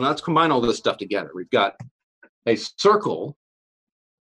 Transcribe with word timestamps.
So 0.00 0.04
now 0.04 0.12
let's 0.12 0.22
combine 0.22 0.50
all 0.50 0.62
this 0.62 0.78
stuff 0.78 0.96
together. 0.96 1.30
We've 1.34 1.50
got 1.50 1.74
a 2.46 2.56
circle 2.56 3.36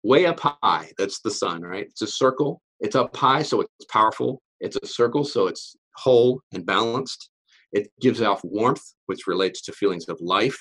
way 0.04 0.26
up 0.26 0.40
high. 0.40 0.90
That's 0.98 1.20
the 1.20 1.30
sun, 1.30 1.64
right? 1.64 1.86
It's 1.86 2.02
a 2.02 2.08
circle. 2.08 2.62
It's 2.80 2.96
up 2.96 3.14
high, 3.14 3.42
so 3.42 3.60
it's 3.60 3.86
powerful. 3.92 4.42
It's 4.62 4.78
a 4.82 4.88
circle, 4.88 5.26
so 5.26 5.48
it's 5.48 5.76
whole 5.98 6.40
and 6.54 6.66
balanced. 6.66 7.30
It 7.74 7.92
gives 8.00 8.22
off 8.22 8.40
warmth, 8.46 8.84
which 9.08 9.28
relates 9.28 9.64
to 9.64 9.74
feelings 9.74 10.08
of 10.08 10.18
life, 10.22 10.58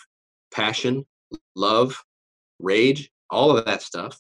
passion, 0.53 1.07
love, 1.55 1.97
rage, 2.59 3.09
all 3.31 3.57
of 3.57 3.65
that 3.67 3.83
stuff. 3.83 4.19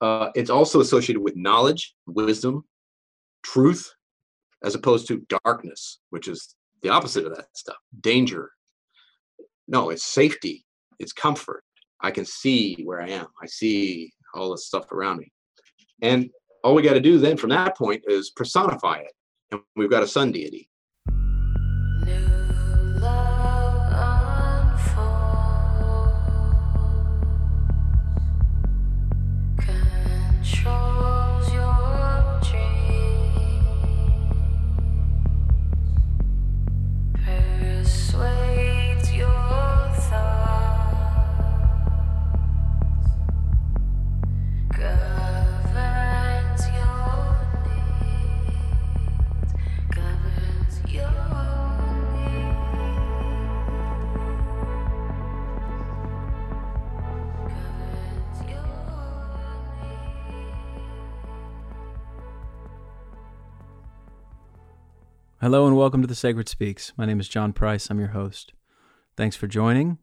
Uh, 0.00 0.28
it's 0.36 0.50
also 0.50 0.80
associated 0.80 1.20
with 1.20 1.34
knowledge, 1.34 1.96
wisdom, 2.06 2.62
truth, 3.42 3.92
as 4.62 4.76
opposed 4.76 5.08
to 5.08 5.26
darkness, 5.44 5.98
which 6.10 6.28
is 6.28 6.54
the 6.82 6.90
opposite 6.90 7.26
of 7.26 7.34
that 7.34 7.48
stuff 7.56 7.78
danger. 8.00 8.52
No, 9.68 9.90
it's 9.90 10.04
safety, 10.04 10.64
it's 10.98 11.12
comfort. 11.12 11.62
I 12.00 12.10
can 12.10 12.24
see 12.24 12.76
where 12.84 13.02
I 13.02 13.10
am, 13.10 13.26
I 13.42 13.46
see 13.46 14.10
all 14.34 14.50
the 14.50 14.58
stuff 14.58 14.90
around 14.92 15.18
me. 15.18 15.30
And 16.00 16.30
all 16.64 16.74
we 16.74 16.82
got 16.82 16.94
to 16.94 17.00
do 17.00 17.18
then 17.18 17.36
from 17.36 17.50
that 17.50 17.76
point 17.76 18.02
is 18.06 18.30
personify 18.30 18.98
it. 19.00 19.12
And 19.50 19.60
we've 19.76 19.90
got 19.90 20.02
a 20.02 20.08
sun 20.08 20.32
deity. 20.32 20.68
Hello 65.40 65.68
and 65.68 65.76
welcome 65.76 66.00
to 66.00 66.08
The 66.08 66.16
Sacred 66.16 66.48
Speaks. 66.48 66.92
My 66.96 67.06
name 67.06 67.20
is 67.20 67.28
John 67.28 67.52
Price. 67.52 67.90
I'm 67.90 68.00
your 68.00 68.08
host. 68.08 68.54
Thanks 69.16 69.36
for 69.36 69.46
joining. 69.46 69.98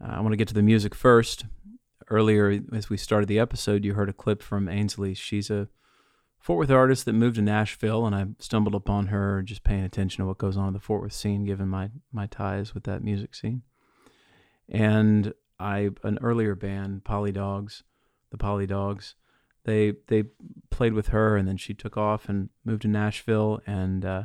Uh, 0.00 0.12
I 0.12 0.20
want 0.20 0.30
to 0.32 0.36
get 0.36 0.46
to 0.46 0.54
the 0.54 0.62
music 0.62 0.94
first. 0.94 1.44
Earlier, 2.08 2.60
as 2.72 2.88
we 2.88 2.96
started 2.96 3.26
the 3.26 3.40
episode, 3.40 3.84
you 3.84 3.94
heard 3.94 4.08
a 4.08 4.12
clip 4.12 4.40
from 4.40 4.68
Ansley. 4.68 5.12
She's 5.12 5.50
a 5.50 5.66
Fort 6.38 6.56
Worth 6.56 6.70
artist 6.70 7.04
that 7.04 7.14
moved 7.14 7.34
to 7.34 7.42
Nashville, 7.42 8.06
and 8.06 8.14
I 8.14 8.26
stumbled 8.38 8.76
upon 8.76 9.08
her 9.08 9.42
just 9.42 9.64
paying 9.64 9.82
attention 9.82 10.22
to 10.22 10.28
what 10.28 10.38
goes 10.38 10.56
on 10.56 10.68
in 10.68 10.72
the 10.72 10.78
Fort 10.78 11.02
Worth 11.02 11.14
scene, 11.14 11.44
given 11.44 11.66
my, 11.68 11.90
my 12.12 12.26
ties 12.26 12.74
with 12.74 12.84
that 12.84 13.02
music 13.02 13.34
scene. 13.34 13.62
And 14.68 15.34
I, 15.58 15.90
an 16.04 16.20
earlier 16.22 16.54
band, 16.54 17.02
Polly 17.02 17.32
Dogs, 17.32 17.82
the 18.30 18.38
Polly 18.38 18.68
Dogs, 18.68 19.16
they 19.64 19.94
they 20.06 20.26
played 20.70 20.92
with 20.92 21.08
her, 21.08 21.36
and 21.36 21.48
then 21.48 21.56
she 21.56 21.74
took 21.74 21.96
off 21.96 22.28
and 22.28 22.50
moved 22.64 22.82
to 22.82 22.88
Nashville, 22.88 23.60
and 23.66 24.04
uh, 24.04 24.22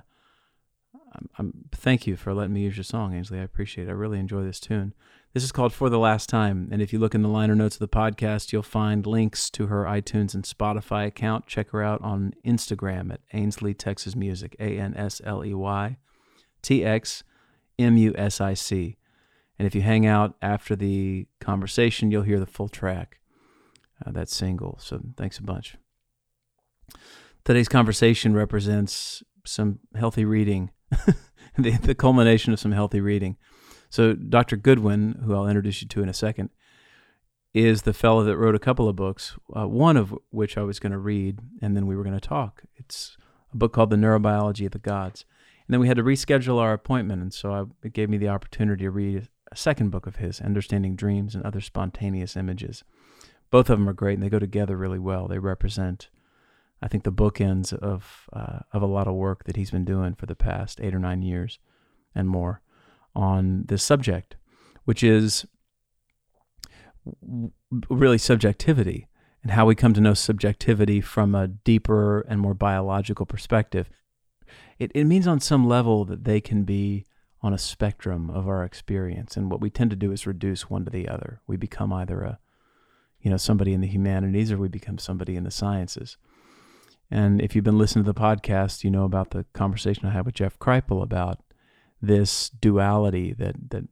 I'm, 1.14 1.30
I'm, 1.38 1.54
thank 1.72 2.08
you 2.08 2.16
for 2.16 2.34
letting 2.34 2.54
me 2.54 2.62
use 2.62 2.78
your 2.78 2.84
song, 2.84 3.14
Ansley. 3.14 3.40
I 3.40 3.44
appreciate 3.44 3.88
it. 3.88 3.92
I 3.92 3.94
really 3.94 4.20
enjoy 4.20 4.44
this 4.44 4.60
tune. 4.60 4.94
This 5.34 5.44
is 5.44 5.52
called 5.52 5.74
For 5.74 5.90
the 5.90 6.00
Last 6.00 6.28
Time. 6.28 6.70
And 6.72 6.82
if 6.82 6.92
you 6.92 7.00
look 7.00 7.14
in 7.14 7.22
the 7.22 7.30
liner 7.30 7.56
notes 7.56 7.76
of 7.76 7.80
the 7.80 7.88
podcast, 7.88 8.52
you'll 8.52 8.64
find 8.64 9.06
links 9.06 9.50
to 9.52 9.68
her 9.68 9.84
iTunes 9.84 10.34
and 10.34 10.44
Spotify 10.44 11.06
account. 11.08 11.46
Check 11.46 11.70
her 11.70 11.84
out 11.84 12.02
on 12.02 12.34
Instagram 12.46 13.14
at 13.14 13.22
Ansley 13.32 13.74
Texas 13.74 14.16
Music, 14.16 14.56
A 14.60 14.78
N 14.80 14.96
S 14.96 15.22
L 15.24 15.46
E 15.46 15.54
Y 15.54 15.98
T 16.62 16.84
X 16.84 17.24
M 17.78 17.96
U 17.98 18.14
S 18.18 18.42
I 18.42 18.56
C. 18.56 18.98
And 19.60 19.68
if 19.68 19.76
you 19.76 19.82
hang 19.82 20.06
out 20.06 20.36
after 20.42 20.76
the 20.76 21.28
conversation, 21.40 22.12
you'll 22.12 22.24
hear 22.24 22.40
the 22.40 22.46
full 22.46 22.70
track, 22.70 23.20
uh, 24.06 24.12
that 24.12 24.30
single. 24.30 24.80
So 24.82 25.00
thanks 25.16 25.38
a 25.38 25.44
bunch. 25.44 25.76
Today's 27.44 27.70
conversation 27.70 28.34
represents 28.34 29.22
some 29.46 29.80
healthy 29.96 30.26
reading 30.26 30.72
the, 31.58 31.72
the 31.78 31.96
culmination 31.96 32.54
of 32.54 32.60
some 32.60 32.72
healthy 32.72 33.02
reading. 33.02 33.38
So, 33.90 34.14
Dr. 34.14 34.56
Goodwyn, 34.58 35.24
who 35.24 35.36
I'll 35.36 35.48
introduce 35.48 35.82
you 35.82 35.88
to 35.88 36.04
in 36.04 36.10
a 36.10 36.14
second, 36.14 36.50
is 37.54 37.82
the 37.82 37.94
fellow 37.94 38.24
that 38.24 38.38
wrote 38.38 38.56
a 38.56 38.60
couple 38.60 38.88
of 38.88 38.96
books, 38.96 39.36
uh, 39.56 39.68
one 39.68 39.98
of 39.98 40.16
which 40.30 40.58
I 40.58 40.62
was 40.62 40.80
going 40.80 40.92
to 40.92 41.00
read, 41.00 41.40
and 41.62 41.76
then 41.76 41.88
we 41.88 41.96
were 41.96 42.04
going 42.04 42.20
to 42.20 42.28
talk. 42.28 42.64
It's 42.76 43.18
a 43.52 43.58
book 43.58 43.74
called 43.74 43.90
The 43.90 43.96
Neurobiology 43.96 44.66
of 44.66 44.72
the 44.72 44.80
Gods. 44.80 45.26
And 45.68 45.74
then 45.74 45.80
we 45.80 45.88
had 45.88 45.98
to 45.98 46.04
reschedule 46.04 46.60
our 46.60 46.74
appointment, 46.74 47.22
and 47.22 47.34
so 47.34 47.54
I, 47.54 47.88
it 47.88 47.94
gave 47.94 48.10
me 48.10 48.18
the 48.18 48.30
opportunity 48.30 48.84
to 48.84 48.92
read 48.92 49.28
a 49.52 49.56
second 49.56 49.90
book 49.90 50.06
of 50.06 50.18
his, 50.18 50.40
Understanding 50.42 50.96
Dreams 50.96 51.34
and 51.34 51.44
Other 51.44 51.62
Spontaneous 51.62 52.36
Images. 52.36 52.84
Both 53.50 53.70
of 53.70 53.80
them 53.80 53.90
are 53.90 53.94
great, 53.94 54.14
and 54.14 54.24
they 54.24 54.30
go 54.30 54.40
together 54.40 54.78
really 54.78 55.00
well. 55.00 55.28
They 55.28 55.40
represent 55.40 56.10
I 56.82 56.88
think 56.88 57.04
the 57.04 57.12
bookends 57.12 57.74
of 57.74 58.28
uh, 58.34 58.60
of 58.72 58.82
a 58.82 58.88
lot 58.88 59.08
of 59.08 59.16
work 59.16 59.44
that 59.46 59.56
he's 59.56 59.72
been 59.72 59.86
doing 59.86 60.16
for 60.16 60.26
the 60.26 60.36
past 60.36 60.80
eight 60.82 60.96
or 60.96 61.00
nine 61.00 61.22
years 61.22 61.60
and 62.16 62.28
more 62.28 62.62
on 63.16 63.66
this 63.68 63.84
subject, 63.84 64.36
which 64.86 65.04
is 65.04 65.46
really 67.90 68.18
subjectivity 68.18 69.08
and 69.42 69.52
how 69.52 69.66
we 69.66 69.76
come 69.76 69.94
to 69.94 70.02
know 70.02 70.14
subjectivity 70.14 71.02
from 71.02 71.34
a 71.34 71.48
deeper 71.48 72.22
and 72.22 72.40
more 72.42 72.54
biological 72.54 73.26
perspective. 73.26 73.90
It, 74.78 74.92
it 74.94 75.06
means 75.06 75.28
on 75.28 75.40
some 75.40 75.68
level 75.68 76.06
that 76.06 76.24
they 76.24 76.42
can 76.42 76.64
be 76.64 77.06
on 77.42 77.54
a 77.54 77.58
spectrum 77.58 78.30
of 78.30 78.48
our 78.48 78.66
experience, 78.66 79.38
and 79.38 79.50
what 79.50 79.62
we 79.62 79.70
tend 79.70 79.92
to 79.92 79.96
do 79.96 80.12
is 80.12 80.28
reduce 80.28 80.70
one 80.70 80.84
to 80.84 80.92
the 80.92 81.08
other. 81.08 81.42
We 81.48 81.56
become 81.56 81.94
either 81.94 82.22
a 82.22 82.40
you 83.22 83.30
know 83.30 83.38
somebody 83.38 83.74
in 83.74 83.82
the 83.82 83.88
humanities 83.88 84.52
or 84.52 84.58
we 84.58 84.68
become 84.70 84.98
somebody 84.98 85.36
in 85.36 85.44
the 85.44 85.52
sciences. 85.52 86.18
And 87.12 87.42
if 87.42 87.56
you've 87.56 87.64
been 87.64 87.78
listening 87.78 88.06
to 88.06 88.14
the 88.14 88.20
podcast, 88.20 88.84
you 88.84 88.92
know 88.92 89.04
about 89.04 89.32
the 89.32 89.46
conversation 89.54 90.06
I 90.06 90.12
had 90.12 90.26
with 90.26 90.36
Jeff 90.36 90.60
Kripal 90.60 91.02
about 91.02 91.40
this 92.02 92.50
duality 92.50 93.34
that 93.34 93.56
that 93.72 93.84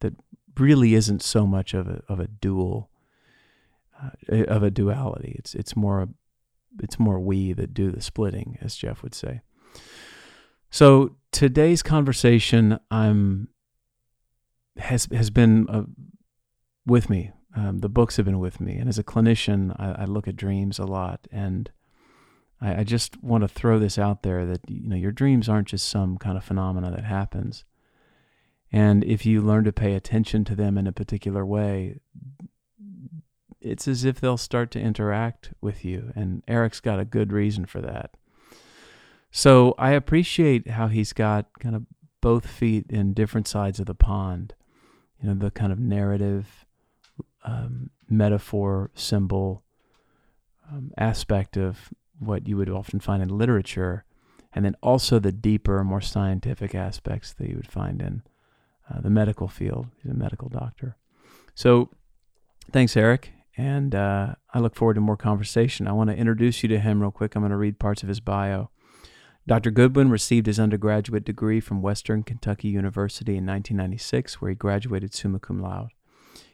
that 0.00 0.14
really 0.58 0.94
isn't 0.94 1.22
so 1.22 1.46
much 1.46 1.72
of 1.72 1.88
a 1.88 2.02
of 2.08 2.20
a 2.20 2.26
dual 2.26 2.90
uh, 4.02 4.44
of 4.44 4.62
a 4.62 4.70
duality. 4.70 5.36
It's 5.38 5.54
it's 5.54 5.76
more 5.76 6.08
it's 6.82 6.98
more 6.98 7.20
we 7.20 7.52
that 7.52 7.74
do 7.74 7.90
the 7.90 8.00
splitting, 8.00 8.58
as 8.60 8.76
Jeff 8.76 9.02
would 9.02 9.14
say. 9.14 9.40
So 10.70 11.16
today's 11.32 11.82
conversation, 11.82 12.78
I'm 12.90 13.48
has 14.78 15.08
has 15.12 15.30
been 15.30 15.68
uh, 15.68 15.84
with 16.86 17.10
me. 17.10 17.32
Um, 17.56 17.78
the 17.78 17.88
books 17.88 18.16
have 18.16 18.26
been 18.26 18.38
with 18.38 18.60
me, 18.60 18.76
and 18.76 18.88
as 18.88 18.98
a 18.98 19.04
clinician, 19.04 19.74
I, 19.78 20.02
I 20.02 20.04
look 20.04 20.28
at 20.28 20.36
dreams 20.36 20.78
a 20.78 20.84
lot, 20.84 21.26
and 21.32 21.70
I, 22.60 22.80
I 22.80 22.84
just 22.84 23.22
want 23.22 23.42
to 23.42 23.48
throw 23.48 23.78
this 23.78 23.98
out 23.98 24.22
there 24.22 24.46
that 24.46 24.60
you 24.68 24.88
know 24.88 24.96
your 24.96 25.12
dreams 25.12 25.48
aren't 25.48 25.68
just 25.68 25.88
some 25.88 26.18
kind 26.18 26.36
of 26.36 26.44
phenomena 26.44 26.90
that 26.90 27.04
happens. 27.04 27.64
And 28.72 29.02
if 29.04 29.26
you 29.26 29.40
learn 29.40 29.64
to 29.64 29.72
pay 29.72 29.94
attention 29.94 30.44
to 30.44 30.54
them 30.54 30.78
in 30.78 30.86
a 30.86 30.92
particular 30.92 31.44
way, 31.44 31.98
it's 33.60 33.88
as 33.88 34.04
if 34.04 34.20
they'll 34.20 34.36
start 34.36 34.70
to 34.72 34.80
interact 34.80 35.52
with 35.60 35.84
you. 35.84 36.12
And 36.14 36.42
Erik's 36.46 36.80
got 36.80 37.00
a 37.00 37.04
good 37.04 37.32
reason 37.32 37.66
for 37.66 37.80
that. 37.80 38.16
So 39.30 39.74
I 39.78 39.90
appreciate 39.90 40.70
how 40.70 40.88
he's 40.88 41.12
got 41.12 41.46
kind 41.58 41.74
of 41.74 41.84
both 42.20 42.46
feet 42.46 42.86
in 42.90 43.12
different 43.12 43.48
sides 43.48 43.80
of 43.80 43.86
the 43.86 43.94
pond. 43.94 44.54
You 45.22 45.28
know, 45.28 45.34
the 45.34 45.50
kind 45.50 45.72
of 45.72 45.78
narrative, 45.78 46.64
um, 47.44 47.90
metaphor, 48.08 48.90
symbol 48.94 49.62
um, 50.70 50.92
aspect 50.96 51.56
of 51.56 51.90
what 52.20 52.46
you 52.46 52.56
would 52.56 52.68
often 52.68 53.00
find 53.00 53.22
in 53.22 53.36
literature, 53.36 54.04
and 54.52 54.64
then 54.64 54.76
also 54.82 55.18
the 55.18 55.32
deeper, 55.32 55.82
more 55.82 56.00
scientific 56.00 56.74
aspects 56.74 57.32
that 57.32 57.48
you 57.48 57.56
would 57.56 57.70
find 57.70 58.00
in 58.00 58.22
uh, 58.88 59.00
the 59.00 59.10
medical 59.10 59.48
field. 59.48 59.86
He's 60.02 60.12
a 60.12 60.14
medical 60.14 60.48
doctor. 60.48 60.96
So, 61.54 61.90
thanks, 62.70 62.96
Erik. 62.96 63.32
And 63.56 63.94
uh, 63.94 64.34
I 64.54 64.58
look 64.58 64.74
forward 64.74 64.94
to 64.94 65.00
more 65.00 65.16
conversation. 65.16 65.86
I 65.86 65.92
want 65.92 66.10
to 66.10 66.16
introduce 66.16 66.62
you 66.62 66.68
to 66.70 66.78
him 66.78 67.00
real 67.00 67.10
quick. 67.10 67.34
I'm 67.34 67.42
going 67.42 67.50
to 67.50 67.56
read 67.56 67.78
parts 67.78 68.02
of 68.02 68.08
his 68.08 68.20
bio. 68.20 68.70
Dr. 69.46 69.70
Goodwyn 69.70 70.10
received 70.10 70.46
his 70.46 70.60
undergraduate 70.60 71.24
degree 71.24 71.60
from 71.60 71.82
Western 71.82 72.22
Kentucky 72.22 72.68
University 72.68 73.32
in 73.32 73.46
1996, 73.46 74.40
where 74.40 74.50
he 74.50 74.54
graduated 74.54 75.12
summa 75.12 75.40
cum 75.40 75.60
laude. 75.60 75.90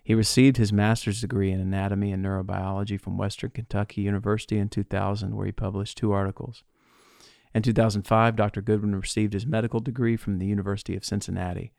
He 0.07 0.15
received 0.15 0.57
his 0.57 0.73
master's 0.73 1.21
degree 1.21 1.51
in 1.51 1.59
anatomy 1.59 2.13
and 2.13 2.25
neurobiology 2.25 3.01
from 3.01 3.19
Western 3.19 3.51
Kentucky 3.51 4.03
University 4.03 4.57
in 4.57 4.69
2000, 4.69 5.35
where 5.35 5.47
he 5.47 5.51
published 5.51 5.99
two 5.99 6.13
articles. 6.13 6.63
In 7.53 7.63
2005, 7.63 8.37
Dr. 8.37 8.63
Goodwyn 8.63 8.95
received 8.95 9.33
his 9.33 9.47
medical 9.47 9.81
degree 9.81 10.17
from 10.17 10.39
the 10.39 10.47
University 10.47 10.95
of 10.95 11.05
Cincinnati. 11.05 11.73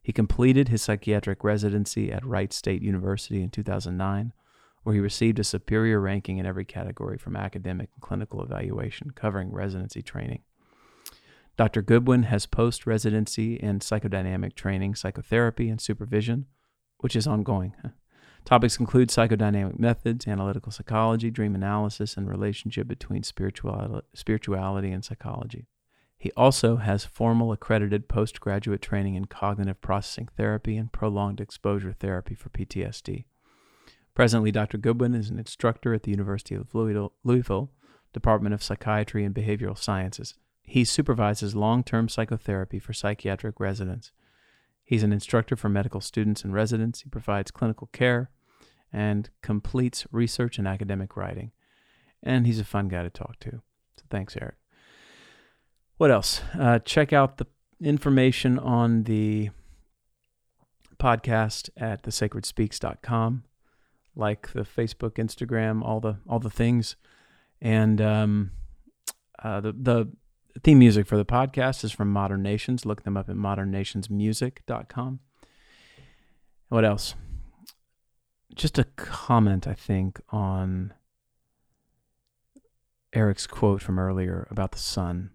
He 0.00 0.12
completed 0.12 0.68
his 0.68 0.80
psychiatric 0.80 1.42
residency 1.42 2.12
at 2.12 2.24
Wright 2.24 2.52
State 2.52 2.82
University 2.82 3.42
in 3.42 3.50
2009, 3.50 4.32
where 4.84 4.94
he 4.94 5.00
received 5.00 5.40
a 5.40 5.44
superior 5.44 5.98
ranking 5.98 6.38
in 6.38 6.46
every 6.46 6.64
category 6.64 7.18
from 7.18 7.34
academic 7.34 7.90
and 7.94 8.00
clinical 8.00 8.44
evaluation, 8.44 9.10
covering 9.10 9.50
residency 9.50 10.02
training. 10.02 10.42
Dr. 11.56 11.82
Goodwyn 11.82 12.26
has 12.26 12.46
post 12.46 12.86
residency 12.86 13.56
in 13.56 13.80
psychodynamic 13.80 14.54
training, 14.54 14.94
psychotherapy, 14.94 15.68
and 15.68 15.80
supervision, 15.80 16.46
which 17.02 17.14
is 17.14 17.26
ongoing. 17.26 17.74
Topics 18.44 18.78
include 18.78 19.10
psychodynamic 19.10 19.78
methods, 19.78 20.26
analytical 20.26 20.72
psychology, 20.72 21.30
dream 21.30 21.54
analysis, 21.54 22.16
and 22.16 22.28
relationship 22.28 22.88
between 22.88 23.22
spirituality 23.22 24.90
and 24.90 25.04
psychology. 25.04 25.66
He 26.18 26.32
also 26.36 26.76
has 26.76 27.04
formal 27.04 27.52
accredited 27.52 28.08
postgraduate 28.08 28.80
training 28.80 29.16
in 29.16 29.24
cognitive 29.24 29.80
processing 29.80 30.28
therapy 30.36 30.76
and 30.76 30.92
prolonged 30.92 31.40
exposure 31.40 31.92
therapy 31.92 32.34
for 32.34 32.48
PTSD. 32.48 33.24
Presently, 34.14 34.52
Dr. 34.52 34.78
Goodwyn 34.78 35.16
is 35.16 35.30
an 35.30 35.38
instructor 35.38 35.94
at 35.94 36.04
the 36.04 36.10
University 36.10 36.54
of 36.54 36.74
Louisville, 36.74 37.70
Department 38.12 38.54
of 38.54 38.62
Psychiatry 38.62 39.24
and 39.24 39.34
Behavioral 39.34 39.78
Sciences. 39.78 40.34
He 40.62 40.84
supervises 40.84 41.56
long 41.56 41.82
term 41.82 42.08
psychotherapy 42.08 42.78
for 42.78 42.92
psychiatric 42.92 43.58
residents. 43.58 44.12
He's 44.84 45.02
an 45.02 45.12
instructor 45.12 45.56
for 45.56 45.68
medical 45.68 46.00
students 46.00 46.44
and 46.44 46.52
residents. 46.52 47.00
He 47.00 47.08
provides 47.08 47.50
clinical 47.50 47.88
care 47.92 48.30
and 48.92 49.30
completes 49.42 50.06
research 50.12 50.58
and 50.58 50.68
academic 50.68 51.16
writing. 51.16 51.52
And 52.22 52.46
he's 52.46 52.60
a 52.60 52.64
fun 52.64 52.88
guy 52.88 53.02
to 53.02 53.10
talk 53.10 53.38
to. 53.40 53.62
So 53.96 54.04
thanks, 54.10 54.36
Erik. 54.36 54.56
What 55.96 56.10
else? 56.10 56.42
Uh, 56.58 56.78
check 56.80 57.12
out 57.12 57.38
the 57.38 57.46
information 57.80 58.58
on 58.58 59.04
the 59.04 59.50
podcast 60.98 61.70
at 61.76 62.02
thesacredspeaks.com 62.02 63.44
like 64.14 64.52
the 64.52 64.62
Facebook, 64.62 65.12
Instagram, 65.12 65.82
all 65.82 66.00
the 66.00 66.18
all 66.28 66.38
the 66.38 66.50
things, 66.50 66.96
and 67.60 68.00
um, 68.00 68.50
uh, 69.42 69.60
the 69.60 69.72
the 69.72 70.12
theme 70.60 70.78
music 70.78 71.06
for 71.06 71.16
the 71.16 71.24
podcast 71.24 71.84
is 71.84 71.92
from 71.92 72.12
Modern 72.12 72.42
Nations. 72.42 72.84
Look 72.86 73.04
them 73.04 73.16
up 73.16 73.28
at 73.28 73.36
modernnationsmusic.com. 73.36 75.20
What 76.68 76.84
else? 76.84 77.14
Just 78.54 78.78
a 78.78 78.84
comment, 78.84 79.66
I 79.66 79.74
think, 79.74 80.20
on 80.30 80.94
Erik's 83.12 83.46
quote 83.46 83.82
from 83.82 83.98
earlier 83.98 84.46
about 84.50 84.72
the 84.72 84.78
sun. 84.78 85.30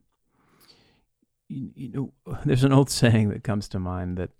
You, 1.48 1.72
you 1.76 1.92
know, 1.92 2.38
there's 2.46 2.64
an 2.64 2.74
old 2.74 2.90
saying 2.90 3.30
that 3.30 3.44
comes 3.44 3.68
to 3.70 3.80
mind 3.80 4.18
that 4.18 4.32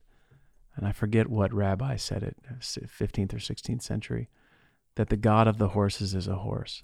and 0.78 0.86
I 0.86 0.92
forget 0.92 1.28
what 1.28 1.52
rabbi 1.52 1.96
said 1.96 2.22
it, 2.22 2.38
15th 2.62 3.34
or 3.34 3.38
16th 3.38 3.82
century, 3.82 4.30
that 4.96 5.10
the 5.10 5.18
god 5.18 5.48
of 5.48 5.58
the 5.58 5.70
horses 5.70 6.14
is 6.14 6.28
a 6.28 6.36
horse. 6.36 6.84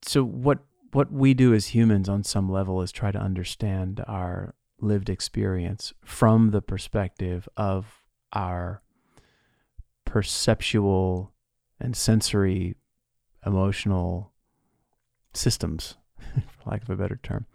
So 0.00 0.24
what 0.24 0.60
what 0.92 1.12
we 1.12 1.34
do 1.34 1.54
as 1.54 1.68
humans 1.68 2.08
on 2.08 2.24
some 2.24 2.50
level 2.50 2.82
is 2.82 2.92
try 2.92 3.10
to 3.10 3.18
understand 3.18 4.02
our 4.06 4.54
lived 4.80 5.08
experience 5.08 5.92
from 6.04 6.50
the 6.50 6.62
perspective 6.62 7.48
of 7.56 8.02
our 8.32 8.82
perceptual 10.04 11.32
and 11.80 11.96
sensory 11.96 12.76
emotional 13.44 14.32
systems, 15.32 15.96
for 16.18 16.70
lack 16.70 16.82
of 16.82 16.90
a 16.90 16.96
better 16.96 17.18
term. 17.22 17.46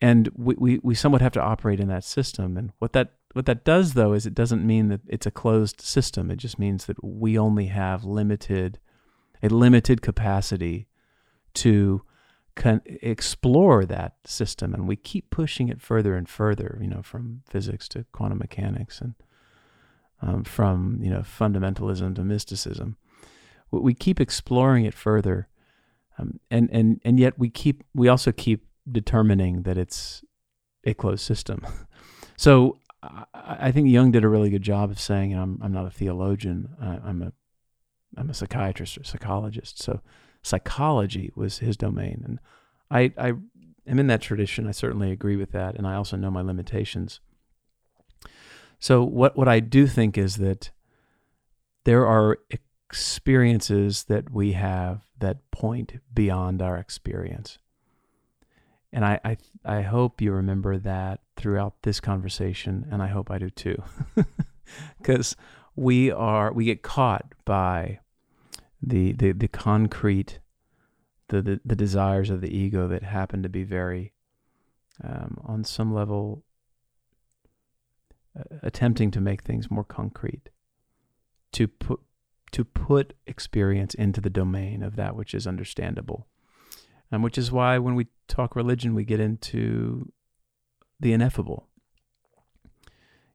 And 0.00 0.28
we, 0.36 0.54
we, 0.58 0.80
we 0.82 0.94
somewhat 0.94 1.22
have 1.22 1.32
to 1.32 1.42
operate 1.42 1.80
in 1.80 1.88
that 1.88 2.04
system. 2.04 2.56
And 2.56 2.72
what 2.78 2.92
that 2.92 3.14
what 3.34 3.46
that 3.46 3.64
does, 3.64 3.92
though, 3.92 4.14
is 4.14 4.24
it 4.24 4.34
doesn't 4.34 4.66
mean 4.66 4.88
that 4.88 5.02
it's 5.06 5.26
a 5.26 5.30
closed 5.30 5.80
system. 5.80 6.30
It 6.30 6.36
just 6.36 6.58
means 6.58 6.86
that 6.86 7.02
we 7.04 7.38
only 7.38 7.66
have 7.66 8.04
limited, 8.04 8.78
a 9.42 9.48
limited 9.48 10.00
capacity 10.00 10.88
to 11.54 12.02
con- 12.58 12.82
explore 12.84 13.86
that 13.86 14.16
system, 14.24 14.74
and 14.74 14.86
we 14.86 14.96
keep 14.96 15.30
pushing 15.30 15.68
it 15.68 15.80
further 15.80 16.14
and 16.16 16.28
further. 16.28 16.78
You 16.82 16.88
know, 16.88 17.02
from 17.02 17.42
physics 17.48 17.88
to 17.90 18.04
quantum 18.12 18.38
mechanics, 18.38 19.00
and 19.00 19.14
um, 20.20 20.44
from 20.44 20.98
you 21.00 21.10
know 21.10 21.20
fundamentalism 21.20 22.14
to 22.16 22.24
mysticism. 22.24 22.96
We 23.70 23.94
keep 23.94 24.20
exploring 24.20 24.84
it 24.84 24.94
further, 24.94 25.48
um, 26.18 26.40
and 26.50 26.68
and 26.72 27.00
and 27.04 27.18
yet 27.18 27.38
we 27.38 27.48
keep 27.48 27.84
we 27.94 28.08
also 28.08 28.32
keep 28.32 28.66
determining 28.90 29.62
that 29.62 29.78
it's 29.78 30.24
a 30.84 30.92
closed 30.92 31.24
system. 31.24 31.66
So 32.36 32.78
I 33.34 33.72
think 33.72 33.88
Jung 33.88 34.12
did 34.12 34.22
a 34.22 34.28
really 34.28 34.48
good 34.48 34.62
job 34.62 34.92
of 34.92 35.00
saying, 35.00 35.34
"I'm 35.34 35.58
I'm 35.60 35.72
not 35.72 35.86
a 35.86 35.90
theologian. 35.90 36.68
I, 36.80 37.10
am 37.10 37.20
a 37.22 37.32
I'm 38.16 38.30
a 38.30 38.34
psychiatrist 38.34 38.96
or 38.96 39.02
psychologist." 39.02 39.82
So 39.82 40.00
psychology 40.42 41.32
was 41.34 41.58
his 41.58 41.76
domain, 41.76 42.22
and 42.24 42.40
I 42.90 43.12
I 43.18 43.32
am 43.86 43.98
in 43.98 44.06
that 44.08 44.22
tradition. 44.22 44.66
I 44.66 44.72
certainly 44.72 45.10
agree 45.10 45.36
with 45.36 45.52
that, 45.52 45.76
and 45.76 45.86
I 45.86 45.94
also 45.94 46.16
know 46.16 46.30
my 46.30 46.42
limitations. 46.42 47.20
So 48.78 49.02
what 49.02 49.36
what 49.36 49.48
I 49.48 49.60
do 49.60 49.86
think 49.86 50.16
is 50.16 50.36
that 50.36 50.70
there 51.84 52.06
are 52.06 52.38
experiences 52.90 54.04
that 54.04 54.30
we 54.30 54.52
have 54.52 55.06
that 55.18 55.50
point 55.50 56.00
beyond 56.12 56.62
our 56.62 56.76
experience. 56.76 57.58
And 58.92 59.04
I, 59.04 59.20
I, 59.24 59.36
I 59.64 59.82
hope 59.82 60.20
you 60.20 60.32
remember 60.32 60.78
that 60.78 61.20
throughout 61.36 61.82
this 61.82 62.00
conversation, 62.00 62.86
and 62.90 63.02
I 63.02 63.08
hope 63.08 63.30
I 63.30 63.38
do 63.38 63.50
too, 63.50 63.82
because 64.98 65.36
we 65.76 66.10
are 66.10 66.52
we 66.52 66.64
get 66.64 66.82
caught 66.82 67.34
by 67.44 68.00
the 68.82 69.12
the, 69.12 69.32
the 69.32 69.48
concrete, 69.48 70.40
the, 71.28 71.42
the, 71.42 71.60
the 71.64 71.76
desires 71.76 72.30
of 72.30 72.40
the 72.40 72.56
ego 72.56 72.88
that 72.88 73.02
happen 73.02 73.42
to 73.42 73.48
be 73.48 73.64
very, 73.64 74.12
um, 75.02 75.38
on 75.44 75.64
some 75.64 75.92
level, 75.92 76.44
uh, 78.38 78.42
attempting 78.62 79.10
to 79.10 79.20
make 79.20 79.42
things 79.42 79.70
more 79.70 79.84
concrete, 79.84 80.50
to 81.52 81.68
put 81.68 82.00
to 82.50 82.64
put 82.64 83.14
experience 83.26 83.94
into 83.94 84.20
the 84.20 84.30
domain 84.30 84.82
of 84.82 84.96
that 84.96 85.14
which 85.14 85.34
is 85.34 85.46
understandable 85.46 86.26
um, 87.10 87.22
which 87.22 87.38
is 87.38 87.50
why 87.50 87.78
when 87.78 87.94
we 87.94 88.08
talk 88.26 88.54
religion, 88.54 88.94
we 88.94 89.04
get 89.04 89.20
into 89.20 90.12
the 91.00 91.12
ineffable. 91.12 91.68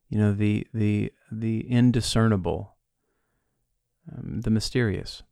You 0.09 0.19
know, 0.19 0.33
the 0.33 0.67
the 0.73 1.11
the 1.31 1.61
indiscernible, 1.69 2.75
um, 4.11 4.41
the 4.41 4.51
mysterious, 4.51 5.23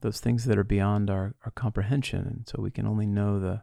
those 0.00 0.20
things 0.20 0.44
that 0.44 0.58
are 0.58 0.64
beyond 0.64 1.10
our, 1.10 1.34
our 1.44 1.50
comprehension, 1.50 2.26
and 2.26 2.48
so 2.48 2.62
we 2.62 2.70
can 2.70 2.86
only 2.86 3.06
know 3.06 3.38
the. 3.38 3.62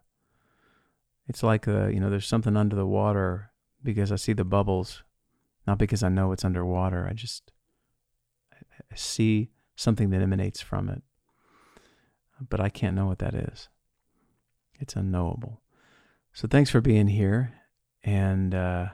It's 1.27 1.41
like 1.41 1.65
a, 1.65 1.85
uh, 1.85 1.87
you 1.87 1.99
know, 1.99 2.09
there's 2.09 2.27
something 2.27 2.55
under 2.55 2.75
the 2.75 2.85
water 2.85 3.51
because 3.83 4.11
I 4.11 4.15
see 4.15 4.33
the 4.33 4.43
bubbles, 4.43 5.03
not 5.65 5.79
because 5.79 6.03
I 6.03 6.09
know 6.09 6.31
it's 6.31 6.45
underwater. 6.45 7.07
I 7.09 7.13
just 7.13 7.51
I, 8.53 8.95
see 8.95 9.49
something 9.75 10.11
that 10.11 10.21
emanates 10.21 10.61
from 10.61 10.89
it, 10.89 11.01
but 12.47 12.59
I 12.59 12.69
can't 12.69 12.95
know 12.95 13.07
what 13.07 13.19
that 13.19 13.33
is. 13.33 13.69
It's 14.79 14.95
unknowable. 14.95 15.61
So 16.33 16.47
thanks 16.47 16.69
for 16.69 16.81
being 16.81 17.07
here. 17.07 17.53
And 18.03 18.53
uh, 18.53 18.87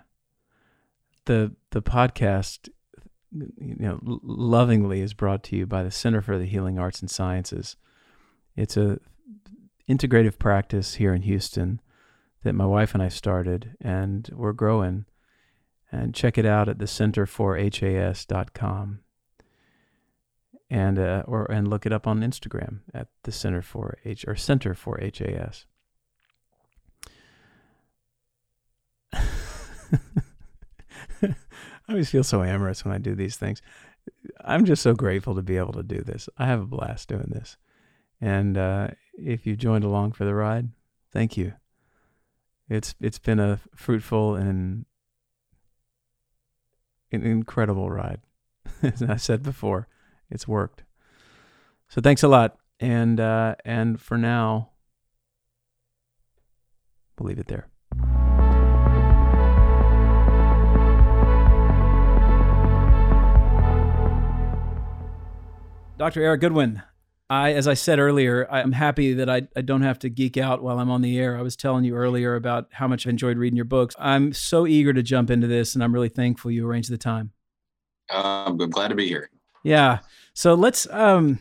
the 1.25 1.53
the 1.71 1.81
podcast, 1.81 2.69
you 3.31 3.75
know, 3.79 3.99
lovingly 4.23 5.01
is 5.01 5.13
brought 5.13 5.43
to 5.45 5.55
you 5.55 5.65
by 5.65 5.83
the 5.83 5.91
Center 5.91 6.21
for 6.21 6.37
the 6.37 6.45
Healing 6.45 6.77
Arts 6.77 6.99
and 7.01 7.09
Sciences. 7.09 7.77
It's 8.55 8.77
a 8.77 8.99
integrative 9.89 10.37
practice 10.37 10.95
here 10.95 11.13
in 11.13 11.21
Houston 11.23 11.81
that 12.43 12.53
my 12.53 12.65
wife 12.65 12.93
and 12.93 13.03
I 13.03 13.09
started, 13.09 13.75
and 13.79 14.29
we're 14.33 14.53
growing. 14.53 15.05
And 15.93 16.15
check 16.15 16.37
it 16.37 16.45
out 16.45 16.69
at 16.69 16.79
the 16.79 16.85
centerforhas.com 16.85 18.99
and 20.69 20.97
uh, 20.97 21.23
or 21.27 21.51
and 21.51 21.67
look 21.67 21.85
it 21.85 21.91
up 21.91 22.07
on 22.07 22.21
Instagram 22.21 22.79
at 22.93 23.09
the 23.23 23.31
Center 23.33 23.61
for 23.61 23.97
H 24.05 24.23
or 24.25 24.37
Center 24.37 24.73
for 24.73 24.97
HAS. 24.97 25.65
I 31.91 31.93
always 31.93 32.09
feel 32.09 32.23
so 32.23 32.41
amorous 32.41 32.85
when 32.85 32.93
I 32.93 32.99
do 32.99 33.15
these 33.15 33.35
things. 33.35 33.61
I'm 34.39 34.63
just 34.63 34.81
so 34.81 34.93
grateful 34.93 35.35
to 35.35 35.41
be 35.41 35.57
able 35.57 35.73
to 35.73 35.83
do 35.83 36.01
this. 36.01 36.29
I 36.37 36.45
have 36.45 36.61
a 36.61 36.65
blast 36.65 37.09
doing 37.09 37.27
this. 37.29 37.57
And 38.21 38.57
uh, 38.57 38.91
if 39.13 39.45
you 39.45 39.57
joined 39.57 39.83
along 39.83 40.13
for 40.13 40.23
the 40.23 40.33
ride, 40.33 40.69
thank 41.11 41.35
you. 41.35 41.51
It's 42.69 42.95
it's 43.01 43.19
been 43.19 43.41
a 43.41 43.59
fruitful 43.75 44.35
and 44.35 44.85
an 47.11 47.23
incredible 47.23 47.89
ride. 47.91 48.21
As 48.81 49.03
I 49.03 49.17
said 49.17 49.43
before, 49.43 49.89
it's 50.29 50.47
worked. 50.47 50.83
So 51.89 51.99
thanks 51.99 52.23
a 52.23 52.29
lot. 52.29 52.55
And 52.79 53.19
uh, 53.19 53.55
and 53.65 53.99
for 53.99 54.17
now, 54.17 54.69
we'll 57.19 57.27
leave 57.27 57.39
it 57.39 57.47
there. 57.47 57.67
Dr. 66.01 66.23
Erik 66.23 66.41
Goodwyn, 66.41 66.81
I, 67.29 67.53
as 67.53 67.67
I 67.67 67.75
said 67.75 67.99
earlier, 67.99 68.47
I'm 68.49 68.71
happy 68.71 69.13
that 69.13 69.29
I, 69.29 69.43
I 69.55 69.61
don't 69.61 69.83
have 69.83 69.99
to 69.99 70.09
geek 70.09 70.35
out 70.35 70.63
while 70.63 70.79
I'm 70.79 70.89
on 70.89 71.03
the 71.03 71.19
air. 71.19 71.37
I 71.37 71.43
was 71.43 71.55
telling 71.55 71.83
you 71.83 71.93
earlier 71.93 72.33
about 72.33 72.69
how 72.71 72.87
much 72.87 73.05
I've 73.05 73.11
enjoyed 73.11 73.37
reading 73.37 73.55
your 73.55 73.65
books. 73.65 73.95
I'm 73.99 74.33
so 74.33 74.65
eager 74.65 74.93
to 74.93 75.03
jump 75.03 75.29
into 75.29 75.45
this, 75.45 75.75
and 75.75 75.83
I'm 75.83 75.93
really 75.93 76.09
thankful 76.09 76.49
you 76.49 76.67
arranged 76.67 76.89
the 76.89 76.97
time. 76.97 77.33
Um, 78.09 78.59
I'm 78.59 78.69
glad 78.71 78.87
to 78.87 78.95
be 78.95 79.07
here. 79.07 79.29
Yeah. 79.61 79.99
So 80.33 80.55
let's 80.55 80.87
um, 80.89 81.37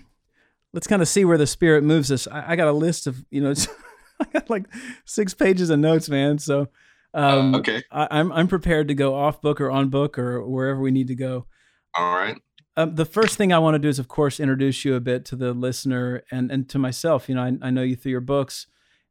let's 0.75 0.87
kind 0.87 1.01
of 1.01 1.09
see 1.09 1.25
where 1.25 1.39
the 1.39 1.47
spirit 1.47 1.83
moves 1.83 2.13
us. 2.13 2.29
I, 2.29 2.53
I 2.53 2.57
got 2.57 2.69
a 2.69 2.73
list 2.73 3.07
of 3.07 3.25
you 3.31 3.41
know, 3.41 3.55
I 4.21 4.27
got 4.31 4.51
like 4.51 4.67
six 5.07 5.33
pages 5.33 5.71
of 5.71 5.79
notes, 5.79 6.11
man. 6.11 6.39
So 6.39 6.69
um, 7.15 7.55
uh, 7.55 7.59
okay, 7.61 7.83
I, 7.91 8.09
I'm 8.11 8.31
I'm 8.31 8.47
prepared 8.47 8.89
to 8.89 8.95
go 8.95 9.15
off 9.15 9.41
book 9.41 9.59
or 9.59 9.71
on 9.71 9.89
book 9.89 10.19
or 10.19 10.47
wherever 10.47 10.83
we 10.83 10.91
need 10.91 11.09
to 11.09 11.15
go. 11.15 11.47
All 11.95 12.15
right. 12.15 12.37
Um, 12.77 12.95
the 12.95 13.05
first 13.05 13.37
thing 13.37 13.53
I 13.53 13.59
want 13.59 13.75
to 13.75 13.79
do 13.79 13.89
is, 13.89 13.99
of 13.99 14.09
course, 14.09 14.39
introduce 14.39 14.85
you 14.85 14.95
a 14.95 15.01
bit 15.01 15.25
to 15.27 15.37
the 15.37 15.53
listener 15.53 16.23
and 16.31 16.51
and 16.51 16.69
to 16.71 16.79
myself. 16.79 17.29
You 17.29 17.35
know, 17.35 17.43
I, 17.43 17.53
I 17.63 17.71
know 17.71 17.83
you 17.83 17.97
through 17.97 18.13
your 18.13 18.21
books, 18.21 18.67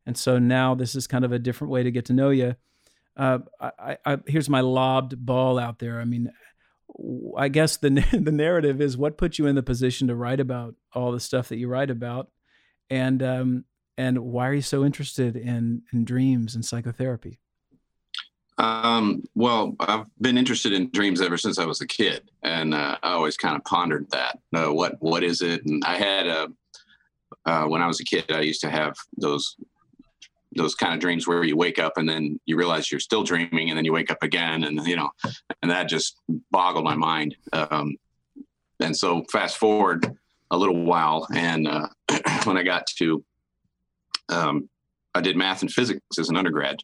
and 0.05 0.17
so 0.17 0.39
now 0.39 0.75
this 0.75 0.95
is 0.95 1.07
kind 1.07 1.25
of 1.25 1.31
a 1.31 1.39
different 1.39 1.71
way 1.71 1.83
to 1.83 1.91
get 1.91 2.05
to 2.05 2.13
know 2.13 2.29
you. 2.29 2.55
Uh, 3.17 3.39
I, 3.59 3.97
I, 4.05 4.17
here's 4.27 4.49
my 4.49 4.61
lobbed 4.61 5.25
ball 5.25 5.59
out 5.59 5.79
there. 5.79 5.99
I 5.99 6.05
mean, 6.05 6.31
I 7.37 7.49
guess 7.49 7.77
the 7.77 7.89
the 8.11 8.31
narrative 8.31 8.81
is 8.81 8.97
what 8.97 9.17
put 9.17 9.37
you 9.37 9.45
in 9.45 9.55
the 9.55 9.63
position 9.63 10.07
to 10.07 10.15
write 10.15 10.39
about 10.39 10.75
all 10.93 11.11
the 11.11 11.19
stuff 11.19 11.49
that 11.49 11.57
you 11.57 11.67
write 11.67 11.89
about, 11.89 12.29
and 12.89 13.21
um, 13.21 13.65
and 13.97 14.19
why 14.19 14.47
are 14.47 14.53
you 14.53 14.61
so 14.61 14.85
interested 14.85 15.35
in 15.35 15.83
in 15.91 16.05
dreams 16.05 16.55
and 16.55 16.63
psychotherapy? 16.63 17.39
Um, 18.59 19.23
well, 19.35 19.73
I've 19.79 20.05
been 20.19 20.37
interested 20.37 20.73
in 20.73 20.89
dreams 20.91 21.21
ever 21.21 21.37
since 21.37 21.57
I 21.57 21.65
was 21.65 21.79
a 21.79 21.87
kid, 21.87 22.29
and 22.43 22.73
uh, 22.73 22.97
I 23.01 23.13
always 23.13 23.37
kind 23.37 23.55
of 23.55 23.63
pondered 23.63 24.11
that. 24.11 24.39
Uh, 24.53 24.73
what 24.73 24.95
what 24.99 25.23
is 25.23 25.41
it? 25.41 25.65
And 25.65 25.81
I 25.85 25.95
had 25.95 26.27
a 26.27 26.49
uh, 27.45 27.65
when 27.65 27.81
I 27.81 27.87
was 27.87 28.01
a 28.01 28.03
kid, 28.03 28.25
I 28.29 28.41
used 28.41 28.61
to 28.61 28.69
have 28.69 28.95
those 29.17 29.55
those 30.55 30.75
kind 30.75 30.93
of 30.93 30.99
dreams 30.99 31.25
where 31.25 31.43
you 31.43 31.55
wake 31.55 31.79
up 31.79 31.93
and 31.95 32.09
then 32.09 32.39
you 32.45 32.57
realize 32.57 32.91
you're 32.91 32.99
still 32.99 33.23
dreaming, 33.23 33.69
and 33.69 33.77
then 33.77 33.85
you 33.85 33.93
wake 33.93 34.11
up 34.11 34.21
again, 34.23 34.65
and 34.65 34.85
you 34.85 34.97
know, 34.97 35.09
and 35.61 35.71
that 35.71 35.87
just 35.87 36.17
boggled 36.51 36.83
my 36.83 36.95
mind. 36.95 37.37
Um, 37.53 37.95
and 38.81 38.95
so, 38.95 39.23
fast 39.31 39.57
forward 39.57 40.17
a 40.51 40.57
little 40.57 40.83
while, 40.83 41.25
and 41.33 41.65
uh, 41.65 41.87
when 42.43 42.57
I 42.57 42.63
got 42.63 42.87
to, 42.97 43.23
um, 44.27 44.69
I 45.15 45.21
did 45.21 45.37
math 45.37 45.61
and 45.61 45.71
physics 45.71 46.01
as 46.19 46.27
an 46.27 46.35
undergrad 46.35 46.83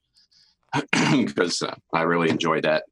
because 1.26 1.62
uh, 1.62 1.76
I 1.94 2.02
really 2.02 2.30
enjoy 2.30 2.62
that 2.62 2.84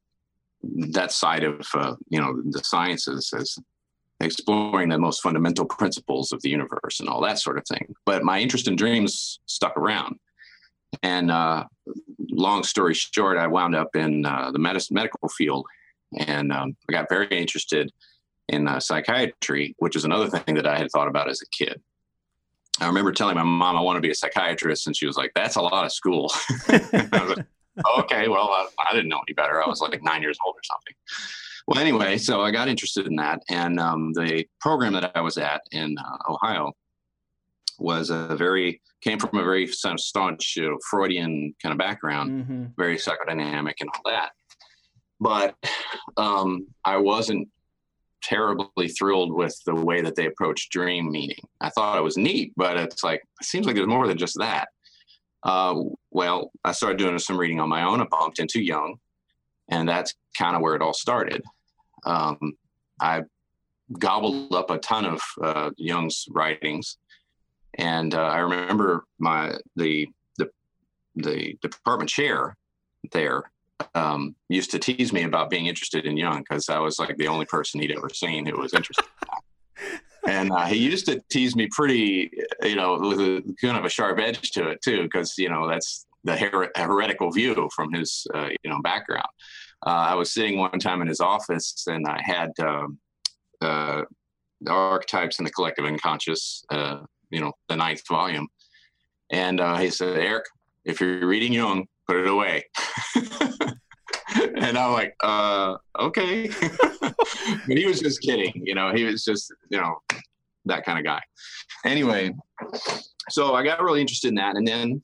that 0.92 1.12
side 1.12 1.44
of 1.44 1.66
uh, 1.74 1.94
you 2.08 2.20
know 2.20 2.40
the 2.50 2.62
sciences 2.64 3.32
as 3.36 3.58
exploring 4.20 4.88
the 4.88 4.98
most 4.98 5.22
fundamental 5.22 5.66
principles 5.66 6.32
of 6.32 6.40
the 6.42 6.48
universe 6.48 7.00
and 7.00 7.08
all 7.08 7.20
that 7.20 7.38
sort 7.38 7.58
of 7.58 7.64
thing. 7.66 7.94
But 8.06 8.22
my 8.22 8.40
interest 8.40 8.68
in 8.68 8.76
dreams 8.76 9.40
stuck 9.46 9.76
around, 9.76 10.18
and 11.02 11.30
uh, 11.30 11.64
long 12.30 12.62
story 12.62 12.94
short, 12.94 13.38
I 13.38 13.46
wound 13.46 13.74
up 13.74 13.94
in 13.94 14.24
uh, 14.24 14.50
the 14.52 14.58
medicine 14.58 14.94
medical 14.94 15.28
field, 15.28 15.66
and 16.18 16.52
um, 16.52 16.76
I 16.88 16.92
got 16.92 17.08
very 17.08 17.26
interested 17.28 17.92
in 18.48 18.68
uh, 18.68 18.80
psychiatry, 18.80 19.74
which 19.78 19.96
is 19.96 20.04
another 20.04 20.28
thing 20.28 20.54
that 20.54 20.66
I 20.66 20.78
had 20.78 20.90
thought 20.90 21.08
about 21.08 21.30
as 21.30 21.40
a 21.42 21.46
kid. 21.46 21.80
I 22.80 22.86
remember 22.86 23.12
telling 23.12 23.36
my 23.36 23.42
mom 23.42 23.76
I 23.76 23.80
want 23.80 23.96
to 23.96 24.00
be 24.00 24.10
a 24.10 24.14
psychiatrist, 24.14 24.86
and 24.86 24.96
she 24.96 25.06
was 25.06 25.16
like, 25.16 25.32
"That's 25.34 25.56
a 25.56 25.62
lot 25.62 25.84
of 25.84 25.92
school." 25.92 26.32
okay, 27.98 28.28
well, 28.28 28.48
I, 28.50 28.66
I, 28.90 28.94
didn't 28.94 29.08
know 29.08 29.20
any 29.26 29.34
better. 29.34 29.62
I 29.62 29.68
was 29.68 29.80
like 29.80 30.02
nine 30.02 30.22
years 30.22 30.38
old 30.44 30.54
or 30.56 30.62
something. 30.62 30.94
Well, 31.66 31.78
anyway, 31.78 32.18
so 32.18 32.42
I 32.42 32.50
got 32.50 32.68
interested 32.68 33.06
in 33.06 33.16
that, 33.16 33.42
and 33.48 33.80
um, 33.80 34.12
the 34.12 34.46
program 34.60 34.92
that 34.94 35.12
I 35.14 35.20
was 35.20 35.38
at 35.38 35.62
in 35.72 35.96
uh, 35.98 36.32
Ohio 36.32 36.72
was 37.78 38.10
a 38.10 38.36
very 38.36 38.80
came 39.02 39.18
from 39.18 39.38
a 39.38 39.44
very 39.44 39.66
staunch 39.66 40.56
you 40.56 40.70
know, 40.70 40.78
Freudian 40.88 41.54
kind 41.62 41.72
of 41.72 41.78
background, 41.78 42.30
mm-hmm. 42.30 42.64
very 42.76 42.96
psychodynamic 42.96 43.74
and 43.80 43.90
all 43.90 44.10
that. 44.10 44.30
But 45.20 45.54
um, 46.16 46.66
I 46.84 46.96
wasn't 46.96 47.48
terribly 48.22 48.88
thrilled 48.88 49.32
with 49.32 49.54
the 49.66 49.74
way 49.74 50.00
that 50.00 50.16
they 50.16 50.26
approached 50.26 50.72
dream 50.72 51.10
meaning. 51.10 51.42
I 51.60 51.70
thought 51.70 51.98
it 51.98 52.02
was 52.02 52.16
neat, 52.16 52.52
but 52.56 52.76
it's 52.76 53.04
like 53.04 53.22
it 53.40 53.46
seems 53.46 53.66
like 53.66 53.76
there's 53.76 53.86
more 53.86 54.08
than 54.08 54.18
just 54.18 54.38
that. 54.38 54.68
Uh, 55.44 55.82
well, 56.10 56.50
I 56.64 56.72
started 56.72 56.98
doing 56.98 57.18
some 57.18 57.38
reading 57.38 57.60
on 57.60 57.68
my 57.68 57.84
own. 57.84 58.00
I 58.00 58.06
bumped 58.10 58.38
into 58.38 58.62
Jung, 58.62 58.96
and 59.68 59.88
that's 59.88 60.14
kind 60.36 60.56
of 60.56 60.62
where 60.62 60.74
it 60.74 60.82
all 60.82 60.94
started. 60.94 61.42
Um, 62.06 62.56
I 63.00 63.22
gobbled 63.98 64.54
up 64.54 64.70
a 64.70 64.78
ton 64.78 65.04
of 65.04 65.20
uh, 65.42 65.70
Jung's 65.76 66.26
writings, 66.30 66.96
and 67.74 68.14
uh, 68.14 68.22
I 68.22 68.38
remember 68.38 69.04
my 69.18 69.58
the 69.76 70.08
the 70.38 70.50
the 71.16 71.58
department 71.60 72.08
chair 72.08 72.56
there 73.12 73.50
um, 73.94 74.34
used 74.48 74.70
to 74.70 74.78
tease 74.78 75.12
me 75.12 75.24
about 75.24 75.50
being 75.50 75.66
interested 75.66 76.06
in 76.06 76.16
Jung 76.16 76.38
because 76.38 76.68
I 76.68 76.78
was 76.78 76.98
like 76.98 77.16
the 77.16 77.28
only 77.28 77.44
person 77.44 77.80
he'd 77.80 77.92
ever 77.92 78.08
seen 78.08 78.46
who 78.46 78.58
was 78.58 78.72
interested. 78.72 79.04
and 80.26 80.52
uh, 80.52 80.64
he 80.66 80.76
used 80.76 81.06
to 81.06 81.20
tease 81.30 81.54
me 81.56 81.68
pretty, 81.70 82.30
you 82.62 82.76
know, 82.76 82.98
with 82.98 83.20
a 83.20 83.42
kind 83.60 83.76
of 83.76 83.84
a 83.84 83.88
sharp 83.88 84.18
edge 84.18 84.50
to 84.52 84.68
it 84.68 84.80
too, 84.82 85.02
because 85.04 85.36
you 85.38 85.48
know 85.48 85.68
that's 85.68 86.06
the 86.24 86.36
her- 86.36 86.70
heretical 86.76 87.30
view 87.30 87.68
from 87.74 87.92
his, 87.92 88.26
uh, 88.34 88.48
you 88.62 88.70
know, 88.70 88.80
background. 88.82 89.28
Uh, 89.86 89.90
I 89.90 90.14
was 90.14 90.32
sitting 90.32 90.58
one 90.58 90.78
time 90.78 91.02
in 91.02 91.08
his 91.08 91.20
office, 91.20 91.84
and 91.86 92.06
I 92.06 92.20
had 92.24 92.50
um, 92.60 92.98
uh, 93.60 94.02
the 94.62 94.70
archetypes 94.70 95.38
in 95.38 95.44
the 95.44 95.50
collective 95.50 95.84
unconscious, 95.84 96.64
uh, 96.70 97.00
you 97.30 97.40
know, 97.40 97.52
the 97.68 97.76
ninth 97.76 98.02
volume, 98.08 98.48
and 99.30 99.60
uh, 99.60 99.76
he 99.76 99.90
said, 99.90 100.18
"Erik, 100.18 100.46
if 100.84 101.00
you're 101.00 101.26
reading 101.26 101.52
Jung, 101.52 101.86
put 102.08 102.16
it 102.16 102.28
away." 102.28 102.64
and 104.56 104.78
I'm 104.78 104.92
like, 104.92 105.14
uh, 105.22 105.76
okay. 105.98 106.48
but 107.00 107.76
he 107.76 107.86
was 107.86 108.00
just 108.00 108.20
kidding, 108.20 108.52
you 108.54 108.74
know, 108.74 108.92
he 108.94 109.04
was 109.04 109.24
just, 109.24 109.52
you 109.70 109.80
know, 109.80 109.98
that 110.66 110.84
kind 110.84 110.98
of 110.98 111.04
guy. 111.04 111.20
Anyway, 111.84 112.34
so 113.30 113.54
I 113.54 113.62
got 113.62 113.82
really 113.82 114.00
interested 114.00 114.28
in 114.28 114.34
that. 114.36 114.56
And 114.56 114.66
then, 114.66 115.02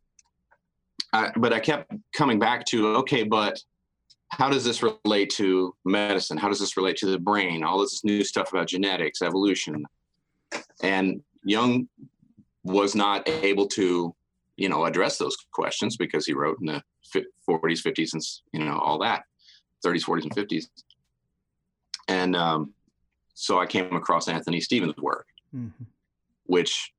I, 1.12 1.30
but 1.36 1.52
I 1.52 1.60
kept 1.60 1.92
coming 2.14 2.38
back 2.38 2.64
to, 2.66 2.96
okay, 2.96 3.24
but 3.24 3.58
how 4.30 4.48
does 4.48 4.64
this 4.64 4.82
relate 4.82 5.30
to 5.30 5.74
medicine? 5.84 6.36
How 6.36 6.48
does 6.48 6.60
this 6.60 6.76
relate 6.76 6.96
to 6.98 7.06
the 7.06 7.18
brain? 7.18 7.64
All 7.64 7.80
this 7.80 8.04
new 8.04 8.22
stuff 8.22 8.52
about 8.52 8.68
genetics, 8.68 9.22
evolution. 9.22 9.84
And 10.82 11.22
Jung 11.44 11.88
was 12.62 12.94
not 12.94 13.28
able 13.28 13.66
to, 13.68 14.14
you 14.56 14.68
know, 14.68 14.84
address 14.84 15.18
those 15.18 15.36
questions 15.52 15.96
because 15.96 16.26
he 16.26 16.32
wrote 16.32 16.58
in 16.60 16.66
the 16.66 16.82
40s, 17.48 17.82
50s, 17.82 18.12
and 18.14 18.22
you 18.52 18.64
know 18.64 18.78
all 18.78 18.98
that, 18.98 19.24
30s, 19.84 20.04
40s, 20.04 20.22
and 20.22 20.36
50s. 20.36 20.66
And 22.08 22.36
um, 22.36 22.74
so 23.34 23.58
I 23.58 23.66
came 23.66 23.94
across 23.94 24.28
Anthony 24.28 24.60
Stevens' 24.60 24.96
work, 24.98 25.26
mm-hmm. 25.54 25.84
which 26.46 26.92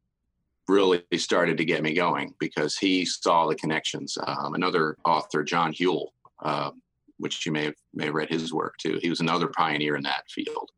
really 0.68 1.04
started 1.18 1.58
to 1.58 1.66
get 1.66 1.84
me 1.84 1.94
going 1.94 2.34
because 2.40 2.78
he 2.78 3.06
saw 3.06 3.48
the 3.48 3.56
connections. 3.56 4.18
Um, 4.26 4.54
another 4.54 4.98
author, 5.06 5.44
John 5.44 5.74
Whewell, 5.74 6.14
uh, 6.42 6.72
which 7.18 7.46
you 7.46 7.52
may 7.52 7.66
have, 7.66 7.76
may 7.94 8.06
have 8.06 8.14
read 8.14 8.30
his 8.30 8.54
work 8.54 8.76
too. 8.78 9.00
He 9.02 9.10
was 9.10 9.20
another 9.20 9.48
pioneer 9.48 9.96
in 9.96 10.04
that 10.04 10.24
field. 10.30 10.70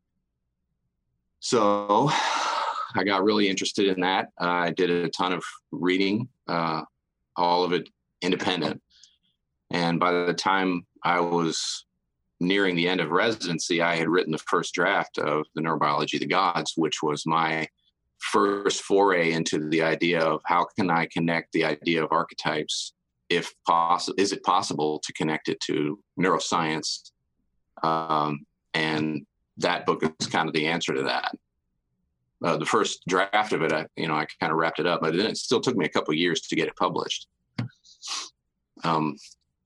So 1.40 2.10
I 2.96 3.04
got 3.04 3.24
really 3.24 3.48
interested 3.48 3.88
in 3.88 4.00
that. 4.00 4.28
I 4.38 4.70
did 4.70 4.90
a 4.90 5.08
ton 5.08 5.32
of 5.32 5.44
reading, 5.72 6.28
uh, 6.48 6.82
all 7.36 7.64
of 7.64 7.72
it 7.72 7.88
independent. 8.22 8.80
And 9.70 9.98
by 9.98 10.12
the 10.12 10.34
time 10.34 10.86
I 11.02 11.20
was 11.20 11.84
nearing 12.44 12.76
the 12.76 12.88
end 12.88 13.00
of 13.00 13.10
residency, 13.10 13.82
I 13.82 13.96
had 13.96 14.08
written 14.08 14.32
the 14.32 14.38
first 14.38 14.74
draft 14.74 15.18
of 15.18 15.46
the 15.54 15.62
Neurobiology 15.62 16.14
of 16.14 16.20
the 16.20 16.26
Gods, 16.26 16.74
which 16.76 17.02
was 17.02 17.26
my 17.26 17.68
first 18.18 18.82
foray 18.82 19.32
into 19.32 19.68
the 19.68 19.82
idea 19.82 20.20
of 20.20 20.40
how 20.44 20.66
can 20.76 20.90
I 20.90 21.06
connect 21.06 21.52
the 21.52 21.64
idea 21.64 22.02
of 22.02 22.12
archetypes, 22.12 22.94
if 23.28 23.52
possible, 23.66 24.14
is 24.18 24.32
it 24.32 24.42
possible 24.42 25.00
to 25.04 25.12
connect 25.12 25.48
it 25.48 25.60
to 25.60 25.98
neuroscience? 26.18 27.10
Um, 27.82 28.46
and 28.72 29.26
that 29.58 29.86
book 29.86 30.02
is 30.02 30.26
kind 30.26 30.48
of 30.48 30.54
the 30.54 30.66
answer 30.66 30.94
to 30.94 31.02
that. 31.02 31.32
Uh, 32.44 32.56
the 32.56 32.66
first 32.66 33.02
draft 33.08 33.52
of 33.52 33.62
it, 33.62 33.72
I, 33.72 33.86
you 33.96 34.08
know, 34.08 34.14
I 34.14 34.26
kind 34.40 34.52
of 34.52 34.58
wrapped 34.58 34.78
it 34.78 34.86
up, 34.86 35.00
but 35.00 35.16
then 35.16 35.26
it 35.26 35.36
still 35.36 35.60
took 35.60 35.76
me 35.76 35.86
a 35.86 35.90
couple 35.90 36.12
years 36.14 36.42
to 36.42 36.56
get 36.56 36.68
it 36.68 36.76
published. 36.76 37.26
Um, 38.82 39.16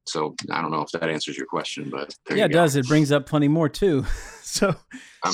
so 0.08 0.34
I 0.50 0.60
don't 0.60 0.70
know 0.70 0.82
if 0.82 0.90
that 0.92 1.08
answers 1.08 1.36
your 1.36 1.46
question, 1.46 1.90
but 1.90 2.14
yeah, 2.30 2.46
it 2.46 2.52
does. 2.52 2.76
It 2.76 2.86
brings 2.86 3.12
up 3.12 3.26
plenty 3.26 3.48
more 3.48 3.68
too. 3.68 4.04
so, 4.42 4.74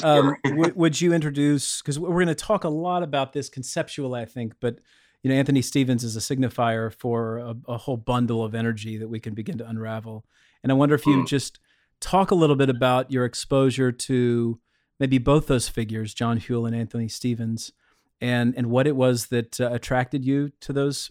um, 0.03 0.37
w- 0.45 0.73
would 0.77 1.01
you 1.01 1.13
introduce? 1.13 1.81
Because 1.81 1.99
we're 1.99 2.09
going 2.09 2.27
to 2.29 2.35
talk 2.35 2.65
a 2.65 2.69
lot 2.69 3.03
about 3.03 3.33
this 3.33 3.49
conceptual, 3.49 4.15
I 4.15 4.25
think, 4.25 4.55
but 4.61 4.79
you 5.23 5.31
know, 5.31 5.37
Anthony 5.37 5.63
Stevens 5.63 6.05
is 6.05 6.17
a 6.17 6.21
signifier 6.21 6.93
for 6.93 7.39
a, 7.39 7.57
a 7.67 7.79
whole 7.79 7.97
bundle 7.97 8.45
of 8.45 8.55
energy 8.55 8.99
that 8.99 9.09
we 9.09 9.19
can 9.19 9.33
begin 9.33 9.57
to 9.59 9.69
unravel. 9.69 10.27
And 10.63 10.71
I 10.71 10.75
wonder 10.75 10.95
if 10.95 11.07
you 11.07 11.23
mm. 11.23 11.27
just 11.27 11.59
talk 12.01 12.31
a 12.31 12.35
little 12.35 12.57
bit 12.57 12.69
about 12.69 13.11
your 13.11 13.25
exposure 13.25 13.91
to 13.91 14.61
maybe 15.01 15.19
both 15.19 15.47
those 15.47 15.69
figures, 15.69 16.13
John 16.13 16.39
Whewell 16.39 16.67
and 16.67 16.77
Anthony 16.77 17.09
Stevens, 17.09 17.73
and 18.21 18.55
and 18.57 18.69
what 18.69 18.87
it 18.87 18.97
was 18.97 19.27
that 19.27 19.61
uh, 19.61 19.71
attracted 19.73 20.25
you 20.25 20.53
to 20.61 20.73
those 20.73 21.11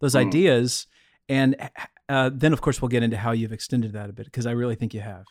those 0.00 0.14
mm. 0.14 0.26
ideas, 0.26 0.86
and 1.28 1.56
uh, 2.08 2.30
then 2.32 2.52
of 2.52 2.60
course 2.60 2.82
we'll 2.82 2.88
get 2.88 3.02
into 3.02 3.16
how 3.16 3.32
you've 3.32 3.52
extended 3.52 3.92
that 3.92 4.10
a 4.10 4.12
bit 4.12 4.26
because 4.26 4.46
I 4.46 4.52
really 4.52 4.74
think 4.74 4.94
you 4.94 5.00
have. 5.00 5.24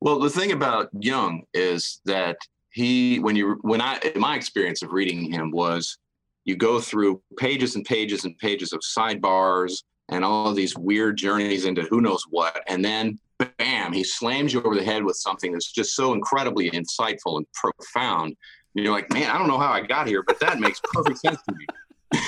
Well, 0.00 0.18
the 0.18 0.30
thing 0.30 0.52
about 0.52 0.88
Jung 0.98 1.44
is 1.54 2.00
that 2.06 2.36
he, 2.70 3.18
when 3.20 3.36
you, 3.36 3.58
when 3.62 3.80
I, 3.80 4.00
my 4.16 4.34
experience 4.34 4.82
of 4.82 4.92
reading 4.92 5.30
him 5.30 5.50
was, 5.52 5.96
you 6.44 6.56
go 6.56 6.80
through 6.80 7.22
pages 7.36 7.76
and 7.76 7.84
pages 7.84 8.24
and 8.24 8.36
pages 8.38 8.72
of 8.72 8.80
sidebars 8.80 9.84
and 10.08 10.24
all 10.24 10.48
of 10.48 10.56
these 10.56 10.76
weird 10.76 11.16
journeys 11.16 11.66
into 11.66 11.82
who 11.82 12.00
knows 12.00 12.24
what, 12.28 12.62
and 12.66 12.84
then 12.84 13.18
bam, 13.58 13.92
he 13.92 14.02
slams 14.02 14.52
you 14.52 14.60
over 14.62 14.74
the 14.74 14.82
head 14.82 15.04
with 15.04 15.16
something 15.16 15.52
that's 15.52 15.70
just 15.70 15.94
so 15.94 16.14
incredibly 16.14 16.70
insightful 16.70 17.36
and 17.36 17.46
profound. 17.52 18.36
And 18.74 18.84
you're 18.84 18.92
like, 18.92 19.12
man, 19.12 19.30
I 19.30 19.38
don't 19.38 19.48
know 19.48 19.58
how 19.58 19.70
I 19.70 19.82
got 19.82 20.08
here, 20.08 20.22
but 20.22 20.40
that 20.40 20.58
makes 20.58 20.80
perfect 20.92 21.18
sense 21.18 21.38
to 21.48 21.54
me. 21.54 22.20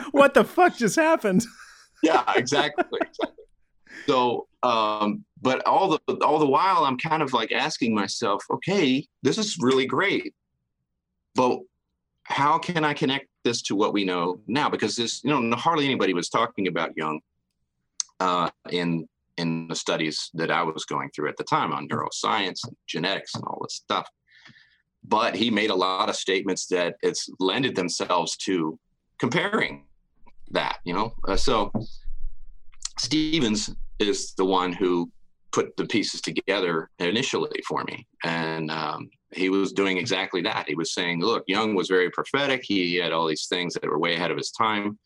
what 0.10 0.34
the 0.34 0.44
fuck 0.44 0.76
just 0.76 0.96
happened? 0.96 1.44
yeah, 2.02 2.24
exactly. 2.34 3.00
So, 4.06 4.46
um, 4.62 5.24
but 5.40 5.66
all 5.66 5.88
the 5.88 6.14
all 6.24 6.38
the 6.38 6.46
while, 6.46 6.84
I'm 6.84 6.98
kind 6.98 7.22
of 7.22 7.32
like 7.32 7.52
asking 7.52 7.94
myself, 7.94 8.44
okay, 8.50 9.06
this 9.22 9.38
is 9.38 9.56
really 9.60 9.86
great, 9.86 10.34
but 11.34 11.60
how 12.24 12.58
can 12.58 12.84
I 12.84 12.92
connect 12.92 13.28
this 13.44 13.62
to 13.62 13.76
what 13.76 13.92
we 13.92 14.04
know 14.04 14.40
now? 14.46 14.68
Because 14.68 14.96
this, 14.96 15.22
you 15.24 15.30
know, 15.30 15.56
hardly 15.56 15.84
anybody 15.84 16.12
was 16.14 16.28
talking 16.28 16.66
about 16.66 16.90
Jung 16.96 17.20
uh, 18.20 18.50
in 18.70 19.08
in 19.36 19.68
the 19.68 19.76
studies 19.76 20.30
that 20.34 20.50
I 20.50 20.62
was 20.62 20.84
going 20.84 21.10
through 21.14 21.28
at 21.28 21.36
the 21.36 21.44
time 21.44 21.72
on 21.72 21.88
neuroscience 21.88 22.66
and 22.66 22.76
genetics 22.86 23.34
and 23.34 23.44
all 23.44 23.60
this 23.62 23.74
stuff. 23.74 24.08
But 25.04 25.36
he 25.36 25.50
made 25.50 25.70
a 25.70 25.74
lot 25.74 26.08
of 26.08 26.16
statements 26.16 26.66
that 26.68 26.96
it's 27.02 27.28
lended 27.38 27.76
themselves 27.76 28.36
to 28.38 28.78
comparing 29.18 29.84
that, 30.50 30.78
you 30.84 30.94
know. 30.94 31.14
Uh, 31.26 31.36
so 31.36 31.72
Stevens 32.98 33.74
is 33.98 34.34
the 34.34 34.44
one 34.44 34.72
who 34.72 35.10
put 35.52 35.76
the 35.76 35.86
pieces 35.86 36.20
together 36.20 36.90
initially 36.98 37.60
for 37.66 37.84
me, 37.84 38.06
and 38.24 38.70
um, 38.70 39.10
he 39.32 39.48
was 39.48 39.72
doing 39.72 39.96
exactly 39.98 40.42
that. 40.42 40.68
He 40.68 40.74
was 40.74 40.94
saying, 40.94 41.20
"Look, 41.20 41.44
Jung 41.46 41.74
was 41.74 41.88
very 41.88 42.10
prophetic. 42.10 42.62
He 42.64 42.96
had 42.96 43.12
all 43.12 43.26
these 43.26 43.46
things 43.46 43.74
that 43.74 43.84
were 43.84 43.98
way 43.98 44.14
ahead 44.14 44.30
of 44.30 44.36
his 44.36 44.50
time." 44.50 44.98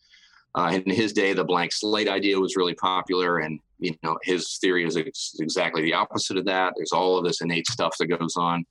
Uh, 0.53 0.79
in 0.85 0.93
his 0.93 1.13
day, 1.13 1.31
the 1.31 1.45
blank 1.45 1.71
slate 1.71 2.09
idea 2.09 2.37
was 2.39 2.57
really 2.57 2.75
popular, 2.75 3.39
and 3.39 3.59
you 3.79 3.95
know 4.03 4.17
his 4.23 4.57
theory 4.57 4.85
is 4.85 4.97
ex- 4.97 5.35
exactly 5.39 5.81
the 5.81 5.93
opposite 5.93 6.37
of 6.37 6.45
that. 6.45 6.73
There's 6.75 6.91
all 6.91 7.17
of 7.17 7.23
this 7.23 7.41
innate 7.41 7.67
stuff 7.67 7.95
that 7.99 8.07
goes 8.07 8.35
on, 8.35 8.65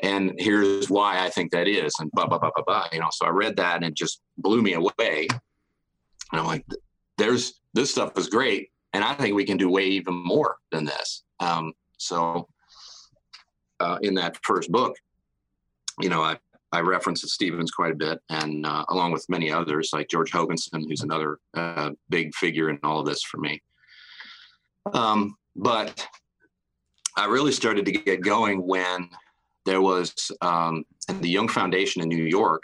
and 0.00 0.32
here's 0.38 0.88
why 0.88 1.24
I 1.24 1.30
think 1.30 1.50
that 1.52 1.68
is, 1.68 1.92
and 1.98 2.10
blah 2.12 2.26
blah 2.26 2.38
blah 2.38 2.50
blah 2.54 2.64
blah. 2.64 2.86
You 2.92 3.00
know, 3.00 3.08
so 3.10 3.26
I 3.26 3.30
read 3.30 3.56
that 3.56 3.76
and 3.76 3.84
it 3.84 3.94
just 3.94 4.20
blew 4.38 4.62
me 4.62 4.74
away. 4.74 5.28
And 6.32 6.40
I'm 6.40 6.46
like, 6.46 6.64
"There's 7.18 7.60
this 7.74 7.90
stuff 7.90 8.16
is 8.16 8.28
great, 8.28 8.70
and 8.92 9.04
I 9.04 9.14
think 9.14 9.34
we 9.34 9.44
can 9.44 9.56
do 9.56 9.68
way 9.68 9.86
even 9.86 10.14
more 10.14 10.56
than 10.70 10.84
this." 10.84 11.22
Um, 11.40 11.72
so, 11.98 12.48
uh, 13.80 13.98
in 14.02 14.14
that 14.14 14.38
first 14.42 14.72
book, 14.72 14.96
you 16.00 16.08
know, 16.08 16.22
I 16.22 16.38
I 16.72 16.80
reference 16.80 17.22
Stevens 17.30 17.70
quite 17.70 17.92
a 17.92 17.96
bit, 17.96 18.18
and 18.30 18.64
uh, 18.64 18.84
along 18.88 19.12
with 19.12 19.28
many 19.28 19.52
others 19.52 19.90
like 19.92 20.08
George 20.08 20.32
Hogenson, 20.32 20.88
who's 20.88 21.02
another 21.02 21.38
uh, 21.54 21.90
big 22.08 22.34
figure 22.34 22.70
in 22.70 22.78
all 22.82 22.98
of 22.98 23.06
this 23.06 23.22
for 23.22 23.38
me. 23.38 23.62
Um, 24.94 25.36
but 25.54 26.06
I 27.16 27.26
really 27.26 27.52
started 27.52 27.84
to 27.84 27.92
get 27.92 28.22
going 28.22 28.66
when 28.66 29.10
there 29.66 29.82
was 29.82 30.14
um, 30.40 30.84
the 31.20 31.28
Jung 31.28 31.48
Foundation 31.48 32.02
in 32.02 32.08
New 32.08 32.24
York 32.24 32.62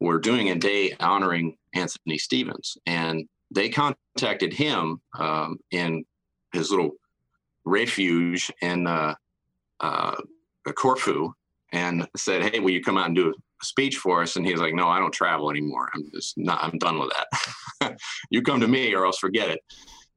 were 0.00 0.18
doing 0.18 0.50
a 0.50 0.54
day 0.54 0.94
honoring 1.00 1.56
Anthony 1.74 2.18
Stevens, 2.18 2.76
and 2.86 3.26
they 3.50 3.68
contacted 3.68 4.52
him 4.52 5.00
um, 5.18 5.58
in 5.70 6.04
his 6.52 6.70
little 6.70 6.92
refuge 7.64 8.50
in 8.62 8.86
uh, 8.86 9.14
uh, 9.80 10.16
Corfu 10.74 11.32
and 11.72 12.06
said, 12.16 12.42
"Hey, 12.42 12.60
will 12.60 12.70
you 12.70 12.82
come 12.82 12.98
out 12.98 13.06
and 13.06 13.16
do 13.16 13.30
a 13.30 13.64
speech 13.64 13.96
for 13.96 14.22
us?" 14.22 14.36
And 14.36 14.46
he 14.46 14.52
was 14.52 14.60
like, 14.60 14.74
"No, 14.74 14.88
I 14.88 14.98
don't 14.98 15.12
travel 15.12 15.50
anymore. 15.50 15.90
I'm 15.94 16.10
just 16.14 16.36
not. 16.36 16.62
I'm 16.62 16.78
done 16.78 16.98
with 16.98 17.12
that. 17.80 17.96
you 18.30 18.42
come 18.42 18.60
to 18.60 18.68
me, 18.68 18.94
or 18.94 19.06
else 19.06 19.18
forget 19.18 19.50
it." 19.50 19.60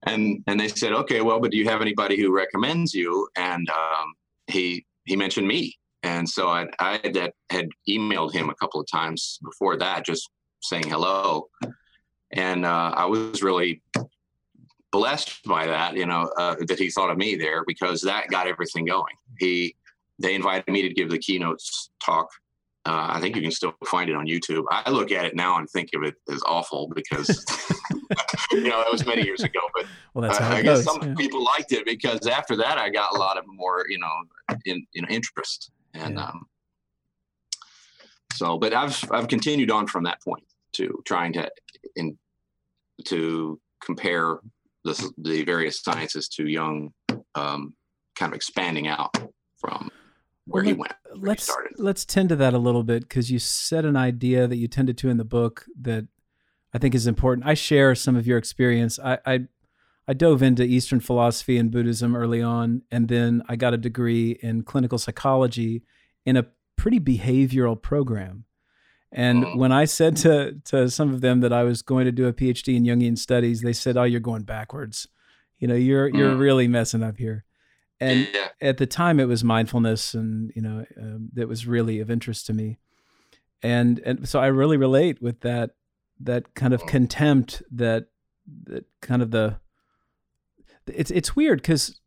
And 0.04 0.44
and 0.48 0.60
they 0.60 0.68
said, 0.68 0.94
"Okay, 0.94 1.22
well, 1.22 1.40
but 1.40 1.52
do 1.52 1.58
you 1.58 1.68
have 1.68 1.82
anybody 1.82 2.20
who 2.20 2.34
recommends 2.34 2.94
you?" 2.94 3.28
And 3.36 3.70
um, 3.70 4.14
he 4.48 4.86
he 5.06 5.16
mentioned 5.16 5.48
me, 5.48 5.78
and 6.04 6.28
so 6.28 6.48
I 6.50 6.68
I 6.80 7.00
had, 7.04 7.32
had 7.50 7.70
emailed 7.90 8.34
him 8.34 8.50
a 8.50 8.56
couple 8.56 8.80
of 8.80 8.88
times 8.90 9.40
before 9.44 9.78
that, 9.78 10.06
just 10.06 10.30
saying 10.62 10.88
hello, 10.88 11.50
and 12.32 12.66
uh, 12.66 12.94
I 12.96 13.06
was 13.06 13.42
really 13.42 13.82
blessed 14.92 15.44
by 15.46 15.68
that, 15.68 15.96
you 15.96 16.06
know, 16.06 16.32
uh, 16.38 16.56
that 16.68 16.80
he 16.80 16.90
thought 16.90 17.12
of 17.12 17.18
me 17.18 17.36
there 17.36 17.64
because 17.68 18.02
that 18.02 18.30
got 18.30 18.48
everything 18.48 18.86
going. 18.86 19.16
He 19.40 19.76
they 20.20 20.36
invited 20.36 20.68
me 20.72 20.82
to 20.82 20.94
give 20.94 21.10
the 21.10 21.18
keynotes 21.18 21.92
talk. 22.04 22.30
Uh, 22.86 23.08
I 23.12 23.20
think 23.20 23.36
you 23.36 23.42
can 23.42 23.52
still 23.52 23.74
find 23.86 24.10
it 24.10 24.16
on 24.16 24.26
YouTube. 24.26 24.64
I 24.70 24.90
look 24.90 25.12
at 25.12 25.26
it 25.26 25.36
now 25.36 25.58
and 25.58 25.70
think 25.70 25.90
of 25.94 26.04
it 26.04 26.16
as 26.32 26.42
awful 26.46 26.90
because 26.94 27.30
you 28.52 28.64
know 28.64 28.80
that 28.80 28.92
was 28.92 29.06
many 29.06 29.24
years 29.24 29.44
ago. 29.44 29.60
But 29.76 29.86
well, 30.14 30.28
that's 30.28 30.40
how 30.40 30.50
I, 30.50 30.58
I 30.58 30.62
guess 30.62 30.84
some 30.84 31.02
yeah. 31.02 31.14
people 31.16 31.44
liked 31.44 31.72
it 31.72 31.86
because 31.86 32.26
after 32.28 32.56
that 32.58 32.78
I 32.78 32.90
got 32.90 33.16
a 33.16 33.20
lot 33.20 33.38
of 33.38 33.46
more 33.48 33.86
you 33.90 34.00
know 34.00 34.12
in 34.66 34.86
you 34.94 35.02
know 35.02 35.08
interest 35.10 35.72
and 35.94 36.16
yeah. 36.16 36.26
um, 36.26 36.46
so. 38.34 38.58
But 38.58 38.74
I've 38.74 39.04
I've 39.12 39.28
continued 39.28 39.72
on 39.72 39.88
from 39.88 40.04
that 40.04 40.22
point 40.22 40.44
to 40.74 41.02
trying 41.06 41.34
to 41.34 41.50
in 41.96 42.18
to 43.06 43.60
compare 43.84 44.40
the 44.84 45.12
the 45.18 45.44
various 45.44 45.82
sciences 45.82 46.28
to 46.30 46.48
Jung, 46.48 46.94
um, 47.36 47.74
kind 48.16 48.32
of 48.32 48.36
expanding 48.36 48.88
out 48.88 49.16
from 49.58 49.90
where 50.46 50.64
well, 50.64 50.74
he 50.74 50.74
went. 50.74 50.94
Where 51.14 51.30
let's 51.30 51.48
he 51.48 51.54
let's 51.78 52.06
tend 52.06 52.30
to 52.30 52.36
that 52.38 52.54
a 52.54 52.60
little 52.60 52.84
bit 52.84 53.04
because 53.04 53.32
you 53.32 53.40
said 53.40 53.86
an 53.86 53.96
idea 53.96 54.48
that 54.48 54.58
you 54.58 54.68
tended 54.68 54.98
to 55.00 55.10
in 55.10 55.18
the 55.18 55.26
book 55.26 55.66
that 55.82 56.08
I 56.74 56.78
think 56.78 56.96
is 56.96 57.08
important. 57.08 57.48
I 57.48 57.54
share 57.54 57.96
some 57.96 58.16
of 58.16 58.28
your 58.28 58.38
experience. 58.38 59.00
I, 59.00 59.20
I 59.26 59.40
I 60.10 60.14
dove 60.14 60.42
into 60.42 60.64
Eastern 60.64 61.00
philosophy 61.00 61.58
and 61.58 61.70
Buddhism 61.70 62.16
early 62.16 62.42
on, 62.42 62.82
and 62.90 63.08
then 63.08 63.44
I 63.48 63.56
got 63.56 63.76
a 63.76 63.78
degree 63.78 64.40
in 64.42 64.64
clinical 64.64 64.98
psychology 64.98 65.84
in 66.26 66.36
a 66.36 66.48
pretty 66.76 67.00
behavioral 67.00 67.80
program. 67.80 68.46
And 69.12 69.44
mm-hmm. 69.44 69.60
when 69.60 69.72
I 69.72 69.86
said 69.86 70.18
to 70.18 70.56
to 70.66 70.90
some 70.90 71.14
of 71.14 71.22
them 71.22 71.42
that 71.42 71.54
I 71.54 71.64
was 71.64 71.82
going 71.82 72.06
to 72.06 72.12
do 72.12 72.28
a 72.28 72.34
PhD 72.34 72.76
in 72.76 72.84
Jungian 72.84 73.18
studies, 73.18 73.62
they 73.62 73.74
said, 73.74 73.98
"Oh, 73.98 74.04
you're 74.04 74.20
going 74.20 74.44
backwards. 74.44 75.08
You 75.60 75.68
know, 75.68 75.76
you're 75.76 76.08
you're 76.08 76.36
mm. 76.36 76.40
really 76.40 76.68
messing 76.68 77.04
up 77.04 77.18
here." 77.18 77.46
and 78.00 78.28
yeah. 78.34 78.48
at 78.62 78.78
the 78.78 78.88
time 78.88 79.20
it 79.20 79.28
was 79.28 79.44
mindfulness 79.44 80.14
and 80.14 80.52
you 80.56 80.62
know 80.62 80.86
um, 80.98 81.30
that 81.34 81.48
was 81.48 81.68
really 81.68 82.00
of 82.00 82.10
interest 82.10 82.46
to 82.46 82.54
me 82.54 82.78
and 83.62 84.00
and 84.00 84.28
so 84.28 84.40
i 84.40 84.48
really 84.48 84.78
relate 84.78 85.22
with 85.22 85.42
that 85.42 85.72
that 86.20 86.54
kind 86.54 86.74
of 86.74 86.82
mm. 86.84 86.88
contempt 86.88 87.62
that 87.72 88.08
that 88.64 88.86
kind 89.02 89.22
of 89.22 89.32
the 89.32 89.58
it's 90.96 91.12
it's 91.12 91.36
weird 91.36 91.62
because 91.62 92.00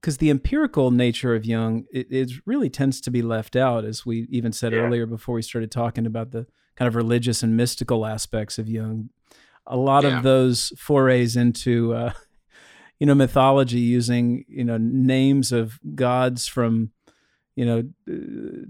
because 0.00 0.18
the 0.18 0.30
empirical 0.30 0.90
nature 0.90 1.34
of 1.34 1.46
Jung 1.46 1.86
it, 1.90 2.06
it, 2.10 2.32
really 2.44 2.68
tends 2.68 3.00
to 3.00 3.10
be 3.10 3.22
left 3.22 3.56
out, 3.56 3.84
as 3.84 4.04
we 4.04 4.26
even 4.30 4.52
said 4.52 4.72
yeah. 4.72 4.80
earlier 4.80 5.06
before 5.06 5.34
we 5.34 5.42
started 5.42 5.70
talking 5.70 6.04
about 6.04 6.30
the 6.30 6.46
kind 6.76 6.86
of 6.86 6.94
religious 6.94 7.42
and 7.42 7.56
mystical 7.56 8.04
aspects 8.04 8.58
of 8.58 8.68
Jung. 8.68 9.08
A 9.66 9.76
lot 9.76 10.04
yeah. 10.04 10.18
of 10.18 10.22
those 10.22 10.72
forays 10.76 11.36
into 11.36 11.94
uh, 11.94 12.12
you 12.98 13.06
know 13.06 13.14
mythology 13.14 13.80
using 13.80 14.44
you 14.48 14.64
know 14.64 14.76
names 14.78 15.52
of 15.52 15.78
gods 15.94 16.46
from 16.46 16.90
you 17.56 17.64
know 17.64 17.82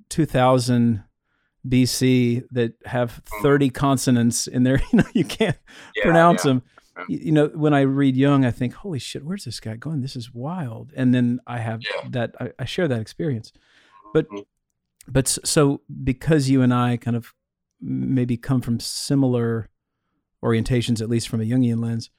2000 0.08 1.02
BC 1.66 2.44
that 2.50 2.74
have 2.84 3.22
30 3.42 3.70
consonants 3.70 4.46
in 4.46 4.62
there 4.62 4.80
you 4.92 4.98
know 4.98 5.04
you 5.14 5.24
can't 5.24 5.58
yeah, 5.96 6.02
pronounce 6.04 6.42
them 6.42 6.62
you 7.08 7.32
know 7.32 7.48
when 7.48 7.74
i 7.74 7.80
read 7.80 8.16
Jung, 8.16 8.44
i 8.44 8.50
think 8.50 8.74
holy 8.74 8.98
shit 8.98 9.24
where's 9.24 9.44
this 9.44 9.60
guy 9.60 9.76
going? 9.76 10.00
This 10.00 10.16
is 10.16 10.32
wild. 10.32 10.92
And 10.96 11.14
then 11.14 11.40
i 11.46 11.58
have 11.58 11.82
yeah. 11.82 12.08
that 12.10 12.34
I, 12.40 12.50
I, 12.58 12.64
share 12.64 12.88
that 12.88 13.00
experience. 13.00 13.52
But 14.12 14.28
mm-hmm. 14.28 14.42
but 15.08 15.28
so 15.28 15.80
because 16.02 16.48
you 16.48 16.62
and 16.62 16.72
i 16.72 16.96
kind 16.96 17.16
of 17.16 17.34
maybe 17.80 18.36
come 18.36 18.60
from 18.60 18.80
similar 18.80 19.68
orientations 20.42 21.00
at 21.00 21.08
least 21.08 21.28
from 21.28 21.40
a 21.40 21.44
jungian 21.44 21.82
lens 21.82 22.10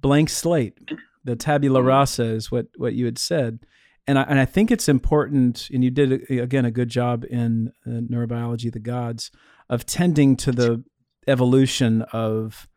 blank 0.00 0.28
slate. 0.28 0.78
The 1.24 1.34
tabula 1.34 1.80
mm-hmm. 1.80 1.88
rasa 1.88 2.24
is 2.24 2.50
what 2.50 2.66
what 2.76 2.94
you 2.94 3.06
had 3.06 3.18
said. 3.18 3.60
And 4.06 4.18
I, 4.18 4.22
and 4.24 4.38
I 4.38 4.44
think 4.44 4.70
it's 4.70 4.88
important 4.88 5.70
and 5.72 5.82
you 5.82 5.90
did 5.90 6.30
again 6.30 6.66
a 6.66 6.70
good 6.70 6.90
job 6.90 7.24
in 7.24 7.72
uh, 7.86 8.00
neurobiology 8.12 8.70
the 8.70 8.78
gods 8.78 9.30
of 9.70 9.86
tending 9.86 10.36
to 10.36 10.52
the 10.52 10.84
evolution 11.26 12.02
of 12.12 12.68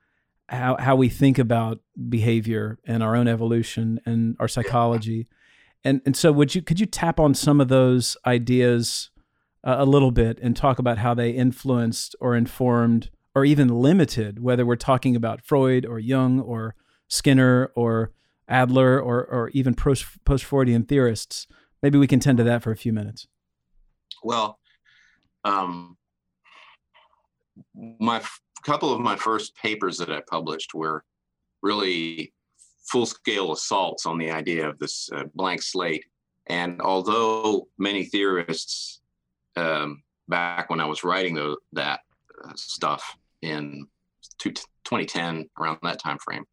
how 0.50 0.78
how 0.80 0.96
we 0.96 1.10
think 1.10 1.38
about 1.38 1.80
behavior 2.10 2.80
and 2.86 3.04
our 3.04 3.16
own 3.16 3.28
evolution 3.28 4.00
and 4.06 4.36
our 4.40 4.48
psychology 4.48 5.28
and 5.84 6.02
and 6.06 6.16
so 6.16 6.32
would 6.32 6.56
you 6.56 6.62
could 6.62 6.80
you 6.80 6.86
tap 6.86 7.20
on 7.20 7.34
some 7.34 7.60
of 7.60 7.68
those 7.68 8.16
ideas 8.26 9.10
uh, 9.64 9.76
a 9.80 9.86
little 9.86 10.12
bit 10.12 10.40
and 10.42 10.56
talk 10.56 10.80
about 10.80 10.98
how 10.98 11.14
they 11.14 11.32
influenced 11.32 12.16
or 12.20 12.36
informed 12.36 13.10
or 13.36 13.46
even 13.46 13.68
limited 13.68 14.42
whether 14.42 14.66
we're 14.66 14.76
talking 14.76 15.16
about 15.16 15.44
Freud 15.44 15.86
or 15.86 16.00
Jung 16.00 16.40
or 16.40 16.76
Skinner 17.08 17.72
or 17.76 18.12
Adler 18.48 19.00
or 19.00 19.26
or 19.26 19.50
even 19.50 19.76
post 19.76 20.06
Freudian 20.44 20.84
theorists. 20.84 21.48
Maybe 21.84 21.98
we 21.98 22.08
can 22.08 22.20
tend 22.20 22.38
to 22.40 22.44
that 22.46 22.64
for 22.64 22.72
a 22.72 22.78
few 22.78 22.94
minutes. 22.94 23.28
Well, 24.24 24.60
um, 25.44 25.98
my 27.76 28.22
couple 28.64 28.94
of 28.94 29.00
my 29.00 29.16
first 29.16 29.56
papers 29.56 29.98
that 29.98 30.12
I 30.12 30.22
published 30.30 30.74
were 30.74 31.04
really 31.62 32.34
full 32.88 33.06
scale 33.06 33.52
assaults 33.52 34.06
on 34.06 34.18
the 34.18 34.32
idea 34.32 34.68
of 34.68 34.80
this 34.80 35.10
uh, 35.14 35.24
blank 35.36 35.62
slate. 35.62 36.06
And 36.48 36.82
although 36.82 37.68
many 37.78 38.06
theorists, 38.06 39.02
um, 39.56 40.04
back 40.28 40.70
when 40.70 40.80
I 40.80 40.86
was 40.86 41.04
writing 41.04 41.36
the, 41.36 41.58
that 41.74 42.02
uh, 42.44 42.54
stuff 42.56 43.18
in 43.42 43.88
2010, 44.40 45.50
around 45.60 45.80
that 45.84 46.00
time 46.00 46.18
frame, 46.20 46.46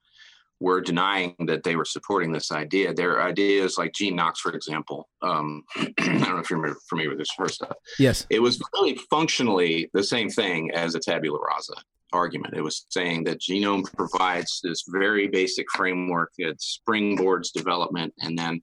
were 0.60 0.80
denying 0.80 1.34
that 1.46 1.62
they 1.62 1.76
were 1.76 1.84
supporting 1.84 2.32
this 2.32 2.50
idea. 2.50 2.94
Their 2.94 3.22
ideas, 3.22 3.76
like 3.76 3.92
Jean 3.92 4.16
Knox, 4.16 4.40
for 4.40 4.52
example, 4.52 5.08
um, 5.22 5.62
I 5.76 5.92
don't 5.98 6.20
know 6.20 6.38
if 6.38 6.50
you're 6.50 6.76
familiar 6.88 7.10
with 7.10 7.18
this 7.18 7.32
first 7.36 7.56
stuff. 7.56 7.76
Yes. 7.98 8.26
It 8.30 8.40
was 8.40 8.60
really 8.72 8.96
functionally 9.10 9.90
the 9.92 10.02
same 10.02 10.30
thing 10.30 10.70
as 10.72 10.94
a 10.94 11.00
tabula 11.00 11.38
rasa 11.46 11.74
argument. 12.14 12.54
It 12.56 12.62
was 12.62 12.86
saying 12.88 13.24
that 13.24 13.40
genome 13.40 13.84
provides 13.96 14.60
this 14.62 14.84
very 14.88 15.28
basic 15.28 15.66
framework 15.74 16.32
that 16.38 16.58
springboards 16.58 17.52
development, 17.52 18.14
and 18.20 18.38
then 18.38 18.62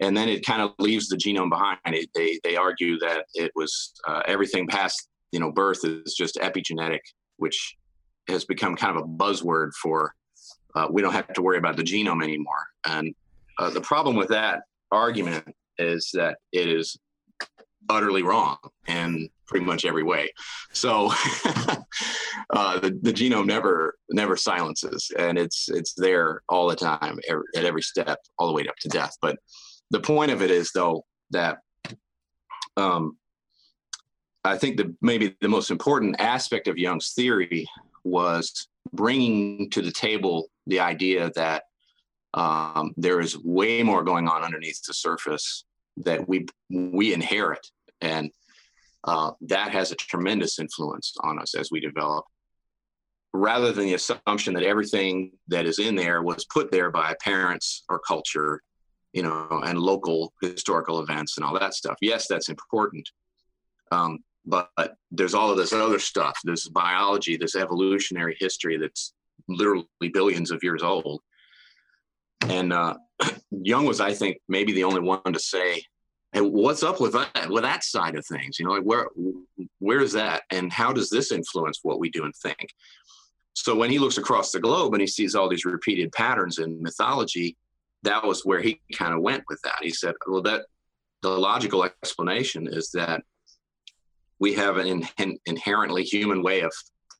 and 0.00 0.16
then 0.16 0.28
it 0.28 0.46
kind 0.46 0.62
of 0.62 0.72
leaves 0.78 1.08
the 1.08 1.16
genome 1.16 1.50
behind. 1.50 1.78
It, 1.86 2.10
they 2.14 2.38
they 2.44 2.56
argue 2.56 2.98
that 3.00 3.24
it 3.34 3.50
was 3.56 3.92
uh, 4.06 4.22
everything 4.26 4.68
past 4.68 5.08
you 5.32 5.40
know 5.40 5.50
birth 5.50 5.84
is 5.84 6.14
just 6.14 6.36
epigenetic, 6.36 7.00
which 7.38 7.76
has 8.28 8.44
become 8.44 8.76
kind 8.76 8.96
of 8.96 9.02
a 9.02 9.06
buzzword 9.06 9.72
for 9.82 10.14
uh, 10.74 10.86
we 10.90 11.02
don't 11.02 11.12
have 11.12 11.32
to 11.32 11.42
worry 11.42 11.58
about 11.58 11.76
the 11.76 11.82
genome 11.82 12.22
anymore. 12.22 12.66
And 12.86 13.14
uh, 13.58 13.70
the 13.70 13.80
problem 13.80 14.16
with 14.16 14.28
that 14.28 14.62
argument 14.92 15.54
is 15.78 16.10
that 16.14 16.38
it 16.52 16.68
is 16.68 16.96
utterly 17.88 18.22
wrong 18.22 18.58
in 18.86 19.28
pretty 19.46 19.64
much 19.64 19.84
every 19.84 20.02
way. 20.02 20.30
So 20.72 21.10
uh, 22.50 22.78
the, 22.80 22.98
the 23.02 23.12
genome 23.12 23.46
never 23.46 23.96
never 24.10 24.36
silences, 24.36 25.10
and 25.18 25.38
it's 25.38 25.68
it's 25.68 25.94
there 25.94 26.42
all 26.48 26.68
the 26.68 26.76
time 26.76 27.18
at 27.56 27.64
every 27.64 27.82
step, 27.82 28.18
all 28.38 28.46
the 28.48 28.52
way 28.52 28.66
up 28.68 28.76
to 28.80 28.88
death. 28.88 29.16
But 29.20 29.38
the 29.90 30.00
point 30.00 30.30
of 30.30 30.42
it 30.42 30.50
is 30.50 30.70
though 30.72 31.04
that 31.30 31.58
um, 32.76 33.16
I 34.44 34.56
think 34.56 34.76
that 34.78 34.94
maybe 35.02 35.36
the 35.40 35.48
most 35.48 35.70
important 35.70 36.16
aspect 36.20 36.68
of 36.68 36.78
Jung's 36.78 37.12
theory 37.12 37.66
was 38.04 38.68
bringing 38.92 39.68
to 39.70 39.82
the 39.82 39.92
table 39.92 40.48
the 40.66 40.80
idea 40.80 41.30
that 41.34 41.64
um, 42.34 42.94
there 42.96 43.20
is 43.20 43.38
way 43.38 43.82
more 43.82 44.04
going 44.04 44.28
on 44.28 44.44
underneath 44.44 44.82
the 44.86 44.94
surface 44.94 45.64
that 45.98 46.28
we 46.28 46.46
we 46.70 47.12
inherit, 47.12 47.66
and 48.00 48.30
uh, 49.04 49.32
that 49.42 49.70
has 49.70 49.92
a 49.92 49.96
tremendous 49.96 50.58
influence 50.58 51.14
on 51.20 51.38
us 51.38 51.54
as 51.54 51.70
we 51.70 51.80
develop. 51.80 52.24
Rather 53.32 53.72
than 53.72 53.84
the 53.84 53.94
assumption 53.94 54.54
that 54.54 54.62
everything 54.62 55.32
that 55.48 55.66
is 55.66 55.78
in 55.78 55.94
there 55.94 56.22
was 56.22 56.46
put 56.46 56.70
there 56.70 56.90
by 56.90 57.14
parents 57.22 57.84
or 57.88 58.00
culture, 58.00 58.62
you 59.12 59.22
know, 59.22 59.62
and 59.64 59.78
local 59.78 60.32
historical 60.42 61.00
events 61.00 61.36
and 61.36 61.44
all 61.44 61.58
that 61.58 61.74
stuff. 61.74 61.96
Yes, 62.00 62.26
that's 62.26 62.48
important. 62.48 63.08
Um, 63.92 64.20
but 64.48 64.70
there's 65.10 65.34
all 65.34 65.50
of 65.50 65.56
this 65.56 65.72
other 65.72 65.98
stuff 65.98 66.36
this 66.44 66.68
biology 66.68 67.36
this 67.36 67.54
evolutionary 67.54 68.36
history 68.40 68.78
that's 68.78 69.12
literally 69.48 69.86
billions 70.12 70.50
of 70.50 70.62
years 70.62 70.82
old 70.82 71.20
and 72.48 72.72
uh, 72.72 72.94
Jung 73.50 73.84
was 73.86 74.00
i 74.00 74.12
think 74.12 74.38
maybe 74.48 74.72
the 74.72 74.84
only 74.84 75.00
one 75.00 75.32
to 75.32 75.38
say 75.38 75.82
hey 76.32 76.40
what's 76.40 76.82
up 76.82 77.00
with 77.00 77.12
that 77.12 77.48
with 77.50 77.62
that 77.62 77.84
side 77.84 78.16
of 78.16 78.26
things 78.26 78.58
you 78.58 78.64
know 78.64 78.72
like 78.72 78.82
where 78.82 79.08
where's 79.78 80.12
that 80.12 80.42
and 80.50 80.72
how 80.72 80.92
does 80.92 81.10
this 81.10 81.32
influence 81.32 81.80
what 81.82 82.00
we 82.00 82.10
do 82.10 82.24
and 82.24 82.34
think 82.36 82.74
so 83.54 83.74
when 83.74 83.90
he 83.90 83.98
looks 83.98 84.18
across 84.18 84.52
the 84.52 84.60
globe 84.60 84.94
and 84.94 85.00
he 85.00 85.06
sees 85.06 85.34
all 85.34 85.48
these 85.48 85.64
repeated 85.64 86.12
patterns 86.12 86.58
in 86.58 86.82
mythology 86.82 87.56
that 88.02 88.24
was 88.24 88.44
where 88.44 88.60
he 88.60 88.80
kind 88.92 89.14
of 89.14 89.20
went 89.20 89.42
with 89.48 89.60
that 89.62 89.78
he 89.82 89.90
said 89.90 90.14
well 90.26 90.42
that 90.42 90.62
the 91.22 91.28
logical 91.28 91.84
explanation 91.84 92.68
is 92.68 92.90
that 92.90 93.22
we 94.38 94.54
have 94.54 94.76
an 94.76 95.02
in, 95.18 95.38
inherently 95.46 96.04
human 96.04 96.42
way 96.42 96.60
of 96.60 96.72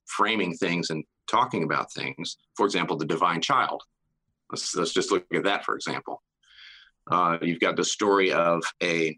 framing 0.06 0.54
things 0.54 0.90
and 0.90 1.04
talking 1.28 1.64
about 1.64 1.92
things. 1.92 2.36
For 2.56 2.66
example, 2.66 2.96
the 2.96 3.06
divine 3.06 3.40
child. 3.40 3.82
Let's, 4.50 4.74
let's 4.74 4.92
just 4.92 5.10
look 5.10 5.26
at 5.32 5.44
that, 5.44 5.64
for 5.64 5.74
example. 5.74 6.22
Uh, 7.10 7.38
you've 7.42 7.60
got 7.60 7.76
the 7.76 7.84
story 7.84 8.32
of 8.32 8.62
a 8.82 9.16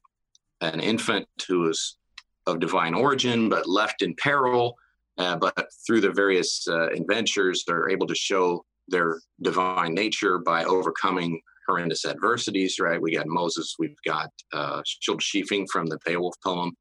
an 0.60 0.80
infant 0.80 1.26
who 1.48 1.68
is 1.68 1.96
of 2.46 2.60
divine 2.60 2.94
origin 2.94 3.48
but 3.48 3.68
left 3.68 4.02
in 4.02 4.14
peril, 4.16 4.74
uh, 5.18 5.36
but 5.36 5.54
through 5.86 6.00
the 6.00 6.10
various 6.10 6.66
uh, 6.68 6.88
adventures, 6.90 7.64
they're 7.66 7.88
able 7.88 8.06
to 8.06 8.14
show 8.14 8.64
their 8.88 9.18
divine 9.42 9.94
nature 9.94 10.38
by 10.38 10.64
overcoming 10.64 11.40
horrendous 11.66 12.04
adversities. 12.04 12.78
Right? 12.78 13.00
We 13.00 13.14
got 13.14 13.26
Moses. 13.26 13.74
We've 13.78 13.96
got 14.04 14.30
uh, 14.52 14.82
Scefing 15.08 15.66
from 15.70 15.86
the 15.86 15.98
Beowulf 16.04 16.34
poem. 16.44 16.72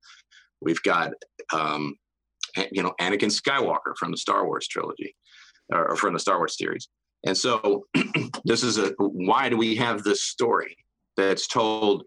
We've 0.62 0.82
got, 0.84 1.12
um, 1.54 1.96
you 2.72 2.84
know, 2.84 2.94
Anakin 3.00 3.32
Skywalker 3.32 3.96
from 3.98 4.12
the 4.12 4.18
Star 4.18 4.46
Wars 4.46 4.68
trilogy, 4.68 5.16
or 5.72 5.96
from 5.96 6.14
the 6.14 6.20
Star 6.20 6.38
Wars 6.38 6.58
series. 6.58 6.90
And 7.26 7.38
so, 7.38 7.86
this 8.46 8.64
is 8.64 8.78
a 8.78 8.90
why 8.98 9.50
do 9.50 9.58
we 9.58 9.76
have 9.76 10.04
this 10.04 10.24
story 10.24 10.76
that's 11.18 11.48
told 11.48 12.04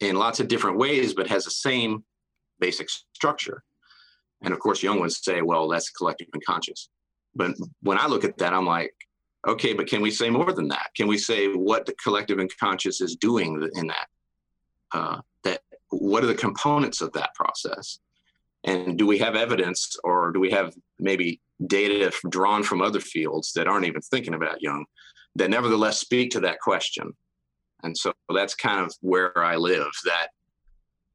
in 0.00 0.16
lots 0.16 0.40
of 0.40 0.48
different 0.48 0.78
ways, 0.78 1.14
but 1.14 1.28
has 1.28 1.44
the 1.44 1.50
same 1.50 2.04
basic 2.58 2.88
structure? 3.12 3.62
And 4.42 4.54
of 4.54 4.60
course, 4.60 4.82
Jung 4.82 5.00
ones 5.00 5.22
say, 5.22 5.42
well, 5.42 5.68
that's 5.68 5.90
collective 5.90 6.28
unconscious. 6.34 6.88
But 7.34 7.54
when 7.82 7.98
I 7.98 8.06
look 8.06 8.24
at 8.24 8.38
that, 8.38 8.54
I'm 8.54 8.66
like, 8.66 8.94
okay, 9.46 9.72
but 9.72 9.86
can 9.86 10.00
we 10.00 10.10
say 10.10 10.30
more 10.30 10.52
than 10.52 10.68
that? 10.68 10.90
Can 10.96 11.06
we 11.06 11.18
say 11.18 11.48
what 11.48 11.86
the 11.86 11.94
collective 12.02 12.38
unconscious 12.38 13.00
is 13.00 13.16
doing 13.16 13.68
in 13.74 13.86
that? 13.88 14.08
Uh, 14.92 15.20
that 15.44 15.60
what 15.90 16.24
are 16.24 16.28
the 16.28 16.34
components 16.34 17.00
of 17.00 17.12
that 17.12 17.34
process? 17.34 18.00
And 18.64 18.98
do 18.98 19.06
we 19.06 19.18
have 19.18 19.36
evidence 19.36 19.96
or 20.04 20.32
do 20.32 20.40
we 20.40 20.50
have 20.50 20.74
maybe 20.98 21.40
data 21.66 22.12
drawn 22.28 22.62
from 22.62 22.82
other 22.82 23.00
fields 23.00 23.52
that 23.54 23.66
aren't 23.66 23.86
even 23.86 24.02
thinking 24.02 24.34
about 24.34 24.60
Jung 24.60 24.84
that 25.36 25.50
nevertheless 25.50 26.00
speak 26.00 26.30
to 26.32 26.40
that 26.40 26.60
question? 26.60 27.14
And 27.82 27.96
so 27.96 28.12
that's 28.34 28.54
kind 28.54 28.80
of 28.80 28.94
where 29.00 29.36
I 29.38 29.56
live, 29.56 29.90
that 30.04 30.28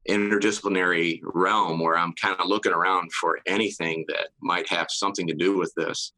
interdisciplinary 0.08 1.20
realm 1.22 1.80
where 1.80 1.98
I'm 1.98 2.12
kind 2.20 2.36
of 2.38 2.46
looking 2.46 2.72
around 2.72 3.12
for 3.12 3.38
anything 3.46 4.04
that 4.08 4.28
might 4.40 4.68
have 4.68 4.86
something 4.90 5.26
to 5.26 5.34
do 5.34 5.56
with 5.56 5.72
this. 5.76 6.12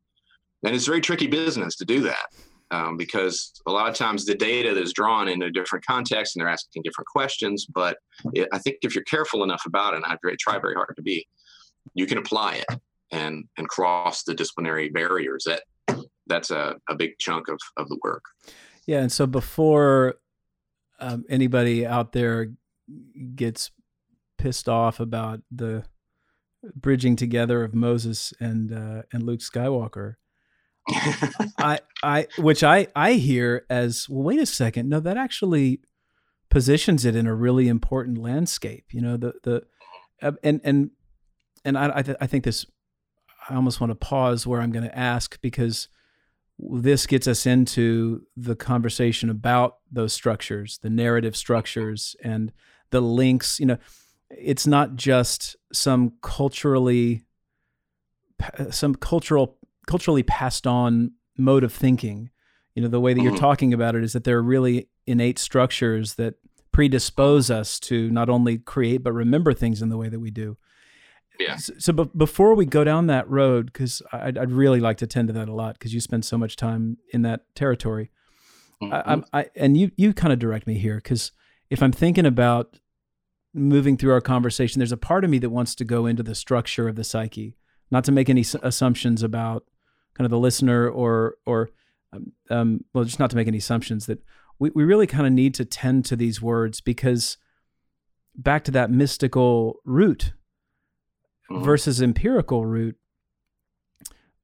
And 0.64 0.74
it's 0.74 0.86
very 0.86 1.00
tricky 1.00 1.26
business 1.26 1.76
to 1.76 1.84
do 1.84 2.00
that 2.02 2.26
um, 2.70 2.96
because 2.96 3.52
a 3.66 3.72
lot 3.72 3.88
of 3.88 3.94
times 3.94 4.24
the 4.24 4.34
data 4.34 4.70
is 4.70 4.92
drawn 4.92 5.28
in 5.28 5.42
a 5.42 5.50
different 5.50 5.86
context 5.86 6.36
and 6.36 6.42
they're 6.42 6.52
asking 6.52 6.82
different 6.82 7.06
questions. 7.06 7.66
But 7.72 7.96
it, 8.34 8.48
I 8.52 8.58
think 8.58 8.76
if 8.82 8.94
you're 8.94 9.04
careful 9.04 9.44
enough 9.44 9.62
about 9.66 9.94
it, 9.94 10.02
and 10.02 10.06
I 10.06 10.16
try 10.38 10.58
very 10.58 10.74
hard 10.74 10.94
to 10.96 11.02
be, 11.02 11.26
you 11.94 12.06
can 12.06 12.18
apply 12.18 12.56
it 12.56 12.80
and 13.10 13.44
and 13.56 13.68
cross 13.68 14.24
the 14.24 14.34
disciplinary 14.34 14.90
barriers. 14.90 15.46
That 15.46 15.62
that's 16.26 16.50
a, 16.50 16.76
a 16.88 16.94
big 16.94 17.12
chunk 17.18 17.48
of, 17.48 17.58
of 17.76 17.88
the 17.88 17.98
work. 18.04 18.24
Yeah, 18.86 19.00
and 19.00 19.10
so 19.10 19.26
before 19.26 20.16
um, 20.98 21.24
anybody 21.28 21.86
out 21.86 22.12
there 22.12 22.52
gets 23.34 23.70
pissed 24.38 24.68
off 24.68 25.00
about 25.00 25.40
the 25.50 25.84
bridging 26.74 27.16
together 27.16 27.62
of 27.64 27.74
Moses 27.74 28.32
and 28.40 28.72
uh, 28.72 29.02
and 29.12 29.22
Luke 29.22 29.40
Skywalker, 29.40 30.14
I 31.58 31.80
I 32.02 32.26
which 32.38 32.62
I 32.62 32.88
I 32.96 33.14
hear 33.14 33.64
as 33.70 34.08
well, 34.08 34.24
wait 34.24 34.40
a 34.40 34.46
second. 34.46 34.88
No 34.88 35.00
that 35.00 35.16
actually 35.16 35.80
positions 36.50 37.04
it 37.04 37.14
in 37.14 37.26
a 37.26 37.34
really 37.34 37.68
important 37.68 38.16
landscape 38.16 38.86
you 38.90 39.02
know 39.02 39.18
the 39.18 39.34
the 39.42 39.62
uh, 40.22 40.32
and 40.42 40.62
and 40.64 40.90
and 41.64 41.76
I 41.76 41.98
I, 41.98 42.02
th- 42.02 42.16
I 42.20 42.26
think 42.26 42.44
this 42.44 42.64
I 43.48 43.54
almost 43.54 43.80
want 43.80 43.90
to 43.90 43.94
pause 43.94 44.46
where 44.46 44.60
I'm 44.60 44.72
going 44.72 44.84
to 44.84 44.98
ask 44.98 45.40
because 45.40 45.88
this 46.58 47.06
gets 47.06 47.28
us 47.28 47.46
into 47.46 48.22
the 48.36 48.56
conversation 48.56 49.30
about 49.30 49.76
those 49.90 50.12
structures 50.12 50.78
the 50.82 50.90
narrative 50.90 51.36
structures 51.36 52.16
and 52.22 52.52
the 52.90 53.00
links 53.00 53.60
you 53.60 53.66
know 53.66 53.78
it's 54.30 54.66
not 54.66 54.96
just 54.96 55.56
some 55.72 56.12
culturally 56.22 57.22
some 58.70 58.94
cultural 58.94 59.56
culturally 59.86 60.22
passed 60.22 60.66
on 60.66 61.12
mode 61.36 61.64
of 61.64 61.72
thinking. 61.72 62.30
You 62.74 62.82
know, 62.82 62.88
the 62.88 63.00
way 63.00 63.14
that 63.14 63.20
you're 63.20 63.32
mm-hmm. 63.32 63.40
talking 63.40 63.74
about 63.74 63.94
it 63.94 64.04
is 64.04 64.12
that 64.12 64.24
there 64.24 64.38
are 64.38 64.42
really 64.42 64.88
innate 65.06 65.38
structures 65.38 66.14
that 66.14 66.34
predispose 66.70 67.50
us 67.50 67.80
to 67.80 68.10
not 68.10 68.28
only 68.28 68.58
create 68.58 69.02
but 69.02 69.12
remember 69.12 69.52
things 69.52 69.82
in 69.82 69.88
the 69.88 69.96
way 69.96 70.08
that 70.08 70.20
we 70.20 70.30
do. 70.30 70.56
Yeah. 71.38 71.56
So, 71.56 71.72
so 71.78 71.92
before 71.92 72.54
we 72.54 72.66
go 72.66 72.82
down 72.84 73.06
that 73.06 73.28
road, 73.28 73.66
because 73.66 74.02
I'd, 74.12 74.36
I'd 74.36 74.50
really 74.50 74.80
like 74.80 74.96
to 74.98 75.06
tend 75.06 75.28
to 75.28 75.34
that 75.34 75.48
a 75.48 75.54
lot, 75.54 75.74
because 75.78 75.94
you 75.94 76.00
spend 76.00 76.24
so 76.24 76.36
much 76.36 76.56
time 76.56 76.96
in 77.12 77.22
that 77.22 77.42
territory. 77.54 78.10
Mhm. 78.82 78.92
I, 78.92 79.02
I'm, 79.06 79.24
I, 79.32 79.46
and 79.56 79.76
you 79.76 79.90
you 79.96 80.12
kind 80.12 80.32
of 80.32 80.38
direct 80.38 80.66
me 80.66 80.78
here, 80.78 80.96
because 80.96 81.32
if 81.70 81.82
I'm 81.82 81.92
thinking 81.92 82.26
about 82.26 82.78
moving 83.54 83.96
through 83.96 84.12
our 84.12 84.20
conversation, 84.20 84.78
there's 84.80 84.92
a 84.92 84.96
part 84.96 85.24
of 85.24 85.30
me 85.30 85.38
that 85.38 85.50
wants 85.50 85.74
to 85.76 85.84
go 85.84 86.06
into 86.06 86.22
the 86.22 86.34
structure 86.34 86.88
of 86.88 86.96
the 86.96 87.04
psyche, 87.04 87.56
not 87.90 88.04
to 88.04 88.12
make 88.12 88.28
any 88.28 88.40
s- 88.42 88.54
assumptions 88.62 89.22
about 89.22 89.64
kind 90.14 90.24
of 90.26 90.30
the 90.30 90.38
listener 90.38 90.88
or 90.88 91.36
or 91.46 91.70
um, 92.12 92.32
um, 92.50 92.84
well, 92.94 93.04
just 93.04 93.18
not 93.18 93.30
to 93.30 93.36
make 93.36 93.48
any 93.48 93.58
assumptions 93.58 94.06
that 94.06 94.22
we, 94.58 94.70
we 94.74 94.82
really 94.84 95.06
kind 95.06 95.26
of 95.26 95.32
need 95.32 95.54
to 95.54 95.64
tend 95.64 96.04
to 96.06 96.16
these 96.16 96.40
words 96.42 96.80
because 96.80 97.36
back 98.34 98.64
to 98.64 98.70
that 98.70 98.90
mystical 98.90 99.76
root 99.84 100.32
Mhm. 101.50 101.64
versus 101.64 102.02
empirical 102.02 102.66
root 102.66 102.96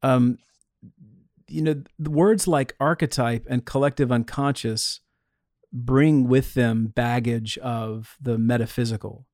um 0.02 0.38
you 1.48 1.62
know 1.62 1.82
the 1.98 2.10
words 2.10 2.48
like 2.48 2.74
archetype 2.80 3.46
and 3.48 3.64
collective 3.64 4.10
unconscious 4.10 5.00
bring 5.72 6.26
with 6.28 6.54
them 6.54 6.86
baggage 6.86 7.58
of 7.58 8.16
the 8.20 8.38
metaphysical 8.38 9.26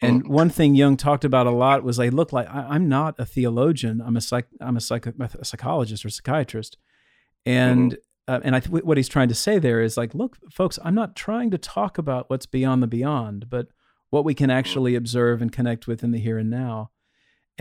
and 0.00 0.24
Mm. 0.24 0.28
one 0.28 0.50
thing 0.50 0.74
Jung 0.74 0.96
talked 0.96 1.24
about 1.24 1.46
a 1.46 1.52
lot 1.52 1.84
was 1.84 1.96
like, 1.96 2.12
look, 2.12 2.32
like 2.32 2.48
I, 2.48 2.66
I'm 2.70 2.88
not 2.88 3.14
a 3.20 3.24
theologian. 3.24 4.00
I'm 4.00 4.16
a 4.16 4.20
psych, 4.20 4.48
I'm 4.60 4.76
a, 4.76 4.80
psych, 4.80 5.06
a 5.06 5.44
psychologist 5.44 6.04
or 6.04 6.08
psychiatrist, 6.10 6.76
and 7.46 7.96
uh, 8.26 8.40
and 8.42 8.56
I 8.56 8.60
th- 8.60 8.82
what 8.82 8.96
he's 8.96 9.08
trying 9.08 9.28
to 9.28 9.34
say 9.36 9.60
there 9.60 9.80
is 9.80 9.96
like, 9.96 10.12
look, 10.12 10.38
folks, 10.50 10.76
I'm 10.84 10.96
not 10.96 11.14
trying 11.14 11.50
to 11.52 11.58
talk 11.58 11.98
about 11.98 12.28
what's 12.30 12.46
beyond 12.46 12.82
the 12.82 12.88
beyond, 12.88 13.48
but 13.48 13.68
what 14.10 14.24
we 14.24 14.34
can 14.34 14.50
actually 14.50 14.96
observe 14.96 15.40
and 15.40 15.52
connect 15.52 15.86
with 15.86 16.02
in 16.02 16.10
the 16.10 16.18
here 16.18 16.36
and 16.38 16.50
now. 16.50 16.90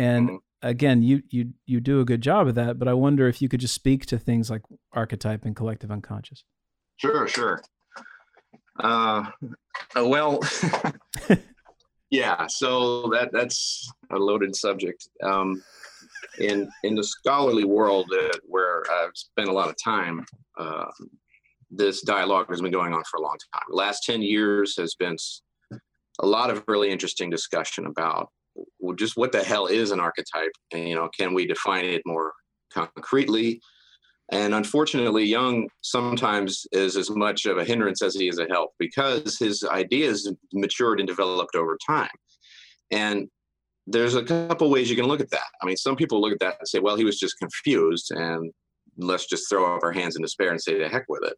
And 0.02 0.30
Mhm. 0.30 0.40
again, 0.64 1.04
you 1.04 1.22
you 1.30 1.54
you 1.66 1.80
do 1.80 2.00
a 2.00 2.06
good 2.06 2.22
job 2.22 2.48
of 2.48 2.56
that, 2.56 2.80
but 2.80 2.88
I 2.88 2.94
wonder 2.94 3.28
if 3.28 3.40
you 3.42 3.48
could 3.50 3.60
just 3.60 3.76
speak 3.76 4.06
to 4.08 4.18
things 4.18 4.50
like 4.50 4.64
archetype 4.94 5.46
and 5.46 5.56
collective 5.56 5.92
unconscious. 5.92 6.44
Sure, 6.98 7.28
sure. 7.28 7.62
Uh, 8.80 9.30
uh, 9.96 10.08
well, 10.08 10.40
yeah. 12.10 12.48
So 12.48 13.10
that 13.10 13.30
that's 13.32 13.92
a 14.10 14.18
loaded 14.18 14.56
subject. 14.56 15.08
Um, 15.22 15.62
in 16.40 16.68
in 16.84 16.96
the 16.96 17.04
scholarly 17.04 17.66
world 17.66 18.12
uh, 18.12 18.38
where 18.46 18.84
I've 18.92 19.16
spent 19.16 19.50
a 19.50 19.54
lot 19.54 19.70
of 19.70 19.76
time, 19.84 20.26
uh, 20.58 20.90
this 21.70 22.02
dialogue 22.02 22.48
has 22.50 22.62
been 22.62 22.72
going 22.72 22.94
on 22.94 23.04
for 23.04 23.18
a 23.18 23.22
long 23.22 23.38
time. 23.54 23.64
The 23.70 23.76
last 23.76 24.04
ten 24.04 24.22
years 24.24 24.76
has 24.78 24.96
been 24.96 25.18
a 26.20 26.26
lot 26.26 26.50
of 26.50 26.64
really 26.68 26.90
interesting 26.90 27.30
discussion 27.30 27.86
about 27.86 28.30
just 28.98 29.18
what 29.18 29.32
the 29.32 29.44
hell 29.44 29.68
is 29.68 29.92
an 29.92 30.00
archetype, 30.00 30.52
and 30.74 30.88
you 30.88 30.96
know, 30.96 31.10
can 31.18 31.34
we 31.34 31.46
define 31.46 31.86
it 31.86 32.02
more 32.06 32.34
concretely? 32.74 33.62
And 34.32 34.56
unfortunately, 34.56 35.26
Jung 35.26 35.68
sometimes 35.82 36.66
is 36.72 36.96
as 36.96 37.10
much 37.10 37.46
of 37.46 37.58
a 37.58 37.66
hindrance 37.66 38.02
as 38.02 38.16
he 38.16 38.30
is 38.30 38.40
a 38.40 38.46
help 38.46 38.72
because 38.80 39.38
his 39.38 39.64
ideas 39.66 40.32
matured 40.54 41.00
and 41.00 41.08
developed 41.08 41.56
over 41.56 41.78
time. 41.86 42.10
And 42.92 43.28
there's 43.88 44.16
a 44.16 44.24
couple 44.24 44.70
ways 44.70 44.90
you 44.90 44.96
can 44.96 45.06
look 45.06 45.20
at 45.20 45.32
that. 45.32 45.48
I 45.62 45.66
mean, 45.66 45.76
some 45.76 45.98
people 45.98 46.22
look 46.22 46.32
at 46.32 46.40
that 46.40 46.56
and 46.60 46.68
say, 46.68 46.80
well, 46.80 46.96
he 46.96 47.04
was 47.04 47.20
just 47.20 47.38
confused 47.40 48.12
and 48.12 48.52
let's 48.98 49.26
just 49.26 49.50
throw 49.50 49.76
up 49.76 49.84
our 49.84 49.92
hands 49.92 50.16
in 50.16 50.22
despair 50.22 50.52
and 50.52 50.62
say 50.62 50.78
to 50.78 50.88
heck 50.88 51.06
with 51.10 51.24
it. 51.24 51.34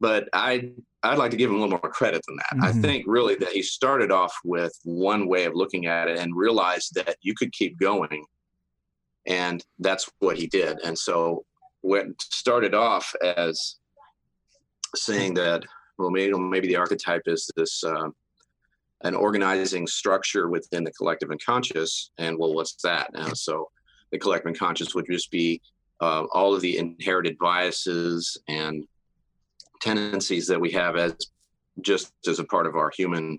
But 0.00 0.28
I 0.32 0.70
I'd 1.02 1.16
like 1.18 1.30
to 1.30 1.36
give 1.36 1.48
him 1.48 1.56
a 1.56 1.60
little 1.60 1.78
more 1.82 1.90
credit 1.92 2.22
than 2.26 2.36
that. 2.36 2.64
I 2.64 2.72
Mhm. 2.72 2.82
think 2.82 3.04
really 3.06 3.34
that 3.36 3.52
he 3.52 3.62
started 3.62 4.10
off 4.10 4.34
with 4.44 4.78
one 4.84 5.26
way 5.28 5.44
of 5.44 5.54
looking 5.54 5.86
at 5.86 6.08
it 6.08 6.18
and 6.18 6.36
realized 6.36 6.94
that 6.94 7.16
you 7.22 7.34
could 7.34 7.52
keep 7.52 7.78
going. 7.78 8.26
And 9.26 9.64
that's 9.78 10.10
what 10.18 10.36
he 10.36 10.46
did. 10.46 10.78
And 10.84 10.98
so 10.98 11.46
what 11.80 12.06
started 12.20 12.74
off 12.74 13.14
as 13.22 13.76
saying 14.94 15.34
that 15.34 15.62
well 15.96 16.10
maybe 16.10 16.32
maybe 16.38 16.68
the 16.68 16.76
archetype 16.76 17.22
is 17.26 17.50
this 17.56 17.82
uh, 17.84 18.08
an 19.02 19.14
organizing 19.14 19.86
structure 19.86 20.48
within 20.48 20.84
the 20.84 20.90
collective 20.92 21.30
unconscious 21.30 22.10
and 22.18 22.36
well 22.38 22.52
what's 22.54 22.74
that 22.82 23.10
now 23.14 23.32
so 23.32 23.70
the 24.10 24.18
collective 24.18 24.48
unconscious 24.48 24.94
would 24.94 25.06
just 25.06 25.30
be 25.30 25.60
uh, 26.00 26.24
all 26.32 26.54
of 26.54 26.60
the 26.60 26.76
inherited 26.76 27.38
biases 27.38 28.36
and 28.48 28.84
tendencies 29.80 30.46
that 30.46 30.60
we 30.60 30.70
have 30.72 30.96
as 30.96 31.14
just 31.80 32.12
as 32.26 32.38
a 32.38 32.44
part 32.44 32.66
of 32.66 32.76
our 32.76 32.90
human 32.90 33.38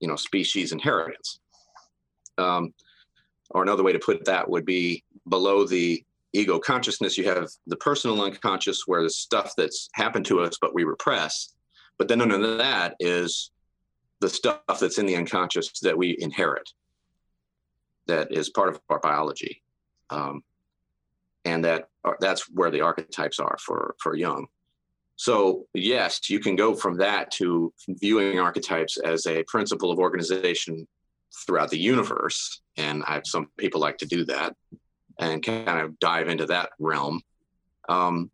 you 0.00 0.08
know 0.08 0.16
species 0.16 0.72
inheritance. 0.72 1.40
Um, 2.36 2.72
or 3.50 3.62
another 3.62 3.82
way 3.82 3.92
to 3.92 3.98
put 3.98 4.24
that 4.26 4.48
would 4.48 4.64
be 4.64 5.02
below 5.28 5.66
the 5.66 6.04
ego 6.34 6.58
consciousness 6.58 7.16
you 7.16 7.24
have 7.24 7.48
the 7.66 7.76
personal 7.76 8.20
unconscious 8.22 8.82
where 8.86 9.02
the 9.02 9.10
stuff 9.10 9.54
that's 9.56 9.88
happened 9.94 10.26
to 10.26 10.40
us 10.40 10.58
but 10.60 10.74
we 10.74 10.84
repress. 10.84 11.54
But 11.98 12.06
then 12.06 12.20
under 12.20 12.56
that 12.58 12.94
is 13.00 13.50
the 14.20 14.28
stuff 14.28 14.60
that's 14.80 14.98
in 14.98 15.06
the 15.06 15.16
unconscious 15.16 15.70
that 15.80 15.96
we 15.96 16.16
inherit 16.20 16.68
that 18.06 18.32
is 18.32 18.50
part 18.50 18.68
of 18.68 18.80
our 18.88 19.00
biology. 19.00 19.62
Um, 20.10 20.42
and 21.44 21.64
that 21.64 21.88
that's 22.20 22.48
where 22.50 22.70
the 22.70 22.80
archetypes 22.80 23.38
are 23.38 23.56
for 23.58 23.94
for 24.00 24.14
Jung 24.14 24.46
so 25.18 25.66
yes 25.74 26.30
you 26.30 26.40
can 26.40 26.56
go 26.56 26.74
from 26.74 26.96
that 26.96 27.30
to 27.30 27.72
viewing 27.88 28.40
archetypes 28.40 28.96
as 28.98 29.26
a 29.26 29.44
principle 29.44 29.90
of 29.90 29.98
organization 29.98 30.86
throughout 31.44 31.68
the 31.70 31.78
universe 31.78 32.62
and 32.78 33.02
I, 33.06 33.20
some 33.24 33.48
people 33.58 33.80
like 33.80 33.98
to 33.98 34.06
do 34.06 34.24
that 34.26 34.54
and 35.18 35.42
kind 35.42 35.80
of 35.80 35.98
dive 35.98 36.28
into 36.28 36.46
that 36.46 36.70
realm. 36.78 37.20
Um, 37.88 38.30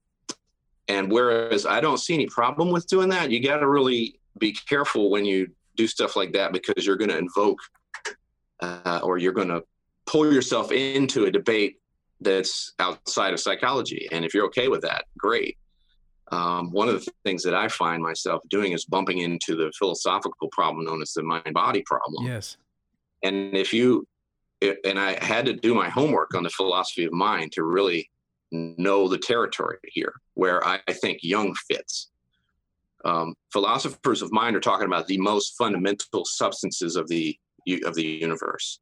and 0.86 1.10
whereas 1.10 1.64
I 1.64 1.80
don't 1.80 1.98
see 1.98 2.14
any 2.14 2.26
problem 2.26 2.70
with 2.70 2.86
doing 2.86 3.08
that, 3.08 3.30
you 3.30 3.42
got 3.42 3.58
to 3.58 3.68
really 3.68 4.20
be 4.38 4.52
careful 4.52 5.10
when 5.10 5.24
you 5.24 5.50
do 5.76 5.86
stuff 5.86 6.14
like 6.14 6.32
that 6.34 6.52
because 6.52 6.86
you're 6.86 6.96
going 6.96 7.10
to 7.10 7.18
invoke 7.18 7.58
uh, 8.60 9.00
or 9.02 9.16
you're 9.16 9.32
going 9.32 9.48
to 9.48 9.64
pull 10.06 10.30
yourself 10.32 10.70
into 10.72 11.24
a 11.24 11.30
debate 11.30 11.78
that's 12.20 12.74
outside 12.78 13.32
of 13.32 13.40
psychology. 13.40 14.08
And 14.12 14.24
if 14.24 14.34
you're 14.34 14.46
okay 14.46 14.68
with 14.68 14.82
that, 14.82 15.06
great. 15.16 15.56
Um, 16.32 16.70
one 16.70 16.88
of 16.88 17.04
the 17.04 17.12
things 17.24 17.42
that 17.42 17.54
I 17.54 17.68
find 17.68 18.02
myself 18.02 18.42
doing 18.48 18.72
is 18.72 18.84
bumping 18.84 19.18
into 19.18 19.56
the 19.56 19.70
philosophical 19.78 20.48
problem 20.52 20.86
known 20.86 21.02
as 21.02 21.12
the 21.12 21.22
mind 21.22 21.52
body 21.52 21.82
problem. 21.82 22.26
Yes. 22.26 22.56
And 23.22 23.56
if 23.56 23.72
you, 23.72 24.06
and 24.84 24.98
I 24.98 25.22
had 25.24 25.46
to 25.46 25.52
do 25.52 25.74
my 25.74 25.88
homework 25.88 26.34
on 26.34 26.42
the 26.42 26.50
philosophy 26.50 27.04
of 27.04 27.12
mind 27.12 27.52
to 27.52 27.64
really 27.64 28.10
know 28.52 29.08
the 29.08 29.18
territory 29.18 29.78
here 29.84 30.14
where 30.34 30.66
I 30.66 30.80
think 31.00 31.18
Jung 31.22 31.54
fits. 31.68 32.10
Um, 33.04 33.34
philosophers 33.52 34.22
of 34.22 34.32
mind 34.32 34.56
are 34.56 34.60
talking 34.60 34.86
about 34.86 35.06
the 35.06 35.18
most 35.18 35.56
fundamental 35.58 36.24
substances 36.24 36.96
of 36.96 37.06
the 37.08 37.38
of 37.84 37.94
the 37.94 38.04
universe. 38.04 38.80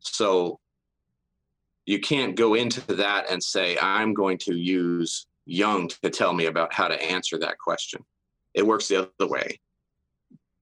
So 0.00 0.58
you 1.86 1.98
can't 1.98 2.36
go 2.36 2.54
into 2.54 2.80
that 2.94 3.30
and 3.30 3.42
say 3.42 3.76
I'm 3.78 4.14
going 4.14 4.38
to 4.38 4.56
use 4.56 5.26
Jung 5.46 5.88
to 6.02 6.10
tell 6.10 6.32
me 6.32 6.46
about 6.46 6.72
how 6.72 6.88
to 6.88 7.02
answer 7.02 7.38
that 7.38 7.58
question. 7.58 8.04
It 8.54 8.66
works 8.66 8.88
the 8.88 9.08
other 9.18 9.28
way. 9.30 9.60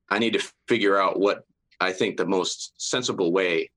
I 0.09 0.19
need 0.19 0.33
to 0.35 0.53
figure 0.69 0.99
out 0.99 1.19
what 1.19 1.45
I 1.81 1.93
think 1.93 2.17
the 2.17 2.27
most 2.27 2.73
sensible 2.79 3.33
way 3.33 3.71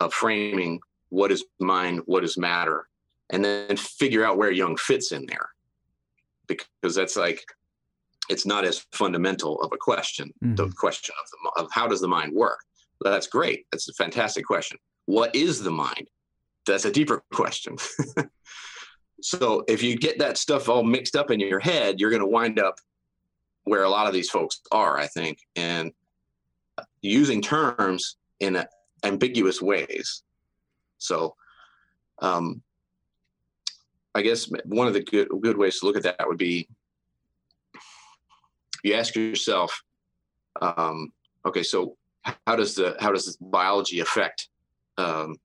of 0.00 0.12
framing 0.12 0.80
what 1.10 1.32
is 1.32 1.44
mind, 1.60 2.02
what 2.06 2.24
is 2.24 2.36
matter, 2.36 2.88
and 3.30 3.44
then 3.44 3.76
figure 3.76 4.24
out 4.24 4.36
where 4.38 4.50
Jung 4.50 4.76
fits 4.76 5.12
in 5.12 5.26
there. 5.26 5.48
Because 6.46 6.94
that's 6.94 7.16
like, 7.16 7.42
it's 8.28 8.44
not 8.46 8.64
as 8.64 8.84
fundamental 8.92 9.60
of 9.62 9.72
a 9.72 9.76
question, 9.78 10.32
the 10.40 10.66
Mhm. 10.66 10.74
question 10.76 11.14
of, 11.22 11.30
the, 11.30 11.62
of 11.62 11.68
how 11.72 11.86
does 11.86 12.00
the 12.00 12.08
mind 12.08 12.32
work? 12.34 12.58
That's 13.00 13.26
great. 13.26 13.66
That's 13.70 13.88
a 13.88 13.92
fantastic 13.94 14.44
question. 14.44 14.78
What 15.06 15.34
is 15.34 15.62
the 15.62 15.70
mind? 15.70 16.10
That's 16.66 16.84
a 16.84 16.90
deeper 16.92 17.22
question. 17.32 17.76
so 19.20 19.64
if 19.68 19.82
you 19.82 19.96
get 19.96 20.18
that 20.18 20.38
stuff 20.38 20.68
all 20.68 20.82
mixed 20.82 21.16
up 21.16 21.30
in 21.30 21.40
your 21.40 21.60
head, 21.60 21.98
you're 21.98 22.10
going 22.10 22.22
to 22.22 22.26
wind 22.26 22.58
up 22.58 22.78
where 23.64 23.84
a 23.84 23.90
lot 23.90 24.06
of 24.06 24.12
these 24.12 24.30
folks 24.30 24.60
are, 24.72 24.98
I 24.98 25.06
think, 25.06 25.38
and 25.56 25.92
using 27.02 27.42
terms 27.42 28.16
in 28.40 28.64
ambiguous 29.04 29.60
ways. 29.60 30.22
So, 30.98 31.34
um, 32.20 32.62
I 34.14 34.22
guess 34.22 34.50
one 34.64 34.88
of 34.88 34.94
the 34.94 35.02
good 35.02 35.28
good 35.40 35.56
ways 35.56 35.78
to 35.80 35.86
look 35.86 35.96
at 35.96 36.02
that 36.02 36.26
would 36.26 36.38
be 36.38 36.68
you 38.82 38.94
ask 38.94 39.14
yourself, 39.14 39.82
um, 40.60 41.12
okay, 41.46 41.62
so 41.62 41.96
how 42.46 42.56
does 42.56 42.74
the 42.74 42.96
how 43.00 43.12
does 43.12 43.36
biology 43.36 44.00
affect? 44.00 44.48
Um, 44.96 45.36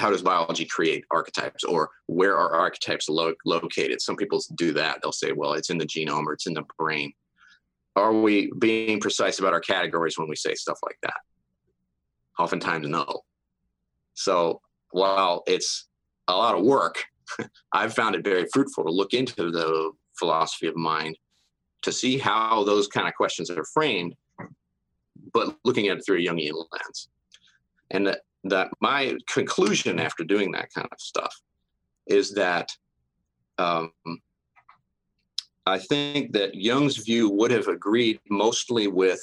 how 0.00 0.10
does 0.10 0.22
biology 0.22 0.64
create 0.64 1.04
archetypes, 1.10 1.62
or 1.62 1.90
where 2.06 2.36
are 2.36 2.54
archetypes 2.54 3.08
lo- 3.08 3.34
located? 3.44 4.00
Some 4.00 4.16
people 4.16 4.42
do 4.54 4.72
that. 4.72 5.00
They'll 5.02 5.12
say, 5.12 5.32
well, 5.32 5.52
it's 5.52 5.70
in 5.70 5.78
the 5.78 5.86
genome 5.86 6.24
or 6.26 6.32
it's 6.32 6.46
in 6.46 6.54
the 6.54 6.64
brain. 6.78 7.12
are 7.96 8.12
we 8.12 8.50
being 8.58 8.98
precise 8.98 9.40
about 9.40 9.52
our 9.52 9.60
categories 9.60 10.16
when 10.16 10.28
we 10.28 10.36
say 10.36 10.54
stuff 10.54 10.78
like 10.82 10.96
that? 11.02 11.20
Oftentimes, 12.38 12.88
no. 12.88 13.22
So 14.14 14.62
while 14.92 15.42
it's 15.46 15.88
a 16.28 16.34
lot 16.34 16.54
of 16.54 16.64
work, 16.64 17.04
I've 17.72 17.94
found 17.94 18.14
it 18.14 18.24
very 18.24 18.46
fruitful 18.52 18.84
to 18.84 18.90
look 18.90 19.12
into 19.12 19.50
the 19.50 19.92
philosophy 20.18 20.66
of 20.66 20.76
mind 20.76 21.18
to 21.82 21.92
see 21.92 22.16
how 22.16 22.64
those 22.64 22.88
kind 22.88 23.06
of 23.06 23.14
questions 23.14 23.50
are 23.50 23.64
framed, 23.74 24.14
but 25.34 25.56
looking 25.64 25.88
at 25.88 25.98
it 25.98 26.02
through 26.06 26.18
a 26.18 26.26
Jungian 26.26 26.52
lens. 26.52 27.08
And 27.90 28.16
that, 28.44 28.70
my 28.80 29.16
conclusion 29.28 29.98
after 29.98 30.24
doing 30.24 30.52
that 30.52 30.68
kind 30.74 30.88
of 30.90 31.00
stuff 31.00 31.34
is 32.06 32.32
that 32.34 32.68
um, 33.58 33.92
I 35.66 35.78
think 35.78 36.32
that 36.32 36.54
Jung's 36.54 36.96
view 36.96 37.30
would 37.30 37.50
have 37.50 37.68
agreed 37.68 38.18
mostly 38.28 38.88
with 38.88 39.22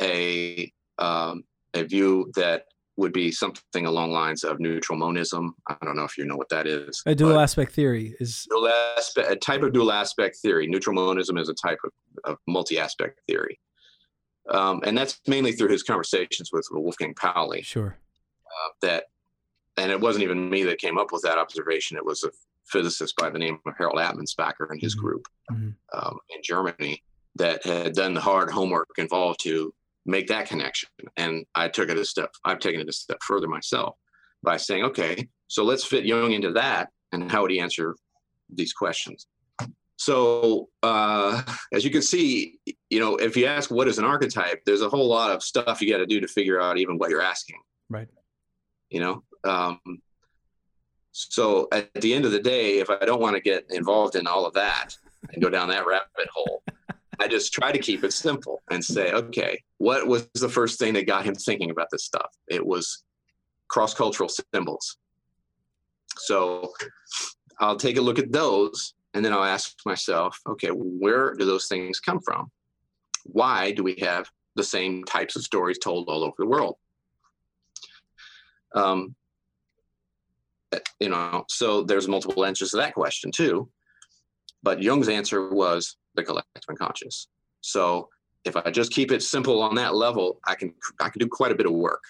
a 0.00 0.72
um, 0.98 1.44
a 1.74 1.82
view 1.82 2.30
that 2.36 2.64
would 2.96 3.12
be 3.12 3.32
something 3.32 3.86
along 3.86 4.12
lines 4.12 4.44
of 4.44 4.60
neutral 4.60 4.96
monism. 4.96 5.54
I 5.66 5.76
don't 5.82 5.96
know 5.96 6.04
if 6.04 6.16
you 6.16 6.24
know 6.24 6.36
what 6.36 6.48
that 6.50 6.66
is. 6.66 7.02
A 7.06 7.14
dual 7.14 7.38
aspect 7.40 7.72
theory 7.72 8.14
is 8.20 8.46
dual 8.48 8.68
aspect, 8.96 9.30
a 9.30 9.36
type 9.36 9.62
of 9.62 9.72
dual 9.72 9.92
aspect 9.92 10.36
theory. 10.36 10.66
Neutral 10.66 10.94
monism 10.94 11.36
is 11.36 11.48
a 11.48 11.54
type 11.54 11.78
of, 11.84 11.90
of 12.24 12.38
multi-aspect 12.46 13.20
theory, 13.26 13.58
um, 14.50 14.80
and 14.84 14.96
that's 14.96 15.20
mainly 15.26 15.52
through 15.52 15.70
his 15.70 15.82
conversations 15.82 16.50
with 16.52 16.66
Wolfgang 16.70 17.14
Pauli. 17.14 17.62
Sure. 17.62 17.96
Uh, 18.54 18.68
that, 18.82 19.04
and 19.76 19.90
it 19.90 20.00
wasn't 20.00 20.22
even 20.22 20.48
me 20.48 20.62
that 20.64 20.78
came 20.78 20.98
up 20.98 21.12
with 21.12 21.22
that 21.22 21.38
observation. 21.38 21.96
It 21.96 22.04
was 22.04 22.22
a 22.22 22.30
physicist 22.66 23.16
by 23.16 23.30
the 23.30 23.38
name 23.38 23.58
of 23.66 23.74
Harald 23.76 23.98
Atmanspacher 23.98 24.70
and 24.70 24.80
his 24.80 24.94
mm-hmm. 24.94 25.06
group 25.06 25.28
mm-hmm. 25.50 25.70
Um, 25.98 26.18
in 26.30 26.40
Germany 26.42 27.02
that 27.36 27.64
had 27.64 27.94
done 27.94 28.14
the 28.14 28.20
hard 28.20 28.50
homework 28.50 28.88
involved 28.96 29.40
to 29.42 29.74
make 30.06 30.28
that 30.28 30.48
connection. 30.48 30.88
And 31.16 31.44
I 31.54 31.68
took 31.68 31.88
it 31.88 31.98
a 31.98 32.04
step, 32.04 32.30
I've 32.44 32.60
taken 32.60 32.80
it 32.80 32.88
a 32.88 32.92
step 32.92 33.18
further 33.22 33.48
myself 33.48 33.96
by 34.42 34.56
saying, 34.56 34.84
okay, 34.84 35.28
so 35.48 35.64
let's 35.64 35.84
fit 35.84 36.04
Jung 36.04 36.32
into 36.32 36.52
that. 36.52 36.90
And 37.12 37.30
how 37.30 37.42
would 37.42 37.50
he 37.50 37.60
answer 37.60 37.96
these 38.52 38.72
questions? 38.72 39.26
So, 39.96 40.68
uh, 40.82 41.42
as 41.72 41.84
you 41.84 41.90
can 41.90 42.02
see, 42.02 42.58
you 42.90 43.00
know, 43.00 43.16
if 43.16 43.36
you 43.36 43.46
ask 43.46 43.70
what 43.70 43.88
is 43.88 43.98
an 43.98 44.04
archetype, 44.04 44.64
there's 44.66 44.82
a 44.82 44.88
whole 44.88 45.08
lot 45.08 45.30
of 45.30 45.42
stuff 45.42 45.80
you 45.80 45.90
got 45.90 45.98
to 45.98 46.06
do 46.06 46.20
to 46.20 46.28
figure 46.28 46.60
out 46.60 46.78
even 46.78 46.98
what 46.98 47.10
you're 47.10 47.22
asking. 47.22 47.56
Right. 47.88 48.08
You 48.94 49.00
know, 49.00 49.24
um, 49.42 49.80
so 51.10 51.66
at 51.72 51.92
the 51.94 52.14
end 52.14 52.26
of 52.26 52.30
the 52.30 52.38
day, 52.38 52.78
if 52.78 52.88
I 52.88 53.04
don't 53.04 53.20
want 53.20 53.34
to 53.34 53.42
get 53.42 53.66
involved 53.70 54.14
in 54.14 54.28
all 54.28 54.46
of 54.46 54.54
that 54.54 54.90
and 55.32 55.42
go 55.42 55.50
down 55.50 55.66
that 55.70 55.84
rabbit 55.84 56.28
hole, 56.32 56.62
I 57.18 57.26
just 57.26 57.52
try 57.52 57.72
to 57.72 57.78
keep 57.80 58.04
it 58.04 58.12
simple 58.12 58.62
and 58.70 58.84
say, 58.84 59.10
okay, 59.10 59.60
what 59.78 60.06
was 60.06 60.28
the 60.34 60.48
first 60.48 60.78
thing 60.78 60.94
that 60.94 61.08
got 61.08 61.24
him 61.24 61.34
thinking 61.34 61.70
about 61.70 61.88
this 61.90 62.04
stuff? 62.04 62.30
It 62.46 62.64
was 62.64 63.02
cross 63.66 63.94
cultural 63.94 64.30
symbols. 64.54 64.96
So 66.16 66.72
I'll 67.58 67.76
take 67.76 67.96
a 67.96 68.00
look 68.00 68.20
at 68.20 68.30
those 68.30 68.94
and 69.12 69.24
then 69.24 69.32
I'll 69.32 69.42
ask 69.42 69.74
myself, 69.84 70.38
okay, 70.50 70.68
where 70.68 71.34
do 71.34 71.44
those 71.44 71.66
things 71.66 71.98
come 71.98 72.20
from? 72.20 72.48
Why 73.24 73.72
do 73.72 73.82
we 73.82 73.96
have 74.02 74.30
the 74.54 74.62
same 74.62 75.02
types 75.02 75.34
of 75.34 75.42
stories 75.42 75.78
told 75.78 76.08
all 76.08 76.22
over 76.22 76.36
the 76.38 76.46
world? 76.46 76.76
Um, 78.74 79.14
you 80.98 81.08
know, 81.08 81.44
so 81.48 81.82
there's 81.82 82.08
multiple 82.08 82.44
answers 82.44 82.70
to 82.70 82.78
that 82.78 82.94
question 82.94 83.30
too. 83.30 83.68
But 84.62 84.82
Jung's 84.82 85.08
answer 85.08 85.52
was 85.52 85.96
the 86.14 86.24
collective 86.24 86.62
unconscious. 86.68 87.28
So 87.60 88.08
if 88.44 88.56
I 88.56 88.70
just 88.70 88.92
keep 88.92 89.12
it 89.12 89.22
simple 89.22 89.62
on 89.62 89.74
that 89.76 89.94
level, 89.94 90.40
I 90.46 90.54
can 90.54 90.74
I 91.00 91.08
can 91.08 91.20
do 91.20 91.28
quite 91.28 91.52
a 91.52 91.54
bit 91.54 91.66
of 91.66 91.72
work. 91.72 92.02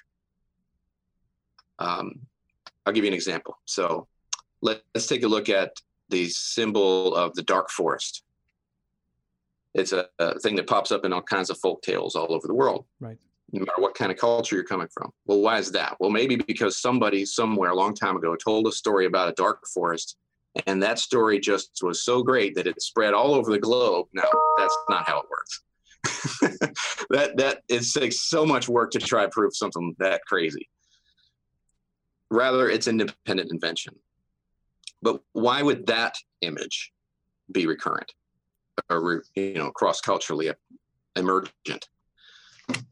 Um, 1.79 2.21
I'll 2.87 2.93
give 2.93 3.05
you 3.05 3.09
an 3.09 3.15
example. 3.15 3.59
So 3.65 4.07
let, 4.63 4.83
us 4.95 5.07
take 5.07 5.25
a 5.25 5.29
look 5.29 5.49
at 5.49 5.73
the 6.09 6.29
symbol 6.29 7.15
of 7.15 7.35
the 7.35 7.43
dark 7.43 7.71
forest. 7.71 8.23
It's 9.75 9.93
a, 9.93 10.07
a, 10.19 10.39
thing 10.39 10.55
that 10.57 10.69
pops 10.69 10.93
up 10.93 11.05
in 11.05 11.13
all 11.13 11.23
kinds 11.23 11.51
of 11.51 11.59
folk 11.59 11.83
tales 11.83 12.15
all 12.15 12.33
over 12.33 12.47
the 12.47 12.55
world. 12.55 12.85
Right. 13.01 13.19
No 13.55 13.61
matter 13.61 13.81
what 13.81 13.95
kind 13.95 14.11
of 14.11 14.19
culture 14.19 14.57
you're 14.57 14.65
coming 14.65 14.89
from. 14.93 15.11
Well, 15.27 15.41
why 15.41 15.59
is 15.59 15.71
that? 15.73 15.97
Well, 16.01 16.11
maybe 16.11 16.37
because 16.37 16.81
somebody 16.81 17.25
somewhere 17.25 17.71
a 17.71 17.75
long 17.75 17.95
time 17.95 18.17
ago 18.17 18.35
told 18.35 18.67
a 18.67 18.73
story 18.73 19.07
about 19.07 19.29
a 19.29 19.33
dark 19.33 19.65
forest 19.73 20.17
and 20.67 20.83
that 20.83 20.99
story 20.99 21.41
just 21.41 21.81
was 21.83 22.05
so 22.05 22.23
great 22.23 22.55
that 22.55 22.67
it 22.67 22.81
spread 22.81 23.13
all 23.13 23.35
over 23.35 23.51
the 23.51 23.59
globe. 23.59 24.07
No, 24.13 24.25
that's 24.57 24.77
not 24.89 25.07
how 25.07 25.21
it 25.21 25.27
works. 25.31 25.63
that 27.11 27.37
that 27.37 27.63
it 27.69 27.85
takes 27.93 28.21
so 28.21 28.47
much 28.47 28.69
work 28.69 28.91
to 28.93 28.99
try 28.99 29.23
to 29.23 29.31
prove 29.31 29.57
something 29.57 29.95
that 29.99 30.21
crazy. 30.27 30.69
Rather, 32.31 32.69
it's 32.69 32.87
independent 32.87 33.51
invention. 33.51 33.95
But 35.03 35.21
why 35.33 35.63
would 35.63 35.87
that 35.87 36.17
image 36.41 36.93
be 37.51 37.67
recurrent 37.67 38.13
or 38.91 39.25
you 39.35 39.55
know 39.55 39.71
cross 39.71 40.01
culturally 40.01 40.51
emergent? 41.17 41.89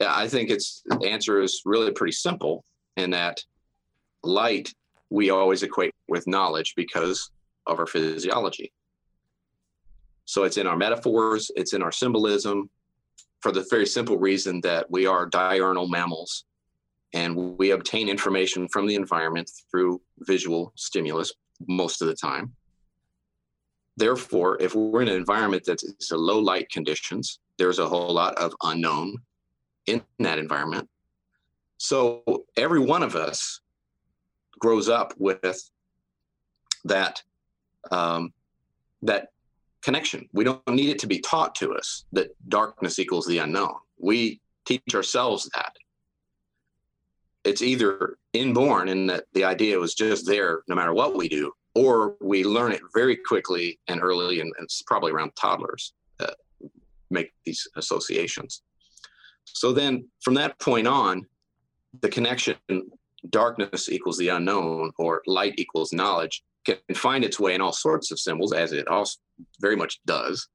I 0.00 0.28
think 0.28 0.50
its 0.50 0.82
answer 1.04 1.40
is 1.40 1.62
really 1.64 1.92
pretty 1.92 2.12
simple 2.12 2.64
in 2.96 3.10
that 3.10 3.40
light 4.22 4.72
we 5.10 5.30
always 5.30 5.62
equate 5.62 5.94
with 6.08 6.26
knowledge 6.26 6.74
because 6.76 7.30
of 7.66 7.78
our 7.78 7.86
physiology. 7.86 8.72
So 10.24 10.44
it's 10.44 10.56
in 10.56 10.66
our 10.66 10.76
metaphors, 10.76 11.50
it's 11.56 11.74
in 11.74 11.82
our 11.82 11.92
symbolism, 11.92 12.70
for 13.40 13.52
the 13.52 13.66
very 13.70 13.86
simple 13.86 14.18
reason 14.18 14.60
that 14.62 14.90
we 14.90 15.06
are 15.06 15.26
diurnal 15.26 15.88
mammals 15.88 16.44
and 17.12 17.36
we 17.58 17.72
obtain 17.72 18.08
information 18.08 18.68
from 18.68 18.86
the 18.86 18.94
environment 18.94 19.50
through 19.70 20.00
visual 20.20 20.72
stimulus 20.76 21.32
most 21.68 22.00
of 22.00 22.08
the 22.08 22.14
time. 22.14 22.52
Therefore, 23.96 24.56
if 24.62 24.74
we're 24.74 25.02
in 25.02 25.08
an 25.08 25.16
environment 25.16 25.64
that's 25.66 25.84
low 26.10 26.38
light 26.38 26.70
conditions, 26.70 27.40
there's 27.58 27.78
a 27.78 27.88
whole 27.88 28.14
lot 28.14 28.34
of 28.36 28.54
unknown 28.62 29.16
in 29.86 30.02
that 30.18 30.38
environment. 30.38 30.88
So 31.78 32.44
every 32.56 32.80
one 32.80 33.02
of 33.02 33.16
us 33.16 33.60
grows 34.58 34.88
up 34.88 35.14
with 35.18 35.70
that 36.84 37.22
um, 37.90 38.32
that 39.02 39.28
connection. 39.82 40.28
We 40.32 40.44
don't 40.44 40.66
need 40.68 40.90
it 40.90 41.00
to 41.00 41.08
be 41.08 41.18
taught 41.18 41.54
to 41.56 41.74
us 41.74 42.04
that 42.12 42.34
darkness 42.48 42.98
equals 42.98 43.26
the 43.26 43.38
unknown. 43.38 43.74
We 43.98 44.40
teach 44.64 44.94
ourselves 44.94 45.50
that. 45.54 45.76
It's 47.44 47.62
either 47.62 48.16
inborn 48.32 48.88
in 48.88 49.08
that 49.08 49.24
the 49.32 49.42
idea 49.42 49.78
was 49.78 49.94
just 49.94 50.26
there 50.26 50.62
no 50.68 50.76
matter 50.76 50.94
what 50.94 51.16
we 51.16 51.28
do, 51.28 51.52
or 51.74 52.14
we 52.20 52.44
learn 52.44 52.70
it 52.70 52.82
very 52.94 53.16
quickly 53.16 53.80
and 53.88 54.00
early, 54.00 54.40
and, 54.40 54.52
and 54.56 54.64
it's 54.64 54.82
probably 54.82 55.10
around 55.10 55.34
toddlers 55.34 55.94
that 56.18 56.36
make 57.10 57.32
these 57.44 57.66
associations. 57.74 58.62
So 59.44 59.72
then 59.72 60.08
from 60.22 60.34
that 60.34 60.58
point 60.58 60.86
on, 60.86 61.26
the 62.00 62.08
connection 62.08 62.56
darkness 63.30 63.88
equals 63.88 64.18
the 64.18 64.28
unknown 64.28 64.90
or 64.98 65.22
light 65.26 65.54
equals 65.56 65.92
knowledge 65.92 66.42
can 66.64 66.76
find 66.94 67.24
its 67.24 67.38
way 67.40 67.54
in 67.54 67.60
all 67.60 67.72
sorts 67.72 68.10
of 68.10 68.18
symbols, 68.18 68.52
as 68.52 68.72
it 68.72 68.86
also 68.88 69.18
very 69.60 69.76
much 69.76 70.00
does. 70.06 70.48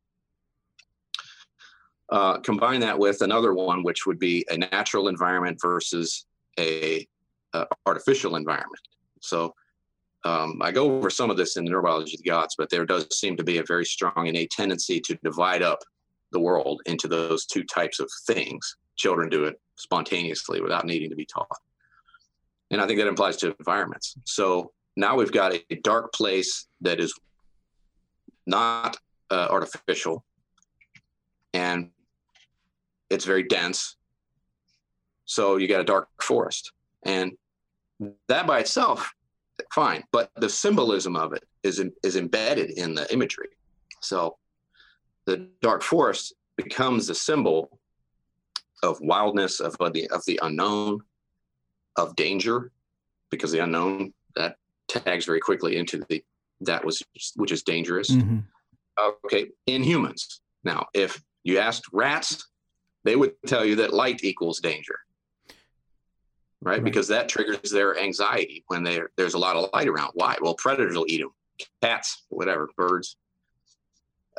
Uh, 2.09 2.39
combine 2.39 2.79
that 2.79 2.97
with 2.97 3.21
another 3.21 3.53
one, 3.53 3.83
which 3.83 4.05
would 4.05 4.17
be 4.17 4.45
a 4.49 4.57
natural 4.57 5.09
environment 5.09 5.59
versus 5.61 6.25
a, 6.57 7.05
a 7.53 7.65
artificial 7.85 8.37
environment. 8.37 8.81
So 9.19 9.53
um, 10.23 10.61
I 10.61 10.71
go 10.71 10.95
over 10.95 11.09
some 11.09 11.29
of 11.29 11.35
this 11.35 11.57
in 11.57 11.65
the 11.65 11.71
neurobiology 11.71 12.13
of 12.13 12.21
the 12.21 12.29
gods, 12.29 12.55
but 12.57 12.69
there 12.69 12.85
does 12.85 13.07
seem 13.17 13.35
to 13.37 13.43
be 13.43 13.57
a 13.57 13.63
very 13.63 13.85
strong 13.85 14.27
innate 14.27 14.51
tendency 14.51 15.01
to 15.01 15.15
divide 15.23 15.61
up 15.61 15.79
the 16.31 16.39
world 16.39 16.81
into 16.85 17.07
those 17.07 17.45
two 17.45 17.63
types 17.63 17.99
of 17.99 18.09
things. 18.25 18.77
Children 18.95 19.29
do 19.29 19.45
it 19.45 19.59
spontaneously 19.75 20.61
without 20.61 20.85
needing 20.85 21.09
to 21.09 21.15
be 21.15 21.25
taught. 21.25 21.47
And 22.71 22.81
I 22.81 22.87
think 22.87 22.99
that 22.99 23.07
implies 23.07 23.37
to 23.37 23.55
environments. 23.59 24.15
So 24.25 24.71
now 24.95 25.15
we've 25.15 25.31
got 25.31 25.53
a 25.53 25.75
dark 25.83 26.11
place 26.13 26.67
that 26.81 26.99
is 26.99 27.13
not 28.45 28.97
uh, 29.29 29.47
artificial 29.49 30.23
and 31.53 31.89
it's 33.09 33.25
very 33.25 33.43
dense. 33.43 33.95
So 35.25 35.57
you 35.57 35.67
got 35.67 35.81
a 35.81 35.85
dark 35.85 36.09
forest. 36.21 36.71
And 37.03 37.33
that 38.27 38.47
by 38.47 38.59
itself, 38.59 39.11
fine. 39.73 40.03
But 40.11 40.31
the 40.35 40.49
symbolism 40.49 41.15
of 41.15 41.33
it 41.33 41.43
is, 41.63 41.83
is 42.03 42.15
embedded 42.15 42.71
in 42.71 42.95
the 42.95 43.11
imagery. 43.13 43.49
So 44.01 44.37
the 45.27 45.47
dark 45.61 45.83
forest 45.83 46.33
becomes 46.55 47.07
a 47.11 47.15
symbol 47.15 47.79
of 48.81 48.99
wildness, 49.01 49.59
of, 49.59 49.75
of 49.79 49.93
the, 49.93 50.07
of 50.09 50.25
the 50.25 50.39
unknown, 50.41 51.01
of 51.95 52.15
danger, 52.15 52.71
because 53.29 53.51
the 53.51 53.59
unknown, 53.59 54.13
that 54.35 54.55
tags 54.87 55.25
very 55.25 55.39
quickly 55.39 55.77
into 55.77 56.03
the 56.09 56.23
that 56.61 56.83
was 56.83 57.03
which 57.35 57.51
is 57.51 57.61
dangerous. 57.61 58.09
Mm-hmm. 58.09 58.39
Okay, 59.25 59.49
in 59.67 59.83
humans. 59.83 60.41
Now, 60.63 60.87
if 60.95 61.21
You 61.47 61.59
asked 61.59 61.85
rats, 61.93 62.49
they 63.05 63.15
would 63.15 63.33
tell 63.45 63.63
you 63.63 63.77
that 63.77 63.93
light 63.93 64.21
equals 64.25 64.59
danger. 64.59 64.99
Right? 66.61 66.73
Right. 66.73 66.83
Because 66.83 67.07
that 67.07 67.29
triggers 67.29 67.71
their 67.71 67.97
anxiety 67.97 68.65
when 68.67 68.83
there 68.83 69.11
there's 69.15 69.35
a 69.35 69.39
lot 69.39 69.55
of 69.55 69.69
light 69.73 69.87
around. 69.87 70.11
Why? 70.15 70.35
Well, 70.41 70.55
predators 70.55 70.97
will 70.97 71.05
eat 71.07 71.21
them, 71.21 71.31
cats, 71.81 72.25
whatever, 72.27 72.69
birds. 72.75 73.15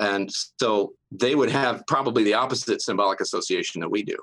And 0.00 0.30
so 0.60 0.94
they 1.10 1.34
would 1.34 1.50
have 1.50 1.86
probably 1.86 2.22
the 2.24 2.34
opposite 2.34 2.82
symbolic 2.82 3.20
association 3.20 3.80
that 3.80 3.88
we 3.88 4.02
do. 4.02 4.16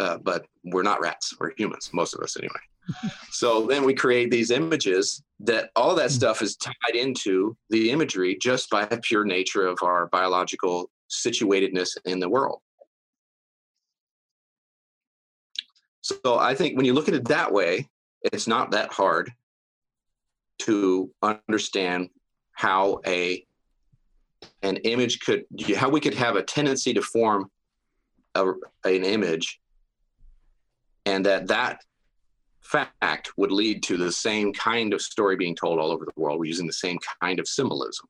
Uh, 0.00 0.18
but 0.18 0.46
we're 0.64 0.82
not 0.82 1.00
rats, 1.00 1.34
we're 1.38 1.52
humans, 1.56 1.90
most 1.92 2.14
of 2.14 2.20
us 2.20 2.36
anyway. 2.36 2.54
so 3.30 3.66
then 3.66 3.84
we 3.84 3.94
create 3.94 4.30
these 4.30 4.50
images 4.50 5.22
that 5.40 5.70
all 5.76 5.94
that 5.94 6.10
stuff 6.10 6.42
is 6.42 6.56
tied 6.56 6.94
into 6.94 7.56
the 7.70 7.90
imagery 7.90 8.36
just 8.40 8.68
by 8.70 8.84
the 8.84 8.98
pure 8.98 9.24
nature 9.24 9.66
of 9.66 9.78
our 9.82 10.06
biological 10.06 10.90
situatedness 11.10 11.96
in 12.04 12.18
the 12.18 12.28
world. 12.28 12.60
So 16.00 16.38
I 16.38 16.54
think 16.54 16.76
when 16.76 16.84
you 16.84 16.94
look 16.94 17.08
at 17.08 17.14
it 17.14 17.28
that 17.28 17.52
way, 17.52 17.88
it's 18.22 18.48
not 18.48 18.72
that 18.72 18.92
hard 18.92 19.32
to 20.60 21.12
understand 21.22 22.10
how 22.52 23.00
a 23.06 23.44
an 24.62 24.76
image 24.78 25.20
could 25.20 25.44
how 25.76 25.88
we 25.88 26.00
could 26.00 26.14
have 26.14 26.36
a 26.36 26.42
tendency 26.42 26.92
to 26.94 27.02
form 27.02 27.50
a, 28.34 28.46
an 28.84 29.04
image 29.04 29.60
and 31.04 31.26
that 31.26 31.48
that 31.48 31.80
fact 32.60 33.32
would 33.36 33.52
lead 33.52 33.82
to 33.82 33.96
the 33.96 34.10
same 34.10 34.52
kind 34.52 34.94
of 34.94 35.02
story 35.02 35.36
being 35.36 35.54
told 35.54 35.78
all 35.78 35.90
over 35.90 36.04
the 36.04 36.12
world 36.20 36.38
We're 36.38 36.46
using 36.46 36.66
the 36.66 36.72
same 36.72 36.98
kind 37.20 37.38
of 37.38 37.46
symbolism 37.46 38.06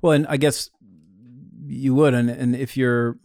Well, 0.00 0.12
and 0.12 0.26
I 0.28 0.36
guess 0.36 0.70
you 1.66 1.94
would, 1.94 2.14
and 2.14 2.30
and 2.30 2.56
if 2.56 2.76
you're 2.76 3.18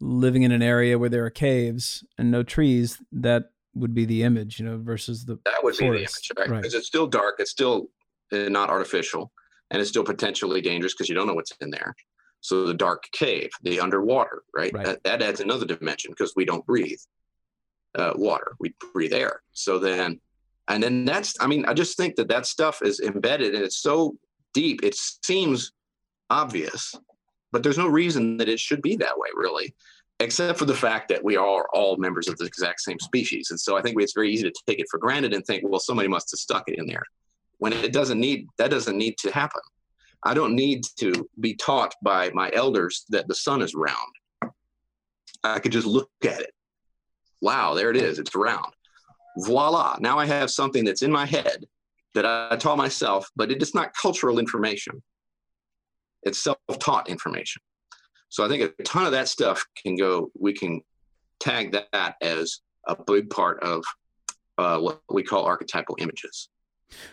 living 0.00 0.42
in 0.42 0.52
an 0.52 0.62
area 0.62 0.98
where 0.98 1.08
there 1.08 1.24
are 1.24 1.30
caves 1.30 2.04
and 2.18 2.30
no 2.30 2.42
trees, 2.42 3.00
that 3.12 3.50
would 3.74 3.94
be 3.94 4.04
the 4.04 4.22
image, 4.22 4.58
you 4.58 4.64
know, 4.64 4.78
versus 4.78 5.24
the 5.24 5.38
that 5.44 5.62
would 5.62 5.76
be 5.76 5.84
the 5.84 5.90
image 5.90 6.08
forest. 6.08 6.32
right 6.38 6.48
Right. 6.48 6.62
because 6.62 6.74
it's 6.74 6.86
still 6.86 7.06
dark 7.06 7.36
it's 7.38 7.50
still 7.50 7.88
uh, 8.32 8.48
not 8.48 8.70
artificial 8.70 9.32
and 9.70 9.80
it's 9.80 9.90
still 9.90 10.04
potentially 10.04 10.60
dangerous 10.60 10.94
because 10.94 11.08
you 11.08 11.14
don't 11.14 11.26
know 11.26 11.34
what's 11.34 11.52
in 11.60 11.70
there. 11.70 11.94
So 12.40 12.66
the 12.66 12.74
dark 12.74 13.04
cave 13.12 13.50
the 13.62 13.80
underwater 13.80 14.42
right, 14.54 14.72
Right. 14.72 14.84
That, 14.84 15.04
that 15.04 15.22
adds 15.22 15.40
another 15.40 15.66
dimension 15.66 16.10
because 16.10 16.34
we 16.36 16.44
don't 16.44 16.66
breathe 16.66 17.00
uh, 17.94 18.12
water. 18.16 18.54
We 18.60 18.74
breathe 18.92 19.14
air. 19.14 19.42
So 19.52 19.78
then 19.78 20.20
and 20.68 20.82
then 20.82 21.04
that's 21.04 21.34
i 21.40 21.46
mean 21.46 21.64
i 21.66 21.74
just 21.74 21.96
think 21.96 22.16
that 22.16 22.28
that 22.28 22.46
stuff 22.46 22.80
is 22.82 23.00
embedded 23.00 23.54
and 23.54 23.64
it's 23.64 23.78
so 23.78 24.16
deep 24.52 24.82
it 24.82 24.94
seems 24.94 25.72
obvious 26.30 26.94
but 27.52 27.62
there's 27.62 27.78
no 27.78 27.86
reason 27.86 28.36
that 28.36 28.48
it 28.48 28.58
should 28.58 28.82
be 28.82 28.96
that 28.96 29.18
way 29.18 29.28
really 29.34 29.74
except 30.20 30.58
for 30.58 30.64
the 30.64 30.74
fact 30.74 31.08
that 31.08 31.22
we 31.24 31.36
are 31.36 31.66
all 31.74 31.96
members 31.96 32.28
of 32.28 32.38
the 32.38 32.44
exact 32.44 32.80
same 32.80 32.98
species. 32.98 33.50
And 33.50 33.58
so 33.58 33.76
i 33.76 33.82
think 33.82 34.00
it's 34.00 34.14
very 34.14 34.32
easy 34.32 34.44
to 34.44 34.62
take 34.66 34.78
it 34.78 34.86
for 34.90 34.98
granted 34.98 35.34
and 35.34 35.44
think 35.44 35.64
well 35.66 35.80
somebody 35.80 36.08
must 36.08 36.30
have 36.30 36.38
stuck 36.40 36.68
it 36.68 36.78
in 36.78 36.86
there 36.86 37.04
when 37.64 37.72
it 37.72 37.94
doesn't 37.94 38.20
need 38.20 38.46
that 38.58 38.70
doesn't 38.70 38.98
need 38.98 39.16
to 39.16 39.30
happen. 39.30 39.62
I 40.22 40.34
don't 40.34 40.54
need 40.54 40.82
to 40.98 41.26
be 41.40 41.54
taught 41.54 41.94
by 42.02 42.28
my 42.34 42.50
elders 42.52 43.06
that 43.08 43.26
the 43.26 43.34
sun 43.34 43.62
is 43.62 43.74
round. 43.74 44.52
I 45.42 45.60
could 45.60 45.72
just 45.72 45.86
look 45.86 46.10
at 46.24 46.42
it. 46.42 46.52
Wow 47.40 47.72
there 47.72 47.88
it 47.88 47.96
is 47.96 48.18
it's 48.18 48.34
round. 48.34 48.74
Voila 49.38 49.96
now 49.98 50.18
i 50.18 50.26
have 50.26 50.50
something 50.50 50.84
that's 50.84 51.00
in 51.00 51.10
my 51.10 51.24
head 51.24 51.64
that 52.12 52.26
i 52.26 52.54
taught 52.56 52.76
myself 52.76 53.30
but 53.34 53.50
it 53.50 53.62
is 53.62 53.74
not 53.74 53.94
cultural 53.94 54.38
information. 54.38 55.02
It's 56.22 56.44
self-taught 56.44 57.08
information. 57.08 57.62
So 58.28 58.44
i 58.44 58.48
think 58.48 58.60
a 58.78 58.82
ton 58.82 59.06
of 59.06 59.12
that 59.12 59.28
stuff 59.28 59.64
can 59.82 59.96
go 59.96 60.30
we 60.38 60.52
can 60.52 60.82
tag 61.40 61.72
that 61.72 62.16
as 62.20 62.60
a 62.86 62.94
big 63.12 63.30
part 63.30 63.62
of 63.62 63.82
uh, 64.58 64.78
what 64.80 65.00
we 65.08 65.22
call 65.22 65.44
archetypal 65.46 65.96
images 65.98 66.50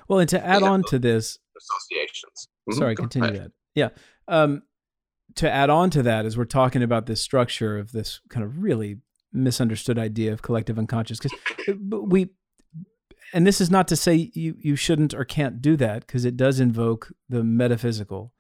Well, 0.07 0.19
and 0.19 0.29
to 0.29 0.45
add 0.45 0.63
on 0.63 0.84
to 0.89 0.99
this, 0.99 1.38
associations 1.57 2.47
Mhm, 2.69 2.73
sorry, 2.77 2.95
continue 2.95 3.29
ahead. 3.29 3.43
that. 3.45 3.51
Yeah. 3.75 3.89
Um, 4.27 4.63
to 5.36 5.49
add 5.49 5.69
on 5.69 5.89
to 5.91 6.03
that, 6.03 6.25
as 6.25 6.38
we're 6.38 6.45
talking 6.45 6.84
about 6.84 7.05
this 7.05 7.21
structure 7.21 7.77
of 7.77 7.91
this 7.91 8.19
kind 8.29 8.43
of 8.45 8.57
really 8.61 8.99
misunderstood 9.32 9.97
idea 9.97 10.34
of 10.34 10.41
collective 10.41 10.77
unconscious, 10.77 11.19
because 11.19 11.34
we, 11.89 12.29
and 13.34 13.47
this 13.47 13.61
is 13.61 13.71
not 13.71 13.88
to 13.88 13.95
say 13.95 14.29
you 14.34 14.55
you 14.59 14.75
shouldn't 14.75 15.13
or 15.13 15.23
can't 15.23 15.61
do 15.61 15.77
that, 15.77 16.05
because 16.05 16.25
it 16.25 16.36
does 16.36 16.59
invoke 16.59 17.11
the 17.29 17.43
metaphysical, 17.43 18.34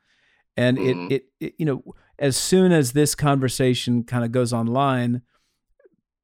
and 0.57 0.77
Mhm. 0.77 1.11
it, 1.11 1.15
it 1.15 1.23
it 1.39 1.53
you 1.57 1.65
know 1.65 1.83
as 2.19 2.35
soon 2.35 2.71
as 2.73 2.91
this 2.91 3.15
conversation 3.15 4.03
kind 4.03 4.25
of 4.25 4.31
goes 4.31 4.51
online, 4.53 5.21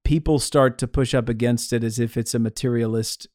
people 0.04 0.38
start 0.40 0.78
to 0.80 0.88
push 0.88 1.14
up 1.14 1.28
against 1.30 1.72
it 1.74 1.84
as 1.84 1.98
if 1.98 2.18
it's 2.18 2.36
a 2.36 2.40
materialist 2.40 3.28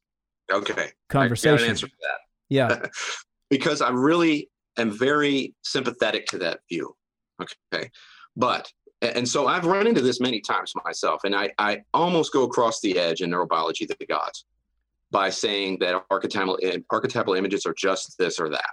Okay. 0.50 0.72
Got 0.74 0.82
an 0.84 0.90
conversation. 1.08 1.68
answer 1.68 1.86
for 1.86 1.96
that. 2.00 2.18
Yeah. 2.48 2.86
because 3.50 3.82
I 3.82 3.90
really 3.90 4.48
am 4.78 4.90
very 4.90 5.54
sympathetic 5.62 6.26
to 6.26 6.38
that 6.38 6.60
view. 6.68 6.94
Okay. 7.40 7.90
But, 8.36 8.72
and 9.02 9.28
so 9.28 9.46
I've 9.46 9.66
run 9.66 9.86
into 9.86 10.00
this 10.00 10.20
many 10.20 10.40
times 10.40 10.72
myself, 10.84 11.24
and 11.24 11.34
I, 11.34 11.50
I 11.58 11.82
almost 11.92 12.32
go 12.32 12.44
across 12.44 12.80
the 12.80 12.98
edge 12.98 13.20
in 13.20 13.30
neurobiology 13.30 13.90
of 13.90 13.98
the 13.98 14.06
gods 14.06 14.46
by 15.10 15.28
saying 15.28 15.78
that 15.80 16.02
archetypal, 16.10 16.58
eh, 16.62 16.78
archetypal 16.90 17.34
images 17.34 17.66
are 17.66 17.74
just 17.74 18.16
this 18.18 18.40
or 18.40 18.48
that. 18.48 18.70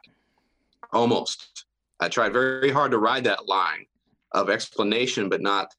Almost. 0.93 1.65
I 1.99 2.07
tried 2.07 2.31
very 2.31 2.71
hard 2.71 2.91
to 2.91 2.97
ride 2.97 3.25
that 3.25 3.47
line 3.47 3.85
of 4.31 4.49
explanation, 4.49 5.27
but 5.27 5.41
not 5.41 5.73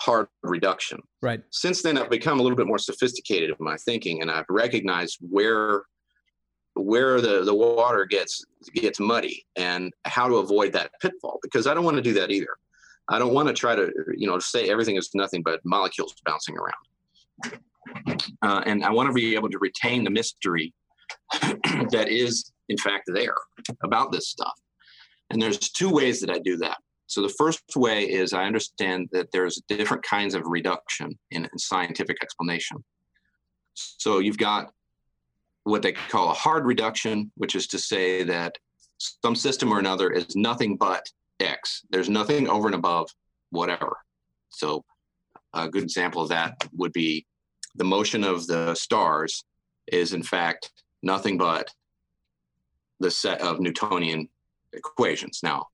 hard 0.00 0.26
reduction. 0.42 1.00
Right. 1.20 1.42
since 1.50 1.82
then 1.82 1.96
i've 1.96 2.10
become 2.10 2.40
a 2.40 2.42
little 2.42 2.56
bit 2.56 2.66
more 2.66 2.78
sophisticated 2.78 3.50
in 3.50 3.56
my 3.60 3.76
thinking 3.76 4.20
and 4.22 4.30
i've 4.30 4.46
recognized 4.48 5.18
where 5.20 5.84
where 6.74 7.20
the 7.20 7.44
the 7.44 7.54
water 7.54 8.04
gets 8.04 8.44
gets 8.74 8.98
muddy 8.98 9.44
and 9.56 9.92
how 10.04 10.26
to 10.26 10.36
avoid 10.36 10.72
that 10.72 10.90
pitfall 11.00 11.38
because 11.42 11.66
i 11.66 11.74
don't 11.74 11.84
want 11.84 11.96
to 11.96 12.02
do 12.02 12.12
that 12.14 12.30
either. 12.30 12.48
I 13.08 13.18
don't 13.18 13.34
want 13.34 13.48
to 13.48 13.54
try 13.54 13.74
to 13.74 13.92
you 14.16 14.26
know 14.26 14.38
say 14.38 14.70
everything 14.70 14.96
is 14.96 15.10
nothing 15.14 15.42
but 15.42 15.60
molecules 15.64 16.14
bouncing 16.24 16.56
around. 16.56 17.58
Uh, 18.42 18.62
and 18.64 18.84
i 18.84 18.90
want 18.90 19.08
to 19.08 19.12
be 19.12 19.34
able 19.34 19.50
to 19.50 19.58
retain 19.58 20.04
the 20.04 20.10
mystery 20.10 20.72
that 21.90 22.06
is 22.08 22.52
in 22.68 22.78
fact 22.78 23.10
there 23.12 23.34
about 23.82 24.12
this 24.12 24.28
stuff. 24.28 24.54
And 25.30 25.40
there's 25.40 25.58
two 25.58 25.90
ways 25.90 26.20
that 26.20 26.30
i 26.30 26.38
do 26.38 26.56
that 26.58 26.78
so 27.06 27.22
the 27.22 27.28
first 27.28 27.62
way 27.76 28.04
is 28.04 28.32
I 28.32 28.44
understand 28.44 29.08
that 29.12 29.30
there's 29.32 29.60
different 29.68 30.02
kinds 30.02 30.34
of 30.34 30.42
reduction 30.46 31.18
in, 31.30 31.44
in 31.44 31.58
scientific 31.58 32.16
explanation. 32.22 32.82
So 33.74 34.18
you've 34.18 34.38
got 34.38 34.72
what 35.64 35.82
they 35.82 35.92
call 35.92 36.30
a 36.30 36.34
hard 36.34 36.64
reduction, 36.64 37.30
which 37.36 37.54
is 37.54 37.66
to 37.68 37.78
say 37.78 38.22
that 38.24 38.56
some 38.98 39.34
system 39.34 39.72
or 39.72 39.78
another 39.78 40.10
is 40.10 40.36
nothing 40.36 40.76
but 40.76 41.04
X. 41.40 41.82
There's 41.90 42.08
nothing 42.08 42.48
over 42.48 42.66
and 42.66 42.74
above 42.74 43.08
whatever. 43.50 43.96
So 44.50 44.84
a 45.54 45.68
good 45.68 45.82
example 45.82 46.22
of 46.22 46.28
that 46.30 46.56
would 46.72 46.92
be 46.92 47.26
the 47.74 47.84
motion 47.84 48.24
of 48.24 48.46
the 48.46 48.74
stars 48.74 49.44
is 49.86 50.12
in 50.12 50.22
fact 50.22 50.70
nothing 51.02 51.36
but 51.36 51.68
the 53.00 53.10
set 53.10 53.40
of 53.40 53.60
Newtonian 53.60 54.28
equations. 54.72 55.40
Now, 55.42 55.66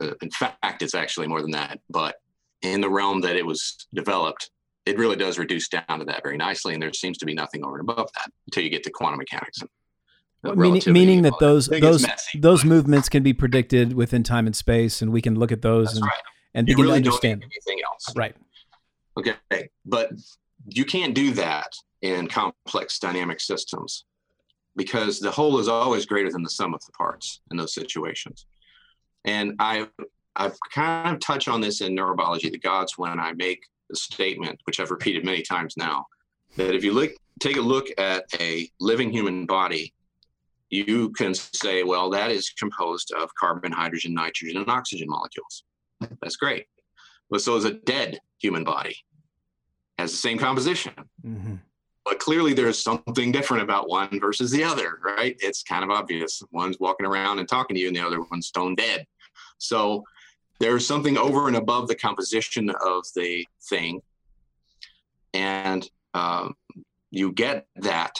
in 0.00 0.30
fact, 0.30 0.82
it's 0.82 0.94
actually 0.94 1.26
more 1.28 1.42
than 1.42 1.52
that. 1.52 1.80
But 1.88 2.16
in 2.62 2.80
the 2.80 2.90
realm 2.90 3.20
that 3.22 3.36
it 3.36 3.46
was 3.46 3.86
developed, 3.94 4.50
it 4.86 4.98
really 4.98 5.16
does 5.16 5.38
reduce 5.38 5.68
down 5.68 5.98
to 5.98 6.04
that 6.06 6.22
very 6.22 6.36
nicely. 6.36 6.74
And 6.74 6.82
there 6.82 6.92
seems 6.92 7.18
to 7.18 7.26
be 7.26 7.34
nothing 7.34 7.64
over 7.64 7.78
and 7.78 7.88
above 7.88 8.10
that 8.14 8.30
until 8.46 8.64
you 8.64 8.70
get 8.70 8.82
to 8.84 8.90
quantum 8.90 9.18
mechanics. 9.18 9.62
Uh, 9.62 9.66
Well, 10.42 10.56
meaning, 10.56 10.82
meaning 10.92 11.22
that 11.22 11.34
those 11.38 11.66
those 11.66 12.02
messy, 12.06 12.38
those 12.38 12.62
but 12.62 12.68
movements 12.68 13.08
can 13.08 13.22
be 13.22 13.34
predicted 13.34 13.92
within 13.92 14.22
time 14.22 14.46
and 14.46 14.56
space, 14.56 15.02
and 15.02 15.12
we 15.12 15.20
can 15.20 15.38
look 15.38 15.52
at 15.52 15.60
those 15.60 15.88
That's 15.88 15.96
and, 15.98 16.06
right. 16.06 16.22
and 16.54 16.66
begin 16.66 16.82
really 16.82 17.02
to 17.02 17.08
understand. 17.08 17.44
anything 17.44 17.82
else. 17.84 18.16
Right. 18.16 18.34
Okay. 19.18 19.68
But 19.84 20.12
you 20.66 20.84
can't 20.84 21.14
do 21.14 21.32
that 21.32 21.68
in 22.00 22.26
complex 22.26 22.98
dynamic 22.98 23.40
systems 23.40 24.04
because 24.76 25.20
the 25.20 25.30
whole 25.30 25.58
is 25.58 25.68
always 25.68 26.06
greater 26.06 26.30
than 26.30 26.42
the 26.42 26.50
sum 26.50 26.72
of 26.72 26.80
the 26.86 26.92
parts 26.92 27.40
in 27.50 27.56
those 27.56 27.74
situations. 27.74 28.46
And 29.24 29.54
I 29.58 29.88
I've 30.36 30.56
kind 30.72 31.14
of 31.14 31.20
touched 31.20 31.48
on 31.48 31.60
this 31.60 31.80
in 31.80 31.94
neurobiology 31.96 32.50
the 32.50 32.58
gods 32.58 32.96
when 32.96 33.18
I 33.18 33.32
make 33.32 33.60
the 33.88 33.96
statement, 33.96 34.60
which 34.64 34.80
I've 34.80 34.90
repeated 34.90 35.24
many 35.24 35.42
times 35.42 35.76
now, 35.76 36.06
that 36.56 36.74
if 36.74 36.84
you 36.84 36.92
look 36.92 37.12
take 37.40 37.56
a 37.56 37.60
look 37.60 37.88
at 37.98 38.24
a 38.38 38.68
living 38.80 39.10
human 39.10 39.46
body, 39.46 39.92
you 40.68 41.10
can 41.10 41.34
say, 41.34 41.82
well, 41.82 42.10
that 42.10 42.30
is 42.30 42.50
composed 42.50 43.12
of 43.12 43.34
carbon, 43.34 43.72
hydrogen, 43.72 44.14
nitrogen, 44.14 44.56
and 44.56 44.68
oxygen 44.68 45.08
molecules. 45.08 45.64
That's 46.22 46.36
great. 46.36 46.66
But 47.28 47.40
so 47.40 47.56
is 47.56 47.64
a 47.64 47.72
dead 47.72 48.20
human 48.38 48.64
body 48.64 48.96
has 49.98 50.10
the 50.12 50.16
same 50.16 50.38
composition. 50.38 50.92
hmm 51.22 51.56
But 52.10 52.18
clearly 52.18 52.54
there's 52.54 52.82
something 52.82 53.30
different 53.30 53.62
about 53.62 53.88
one 53.88 54.18
versus 54.18 54.50
the 54.50 54.64
other, 54.64 54.98
right? 55.00 55.36
It's 55.38 55.62
kind 55.62 55.84
of 55.84 55.90
obvious. 55.90 56.42
One's 56.50 56.80
walking 56.80 57.06
around 57.06 57.38
and 57.38 57.48
talking 57.48 57.76
to 57.76 57.80
you, 57.80 57.86
and 57.86 57.96
the 57.96 58.04
other 58.04 58.20
one's 58.20 58.48
stone 58.48 58.74
dead. 58.74 59.06
So 59.58 60.02
there's 60.58 60.84
something 60.84 61.16
over 61.16 61.46
and 61.46 61.56
above 61.56 61.86
the 61.86 61.94
composition 61.94 62.68
of 62.68 63.04
the 63.14 63.46
thing. 63.62 64.02
And 65.34 65.88
um, 66.12 66.56
you 67.12 67.30
get 67.30 67.68
that 67.76 68.16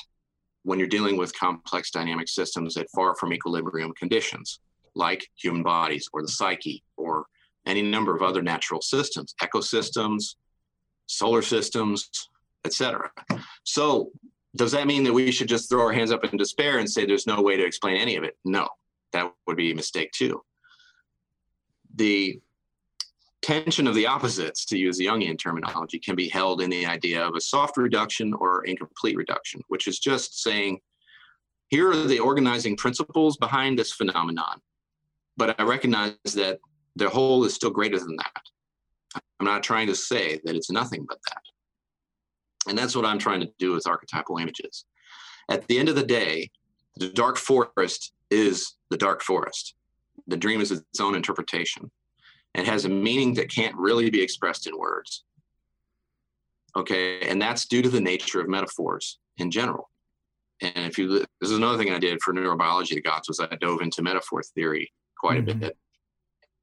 when 0.62 0.78
you're 0.78 0.86
dealing 0.86 1.16
with 1.16 1.36
complex 1.36 1.90
dynamic 1.90 2.28
systems 2.28 2.76
at 2.76 2.86
far 2.94 3.16
from 3.16 3.32
equilibrium 3.32 3.92
conditions, 3.94 4.60
like 4.94 5.28
human 5.34 5.64
bodies 5.64 6.08
or 6.12 6.22
the 6.22 6.28
psyche 6.28 6.84
or 6.96 7.26
any 7.66 7.82
number 7.82 8.14
of 8.14 8.22
other 8.22 8.40
natural 8.40 8.82
systems, 8.82 9.34
ecosystems, 9.42 10.36
solar 11.06 11.42
systems, 11.42 12.08
etc. 12.64 13.10
So 13.64 14.10
does 14.56 14.72
that 14.72 14.86
mean 14.86 15.04
that 15.04 15.12
we 15.12 15.30
should 15.30 15.48
just 15.48 15.68
throw 15.68 15.82
our 15.82 15.92
hands 15.92 16.10
up 16.10 16.24
in 16.24 16.36
despair 16.36 16.78
and 16.78 16.90
say 16.90 17.06
there's 17.06 17.26
no 17.26 17.40
way 17.40 17.56
to 17.56 17.64
explain 17.64 17.96
any 17.96 18.16
of 18.16 18.24
it? 18.24 18.36
No, 18.44 18.68
that 19.12 19.32
would 19.46 19.56
be 19.56 19.72
a 19.72 19.74
mistake 19.74 20.10
too. 20.12 20.42
The 21.94 22.40
tension 23.42 23.86
of 23.86 23.94
the 23.94 24.06
opposites, 24.06 24.64
to 24.66 24.78
use 24.78 24.98
the 24.98 25.06
Jungian 25.06 25.38
terminology, 25.38 25.98
can 25.98 26.14
be 26.14 26.28
held 26.28 26.60
in 26.60 26.70
the 26.70 26.86
idea 26.86 27.26
of 27.26 27.34
a 27.34 27.40
soft 27.40 27.76
reduction 27.76 28.34
or 28.34 28.64
incomplete 28.64 29.16
reduction, 29.16 29.62
which 29.68 29.86
is 29.86 29.98
just 29.98 30.42
saying, 30.42 30.80
here 31.68 31.90
are 31.90 32.06
the 32.06 32.18
organizing 32.18 32.76
principles 32.76 33.36
behind 33.36 33.78
this 33.78 33.92
phenomenon. 33.92 34.60
But 35.36 35.58
I 35.58 35.64
recognize 35.64 36.16
that 36.34 36.58
the 36.96 37.08
whole 37.08 37.44
is 37.44 37.54
still 37.54 37.70
greater 37.70 37.98
than 37.98 38.16
that. 38.16 38.42
I'm 39.38 39.46
not 39.46 39.62
trying 39.62 39.86
to 39.86 39.94
say 39.94 40.40
that 40.44 40.54
it's 40.56 40.70
nothing 40.70 41.06
but 41.08 41.18
that. 41.28 41.42
And 42.68 42.76
that's 42.76 42.94
what 42.94 43.06
I'm 43.06 43.18
trying 43.18 43.40
to 43.40 43.50
do 43.58 43.72
with 43.72 43.86
archetypal 43.86 44.38
images. 44.38 44.84
At 45.48 45.66
the 45.66 45.78
end 45.78 45.88
of 45.88 45.94
the 45.94 46.04
day, 46.04 46.50
the 46.96 47.08
dark 47.08 47.36
forest 47.36 48.12
is 48.30 48.76
the 48.90 48.96
dark 48.96 49.22
forest. 49.22 49.74
The 50.26 50.36
dream 50.36 50.60
is 50.60 50.70
its 50.70 51.00
own 51.00 51.14
interpretation 51.14 51.90
and 52.54 52.66
has 52.66 52.84
a 52.84 52.88
meaning 52.88 53.34
that 53.34 53.50
can't 53.50 53.74
really 53.76 54.10
be 54.10 54.22
expressed 54.22 54.66
in 54.66 54.76
words. 54.76 55.24
Okay, 56.76 57.20
and 57.22 57.40
that's 57.40 57.66
due 57.66 57.82
to 57.82 57.88
the 57.88 58.00
nature 58.00 58.40
of 58.40 58.48
metaphors 58.48 59.18
in 59.38 59.50
general. 59.50 59.90
And 60.60 60.86
if 60.86 60.98
you, 60.98 61.08
this 61.08 61.50
is 61.50 61.56
another 61.56 61.78
thing 61.78 61.90
I 61.90 61.98
did 61.98 62.20
for 62.22 62.34
neurobiology 62.34 62.94
the 62.94 63.00
gods 63.00 63.28
was 63.28 63.40
I 63.40 63.46
dove 63.56 63.80
into 63.80 64.02
metaphor 64.02 64.42
theory 64.42 64.92
quite 65.18 65.46
mm-hmm. 65.46 65.50
a 65.50 65.54
bit. 65.54 65.76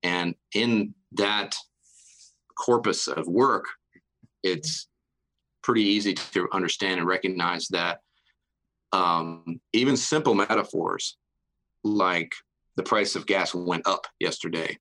And 0.03 0.35
in 0.53 0.93
that 1.13 1.55
corpus 2.57 3.07
of 3.07 3.27
work, 3.27 3.65
it's 4.43 4.87
pretty 5.68 5.84
easy 5.84 6.13
to 6.13 6.47
understand 6.53 6.97
and 6.97 7.05
recognize 7.05 7.68
that 7.68 7.99
um, 8.93 9.59
even 9.74 9.97
simple 9.97 10.34
metaphors 10.34 11.18
like 11.84 12.32
the 12.78 12.84
price 12.84 13.18
of 13.18 13.26
gas 13.26 13.53
went 13.53 13.86
up 13.86 14.07
yesterday 14.18 14.78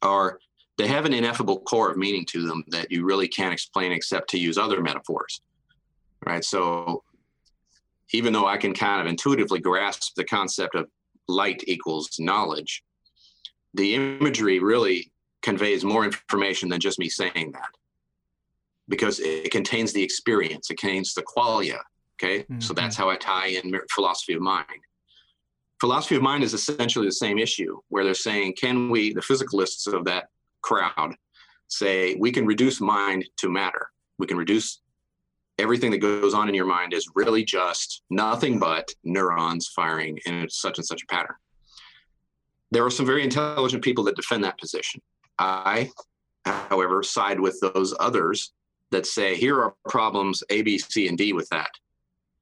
are 0.00 0.38
they 0.78 0.86
have 0.86 1.04
an 1.04 1.12
ineffable 1.12 1.60
core 1.60 1.90
of 1.90 1.98
meaning 1.98 2.24
to 2.24 2.46
them 2.46 2.64
that 2.68 2.90
you 2.90 3.04
really 3.04 3.28
can't 3.28 3.52
explain 3.52 3.92
except 3.92 4.30
to 4.30 4.38
use 4.38 4.56
other 4.56 4.80
metaphors 4.80 5.42
right? 6.24 6.42
So 6.42 7.02
even 8.14 8.32
though 8.32 8.46
i 8.46 8.56
can 8.56 8.72
kind 8.72 9.02
of 9.02 9.06
intuitively 9.06 9.60
grasp 9.60 10.14
the 10.16 10.24
concept 10.24 10.74
of 10.74 10.88
light 11.28 11.62
equals 11.66 12.08
knowledge 12.18 12.82
the 13.74 13.94
imagery 13.94 14.58
really 14.58 15.12
conveys 15.42 15.84
more 15.84 16.06
information 16.06 16.70
than 16.70 16.80
just 16.80 16.98
me 16.98 17.10
saying 17.10 17.52
that 17.52 17.68
because 18.88 19.20
it 19.20 19.50
contains 19.50 19.92
the 19.92 20.02
experience 20.02 20.70
it 20.70 20.78
contains 20.78 21.14
the 21.14 21.22
qualia 21.22 21.78
okay 22.20 22.40
mm-hmm. 22.40 22.60
so 22.60 22.74
that's 22.74 22.96
how 22.96 23.08
i 23.08 23.16
tie 23.16 23.48
in 23.48 23.72
philosophy 23.90 24.34
of 24.34 24.40
mind 24.40 24.66
philosophy 25.84 26.16
of 26.16 26.22
mind 26.22 26.42
is 26.42 26.54
essentially 26.54 27.06
the 27.06 27.12
same 27.12 27.38
issue 27.38 27.78
where 27.88 28.04
they're 28.04 28.14
saying, 28.14 28.54
can 28.58 28.88
we, 28.88 29.12
the 29.12 29.20
physicalists 29.20 29.86
of 29.92 30.06
that 30.06 30.28
crowd, 30.62 31.14
say 31.68 32.14
we 32.14 32.32
can 32.32 32.46
reduce 32.46 32.80
mind 32.80 33.24
to 33.36 33.50
matter? 33.50 33.88
We 34.18 34.26
can 34.26 34.38
reduce 34.38 34.80
everything 35.58 35.90
that 35.90 35.98
goes 35.98 36.32
on 36.32 36.48
in 36.48 36.54
your 36.54 36.64
mind 36.64 36.94
is 36.94 37.06
really 37.14 37.44
just 37.44 38.02
nothing 38.08 38.58
but 38.58 38.88
neurons 39.04 39.68
firing 39.76 40.18
in 40.24 40.48
such 40.48 40.78
and 40.78 40.86
such 40.86 41.02
a 41.02 41.14
pattern. 41.14 41.36
There 42.70 42.84
are 42.86 42.90
some 42.90 43.04
very 43.04 43.22
intelligent 43.22 43.84
people 43.84 44.04
that 44.04 44.16
defend 44.16 44.42
that 44.44 44.58
position. 44.58 45.02
I, 45.38 45.90
however, 46.46 47.02
side 47.02 47.38
with 47.38 47.60
those 47.60 47.94
others 48.00 48.52
that 48.94 49.06
say 49.06 49.34
here 49.34 49.60
are 49.60 49.74
problems 49.88 50.42
A, 50.50 50.62
B, 50.62 50.78
C, 50.78 51.08
and 51.08 51.18
D 51.18 51.32
with 51.32 51.48
that. 51.48 51.70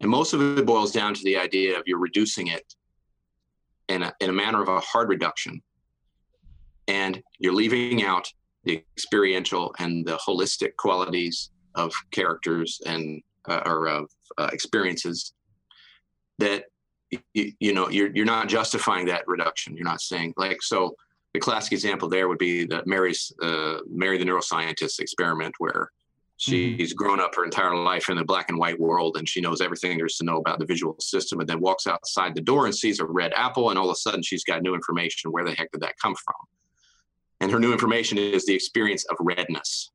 And 0.00 0.10
most 0.10 0.34
of 0.34 0.58
it 0.58 0.66
boils 0.66 0.92
down 0.92 1.14
to 1.14 1.24
the 1.24 1.38
idea 1.38 1.78
of 1.78 1.84
you're 1.86 1.98
reducing 1.98 2.48
it 2.48 2.74
in 3.88 4.02
a, 4.02 4.12
in 4.20 4.28
a 4.28 4.32
manner 4.32 4.60
of 4.60 4.68
a 4.68 4.80
hard 4.80 5.08
reduction. 5.08 5.62
And 6.88 7.22
you're 7.38 7.54
leaving 7.54 8.04
out 8.04 8.30
the 8.64 8.84
experiential 8.96 9.74
and 9.78 10.06
the 10.06 10.18
holistic 10.18 10.76
qualities 10.76 11.50
of 11.74 11.92
characters 12.10 12.80
and 12.84 13.22
uh, 13.48 13.62
or 13.64 13.88
of 13.88 14.10
uh, 14.38 14.50
experiences 14.52 15.32
that 16.38 16.64
you, 17.34 17.52
you 17.58 17.72
know 17.72 17.88
you're 17.88 18.10
you're 18.14 18.24
not 18.24 18.48
justifying 18.48 19.06
that 19.06 19.26
reduction. 19.26 19.74
You're 19.74 19.84
not 19.84 20.00
saying 20.00 20.34
like 20.36 20.62
so. 20.62 20.94
The 21.34 21.40
classic 21.40 21.72
example 21.72 22.10
there 22.10 22.28
would 22.28 22.38
be 22.38 22.66
the 22.66 22.82
Mary's 22.84 23.32
uh, 23.42 23.78
Mary 23.88 24.18
the 24.18 24.24
neuroscientist 24.24 25.00
experiment, 25.00 25.54
where. 25.58 25.90
She's 26.42 26.92
mm-hmm. 26.92 26.96
grown 26.96 27.20
up 27.20 27.36
her 27.36 27.44
entire 27.44 27.76
life 27.76 28.08
in 28.08 28.16
the 28.16 28.24
black 28.24 28.48
and 28.48 28.58
white 28.58 28.80
world 28.80 29.16
and 29.16 29.28
she 29.28 29.40
knows 29.40 29.60
everything 29.60 29.96
there's 29.96 30.16
to 30.16 30.24
know 30.24 30.38
about 30.38 30.58
the 30.58 30.66
visual 30.66 30.96
system 30.98 31.38
and 31.38 31.48
then 31.48 31.60
walks 31.60 31.86
outside 31.86 32.34
the 32.34 32.40
door 32.40 32.66
and 32.66 32.74
sees 32.74 32.98
a 32.98 33.04
red 33.04 33.32
apple 33.36 33.70
and 33.70 33.78
all 33.78 33.88
of 33.88 33.92
a 33.92 33.94
sudden 33.94 34.24
she's 34.24 34.42
got 34.42 34.60
new 34.60 34.74
information. 34.74 35.30
Where 35.30 35.44
the 35.44 35.52
heck 35.52 35.70
did 35.70 35.82
that 35.82 35.94
come 36.02 36.16
from? 36.16 36.34
And 37.38 37.52
her 37.52 37.60
new 37.60 37.70
information 37.70 38.18
is 38.18 38.44
the 38.44 38.54
experience 38.54 39.04
of 39.04 39.18
redness. 39.20 39.92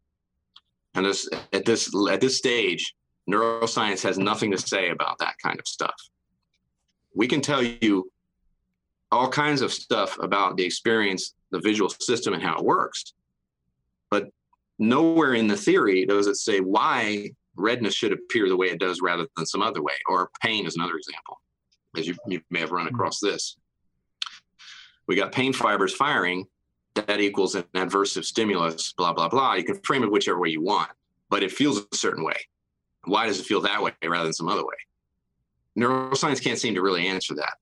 And 0.95 1.05
this 1.05 1.27
at 1.51 1.65
this 1.65 1.93
at 2.09 2.21
this 2.21 2.37
stage, 2.37 2.95
neuroscience 3.29 4.01
has 4.03 4.17
nothing 4.17 4.49
to 4.51 4.57
say 4.57 4.91
about 4.91 5.17
that 5.17 5.35
kind 5.43 5.59
of 5.59 5.67
stuff. 5.67 5.99
We 7.13 7.27
can 7.27 7.41
tell 7.41 7.61
you 7.61 8.09
all 9.11 9.27
kinds 9.27 9.59
of 9.61 9.73
stuff 9.73 10.17
about 10.21 10.55
the 10.55 10.63
experience, 10.63 11.33
the 11.51 11.59
visual 11.59 11.89
system, 11.89 12.33
and 12.33 12.41
how 12.41 12.57
it 12.57 12.63
works. 12.63 13.13
But 14.09 14.29
nowhere 14.79 15.33
in 15.33 15.47
the 15.47 15.57
theory 15.57 16.05
does 16.05 16.27
it 16.27 16.35
say 16.35 16.59
why 16.59 17.29
redness 17.57 17.93
should 17.93 18.13
appear 18.13 18.47
the 18.47 18.57
way 18.57 18.67
it 18.67 18.79
does 18.79 19.01
rather 19.01 19.27
than 19.35 19.45
some 19.45 19.61
other 19.61 19.81
way. 19.81 19.93
Or 20.07 20.29
pain 20.41 20.65
is 20.65 20.75
another 20.75 20.95
example, 20.95 21.41
as 21.97 22.07
you, 22.07 22.15
you 22.27 22.41
may 22.49 22.59
have 22.59 22.71
run 22.71 22.87
hmm. 22.87 22.95
across 22.95 23.19
this. 23.19 23.57
We 25.07 25.15
got 25.15 25.31
pain 25.31 25.53
fibers 25.53 25.93
firing, 25.93 26.45
that 26.95 27.21
equals 27.21 27.55
an 27.55 27.63
adversive 27.75 28.25
stimulus, 28.25 28.93
blah, 28.93 29.13
blah, 29.13 29.29
blah. 29.29 29.53
You 29.53 29.63
can 29.63 29.79
frame 29.81 30.03
it 30.03 30.11
whichever 30.11 30.39
way 30.39 30.49
you 30.49 30.63
want, 30.63 30.89
but 31.29 31.43
it 31.43 31.51
feels 31.51 31.79
a 31.79 31.95
certain 31.95 32.23
way. 32.23 32.35
Why 33.05 33.27
does 33.27 33.39
it 33.39 33.45
feel 33.45 33.61
that 33.61 33.81
way 33.81 33.93
rather 34.03 34.23
than 34.23 34.33
some 34.33 34.49
other 34.49 34.65
way? 34.65 34.75
Neuroscience 35.77 36.43
can't 36.43 36.57
seem 36.57 36.73
to 36.73 36.81
really 36.81 37.07
answer 37.07 37.35
that. 37.35 37.53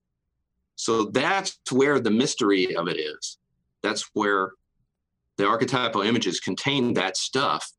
So 0.76 1.06
that's 1.06 1.60
where 1.70 2.00
the 2.00 2.12
mystery 2.12 2.76
of 2.76 2.88
it 2.88 2.98
is. 2.98 3.38
That's 3.84 4.10
where 4.14 4.52
the 5.38 5.48
archetypal 5.48 6.02
images 6.02 6.40
contain 6.40 6.94
that 6.94 7.18
stuff. 7.18 7.72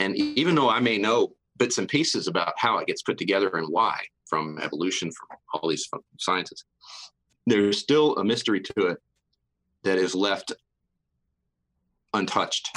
And 0.00 0.16
even 0.16 0.54
though 0.54 0.70
I 0.70 0.80
may 0.80 0.98
know 0.98 1.34
bits 1.56 1.78
and 1.78 1.88
pieces 1.88 2.26
about 2.26 2.54
how 2.56 2.78
it 2.78 2.86
gets 2.86 3.02
put 3.02 3.16
together 3.16 3.48
and 3.48 3.68
why 3.68 4.00
from 4.26 4.58
evolution, 4.60 5.10
from 5.12 5.38
all 5.52 5.68
these 5.68 5.88
sciences, 6.18 6.64
there's 7.46 7.78
still 7.78 8.16
a 8.16 8.24
mystery 8.24 8.60
to 8.60 8.86
it 8.88 8.98
that 9.84 9.98
is 9.98 10.14
left 10.14 10.52
untouched. 12.12 12.76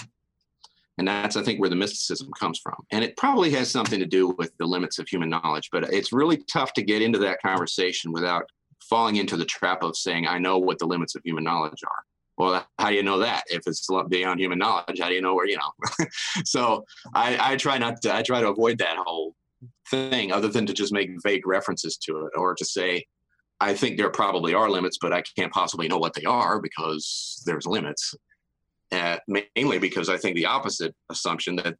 And 0.99 1.07
that's, 1.07 1.35
I 1.37 1.43
think, 1.43 1.59
where 1.59 1.69
the 1.69 1.75
mysticism 1.75 2.29
comes 2.39 2.59
from. 2.59 2.75
And 2.91 3.03
it 3.03 3.17
probably 3.17 3.51
has 3.51 3.69
something 3.69 3.99
to 3.99 4.05
do 4.05 4.29
with 4.29 4.51
the 4.57 4.65
limits 4.65 4.97
of 4.97 5.07
human 5.07 5.29
knowledge, 5.29 5.69
but 5.71 5.93
it's 5.93 6.11
really 6.11 6.37
tough 6.51 6.73
to 6.73 6.81
get 6.81 7.03
into 7.03 7.19
that 7.19 7.41
conversation 7.41 8.11
without 8.11 8.49
falling 8.89 9.17
into 9.17 9.37
the 9.37 9.45
trap 9.45 9.83
of 9.83 9.95
saying, 9.95 10.27
I 10.27 10.39
know 10.39 10.57
what 10.57 10.79
the 10.79 10.87
limits 10.87 11.15
of 11.15 11.21
human 11.23 11.43
knowledge 11.43 11.83
are 11.83 12.03
well 12.37 12.65
how 12.79 12.89
do 12.89 12.95
you 12.95 13.03
know 13.03 13.19
that? 13.19 13.43
If 13.47 13.63
it's 13.65 13.87
beyond 14.09 14.39
human 14.39 14.59
knowledge 14.59 14.99
how 14.99 15.09
do 15.09 15.15
you 15.15 15.21
know 15.21 15.35
where 15.35 15.47
you 15.47 15.57
know? 15.57 16.05
So 16.45 16.85
I, 17.13 17.53
I 17.53 17.55
try 17.57 17.77
not 17.77 18.01
to 18.03 18.15
i 18.15 18.21
try 18.21 18.41
to 18.41 18.49
avoid 18.49 18.77
that 18.79 18.97
whole 18.97 19.35
thing 19.89 20.31
other 20.31 20.47
than 20.47 20.65
to 20.67 20.73
just 20.73 20.93
make 20.93 21.09
vague 21.23 21.47
references 21.47 21.97
to 21.97 22.25
it 22.25 22.37
or 22.37 22.53
to 22.55 22.65
say 22.65 23.05
i 23.59 23.73
think 23.73 23.97
there 23.97 24.09
probably 24.09 24.53
are 24.53 24.69
limits 24.69 24.97
but 25.01 25.13
i 25.13 25.23
can't 25.37 25.51
possibly 25.51 25.87
know 25.87 25.97
what 25.97 26.13
they 26.13 26.25
are 26.25 26.61
because 26.61 27.41
there's 27.45 27.65
limits. 27.65 28.13
Uh, 28.89 29.17
mainly 29.27 29.79
because 29.79 30.07
i 30.07 30.15
think 30.15 30.35
the 30.35 30.45
opposite 30.45 30.95
assumption 31.09 31.57
that 31.57 31.75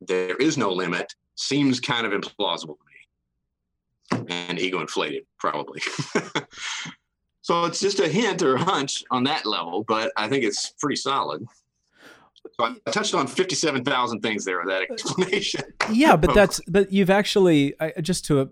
there 0.00 0.36
is 0.36 0.56
no 0.56 0.70
limit 0.70 1.12
seems 1.36 1.80
kind 1.80 2.06
of 2.06 2.12
implausible 2.12 2.76
to 2.76 4.20
me. 4.20 4.26
And 4.28 4.58
ego 4.60 4.80
inflated 4.80 5.24
probably 5.38 5.80
So 7.46 7.64
it's 7.64 7.78
just 7.78 8.00
a 8.00 8.08
hint 8.08 8.42
or 8.42 8.56
a 8.56 8.60
hunch 8.60 9.04
on 9.12 9.22
that 9.22 9.46
level, 9.46 9.84
but 9.86 10.10
I 10.16 10.26
think 10.28 10.42
it's 10.42 10.70
pretty 10.80 10.96
solid. 10.96 11.46
So 12.58 12.64
I 12.64 12.90
touched 12.90 13.14
on 13.14 13.28
57,000 13.28 14.20
things 14.20 14.44
there 14.44 14.58
with 14.58 14.66
that 14.66 14.82
explanation. 14.90 15.62
Yeah, 15.88 16.16
but 16.16 16.34
that's, 16.34 16.60
but 16.66 16.92
you've 16.92 17.08
actually, 17.08 17.76
just 18.02 18.24
to, 18.24 18.50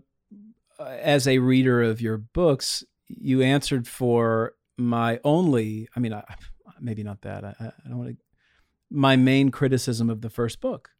uh, 0.78 0.84
as 0.84 1.26
a 1.26 1.38
reader 1.38 1.82
of 1.82 2.00
your 2.00 2.18
books, 2.18 2.84
you 3.08 3.42
answered 3.42 3.88
for 3.88 4.54
my 4.78 5.18
only, 5.24 5.88
I 5.96 5.98
mean, 5.98 6.12
I, 6.12 6.22
maybe 6.80 7.02
not 7.02 7.22
that. 7.22 7.42
I, 7.44 7.56
I 7.58 7.88
don't 7.88 7.98
want 7.98 8.10
to. 8.10 8.16
My 8.92 9.16
main 9.16 9.50
criticism 9.50 10.08
of 10.08 10.20
the 10.20 10.30
first 10.30 10.60
book 10.60 10.90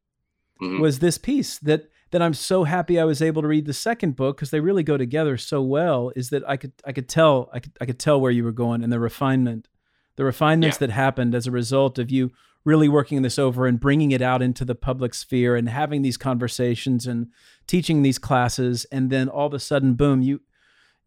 Mhm. 0.61 0.81
was 0.81 0.99
this 0.99 1.17
piece 1.17 1.61
that 1.61 1.89
that 2.15 2.23
I'm 2.23 2.33
so 2.33 2.63
happy 2.63 3.01
I 3.01 3.05
was 3.05 3.21
able 3.21 3.43
to 3.43 3.49
read 3.49 3.67
the 3.67 3.73
second 3.73 4.15
book 4.15 4.37
because 4.37 4.51
they 4.51 4.61
really 4.61 4.85
go 4.85 4.97
together 4.97 5.37
so 5.37 5.61
well. 5.61 6.13
Is 6.15 6.31
that 6.31 6.49
I 6.49 6.57
could 6.57 6.71
I 6.85 6.93
could 6.93 7.09
tell 7.09 7.51
I 7.53 7.59
could 7.59 7.73
I 7.81 7.87
could 7.87 7.99
tell 7.99 8.21
where 8.21 8.31
you 8.31 8.45
were 8.45 8.53
going 8.53 8.85
and 8.85 8.93
the 8.93 9.01
refinement, 9.01 9.67
the 10.15 10.25
refinements 10.25 10.77
Yeah. 10.77 10.87
that 10.87 10.93
happened 10.93 11.35
as 11.35 11.49
a 11.49 11.51
result 11.51 11.99
of 11.99 12.13
you 12.13 12.31
really 12.65 12.89
working 12.89 13.23
this 13.23 13.37
over 13.37 13.67
and 13.67 13.81
bringing 13.81 14.13
it 14.13 14.23
out 14.23 14.43
into 14.43 14.65
the 14.65 14.77
public 14.77 15.13
sphere 15.13 15.57
and 15.57 15.69
having 15.69 16.03
these 16.03 16.17
conversations 16.17 17.05
and 17.05 17.27
teaching 17.67 18.03
these 18.03 18.21
classes 18.21 18.87
and 18.93 19.11
then 19.11 19.29
all 19.29 19.49
of 19.49 19.53
a 19.53 19.59
sudden 19.59 19.95
boom 19.95 20.23
you 20.23 20.41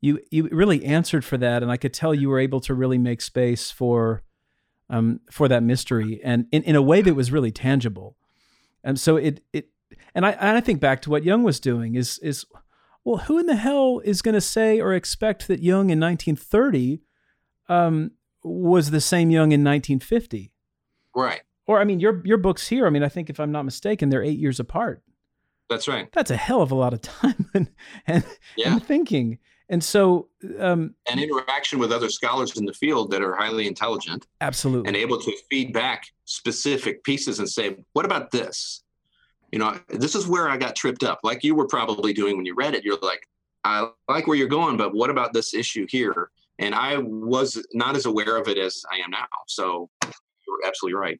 you 0.01 0.20
you 0.30 0.49
really 0.51 0.84
answered 0.84 1.24
for 1.24 1.38
that 1.38 1.64
and 1.64 1.72
I 1.72 1.78
could 1.78 1.93
tell 1.93 2.14
you 2.14 2.28
were 2.28 2.38
able 2.38 2.60
to 2.60 2.74
really 2.74 2.97
make 2.97 3.22
space 3.22 3.72
for 3.72 4.24
um 4.89 5.22
for 5.32 5.47
that 5.47 5.64
mystery 5.64 6.20
and 6.22 6.47
in, 6.51 6.64
in 6.64 6.76
a 6.76 6.82
way 6.82 7.01
that 7.01 7.14
was 7.14 7.32
really 7.32 7.53
tangible 7.53 8.18
and 8.84 8.99
so 8.99 9.16
it 9.16 9.39
it 9.53 9.70
and 10.15 10.25
I 10.25 10.31
and 10.31 10.57
I 10.57 10.61
think 10.61 10.79
back 10.79 11.01
to 11.03 11.09
what 11.09 11.23
Jung 11.23 11.43
was 11.43 11.59
doing 11.59 11.95
is 11.95 12.19
is 12.19 12.45
well 13.03 13.17
who 13.17 13.39
in 13.39 13.45
the 13.45 13.55
hell 13.55 14.01
is 14.03 14.21
going 14.21 14.35
to 14.35 14.41
say 14.41 14.79
or 14.79 14.93
expect 14.93 15.47
that 15.47 15.61
Jung 15.61 15.89
in 15.89 15.99
1930 15.99 17.01
um, 17.69 18.11
was 18.43 18.91
the 18.91 19.01
same 19.01 19.29
Jung 19.29 19.51
in 19.51 19.63
1950 19.63 20.51
Right. 21.15 21.41
or 21.65 21.79
I 21.79 21.83
mean 21.83 21.99
your 21.99 22.21
your 22.25 22.38
books 22.38 22.67
here 22.67 22.85
I 22.88 22.89
mean 22.89 23.03
I 23.03 23.09
think 23.09 23.29
if 23.29 23.39
I'm 23.39 23.51
not 23.51 23.63
mistaken 23.65 24.09
they're 24.09 24.23
8 24.23 24.38
years 24.38 24.59
apart 24.59 25.03
That's 25.69 25.88
right. 25.88 26.11
that's 26.11 26.31
a 26.31 26.38
hell 26.38 26.61
of 26.61 26.71
a 26.71 26.75
lot 26.75 26.93
of 26.93 27.01
time 27.01 27.49
and 27.53 27.69
and, 28.05 28.23
Yeah. 28.55 28.73
and 28.73 28.83
thinking 28.83 29.39
and 29.69 29.83
so 29.83 30.29
um, 30.59 30.95
And 31.09 31.19
interaction 31.19 31.77
with 31.79 31.91
other 31.91 32.09
scholars 32.09 32.57
in 32.57 32.65
the 32.65 32.73
field 32.73 33.11
that 33.11 33.21
are 33.21 33.35
highly 33.35 33.67
intelligent 33.67 34.25
absolutely 34.39 34.88
and 34.88 34.95
able 34.95 35.19
to 35.19 35.31
feed 35.49 35.73
back 35.73 36.05
specific 36.25 37.03
pieces 37.03 37.39
and 37.39 37.49
say, 37.49 37.75
what 37.93 38.05
about 38.05 38.31
this? 38.31 38.83
You 39.58 39.64
know, 39.64 39.80
this 39.89 40.14
is 40.14 40.28
where 40.28 40.47
I 40.47 40.55
got 40.55 40.76
tripped 40.76 41.03
up, 41.03 41.22
like 41.24 41.43
you 41.43 41.55
were 41.55 41.66
probably 41.66 42.14
doing 42.14 42.38
when 42.38 42.45
you 42.45 42.53
read 42.53 42.76
it. 42.76 42.84
You're 42.84 42.99
like, 43.01 43.28
I 43.64 43.89
like 44.08 44.28
where 44.28 44.38
you're 44.38 44.47
going, 44.47 44.78
but 44.78 44.93
what 44.93 45.10
about 45.10 45.34
this 45.34 45.51
issue 45.55 45.88
here? 45.89 46.30
And 46.60 46.76
I 46.76 46.97
was 46.99 47.66
not 47.74 47.95
as 47.95 48.05
aware 48.05 48.38
of 48.38 48.47
it 48.47 48.60
as 48.60 48.84
I 48.93 48.97
am 48.97 49.10
now. 49.10 49.26
So 49.47 49.89
you're 50.03 50.60
absolutely 50.68 50.95
right. 50.99 51.20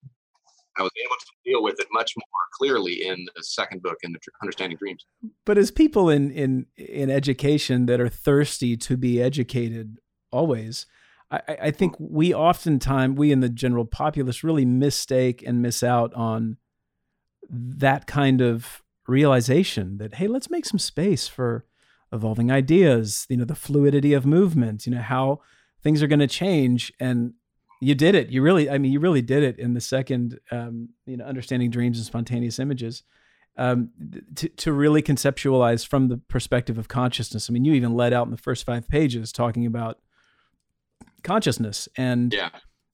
I 0.78 0.84
was 0.84 0.92
able 1.04 1.16
to 1.16 1.26
deal 1.52 1.64
with 1.64 1.80
it 1.80 1.88
much 1.92 2.14
more 2.16 2.26
clearly 2.54 3.08
in 3.08 3.26
the 3.36 3.42
second 3.44 3.82
book 3.82 3.98
in 4.04 4.12
the 4.12 4.20
Understanding 4.44 4.78
Dreams. 4.78 5.04
but 5.48 5.58
as 5.58 5.72
people 5.72 6.08
in 6.08 6.30
in 6.30 6.68
in 6.76 7.10
education 7.10 7.88
that 7.88 8.00
are 8.00 8.08
thirsty 8.08 8.78
to 8.78 8.98
be 8.98 9.20
educated 9.20 9.98
always 10.32 10.86
I, 11.32 11.42
I- 11.48 11.58
I 11.64 11.72
think 11.72 11.96
we 11.98 12.36
oftentimes 12.36 13.18
we 13.18 13.32
in 13.32 13.40
the 13.40 13.50
general 13.50 13.86
populace 13.86 14.44
really 14.44 14.64
mistake 14.66 15.44
and 15.44 15.60
miss 15.64 15.82
out 15.82 16.14
on 16.14 16.58
that 17.50 18.08
kind 18.08 18.42
of 18.42 18.84
realization 19.08 19.98
that 20.00 20.16
hey 20.16 20.28
let's 20.28 20.50
make 20.50 20.66
some 20.66 20.80
space 20.80 21.28
for 21.28 21.66
evolving 22.12 22.52
ideas 22.52 23.26
you 23.30 23.38
know 23.38 23.46
the 23.46 23.56
fluidity 23.56 24.14
of 24.14 24.26
movement 24.26 24.86
you 24.86 24.94
know 24.94 25.02
how 25.02 25.40
things 25.84 26.02
are 26.02 26.08
going 26.08 26.20
to 26.20 26.28
change. 26.28 26.92
And 27.00 27.34
you 27.80 27.94
did 27.94 28.16
it. 28.16 28.30
You 28.30 28.42
really 28.42 28.70
i 28.70 28.78
mean 28.80 28.92
you 28.92 29.00
really 29.00 29.22
did 29.22 29.44
it 29.44 29.60
in 29.60 29.74
the 29.76 29.82
second 29.82 30.40
um, 30.52 30.90
you 31.06 31.16
know 31.18 31.24
understanding 31.26 31.70
dreams 31.70 31.98
and 31.98 32.06
spontaneous 32.06 32.60
images. 32.60 33.04
Um, 33.60 33.90
to, 34.36 34.50
to 34.50 34.72
really 34.72 35.02
conceptualize 35.02 35.86
from 35.88 36.10
the 36.10 36.18
perspective 36.18 36.78
of 36.78 36.88
consciousness. 36.88 37.50
I 37.50 37.54
mean 37.54 37.66
you 37.66 37.74
even 37.74 37.94
led 37.96 38.14
out 38.14 38.26
in 38.28 38.32
the 38.32 38.38
first 38.38 38.66
five 38.66 38.88
pages 38.90 39.32
talking 39.32 39.66
about 39.66 40.00
consciousness 41.24 41.88
and 41.98 42.34
Yeah. 42.34 42.50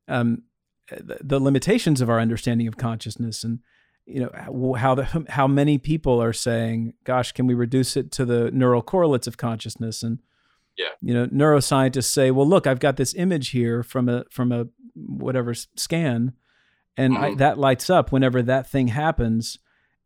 um, 0.08 0.44
the, 0.89 1.18
the 1.22 1.39
limitations 1.39 2.02
of 2.02 2.10
our 2.10 2.20
understanding 2.20 2.68
of 2.68 2.78
consciousness 2.78 3.44
and 3.44 3.60
you 4.06 4.20
know 4.20 4.30
how- 4.34 4.74
how 4.74 4.95
the, 4.95 5.26
how 5.30 5.47
many 5.47 5.78
people 5.78 6.22
are 6.22 6.34
saying 6.34 6.93
gosh 7.04 7.32
can 7.32 7.47
we 7.47 7.54
reduce 7.54 7.95
it 7.97 8.12
to 8.12 8.26
the 8.26 8.51
neural 8.51 8.82
correlates 8.82 9.28
of 9.28 9.38
consciousness 9.38 10.04
and 10.04 10.20
Yeah. 10.78 10.89
you 11.01 11.14
know 11.14 11.28
neuroscientists 11.28 12.06
say 12.12 12.30
well 12.32 12.47
look 12.47 12.68
i've 12.68 12.80
got 12.80 12.97
this 12.97 13.14
image 13.16 13.49
here 13.49 13.84
from 13.84 14.10
a 14.10 14.26
from 14.32 14.51
a 14.51 14.68
whatever 14.95 15.54
scan 15.54 16.34
and 16.97 17.18
I, 17.18 17.32
Mhm. 17.32 17.38
that 17.39 17.58
lights 17.58 17.89
up 17.89 18.12
whenever 18.12 18.41
that 18.43 18.68
thing 18.70 18.89
happens 18.89 19.58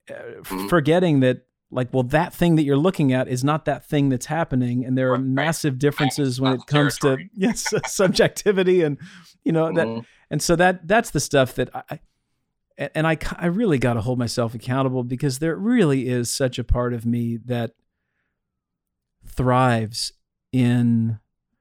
uh, 0.10 0.14
Mhm. 0.44 0.70
forgetting 0.70 1.20
that 1.22 1.44
like 1.70 1.94
well 1.94 2.04
that 2.04 2.34
thing 2.34 2.56
that 2.56 2.64
you're 2.64 2.78
looking 2.78 3.12
at 3.12 3.28
is 3.28 3.44
not 3.44 3.66
that 3.66 3.84
thing 3.86 4.08
that's 4.10 4.28
happening 4.28 4.86
and 4.86 4.98
there 4.98 5.08
are 5.10 5.12
Right, 5.14 5.20
right. 5.20 5.28
massive 5.46 5.78
differences 5.80 6.40
when 6.40 6.54
it 6.54 6.62
comes 6.68 6.98
to 7.00 7.18
yes 7.34 7.66
subjectivity 7.88 8.84
and 8.84 8.98
you 9.44 9.52
know 9.52 9.74
that 9.74 9.88
Mhm. 9.88 10.06
and 10.32 10.42
so 10.42 10.56
that 10.56 10.88
that's 10.88 11.10
the 11.12 11.20
stuff 11.20 11.56
that 11.56 11.70
I 11.90 12.00
I- 12.80 12.90
and 12.96 13.08
I 13.08 13.18
I 13.38 13.48
really 13.48 13.78
got 13.78 13.94
to 13.94 14.02
hold 14.02 14.20
myself 14.20 14.54
accountable 14.54 15.04
because 15.04 15.40
there 15.40 15.56
really 15.56 16.08
is 16.08 16.30
such 16.30 16.60
a 16.60 16.64
part 16.64 16.94
of 16.94 17.06
me 17.06 17.38
that 17.46 17.72
thrives 19.26 20.14
in 20.52 21.20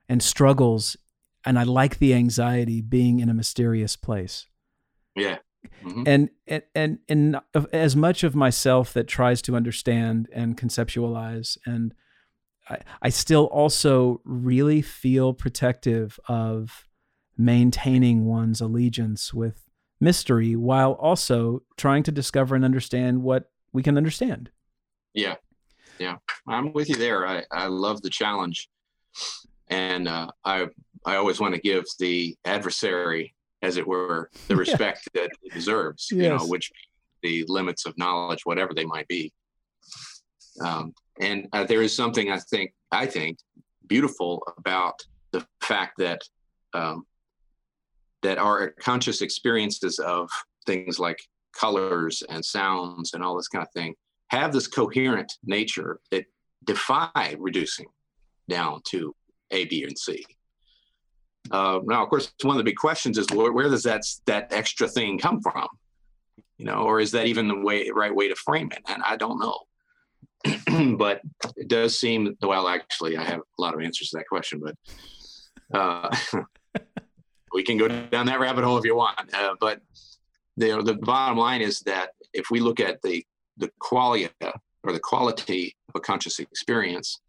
and 0.08 0.22
struggles 0.22 0.96
and 1.44 1.58
I 1.58 1.64
like 1.64 1.98
the 1.98 2.14
anxiety 2.14 2.80
being 2.80 3.20
in 3.20 3.28
a 3.28 3.34
mysterious 3.34 3.96
place 3.96 4.46
yeah. 5.16 5.38
Mhm. 5.84 6.04
and 6.06 6.30
and 6.46 6.62
and, 6.74 6.98
and 7.08 7.36
as 7.72 7.96
much 7.96 8.22
of 8.22 8.34
myself 8.36 8.92
that 8.92 9.08
tries 9.08 9.42
to 9.42 9.56
understand 9.56 10.28
and 10.32 10.56
conceptualize 10.56 11.58
and 11.66 11.92
I, 12.68 12.78
I 13.02 13.08
still 13.08 13.44
also 13.46 14.20
really 14.24 14.80
feel 14.82 15.34
protective 15.34 16.20
of 16.28 16.86
maintaining 17.36 18.26
one's 18.26 18.60
allegiance 18.60 19.34
with 19.34 19.65
mystery 20.00 20.56
while 20.56 20.92
also 20.92 21.62
trying 21.76 22.02
to 22.02 22.12
discover 22.12 22.54
and 22.54 22.64
understand 22.64 23.22
what 23.22 23.50
we 23.72 23.82
can 23.82 23.96
understand 23.96 24.50
Yeah, 25.14 25.36
yeah, 25.98 26.16
I'm 26.46 26.72
with 26.72 26.88
you 26.88 26.96
there. 26.96 27.26
I, 27.26 27.44
I 27.50 27.66
love 27.66 28.02
the 28.02 28.10
challenge, 28.10 28.68
and 29.68 30.06
uh, 30.08 30.30
I 30.44 30.66
I 31.04 31.16
always 31.16 31.40
want 31.40 31.54
to 31.54 31.60
give 31.60 31.84
the 31.98 32.36
adversary, 32.44 33.34
as 33.62 33.76
it 33.76 33.86
were, 33.86 34.30
the 34.48 34.54
Yeah. 34.54 34.58
respect 34.60 35.08
that 35.14 35.30
it 35.42 35.54
deserves. 35.54 36.08
You 36.10 36.28
know, 36.28 36.44
which 36.46 36.70
the 37.22 37.44
limits 37.48 37.86
of 37.86 37.96
knowledge, 37.96 38.42
whatever 38.44 38.74
they 38.74 38.84
might 38.84 39.08
be. 39.08 39.32
Um, 40.64 40.92
and 41.20 41.48
uh, 41.52 41.64
there 41.64 41.82
is 41.82 41.94
something 41.94 42.30
I 42.30 42.38
think 42.38 42.72
I 42.92 43.06
think 43.06 43.38
beautiful 43.86 44.42
about 44.58 45.00
the 45.32 45.46
fact 45.60 45.94
that 45.98 46.20
um, 46.74 47.06
that 48.26 48.38
our 48.38 48.72
conscious 48.80 49.22
experiences 49.22 50.00
of 50.00 50.28
things 50.66 50.98
like 50.98 51.18
colors 51.54 52.24
and 52.28 52.44
sounds 52.44 53.14
and 53.14 53.22
all 53.22 53.36
this 53.36 53.46
kind 53.46 53.62
of 53.62 53.72
thing 53.72 53.94
have 54.30 54.52
this 54.52 54.66
coherent 54.66 55.32
nature 55.44 56.00
that 56.10 56.24
defy 56.64 57.36
reducing 57.38 57.86
down 58.48 58.80
to 58.84 59.14
A, 59.52 59.64
B, 59.66 59.84
and 59.84 59.96
C. 59.96 60.24
Uh, 61.52 61.78
now, 61.84 62.02
of 62.02 62.10
course, 62.10 62.32
one 62.42 62.56
of 62.56 62.58
the 62.58 62.68
big 62.68 62.76
questions 62.76 63.16
is 63.16 63.28
where, 63.30 63.52
where 63.52 63.68
does 63.68 63.84
that 63.84 64.02
that 64.26 64.52
extra 64.52 64.88
thing 64.88 65.20
come 65.20 65.40
from? 65.40 65.68
You 66.58 66.64
know, 66.64 66.82
or 66.82 66.98
is 66.98 67.12
that 67.12 67.26
even 67.26 67.46
the 67.46 67.60
way 67.60 67.88
right 67.94 68.12
way 68.12 68.26
to 68.26 68.34
frame 68.34 68.70
it? 68.72 68.82
And 68.88 69.04
I 69.04 69.16
don't 69.16 69.38
know. 69.38 70.96
but 70.96 71.20
it 71.56 71.68
does 71.68 71.96
seem 71.96 72.36
well. 72.42 72.66
Actually, 72.66 73.16
I 73.16 73.22
have 73.22 73.38
a 73.38 73.62
lot 73.62 73.74
of 73.74 73.80
answers 73.80 74.10
to 74.10 74.16
that 74.16 74.26
question, 74.28 74.60
but 74.60 75.78
uh, 75.78 76.16
we 77.52 77.62
can 77.62 77.76
go 77.76 77.88
down 77.88 78.26
that 78.26 78.40
rabbit 78.40 78.64
hole 78.64 78.78
if 78.78 78.84
you 78.84 78.96
want. 78.96 79.18
Uh, 79.34 79.54
but 79.60 79.80
the 80.56 80.82
the 80.82 80.94
bottom 80.94 81.38
line 81.38 81.60
is 81.60 81.80
that 81.80 82.10
if 82.32 82.50
we 82.50 82.60
look 82.60 82.80
at 82.80 83.00
the 83.02 83.24
the 83.56 83.70
qualia 83.80 84.30
or 84.82 84.92
the 84.92 85.00
quality 85.00 85.74
of 85.88 85.94
a 85.96 86.00
conscious 86.00 86.38
experience, 86.38 87.20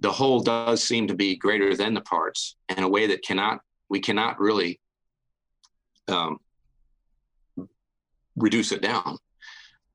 the 0.00 0.10
whole 0.10 0.40
does 0.40 0.82
seem 0.82 1.06
to 1.06 1.14
be 1.14 1.36
greater 1.36 1.76
than 1.76 1.94
the 1.94 2.00
parts 2.00 2.56
in 2.76 2.82
a 2.82 2.88
way 2.88 3.06
that 3.06 3.22
cannot 3.22 3.60
we 3.88 4.00
cannot 4.00 4.40
really 4.40 4.80
um, 6.08 6.38
reduce 8.36 8.72
it 8.72 8.82
down. 8.82 9.18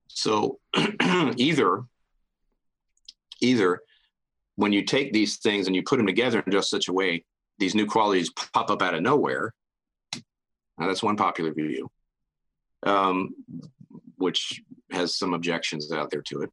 So 0.08 0.60
either 1.38 1.84
either 3.41 3.82
when 4.55 4.74
you 4.74 4.84
take 4.84 5.14
these 5.14 5.38
things 5.38 5.68
and 5.68 5.76
you 5.76 5.84
put 5.84 5.97
them 5.97 6.08
together 6.08 6.39
in 6.39 6.51
just 6.51 6.70
such 6.70 6.88
a 6.88 6.93
way, 6.93 7.24
these 7.60 7.76
new 7.76 7.86
qualities 7.86 8.32
pop 8.53 8.70
up 8.70 8.82
out 8.82 8.93
of 8.93 9.01
nowhere. 9.01 9.53
Now 10.78 10.88
that's 10.88 11.03
one 11.03 11.18
popular 11.18 11.53
view, 11.53 11.89
um, 12.84 13.34
which 14.18 14.62
has 14.91 15.18
some 15.18 15.34
objections 15.34 15.91
out 15.91 16.10
there 16.12 16.22
to 16.24 16.41
it. 16.41 16.51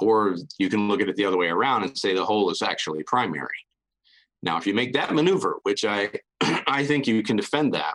Or 0.00 0.36
you 0.58 0.68
can 0.68 0.88
look 0.88 1.00
at 1.00 1.08
it 1.08 1.16
the 1.16 1.24
other 1.24 1.36
way 1.36 1.48
around 1.48 1.82
and 1.82 1.98
say 1.98 2.14
the 2.14 2.24
whole 2.24 2.50
is 2.50 2.62
actually 2.62 3.02
primary. 3.02 3.48
Now, 4.42 4.56
if 4.56 4.66
you 4.66 4.74
make 4.74 4.92
that 4.92 5.12
maneuver, 5.12 5.58
which 5.64 5.84
I 5.84 6.10
I 6.40 6.86
think 6.86 7.06
you 7.06 7.22
can 7.22 7.36
defend 7.36 7.74
that, 7.74 7.94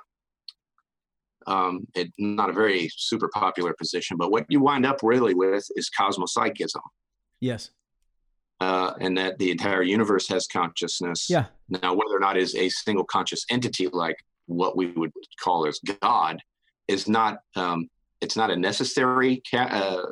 um, 1.48 1.88
it's 1.96 2.14
not 2.18 2.50
a 2.50 2.54
very 2.54 2.90
super 2.96 3.30
popular 3.34 3.74
position, 3.74 4.18
but 4.18 4.32
what 4.32 4.46
you 4.50 4.60
wind 4.60 4.86
up 4.86 4.98
really 5.04 5.34
with 5.34 5.66
is 5.76 5.90
cosmopsychism. 5.90 6.82
yes 7.40 7.72
uh, 8.64 8.94
and 9.02 9.18
that 9.18 9.38
the 9.40 9.52
entire 9.52 9.84
universe 9.84 10.26
has 10.30 10.48
consciousness. 10.48 11.30
Yeah. 11.30 11.46
Now, 11.68 11.94
whether 11.94 12.16
or 12.16 12.20
not 12.20 12.38
is 12.38 12.56
a 12.56 12.70
single 12.70 13.04
conscious 13.04 13.46
entity 13.50 13.88
like 13.88 14.16
what 14.46 14.78
we 14.78 14.88
would 14.88 15.12
call 15.42 15.68
as 15.68 15.80
God 16.02 16.40
is 16.88 17.08
not 17.10 17.40
um, 17.58 17.90
it's 18.22 18.38
not 18.38 18.52
a 18.52 18.56
necessary 18.56 19.42
ca- 19.52 19.68
uh, 19.82 20.06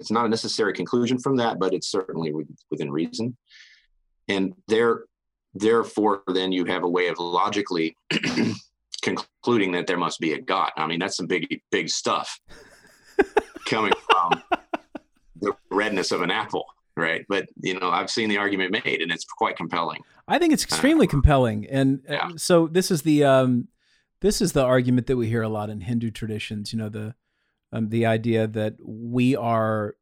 it's 0.00 0.10
not 0.10 0.24
a 0.24 0.28
necessary 0.30 0.72
conclusion 0.72 1.18
from 1.18 1.36
that, 1.36 1.58
but 1.58 1.74
it's 1.74 1.90
certainly 1.90 2.32
within 2.70 2.90
reason. 2.90 3.36
And 4.28 4.54
there, 4.68 5.04
therefore, 5.54 6.22
then 6.28 6.52
you 6.52 6.64
have 6.64 6.84
a 6.84 6.88
way 6.88 7.08
of 7.08 7.18
logically 7.18 7.96
concluding 9.02 9.72
that 9.72 9.86
there 9.86 9.98
must 9.98 10.20
be 10.20 10.32
a 10.32 10.40
God. 10.40 10.70
I 10.76 10.86
mean, 10.86 11.00
that's 11.00 11.16
some 11.18 11.26
big, 11.26 11.60
big 11.70 11.88
stuff 11.90 12.40
coming 13.66 13.92
from 14.10 14.42
the 15.40 15.52
redness 15.70 16.12
of 16.12 16.22
an 16.22 16.30
apple, 16.30 16.66
right? 16.96 17.24
But 17.28 17.48
you 17.56 17.78
know, 17.78 17.90
I've 17.90 18.10
seen 18.10 18.28
the 18.28 18.38
argument 18.38 18.72
made, 18.72 19.00
and 19.00 19.12
it's 19.12 19.24
quite 19.24 19.56
compelling. 19.56 20.00
I 20.28 20.38
think 20.38 20.52
it's 20.52 20.64
extremely 20.64 21.06
uh, 21.06 21.10
compelling, 21.10 21.66
and 21.66 22.00
uh, 22.08 22.12
yeah. 22.12 22.28
so 22.36 22.66
this 22.66 22.90
is 22.90 23.02
the 23.02 23.24
um, 23.24 23.68
this 24.20 24.40
is 24.40 24.52
the 24.52 24.64
argument 24.64 25.06
that 25.06 25.16
we 25.16 25.28
hear 25.28 25.42
a 25.42 25.48
lot 25.48 25.70
in 25.70 25.82
Hindu 25.82 26.10
traditions. 26.10 26.72
You 26.72 26.78
know, 26.78 26.88
the 26.88 27.14
um, 27.72 27.90
the 27.90 28.06
idea 28.06 28.46
that 28.46 28.76
we 28.82 29.36
are 29.36 29.96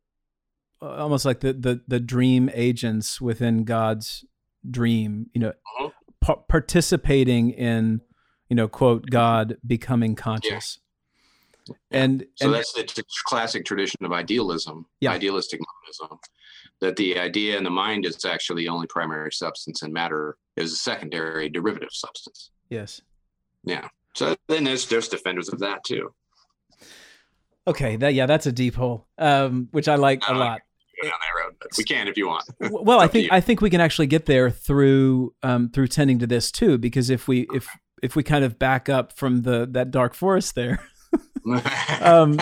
uh, 0.80 0.94
almost 0.96 1.24
like 1.24 1.40
the, 1.40 1.52
the 1.52 1.82
the 1.86 2.00
dream 2.00 2.50
agents 2.54 3.20
within 3.20 3.64
God's 3.64 4.24
dream. 4.68 5.26
You 5.34 5.40
know, 5.40 5.48
uh-huh. 5.48 5.90
pa- 6.20 6.42
participating 6.48 7.50
in 7.50 8.00
you 8.48 8.56
know 8.56 8.68
quote 8.68 9.10
God 9.10 9.56
becoming 9.66 10.14
conscious. 10.14 10.78
Yeah. 10.78 11.74
And 11.90 12.26
so 12.34 12.46
and, 12.46 12.54
that's 12.54 12.72
the 12.72 13.04
classic 13.24 13.64
tradition 13.64 14.04
of 14.04 14.12
idealism, 14.12 14.84
Yeah. 15.00 15.12
idealistic 15.12 15.60
monism, 15.60 16.18
that 16.84 16.96
the 16.96 17.18
idea 17.18 17.56
in 17.56 17.64
the 17.64 17.70
mind 17.70 18.04
is 18.06 18.24
actually 18.24 18.62
the 18.64 18.68
only 18.68 18.86
primary 18.86 19.32
substance, 19.32 19.82
and 19.82 19.92
matter 19.92 20.36
is 20.56 20.72
a 20.72 20.76
secondary 20.76 21.48
derivative 21.48 21.88
substance. 21.92 22.50
yes. 22.70 23.00
Yeah. 23.64 23.88
So 24.14 24.36
then 24.48 24.64
there's 24.64 24.86
there's 24.88 25.08
defenders 25.08 25.48
of 25.48 25.58
that 25.60 25.82
too. 25.84 26.14
Okay, 27.66 27.96
that 27.96 28.12
yeah, 28.14 28.26
that's 28.26 28.46
a 28.46 28.52
deep 28.52 28.74
hole, 28.74 29.06
um, 29.18 29.68
which 29.72 29.88
I 29.88 29.94
like 29.96 30.22
a 30.28 30.32
Uh, 30.32 30.38
lot. 30.38 30.60
Go 31.02 31.08
down 31.08 31.18
that 31.20 31.42
road, 31.44 31.54
but 31.60 31.70
we 31.78 31.82
can 31.84 32.06
if 32.08 32.16
you 32.16 32.28
want. 32.28 32.44
Well, 32.60 33.00
I 33.00 33.08
think. 33.08 33.32
I 33.32 33.40
think 33.40 33.60
we 33.60 33.70
can 33.70 33.80
actually 33.80 34.06
get 34.06 34.26
there 34.26 34.50
through 34.50 35.34
um, 35.42 35.70
through 35.70 35.88
tending 35.88 36.18
to 36.20 36.26
this 36.26 36.52
too, 36.52 36.78
because 36.78 37.10
if 37.10 37.26
we 37.26 37.46
if 37.54 37.66
if 38.02 38.14
we 38.14 38.22
kind 38.22 38.44
of 38.44 38.58
back 38.58 38.88
up 38.88 39.16
from 39.16 39.42
the 39.42 39.66
that 39.72 39.90
dark 39.90 40.14
forest 40.14 40.54
there, 40.54 40.78
um, 42.00 42.38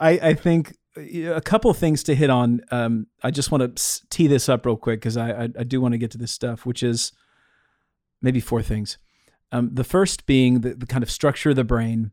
I 0.00 0.10
I 0.30 0.34
think 0.34 0.74
a 0.96 1.40
couple 1.40 1.70
of 1.70 1.76
things 1.76 2.02
to 2.04 2.14
hit 2.14 2.30
on. 2.30 2.60
Um, 2.70 3.06
I 3.22 3.30
just 3.30 3.50
want 3.50 3.76
to 3.76 4.08
tee 4.10 4.26
this 4.26 4.48
up 4.48 4.64
real 4.66 4.76
quick 4.76 5.00
because 5.00 5.16
I, 5.16 5.30
I 5.30 5.42
I 5.44 5.64
do 5.64 5.80
want 5.80 5.92
to 5.92 5.98
get 5.98 6.10
to 6.12 6.18
this 6.18 6.32
stuff, 6.32 6.66
which 6.66 6.82
is 6.82 7.12
maybe 8.22 8.40
four 8.40 8.62
things. 8.62 8.98
Um, 9.52 9.70
the 9.72 9.84
first 9.84 10.26
being 10.26 10.60
the, 10.60 10.74
the 10.74 10.86
kind 10.86 11.02
of 11.02 11.10
structure 11.10 11.50
of 11.50 11.56
the 11.56 11.64
brain 11.64 12.10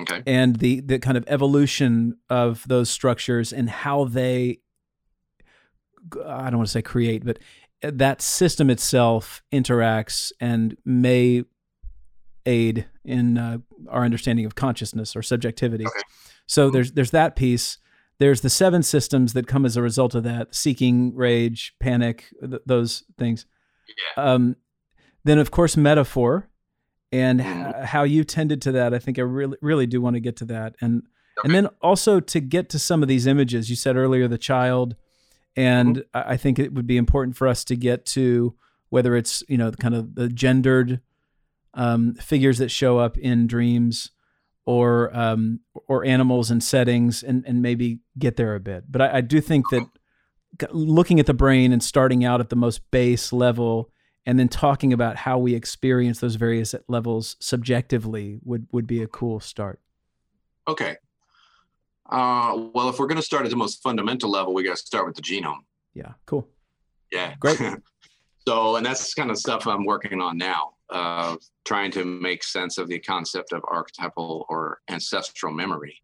okay. 0.00 0.22
and 0.26 0.56
the 0.56 0.80
the 0.80 0.98
kind 0.98 1.16
of 1.16 1.24
evolution 1.26 2.18
of 2.28 2.66
those 2.68 2.90
structures 2.90 3.52
and 3.52 3.70
how 3.70 4.04
they 4.04 4.58
I 6.26 6.50
don't 6.50 6.58
want 6.58 6.68
to 6.68 6.72
say 6.72 6.82
create, 6.82 7.24
but 7.24 7.38
that 7.82 8.22
system 8.22 8.70
itself 8.70 9.42
interacts 9.52 10.32
and 10.40 10.76
may 10.84 11.44
aid 12.46 12.86
in 13.04 13.38
uh, 13.38 13.58
our 13.88 14.04
understanding 14.04 14.44
of 14.44 14.54
consciousness 14.54 15.16
or 15.16 15.22
subjectivity. 15.22 15.86
Okay. 15.86 16.00
So 16.46 16.70
there's 16.70 16.92
there's 16.92 17.10
that 17.12 17.36
piece. 17.36 17.78
There's 18.18 18.40
the 18.42 18.50
seven 18.50 18.82
systems 18.82 19.32
that 19.32 19.46
come 19.46 19.64
as 19.66 19.76
a 19.76 19.82
result 19.82 20.14
of 20.14 20.22
that: 20.24 20.54
seeking, 20.54 21.14
rage, 21.14 21.74
panic, 21.80 22.32
th- 22.40 22.62
those 22.66 23.04
things. 23.18 23.46
Um, 24.16 24.56
then 25.24 25.38
of 25.38 25.50
course 25.50 25.76
metaphor, 25.76 26.48
and 27.12 27.40
h- 27.40 27.46
Mhm. 27.46 27.84
how 27.84 28.02
you 28.04 28.24
tended 28.24 28.60
to 28.62 28.72
that. 28.72 28.94
I 28.94 28.98
think 28.98 29.18
I 29.18 29.22
really 29.22 29.56
really 29.60 29.86
do 29.86 30.00
want 30.00 30.14
to 30.14 30.20
get 30.20 30.36
to 30.36 30.44
that, 30.46 30.76
and 30.80 31.02
Okay. 31.38 31.46
and 31.48 31.54
then 31.54 31.66
also 31.82 32.20
to 32.20 32.40
get 32.40 32.68
to 32.70 32.78
some 32.78 33.02
of 33.02 33.08
these 33.08 33.26
images. 33.26 33.68
You 33.68 33.76
said 33.76 33.96
earlier 33.96 34.28
the 34.28 34.38
child, 34.38 34.94
and 35.56 36.04
I 36.14 36.34
I 36.34 36.36
think 36.36 36.58
it 36.58 36.72
would 36.72 36.86
be 36.86 36.96
important 36.96 37.36
for 37.36 37.48
us 37.48 37.64
to 37.64 37.76
get 37.76 38.06
to 38.06 38.54
whether 38.90 39.16
it's 39.16 39.42
you 39.48 39.58
know 39.58 39.70
the 39.70 39.76
kind 39.76 39.94
of 39.94 40.14
the 40.14 40.28
gendered 40.28 41.00
um, 41.76 42.14
figures 42.14 42.58
that 42.58 42.70
show 42.70 42.98
up 42.98 43.18
in 43.18 43.48
dreams 43.48 44.12
or 44.66 45.14
um, 45.16 45.60
or 45.88 46.04
animals 46.04 46.50
and 46.50 46.62
settings 46.62 47.22
and 47.22 47.44
and 47.46 47.62
maybe 47.62 48.00
get 48.18 48.36
there 48.36 48.54
a 48.54 48.60
bit. 48.60 48.84
But 48.90 49.02
I, 49.02 49.16
I 49.16 49.20
do 49.20 49.40
think 49.40 49.68
that 49.70 49.86
looking 50.70 51.20
at 51.20 51.26
the 51.26 51.34
brain 51.34 51.72
and 51.72 51.82
starting 51.82 52.24
out 52.24 52.40
at 52.40 52.48
the 52.48 52.56
most 52.56 52.90
base 52.90 53.32
level 53.32 53.90
and 54.26 54.38
then 54.38 54.48
talking 54.48 54.92
about 54.92 55.16
how 55.16 55.38
we 55.38 55.54
experience 55.54 56.20
those 56.20 56.36
various 56.36 56.74
levels 56.88 57.36
subjectively 57.40 58.38
would 58.42 58.66
would 58.72 58.86
be 58.86 59.02
a 59.02 59.06
cool 59.06 59.40
start. 59.40 59.80
Okay. 60.66 60.96
Uh, 62.08 62.68
well, 62.74 62.88
if 62.88 62.98
we're 62.98 63.06
going 63.06 63.16
to 63.16 63.22
start 63.22 63.44
at 63.44 63.50
the 63.50 63.56
most 63.56 63.82
fundamental 63.82 64.30
level, 64.30 64.54
we 64.54 64.62
got 64.62 64.76
to 64.76 64.82
start 64.82 65.06
with 65.06 65.16
the 65.16 65.22
genome. 65.22 65.58
Yeah, 65.94 66.12
cool. 66.26 66.48
Yeah. 67.10 67.34
Great. 67.40 67.58
so, 68.46 68.76
and 68.76 68.84
that's 68.84 69.14
kind 69.14 69.30
of 69.30 69.38
stuff 69.38 69.66
I'm 69.66 69.84
working 69.84 70.20
on 70.20 70.36
now, 70.36 70.73
uh, 70.90 71.36
trying 71.64 71.90
to 71.92 72.04
make 72.04 72.44
sense 72.44 72.78
of 72.78 72.88
the 72.88 72.98
concept 72.98 73.52
of 73.52 73.62
archetypal 73.68 74.46
or 74.48 74.80
ancestral 74.88 75.52
memory. 75.52 76.02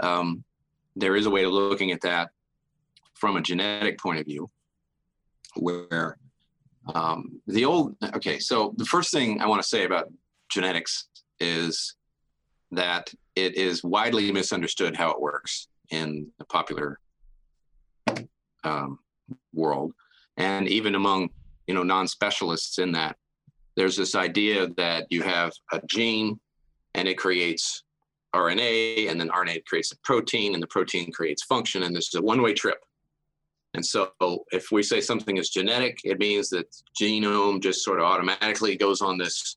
Um, 0.00 0.44
there 0.94 1.16
is 1.16 1.26
a 1.26 1.30
way 1.30 1.44
of 1.44 1.52
looking 1.52 1.92
at 1.92 2.00
that 2.02 2.30
from 3.14 3.36
a 3.36 3.42
genetic 3.42 3.98
point 3.98 4.20
of 4.20 4.26
view, 4.26 4.50
where 5.56 6.18
um, 6.94 7.40
the 7.46 7.64
old, 7.64 7.96
okay, 8.14 8.38
so 8.38 8.74
the 8.76 8.84
first 8.84 9.10
thing 9.10 9.40
I 9.40 9.46
want 9.46 9.62
to 9.62 9.68
say 9.68 9.84
about 9.84 10.12
genetics 10.48 11.08
is 11.40 11.96
that 12.70 13.12
it 13.34 13.56
is 13.56 13.82
widely 13.82 14.30
misunderstood 14.32 14.96
how 14.96 15.10
it 15.10 15.20
works 15.20 15.68
in 15.90 16.28
the 16.38 16.44
popular 16.44 16.98
um, 18.64 18.98
world 19.52 19.92
and 20.36 20.68
even 20.68 20.94
among 20.94 21.30
you 21.66 21.74
know 21.74 21.82
non-specialists 21.82 22.78
in 22.78 22.92
that 22.92 23.16
there's 23.76 23.96
this 23.96 24.14
idea 24.14 24.68
that 24.76 25.06
you 25.10 25.22
have 25.22 25.52
a 25.72 25.80
gene 25.86 26.38
and 26.94 27.06
it 27.08 27.18
creates 27.18 27.82
rna 28.34 29.08
and 29.10 29.20
then 29.20 29.28
rna 29.30 29.64
creates 29.66 29.92
a 29.92 29.96
protein 30.04 30.54
and 30.54 30.62
the 30.62 30.66
protein 30.66 31.10
creates 31.12 31.42
function 31.44 31.82
and 31.84 31.94
this 31.94 32.08
is 32.08 32.14
a 32.14 32.22
one-way 32.22 32.52
trip. 32.52 32.78
And 33.74 33.84
so 33.84 34.10
if 34.52 34.72
we 34.72 34.82
say 34.82 35.00
something 35.00 35.36
is 35.36 35.50
genetic 35.50 35.98
it 36.04 36.18
means 36.18 36.48
that 36.50 36.66
genome 37.00 37.62
just 37.62 37.84
sort 37.84 37.98
of 38.00 38.06
automatically 38.06 38.76
goes 38.76 39.00
on 39.02 39.18
this 39.18 39.56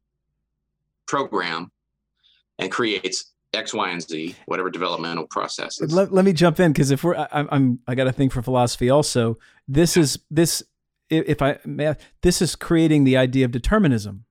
program 1.08 1.72
and 2.60 2.72
creates 2.72 3.34
x 3.54 3.74
y 3.74 3.90
and 3.90 4.02
z 4.02 4.36
whatever 4.46 4.70
developmental 4.70 5.26
processes 5.28 5.92
Let, 5.92 6.14
let 6.14 6.24
me 6.24 6.34
jump 6.34 6.60
in 6.60 6.72
because 6.72 6.92
if 6.92 7.04
we're 7.04 7.16
I, 7.16 7.28
I'm- 7.32 7.80
I'm 7.88 7.96
got 7.96 8.08
a 8.08 8.12
thing 8.12 8.30
for 8.30 8.42
philosophy 8.42 8.90
also. 8.90 9.38
This 9.68 9.98
is 9.98 10.20
this 10.30 10.62
i- 10.62 10.66
if 11.10 11.42
I 11.42 11.58
may, 11.66 11.96
this 12.22 12.42
is 12.42 12.56
creating 12.56 13.04
the 13.04 13.18
idea 13.18 13.46
of 13.46 13.52
determinism. 13.52 14.26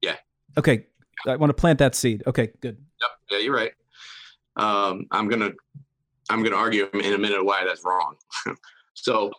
Yeah. 0.00 0.16
Okay. 0.56 0.86
I 1.26 1.36
want 1.36 1.50
to 1.50 1.54
plant 1.54 1.78
that 1.78 1.94
seed. 1.94 2.22
Okay, 2.26 2.50
good. 2.60 2.78
Yep. 3.00 3.10
Yeah, 3.30 3.38
you're 3.38 3.54
right. 3.54 3.72
Um, 4.56 5.06
I'm 5.10 5.28
gonna 5.28 5.52
I'm 6.30 6.42
gonna 6.42 6.56
argue 6.56 6.88
in 6.92 7.14
a 7.14 7.18
minute 7.18 7.44
why 7.44 7.64
that's 7.64 7.84
wrong. 7.84 8.16
so, 8.94 9.30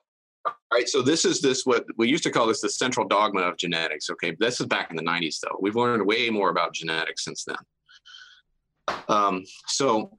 all 0.46 0.54
right. 0.72 0.88
So 0.88 1.02
this 1.02 1.26
is 1.26 1.42
this 1.42 1.66
what 1.66 1.86
we 1.98 2.08
used 2.08 2.24
to 2.24 2.32
call 2.32 2.48
this 2.48 2.62
the 2.62 2.70
central 2.70 3.08
dogma 3.08 3.42
of 3.42 3.58
genetics. 3.58 4.10
Okay, 4.10 4.36
this 4.40 4.60
is 4.60 4.68
back 4.68 4.90
in 4.90 4.96
the 4.96 5.04
90s 5.04 5.40
though. 5.42 5.58
We've 5.62 5.76
learned 5.76 6.06
way 6.06 6.30
more 6.30 6.50
about 6.50 6.74
genetics 6.74 7.24
since 7.24 7.44
then. 7.46 8.96
Um, 9.08 9.44
so 9.68 10.18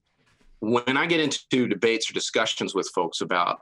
when 0.60 0.96
I 0.96 1.06
get 1.06 1.20
into 1.20 1.66
debates 1.66 2.10
or 2.10 2.14
discussions 2.14 2.74
with 2.74 2.90
folks 2.94 3.20
about 3.20 3.60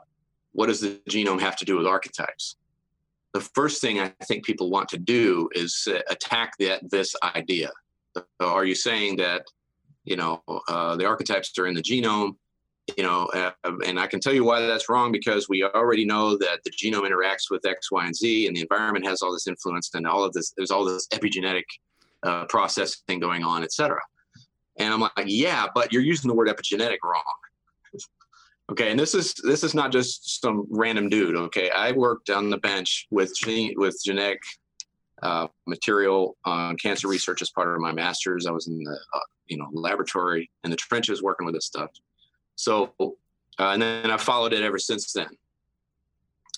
what 0.53 0.67
does 0.67 0.81
the 0.81 0.99
genome 1.09 1.39
have 1.39 1.55
to 1.57 1.65
do 1.65 1.77
with 1.77 1.87
archetypes, 1.87 2.57
the 3.33 3.41
first 3.41 3.81
thing 3.81 3.99
I 3.99 4.09
think 4.25 4.45
people 4.45 4.69
want 4.69 4.89
to 4.89 4.97
do 4.97 5.49
is 5.53 5.87
uh, 5.89 5.99
attack 6.09 6.53
that 6.59 6.89
this 6.89 7.15
idea. 7.23 7.71
Are 8.39 8.65
you 8.65 8.75
saying 8.75 9.17
that 9.17 9.43
you 10.03 10.17
know 10.17 10.43
uh, 10.67 10.95
the 10.97 11.05
archetypes 11.05 11.57
are 11.57 11.67
in 11.67 11.73
the 11.73 11.81
genome? 11.81 12.35
You 12.97 13.03
know, 13.03 13.25
uh, 13.27 13.51
and 13.85 13.99
I 13.99 14.07
can 14.07 14.19
tell 14.19 14.33
you 14.33 14.43
why 14.43 14.59
that's 14.59 14.89
wrong 14.89 15.11
because 15.11 15.47
we 15.47 15.63
already 15.63 16.03
know 16.03 16.37
that 16.39 16.59
the 16.65 16.71
genome 16.71 17.09
interacts 17.09 17.49
with 17.49 17.65
X, 17.65 17.91
Y, 17.91 18.05
and 18.05 18.15
Z, 18.15 18.47
and 18.47 18.55
the 18.55 18.61
environment 18.61 19.05
has 19.05 19.21
all 19.21 19.31
this 19.31 19.47
influence, 19.47 19.91
and 19.93 20.05
all 20.05 20.23
of 20.25 20.33
this. 20.33 20.51
There's 20.57 20.71
all 20.71 20.83
this 20.83 21.07
epigenetic 21.09 21.63
uh, 22.23 22.45
processing 22.45 23.19
going 23.19 23.43
on, 23.43 23.63
et 23.63 23.71
cetera. 23.71 24.01
And 24.77 24.93
I'm 24.93 24.99
like, 24.99 25.11
yeah, 25.25 25.67
but 25.73 25.93
you're 25.93 26.01
using 26.01 26.27
the 26.27 26.35
word 26.35 26.47
epigenetic 26.47 26.97
wrong. 27.03 27.23
Okay, 28.71 28.89
and 28.89 28.97
this 28.97 29.13
is 29.13 29.33
this 29.43 29.65
is 29.65 29.75
not 29.75 29.91
just 29.91 30.41
some 30.41 30.65
random 30.69 31.09
dude. 31.09 31.35
Okay, 31.35 31.69
I 31.71 31.91
worked 31.91 32.29
on 32.29 32.49
the 32.49 32.57
bench 32.57 33.05
with 33.11 33.35
gene, 33.35 33.73
with 33.75 33.99
genetic 34.01 34.39
uh, 35.21 35.47
material 35.67 36.37
on 36.45 36.77
cancer 36.77 37.09
research 37.09 37.41
as 37.41 37.49
part 37.49 37.67
of 37.67 37.81
my 37.81 37.91
master's. 37.91 38.47
I 38.47 38.51
was 38.51 38.67
in 38.67 38.81
the 38.81 38.91
uh, 38.91 39.19
you 39.47 39.57
know 39.57 39.67
laboratory 39.73 40.49
in 40.63 40.71
the 40.71 40.77
trenches 40.77 41.21
working 41.21 41.45
with 41.45 41.53
this 41.53 41.65
stuff. 41.65 41.89
So, 42.55 42.93
uh, 42.99 43.11
and 43.59 43.81
then 43.81 44.09
I 44.09 44.15
followed 44.15 44.53
it 44.53 44.63
ever 44.63 44.79
since 44.79 45.11
then. 45.11 45.29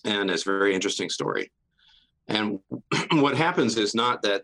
and 0.06 0.30
it's 0.30 0.46
a 0.46 0.52
very 0.52 0.76
interesting 0.76 1.10
story. 1.10 1.52
And 2.28 2.60
what 3.14 3.36
happens 3.36 3.76
is 3.76 3.96
not 3.96 4.22
that 4.22 4.44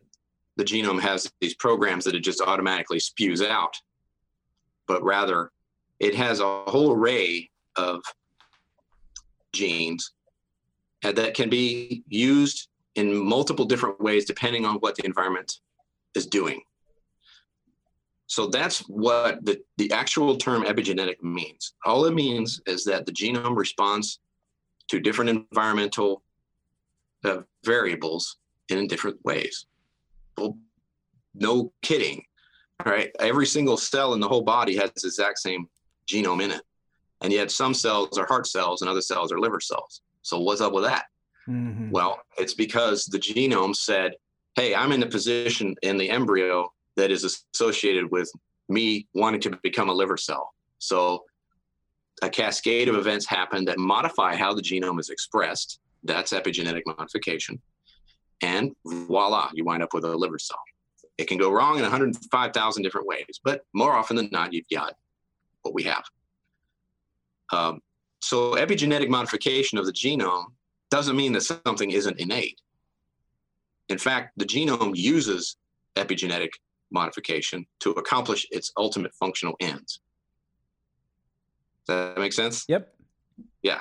the 0.55 0.63
genome 0.63 1.01
has 1.01 1.32
these 1.39 1.53
programs 1.53 2.03
that 2.05 2.15
it 2.15 2.22
just 2.22 2.41
automatically 2.41 2.99
spews 2.99 3.43
out, 3.43 3.76
but 4.88 5.03
rather 5.03 5.51
it 5.99 6.15
has 6.15 6.39
a 6.39 6.63
whole 6.65 6.91
array 6.93 7.49
of 7.80 8.01
genes 9.53 10.11
that 11.01 11.34
can 11.34 11.49
be 11.49 12.03
used 12.07 12.67
in 12.95 13.15
multiple 13.15 13.65
different 13.65 13.99
ways 14.01 14.25
depending 14.25 14.65
on 14.65 14.75
what 14.75 14.95
the 14.95 15.05
environment 15.05 15.59
is 16.15 16.25
doing. 16.27 16.61
So 18.27 18.47
that's 18.47 18.80
what 18.82 19.43
the, 19.43 19.59
the 19.77 19.91
actual 19.91 20.38
term 20.38 20.63
epigenetic 20.63 21.21
means. 21.23 21.73
All 21.86 22.05
it 22.05 22.13
means 22.13 22.61
is 22.67 22.84
that 22.86 23.05
the 23.05 23.11
genome 23.11 23.57
responds 23.57 24.19
to 24.89 24.99
different 24.99 25.30
environmental 25.30 26.21
uh, 27.23 27.41
variables 27.63 28.38
in 28.69 28.88
different 28.88 29.17
ways. 29.23 29.65
Well, 30.38 30.57
no 31.34 31.71
kidding, 31.82 32.23
right? 32.86 33.09
Every 33.19 33.47
single 33.47 33.77
cell 33.77 34.13
in 34.13 34.19
the 34.19 34.27
whole 34.27 34.43
body 34.43 34.75
has 34.77 34.91
the 34.91 35.07
exact 35.07 35.39
same 35.39 35.67
genome 36.07 36.43
in 36.43 36.51
it. 36.51 36.61
And 37.22 37.34
yet 37.34 37.51
some 37.51 37.74
cells 37.74 38.17
are 38.17 38.26
heart 38.26 38.47
cells 38.47 38.82
and 38.82 38.89
other 38.89 39.01
cells 39.01 39.32
are 39.32 39.39
liver 39.39 39.59
cells. 39.59 40.01
So 40.22 40.39
what's 40.39 40.61
up 40.61 40.74
with 40.74 40.86
that? 40.86 41.05
Mm-hmm. 41.47 41.91
Well, 41.91 42.20
it's 42.38 42.53
because 42.53 43.05
the 43.05 43.20
genome 43.20 43.76
said, 43.76 44.13
hey, 44.55 44.76
I'm 44.76 44.91
in 44.91 45.03
a 45.03 45.07
position 45.07 45.76
in 45.82 45.97
the 45.97 46.09
embryo 46.09 46.72
that 46.95 47.11
is 47.11 47.24
associated 47.24 48.11
with 48.11 48.32
me 48.67 49.07
wanting 49.13 49.41
to 49.41 49.59
become 49.63 49.89
a 49.89 49.93
liver 49.93 50.17
cell. 50.17 50.53
So 50.78 51.26
a 52.22 52.30
cascade 52.30 52.88
of 52.88 52.95
events 52.95 53.26
happen 53.26 53.65
that 53.65 53.78
modify 53.78 54.36
how 54.36 54.53
the 54.53 54.61
genome 54.61 54.99
is 54.99 55.09
expressed. 55.09 55.80
That's 56.03 56.32
epigenetic 56.32 56.84
modification. 56.86 57.61
And 58.41 58.74
voila, 58.86 59.49
you 59.53 59.65
wind 59.65 59.84
up 59.84 59.93
with 59.93 60.05
a 60.05 60.15
liver 60.15 60.39
cell. 60.39 60.59
It 61.17 61.28
can 61.28 61.38
go 61.38 61.51
wrong 61.51 61.76
in 61.76 61.82
105,000 61.82 62.84
different 62.84 63.07
ways, 63.07 63.39
but 63.43 63.65
more 63.74 63.93
often 63.93 64.15
than 64.15 64.30
not, 64.32 64.53
you've 64.53 64.70
got 64.72 64.95
what 65.63 65.74
we 65.74 65.84
have. 65.84 66.03
Um, 67.52 67.82
so 68.22 68.56
epigenetic 68.56 69.10
modification 69.10 69.78
of 69.78 69.86
the 69.86 69.93
genome 69.93 70.45
doesn't 70.89 71.16
mean 71.16 71.34
that 71.34 71.41
something 71.41 71.91
isn't 71.91 72.20
innate. 72.20 72.60
In 73.89 73.97
fact, 73.97 74.34
the 74.38 74.45
genome 74.45 74.95
uses 74.95 75.58
epigenetic 75.95 76.50
modification 76.91 77.66
to 77.82 77.91
accomplish 77.91 78.45
its 78.52 78.72
ultimate 78.78 79.14
functional 79.16 79.56
ends. 79.60 80.00
Does 81.88 81.97
that 82.16 82.18
make 82.18 82.34
sense? 82.34 82.66
Yep. 82.68 82.93
Yeah. 83.64 83.80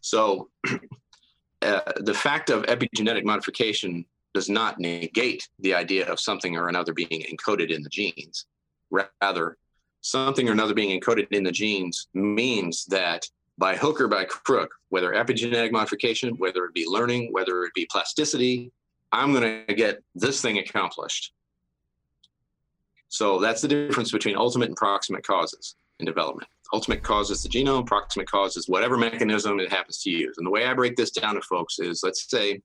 So 0.00 0.50
uh, 1.62 1.80
the 1.96 2.14
fact 2.14 2.50
of 2.50 2.64
epigenetic 2.64 3.24
modification 3.24 4.04
does 4.34 4.48
not 4.48 4.78
negate 4.78 5.48
the 5.58 5.74
idea 5.74 6.06
of 6.06 6.18
something 6.18 6.56
or 6.56 6.68
another 6.68 6.92
being 6.92 7.08
encoded 7.30 7.70
in 7.70 7.82
the 7.82 7.90
genes. 7.90 8.46
Rather, 8.90 9.56
something 10.02 10.48
or 10.48 10.52
another 10.52 10.74
being 10.74 11.00
encoded 11.00 11.26
in 11.30 11.42
the 11.42 11.52
genes 11.52 12.08
means 12.12 12.84
that 12.86 13.26
by 13.58 13.76
hook 13.76 14.00
or 14.00 14.08
by 14.08 14.24
crook, 14.24 14.74
whether 14.90 15.12
epigenetic 15.12 15.72
modification, 15.72 16.34
whether 16.38 16.64
it 16.64 16.74
be 16.74 16.86
learning, 16.86 17.32
whether 17.32 17.64
it 17.64 17.72
be 17.74 17.86
plasticity, 17.90 18.70
I'm 19.12 19.32
going 19.32 19.64
to 19.66 19.74
get 19.74 20.02
this 20.14 20.40
thing 20.40 20.58
accomplished. 20.58 21.32
So 23.08 23.38
that's 23.38 23.60
the 23.60 23.68
difference 23.68 24.10
between 24.10 24.36
ultimate 24.36 24.68
and 24.68 24.76
proximate 24.76 25.24
causes 25.26 25.76
in 26.00 26.06
development. 26.06 26.48
Ultimate 26.72 27.02
cause 27.02 27.30
is 27.30 27.42
the 27.42 27.48
genome, 27.50 27.86
proximate 27.86 28.30
cause 28.30 28.56
is 28.56 28.68
whatever 28.68 28.96
mechanism 28.96 29.60
it 29.60 29.70
happens 29.70 30.02
to 30.02 30.10
use. 30.10 30.38
And 30.38 30.46
the 30.46 30.50
way 30.50 30.64
I 30.64 30.72
break 30.72 30.96
this 30.96 31.10
down 31.10 31.34
to 31.34 31.42
folks 31.42 31.78
is 31.78 32.02
let's 32.02 32.28
say, 32.30 32.60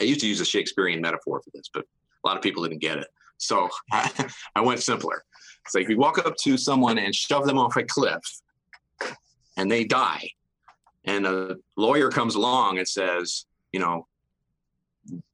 I 0.00 0.04
used 0.04 0.20
to 0.20 0.28
use 0.28 0.40
a 0.40 0.44
Shakespearean 0.44 1.00
metaphor 1.00 1.40
for 1.42 1.50
this, 1.52 1.68
but 1.72 1.82
a 1.82 2.26
lot 2.26 2.36
of 2.36 2.42
people 2.42 2.62
didn't 2.62 2.80
get 2.80 2.98
it. 2.98 3.08
So 3.38 3.68
I, 3.92 4.28
I 4.54 4.60
went 4.60 4.80
simpler. 4.80 5.24
It's 5.64 5.74
like 5.74 5.84
if 5.84 5.90
you 5.90 5.98
walk 5.98 6.18
up 6.18 6.36
to 6.36 6.56
someone 6.56 6.98
and 6.98 7.14
shove 7.14 7.46
them 7.46 7.58
off 7.58 7.76
a 7.76 7.82
cliff 7.82 8.22
and 9.56 9.70
they 9.70 9.84
die, 9.84 10.30
and 11.04 11.26
a 11.26 11.56
lawyer 11.76 12.10
comes 12.10 12.34
along 12.34 12.78
and 12.78 12.88
says, 12.88 13.46
you 13.72 13.80
know, 13.80 14.06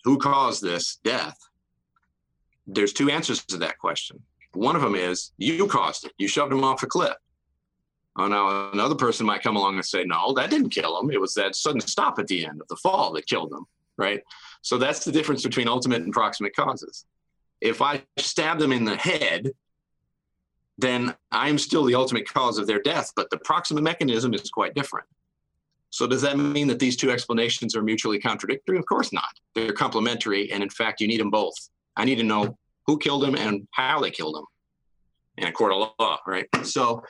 who 0.04 0.18
caused 0.18 0.62
this 0.62 0.98
death? 1.04 1.38
There's 2.66 2.92
two 2.92 3.10
answers 3.10 3.44
to 3.46 3.56
that 3.58 3.78
question. 3.78 4.20
One 4.52 4.74
of 4.74 4.82
them 4.82 4.94
is 4.94 5.32
you 5.38 5.66
caused 5.66 6.04
it. 6.04 6.12
You 6.18 6.26
shoved 6.26 6.52
him 6.52 6.64
off 6.64 6.82
a 6.82 6.86
cliff. 6.86 7.14
Oh, 8.16 8.26
now 8.26 8.70
another 8.72 8.96
person 8.96 9.24
might 9.26 9.42
come 9.42 9.56
along 9.56 9.76
and 9.76 9.84
say, 9.84 10.04
no, 10.04 10.32
that 10.34 10.50
didn't 10.50 10.70
kill 10.70 10.98
him. 10.98 11.10
It 11.10 11.20
was 11.20 11.34
that 11.34 11.54
sudden 11.54 11.80
stop 11.80 12.18
at 12.18 12.26
the 12.26 12.44
end 12.44 12.60
of 12.60 12.66
the 12.68 12.76
fall 12.76 13.12
that 13.12 13.26
killed 13.26 13.52
him, 13.52 13.64
right? 13.96 14.22
So 14.62 14.76
that's 14.76 15.04
the 15.04 15.12
difference 15.12 15.44
between 15.44 15.68
ultimate 15.68 16.02
and 16.02 16.12
proximate 16.12 16.54
causes. 16.56 17.06
If 17.60 17.80
I 17.80 18.02
stab 18.18 18.58
them 18.58 18.72
in 18.72 18.84
the 18.84 18.96
head, 18.96 19.52
then 20.80 21.14
I'm 21.30 21.58
still 21.58 21.84
the 21.84 21.94
ultimate 21.94 22.28
cause 22.28 22.58
of 22.58 22.66
their 22.66 22.80
death, 22.80 23.12
but 23.16 23.30
the 23.30 23.38
proximate 23.38 23.82
mechanism 23.82 24.34
is 24.34 24.50
quite 24.50 24.74
different. 24.74 25.06
So 25.90 26.06
does 26.06 26.22
that 26.22 26.38
mean 26.38 26.68
that 26.68 26.78
these 26.78 26.96
two 26.96 27.10
explanations 27.10 27.74
are 27.74 27.82
mutually 27.82 28.20
contradictory? 28.20 28.78
Of 28.78 28.86
course 28.86 29.12
not. 29.12 29.38
They're 29.54 29.72
complementary, 29.72 30.52
and 30.52 30.62
in 30.62 30.70
fact, 30.70 31.00
you 31.00 31.08
need 31.08 31.20
them 31.20 31.30
both. 31.30 31.54
I 31.96 32.04
need 32.04 32.16
to 32.16 32.24
know 32.24 32.56
who 32.86 32.96
killed 32.98 33.24
him 33.24 33.34
and 33.34 33.66
how 33.72 34.00
they 34.00 34.10
killed 34.10 34.36
him 34.36 34.44
in 35.36 35.48
a 35.48 35.52
court 35.52 35.72
of 35.72 35.90
law, 35.98 36.18
right? 36.26 36.46
So 36.62 37.02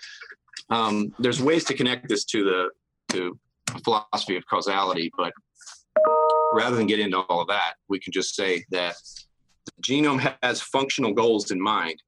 um, 0.70 1.14
there's 1.18 1.42
ways 1.42 1.64
to 1.64 1.74
connect 1.74 2.08
this 2.08 2.24
to 2.26 2.44
the 2.44 2.70
to 3.14 3.38
philosophy 3.84 4.36
of 4.36 4.46
causality, 4.46 5.10
but 5.16 5.32
rather 6.52 6.76
than 6.76 6.86
get 6.86 7.00
into 7.00 7.18
all 7.18 7.42
of 7.42 7.48
that, 7.48 7.74
we 7.88 7.98
can 7.98 8.12
just 8.12 8.34
say 8.34 8.64
that 8.70 8.96
the 9.66 9.72
genome 9.82 10.34
has 10.42 10.60
functional 10.60 11.12
goals 11.12 11.50
in 11.50 11.60
mind, 11.60 12.02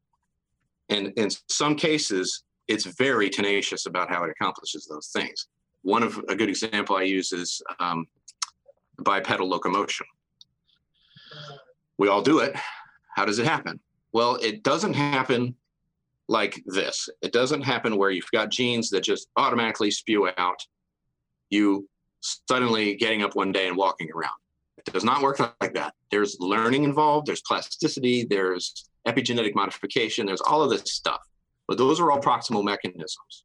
and 0.93 1.13
in 1.17 1.31
some 1.49 1.75
cases, 1.75 2.45
it's 2.69 2.85
very 2.85 3.29
tenacious 3.29 3.87
about 3.87 4.11
how 4.11 4.25
it 4.25 4.31
accomplishes 4.31 4.87
those 4.87 5.09
things. 5.09 5.49
One 5.83 6.03
of 6.03 6.19
a 6.29 6.37
good 6.37 6.49
example 6.49 6.97
I 6.97 7.03
use 7.03 7.33
is 7.33 7.61
um, 7.81 8.07
bipedal 9.03 9.49
locomotion. 9.49 10.07
We 11.99 12.09
all 12.09 12.23
do 12.23 12.39
it. 12.41 12.55
How 13.17 13.25
does 13.25 13.39
it 13.39 13.47
happen? 13.47 13.81
Well, 14.13 14.37
it 14.37 14.63
doesn't 14.63 14.95
happen 14.95 15.57
like 16.29 16.63
this. 16.67 17.09
It 17.21 17.33
doesn't 17.33 17.63
happen 17.63 17.97
where 17.97 18.11
you've 18.11 18.31
got 18.33 18.51
genes 18.51 18.91
that 18.91 19.03
just 19.03 19.29
automatically 19.37 19.91
spew 19.91 20.31
out 20.37 20.61
you 21.53 21.89
suddenly 22.21 22.95
getting 22.97 23.23
up 23.23 23.37
one 23.37 23.53
day 23.53 23.69
and 23.69 23.77
walking 23.77 24.09
around. 24.15 24.33
It 24.79 24.91
does 24.93 25.05
not 25.05 25.23
work 25.23 25.39
like 25.39 25.75
that. 25.75 25.95
There's 26.11 26.37
learning 26.41 26.85
involved, 26.85 27.27
there's 27.27 27.43
plasticity, 27.43 28.27
there's 28.29 28.89
epigenetic 29.07 29.55
modification, 29.55 30.27
there's 30.27 30.41
all 30.41 30.63
of 30.63 30.71
this 30.71 30.83
stuff. 30.93 31.21
But 31.69 31.79
those 31.79 32.01
are 32.01 32.11
all 32.11 32.21
proximal 32.21 32.65
mechanisms. 32.65 33.45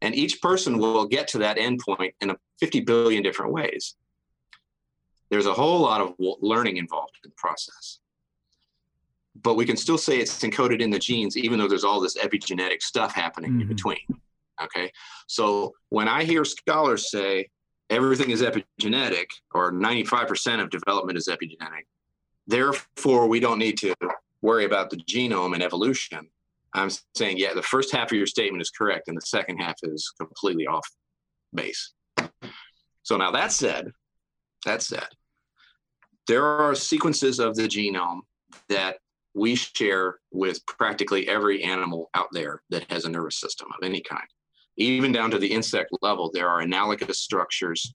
And 0.00 0.14
each 0.14 0.40
person 0.40 0.78
will 0.78 1.06
get 1.06 1.28
to 1.28 1.38
that 1.38 1.58
endpoint 1.58 2.12
in 2.20 2.30
a 2.30 2.36
50 2.60 2.80
billion 2.80 3.22
different 3.22 3.52
ways. 3.52 3.94
There's 5.30 5.46
a 5.46 5.54
whole 5.54 5.80
lot 5.80 6.00
of 6.00 6.14
learning 6.18 6.76
involved 6.76 7.12
in 7.22 7.30
the 7.30 7.34
process 7.36 8.00
but 9.40 9.54
we 9.54 9.64
can 9.64 9.76
still 9.76 9.98
say 9.98 10.18
it's 10.18 10.40
encoded 10.40 10.80
in 10.80 10.90
the 10.90 10.98
genes, 10.98 11.36
even 11.36 11.58
though 11.58 11.68
there's 11.68 11.84
all 11.84 12.00
this 12.00 12.16
epigenetic 12.18 12.82
stuff 12.82 13.14
happening 13.14 13.52
mm-hmm. 13.52 13.62
in 13.62 13.68
between. 13.68 13.98
Okay. 14.62 14.92
So 15.26 15.72
when 15.88 16.08
I 16.08 16.24
hear 16.24 16.44
scholars 16.44 17.10
say 17.10 17.48
everything 17.90 18.30
is 18.30 18.42
epigenetic 18.42 19.26
or 19.54 19.72
95% 19.72 20.62
of 20.62 20.70
development 20.70 21.18
is 21.18 21.28
epigenetic, 21.28 21.84
therefore 22.46 23.26
we 23.28 23.40
don't 23.40 23.58
need 23.58 23.78
to 23.78 23.94
worry 24.42 24.64
about 24.64 24.90
the 24.90 24.98
genome 24.98 25.54
and 25.54 25.62
evolution. 25.62 26.28
I'm 26.74 26.90
saying, 27.14 27.38
yeah, 27.38 27.54
the 27.54 27.62
first 27.62 27.92
half 27.92 28.10
of 28.10 28.16
your 28.16 28.26
statement 28.26 28.62
is 28.62 28.70
correct, 28.70 29.08
and 29.08 29.16
the 29.16 29.22
second 29.22 29.58
half 29.58 29.76
is 29.82 30.12
completely 30.18 30.66
off 30.66 30.86
base. 31.54 31.92
So 33.02 33.16
now 33.16 33.30
that 33.32 33.52
said, 33.52 33.90
that 34.64 34.82
said, 34.82 35.06
there 36.28 36.44
are 36.44 36.74
sequences 36.74 37.38
of 37.40 37.56
the 37.56 37.68
genome 37.68 38.20
that 38.68 38.98
we 39.34 39.54
share 39.54 40.18
with 40.30 40.64
practically 40.66 41.28
every 41.28 41.62
animal 41.62 42.10
out 42.14 42.28
there 42.32 42.62
that 42.70 42.90
has 42.90 43.04
a 43.04 43.08
nervous 43.08 43.40
system 43.40 43.68
of 43.76 43.84
any 43.84 44.00
kind. 44.00 44.26
Even 44.76 45.12
down 45.12 45.30
to 45.30 45.38
the 45.38 45.52
insect 45.52 45.90
level, 46.00 46.30
there 46.32 46.48
are 46.48 46.60
analogous 46.60 47.20
structures 47.20 47.94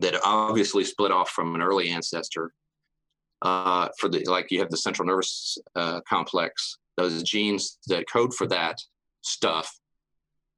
that 0.00 0.20
obviously 0.24 0.84
split 0.84 1.12
off 1.12 1.30
from 1.30 1.54
an 1.54 1.62
early 1.62 1.90
ancestor. 1.90 2.52
Uh, 3.44 3.88
for 4.00 4.08
the 4.08 4.24
like, 4.24 4.50
you 4.50 4.58
have 4.58 4.70
the 4.70 4.76
central 4.76 5.06
nervous 5.06 5.58
uh, 5.76 6.00
complex. 6.08 6.78
Those 6.96 7.22
genes 7.22 7.78
that 7.88 8.10
code 8.10 8.34
for 8.34 8.46
that 8.46 8.78
stuff 9.20 9.70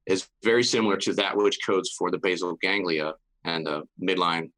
is 0.07 0.29
very 0.45 0.63
similar 0.63 0.97
to 0.99 1.13
that 1.15 1.37
which 1.37 1.59
codes 1.67 1.91
for 1.99 2.11
the 2.11 2.19
basal 2.19 2.57
ganglia 2.63 3.15
and 3.45 3.67
the 3.67 3.83
midline 4.01 4.51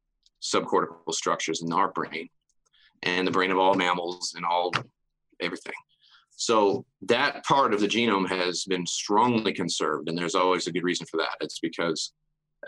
subcortical 0.42 1.12
structures 1.12 1.62
in 1.62 1.72
our 1.72 1.90
brain 1.90 2.28
and 3.02 3.26
the 3.26 3.30
brain 3.30 3.50
of 3.50 3.58
all 3.58 3.74
mammals 3.74 4.34
and 4.36 4.44
all 4.44 4.72
everything. 5.40 5.72
So 6.36 6.84
that 7.02 7.44
part 7.44 7.74
of 7.74 7.80
the 7.80 7.88
genome 7.88 8.28
has 8.28 8.64
been 8.64 8.86
strongly 8.86 9.52
conserved, 9.52 10.08
and 10.08 10.16
there's 10.16 10.34
always 10.34 10.66
a 10.66 10.72
good 10.72 10.84
reason 10.84 11.06
for 11.06 11.16
that. 11.16 11.36
It's 11.40 11.58
because 11.58 12.12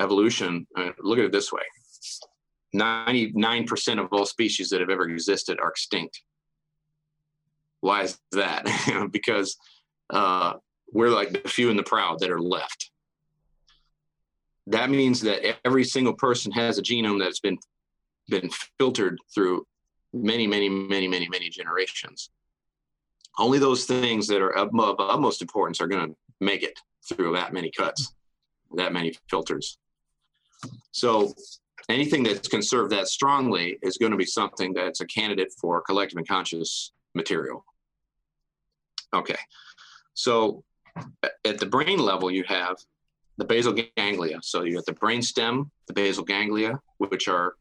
evolution. 0.01 0.67
Uh, 0.77 0.91
look 1.01 1.19
at 1.19 1.27
it 1.27 1.33
this 1.33 1.53
way: 1.53 1.63
99% 2.75 3.99
of 3.99 4.13
all 4.13 4.27
species 4.27 4.71
that 4.71 4.81
have 4.81 4.91
ever 4.91 5.09
existed 5.09 5.59
are 5.61 5.71
extinct. 5.71 6.23
Why 7.81 8.03
is 8.03 8.19
that? 8.33 8.67
because 9.13 9.57
uh, 10.11 10.55
we're 10.93 11.11
like 11.11 11.33
the 11.33 11.49
few 11.49 11.71
and 11.71 11.79
the 11.79 11.83
proud 11.83 12.19
that 12.21 12.31
are 12.31 12.41
left. 12.41 12.91
That 14.67 14.91
means 14.91 15.21
that 15.23 15.57
every 15.65 15.85
single 15.85 16.13
person 16.15 16.53
has 16.53 16.79
a 16.79 16.83
genome 16.83 17.19
that's 17.19 17.41
been 17.41 17.59
been 18.29 18.51
filtered 18.79 19.19
through 19.35 19.67
many, 20.13 20.47
many, 20.47 20.69
many, 20.69 21.09
many, 21.09 21.29
many 21.29 21.49
generations. 21.49 22.31
Only 23.39 23.59
those 23.59 23.87
things 23.87 24.29
that 24.29 24.41
are 24.41 24.55
of, 24.57 24.69
of 24.79 24.97
utmost 25.01 25.43
importance 25.43 25.81
are 25.81 25.89
going 25.89 26.11
to 26.11 26.17
make 26.41 26.63
it 26.63 26.79
through 27.09 27.33
that 27.35 27.53
many 27.53 27.71
cuts, 27.71 28.15
that 28.77 28.93
many 28.93 29.15
filters. 29.29 29.79
So 30.93 31.35
anything 31.91 32.23
that's 32.23 32.49
conserved 32.49 32.93
that 32.93 33.09
strongly 33.09 33.79
is 33.83 33.99
going 33.99 34.13
to 34.13 34.19
be 34.19 34.27
something 34.27 34.73
that's 34.73 35.01
a 35.01 35.07
candidate 35.07 35.53
for 35.61 35.81
collective 35.81 36.19
unconscious 36.19 36.93
material. 37.15 37.65
Okay, 39.15 39.39
so 40.15 40.65
at 41.45 41.59
the 41.59 41.67
brain 41.67 41.99
level, 41.99 42.31
you 42.31 42.45
have 42.45 42.77
the 43.39 43.45
basal 43.45 43.75
ganglia. 43.97 44.39
So 44.43 44.63
you 44.63 44.77
have 44.77 44.85
the 44.85 44.93
brain 44.93 45.23
stem, 45.23 45.71
the 45.87 45.95
basal 45.95 46.25
ganglia, 46.25 46.79
which 46.99 47.27
are 47.27 47.55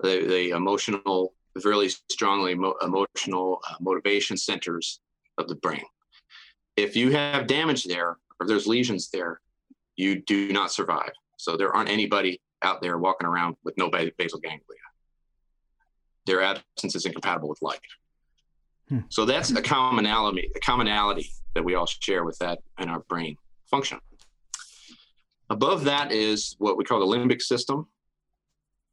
the, 0.00 0.26
the 0.26 0.50
emotional, 0.50 1.34
really 1.64 1.88
strongly 1.88 2.54
mo- 2.54 2.76
emotional 2.82 3.60
uh, 3.68 3.74
motivation 3.80 4.36
centers 4.36 5.00
of 5.38 5.48
the 5.48 5.54
brain. 5.56 5.84
If 6.76 6.94
you 6.94 7.12
have 7.12 7.46
damage 7.46 7.84
there, 7.84 8.18
or 8.40 8.46
there's 8.46 8.66
lesions 8.66 9.10
there, 9.10 9.40
you 9.96 10.22
do 10.22 10.52
not 10.52 10.72
survive. 10.72 11.12
So 11.38 11.56
there 11.56 11.74
aren't 11.74 11.88
anybody 11.88 12.40
out 12.64 12.82
there 12.82 12.98
walking 12.98 13.26
around 13.26 13.56
with 13.62 13.76
no 13.76 13.90
basal 13.90 14.40
ganglia. 14.40 14.78
Their 16.26 16.42
absence 16.42 16.94
is 16.96 17.04
incompatible 17.04 17.48
with 17.48 17.62
life. 17.62 17.80
Hmm. 18.88 19.00
So 19.08 19.24
that's 19.24 19.50
a 19.50 19.62
commonality, 19.62 20.50
a 20.56 20.60
commonality 20.60 21.30
that 21.54 21.64
we 21.64 21.74
all 21.74 21.86
share 21.86 22.24
with 22.24 22.38
that 22.38 22.58
in 22.78 22.88
our 22.88 23.00
brain 23.00 23.36
function. 23.70 23.98
Above 25.50 25.84
that 25.84 26.10
is 26.10 26.56
what 26.58 26.76
we 26.76 26.84
call 26.84 27.00
the 27.00 27.18
limbic 27.18 27.42
system, 27.42 27.86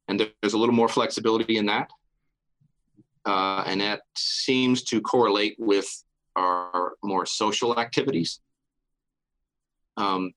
and 0.08 0.20
there's 0.42 0.52
a 0.52 0.58
little 0.58 0.74
more 0.74 0.88
flexibility 0.88 1.56
in 1.56 1.66
that, 1.66 1.90
uh, 3.24 3.64
and 3.66 3.80
that 3.80 4.02
seems 4.16 4.82
to 4.84 5.00
correlate 5.00 5.56
with 5.58 5.88
our 6.36 6.94
more 7.02 7.24
social 7.26 7.78
activities. 7.78 8.40
Um, 9.96 10.32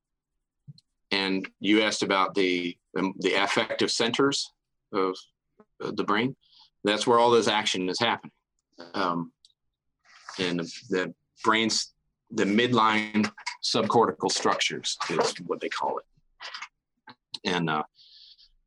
and 1.11 1.47
you 1.59 1.81
asked 1.81 2.03
about 2.03 2.35
the 2.35 2.77
the 2.95 3.33
affective 3.33 3.91
centers 3.91 4.51
of 4.93 5.15
the 5.79 6.03
brain. 6.03 6.35
That's 6.83 7.05
where 7.05 7.19
all 7.19 7.31
this 7.31 7.47
action 7.47 7.89
is 7.89 7.99
happening. 7.99 8.31
Um, 8.93 9.31
and 10.39 10.59
the, 10.59 10.71
the 10.89 11.13
brain's 11.43 11.93
the 12.31 12.43
midline 12.43 13.29
subcortical 13.63 14.31
structures 14.31 14.97
is 15.09 15.33
what 15.45 15.59
they 15.59 15.69
call 15.69 15.97
it. 15.97 17.15
And 17.43 17.69
uh, 17.69 17.83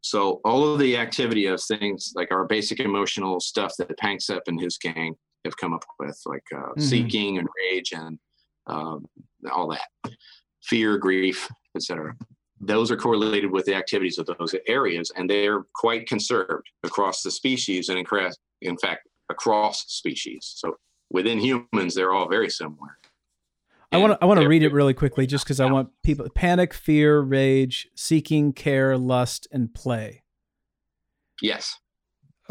so 0.01 0.41
all 0.45 0.73
of 0.73 0.79
the 0.79 0.97
activity 0.97 1.47
of 1.47 1.63
things 1.63 2.13
like 2.15 2.31
our 2.31 2.45
basic 2.47 2.81
emotional 2.81 3.41
stuff 3.41 3.75
that 3.79 3.99
Panksepp 3.99 4.43
and 4.47 4.61
his 4.61 4.79
gang 4.79 5.15
have 5.45 5.57
come 5.57 5.73
up 5.73 5.85
with, 5.99 6.21
like 6.27 6.45
uh, 6.55 6.59
mm-hmm. 6.59 6.81
seeking 6.81 7.39
and 7.39 7.49
rage 7.73 7.93
and 7.93 8.19
um, 8.67 9.07
all 9.53 9.69
that, 9.69 10.13
fear, 10.63 10.99
grief, 10.99 11.49
etc. 11.75 12.15
Those 12.61 12.91
are 12.91 12.97
correlated 12.97 13.51
with 13.51 13.67
the 13.67 13.75
activities 13.75 14.19
of 14.19 14.27
those 14.27 14.55
areas, 14.67 15.13
and 15.17 15.31
they're 15.31 15.65
quite 15.75 16.07
conserved 16.07 16.69
across 16.83 17.23
the 17.23 17.31
species 17.31 17.89
and 17.89 17.99
in 18.61 18.77
fact 18.79 19.09
across 19.29 19.85
species. 19.87 20.55
So 20.57 20.77
within 21.11 21.39
humans, 21.39 21.95
they're 21.95 22.13
all 22.13 22.29
very 22.29 22.51
similar. 22.51 22.99
I 23.91 23.97
want 23.99 24.13
to 24.13 24.19
I 24.21 24.27
want 24.27 24.41
to 24.41 24.49
read 24.49 24.63
it 24.63 24.73
really 24.73 24.93
quickly 24.93 25.27
just 25.27 25.45
because 25.45 25.61
I 25.61 25.71
want 25.71 25.91
people 26.03 26.29
panic, 26.35 26.75
fear, 26.75 27.21
rage, 27.21 27.89
seeking, 27.95 28.53
care, 28.53 28.99
lust, 28.99 29.49
and 29.51 29.73
play. 29.73 30.25
Yes. 31.41 31.77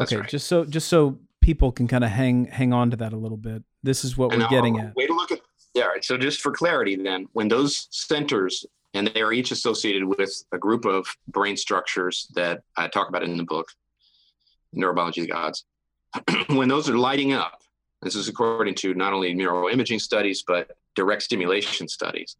okay, 0.00 0.16
right. 0.16 0.28
just 0.28 0.48
so 0.48 0.64
just 0.64 0.88
so 0.88 1.18
people 1.40 1.70
can 1.70 1.86
kind 1.86 2.02
of 2.02 2.10
hang 2.10 2.46
hang 2.46 2.72
on 2.72 2.90
to 2.90 2.96
that 2.96 3.12
a 3.12 3.16
little 3.16 3.36
bit. 3.36 3.62
This 3.84 4.04
is 4.04 4.16
what 4.16 4.32
and 4.32 4.42
we're 4.42 4.48
getting 4.48 4.80
at. 4.80 4.96
Way 4.96 5.06
to 5.06 5.14
look 5.14 5.30
at 5.30 5.40
yeah. 5.74 5.84
Right. 5.84 6.04
So 6.04 6.16
just 6.16 6.40
for 6.40 6.50
clarity, 6.50 6.96
then, 6.96 7.26
when 7.34 7.46
those 7.46 7.86
centers 7.90 8.66
and 8.94 9.08
they 9.08 9.22
are 9.22 9.32
each 9.32 9.50
associated 9.50 10.04
with 10.04 10.30
a 10.52 10.58
group 10.58 10.84
of 10.84 11.06
brain 11.28 11.56
structures 11.56 12.28
that 12.34 12.62
I 12.76 12.88
talk 12.88 13.08
about 13.08 13.22
in 13.22 13.36
the 13.36 13.44
book, 13.44 13.68
Neurobiology 14.74 15.18
of 15.18 15.26
the 15.26 15.32
Gods. 15.32 15.64
when 16.48 16.68
those 16.68 16.88
are 16.88 16.96
lighting 16.96 17.32
up, 17.32 17.60
this 18.02 18.14
is 18.14 18.28
according 18.28 18.74
to 18.76 18.94
not 18.94 19.12
only 19.12 19.34
neuroimaging 19.34 20.00
studies, 20.00 20.44
but 20.46 20.76
direct 20.94 21.22
stimulation 21.22 21.88
studies. 21.88 22.36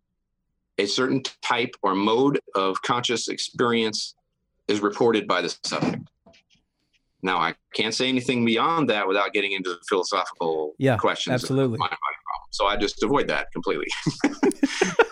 A 0.79 0.87
certain 0.87 1.23
type 1.43 1.75
or 1.83 1.95
mode 1.95 2.41
of 2.55 2.81
conscious 2.83 3.29
experience 3.29 4.15
is 4.69 4.81
reported 4.81 5.27
by 5.27 5.43
the 5.43 5.55
subject. 5.65 6.09
Now, 7.21 7.39
I 7.39 7.55
can't 7.75 7.95
say 7.95 8.09
anything 8.09 8.45
beyond 8.45 8.89
that 8.91 9.09
without 9.09 9.33
getting 9.33 9.53
into 9.53 9.71
the 9.71 9.81
philosophical 9.89 10.75
yeah, 10.79 10.97
questions. 10.97 11.35
Absolutely. 11.35 11.79
So 12.51 12.67
I 12.67 12.77
just 12.77 13.03
avoid 13.03 13.27
that 13.29 13.51
completely. 13.53 13.89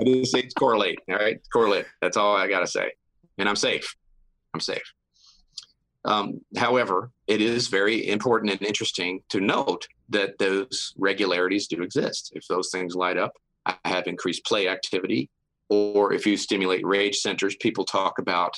I 0.00 0.04
just 0.04 0.32
say 0.32 0.40
it's 0.40 0.54
correlate. 0.54 0.98
All 1.08 1.16
right. 1.16 1.40
Correlate. 1.52 1.86
That's 2.00 2.16
all 2.16 2.34
I 2.34 2.48
got 2.48 2.60
to 2.60 2.66
say. 2.66 2.92
And 3.38 3.48
I'm 3.48 3.56
safe. 3.56 3.94
I'm 4.54 4.60
safe. 4.60 4.82
Um, 6.04 6.40
however, 6.56 7.10
it 7.26 7.42
is 7.42 7.68
very 7.68 8.08
important 8.08 8.52
and 8.52 8.62
interesting 8.62 9.22
to 9.28 9.40
note 9.40 9.86
that 10.08 10.38
those 10.38 10.94
regularities 10.96 11.66
do 11.66 11.82
exist. 11.82 12.32
If 12.34 12.46
those 12.48 12.70
things 12.70 12.94
light 12.94 13.18
up, 13.18 13.32
I 13.66 13.76
have 13.84 14.06
increased 14.06 14.46
play 14.46 14.68
activity, 14.68 15.28
or 15.68 16.14
if 16.14 16.26
you 16.26 16.38
stimulate 16.38 16.84
rage 16.86 17.16
centers, 17.16 17.54
people 17.56 17.84
talk 17.84 18.18
about 18.18 18.54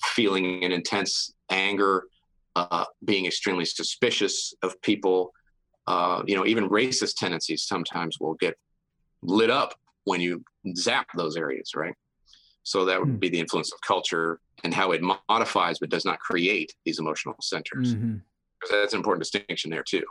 feeling 0.00 0.62
an 0.62 0.70
intense 0.70 1.34
anger, 1.50 2.04
uh, 2.54 2.84
being 3.04 3.26
extremely 3.26 3.64
suspicious 3.64 4.54
of 4.62 4.80
people. 4.82 5.32
Uh, 5.88 6.22
you 6.26 6.36
know, 6.36 6.46
even 6.46 6.68
racist 6.68 7.16
tendencies 7.16 7.64
sometimes 7.64 8.18
will 8.20 8.34
get 8.34 8.54
lit 9.22 9.50
up 9.50 9.74
when 10.06 10.20
you 10.20 10.42
zap 10.76 11.08
those 11.14 11.36
areas, 11.36 11.72
right? 11.74 11.94
So 12.62 12.84
that 12.86 12.98
would 12.98 13.08
hmm. 13.08 13.16
be 13.16 13.28
the 13.28 13.38
influence 13.38 13.72
of 13.72 13.80
culture 13.80 14.40
and 14.64 14.72
how 14.72 14.92
it 14.92 15.02
modifies 15.28 15.78
but 15.78 15.90
does 15.90 16.04
not 16.04 16.18
create 16.18 16.74
these 16.84 16.98
emotional 16.98 17.36
centers. 17.40 17.94
Mm-hmm. 17.94 18.16
That's 18.70 18.94
an 18.94 18.98
important 18.98 19.22
distinction 19.22 19.70
there 19.70 19.84
too. 19.84 20.04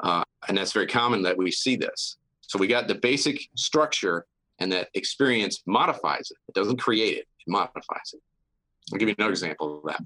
Uh, 0.00 0.24
and 0.48 0.58
that's 0.58 0.72
very 0.72 0.86
common 0.86 1.22
that 1.22 1.36
we 1.36 1.50
see 1.50 1.76
this. 1.76 2.16
So 2.42 2.58
we 2.58 2.66
got 2.66 2.88
the 2.88 2.94
basic 2.94 3.40
structure, 3.56 4.24
and 4.58 4.72
that 4.72 4.88
experience 4.94 5.62
modifies 5.66 6.30
it. 6.30 6.38
It 6.48 6.54
doesn't 6.54 6.78
create 6.78 7.18
it; 7.18 7.26
it 7.46 7.48
modifies 7.48 8.14
it. 8.14 8.20
I'll 8.92 8.98
give 8.98 9.08
you 9.08 9.14
another 9.18 9.32
example 9.32 9.78
of 9.78 9.84
that. 9.84 10.02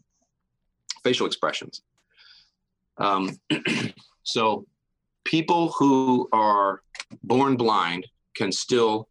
Facial 1.05 1.26
expressions. 1.26 1.83
Um, 2.99 3.39
so 4.22 4.66
people 5.24 5.72
who 5.78 6.28
are 6.33 6.83
born 7.22 7.57
blind 7.57 8.07
can 8.35 8.53
still 8.53 9.09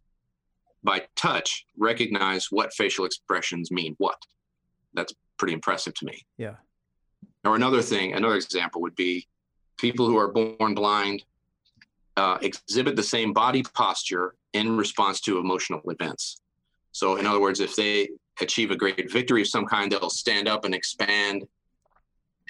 by 0.83 1.03
touch 1.15 1.65
recognize 1.77 2.47
what 2.49 2.73
facial 2.73 3.05
expressions 3.05 3.71
mean 3.71 3.95
what. 3.97 4.17
That's 4.93 5.13
pretty 5.37 5.53
impressive 5.53 5.93
to 5.95 6.05
me. 6.05 6.25
Yeah. 6.37 6.55
Or 7.45 7.55
another 7.55 7.81
thing, 7.81 8.13
another 8.13 8.35
example 8.35 8.81
would 8.81 8.95
be 8.95 9.27
people 9.77 10.07
who 10.07 10.17
are 10.17 10.27
born 10.27 10.75
blind 10.75 11.23
uh, 12.17 12.37
exhibit 12.41 12.95
the 12.95 13.03
same 13.03 13.33
body 13.33 13.63
posture 13.63 14.35
in 14.53 14.77
response 14.77 15.21
to 15.21 15.39
emotional 15.39 15.81
events. 15.89 16.41
So, 16.91 17.15
in 17.15 17.25
other 17.25 17.39
words, 17.39 17.59
if 17.59 17.75
they 17.75 18.09
achieve 18.41 18.71
a 18.71 18.75
great 18.75 19.11
victory 19.11 19.41
of 19.41 19.47
some 19.47 19.65
kind, 19.65 19.91
they'll 19.91 20.09
stand 20.09 20.47
up 20.47 20.65
and 20.65 20.75
expand, 20.75 21.45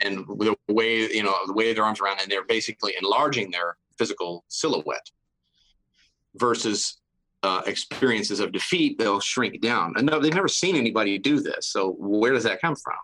and 0.04 0.26
the 0.28 0.56
way 0.68 1.12
you 1.14 1.24
know 1.24 1.36
the 1.46 1.54
way 1.54 1.74
their 1.74 1.84
arms 1.84 2.02
around, 2.02 2.20
and 2.22 2.32
they're 2.32 2.46
basically 2.46 2.96
enlarging 3.02 3.52
their 3.52 3.78
physical 3.98 4.44
silhouette. 4.48 5.12
Versus 6.36 7.02
uh, 7.44 7.62
experiences 7.66 8.40
of 8.40 8.52
defeat, 8.52 8.98
they'll 8.98 9.20
shrink 9.20 9.62
down. 9.62 9.94
And 9.98 10.06
no, 10.06 10.20
they've 10.20 10.34
never 10.34 10.48
seen 10.48 10.76
anybody 10.76 11.18
do 11.18 11.40
this. 11.40 11.68
So 11.68 11.92
where 12.00 12.32
does 12.32 12.44
that 12.44 12.62
come 12.62 12.76
from? 12.76 12.98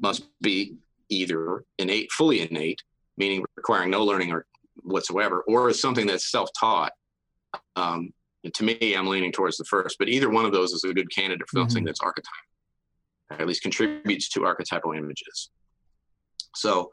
Must 0.00 0.24
be 0.40 0.76
either 1.08 1.64
innate, 1.78 2.10
fully 2.10 2.40
innate, 2.40 2.82
meaning 3.16 3.44
requiring 3.56 3.90
no 3.90 4.04
learning 4.04 4.32
or 4.32 4.46
whatsoever, 4.82 5.44
or 5.46 5.68
is 5.68 5.80
something 5.80 6.06
that's 6.06 6.30
self-taught. 6.30 6.92
Um, 7.76 8.12
to 8.54 8.64
me, 8.64 8.94
I'm 8.96 9.06
leaning 9.06 9.30
towards 9.30 9.56
the 9.56 9.64
first, 9.64 9.98
but 9.98 10.08
either 10.08 10.30
one 10.30 10.44
of 10.44 10.52
those 10.52 10.72
is 10.72 10.82
a 10.84 10.92
good 10.92 11.14
candidate 11.14 11.48
for 11.48 11.60
something 11.60 11.82
mm-hmm. 11.82 11.86
that's 11.86 12.00
archetypal, 12.00 13.38
at 13.38 13.46
least 13.46 13.62
contributes 13.62 14.28
to 14.30 14.44
archetypal 14.44 14.92
images. 14.92 15.50
So 16.56 16.90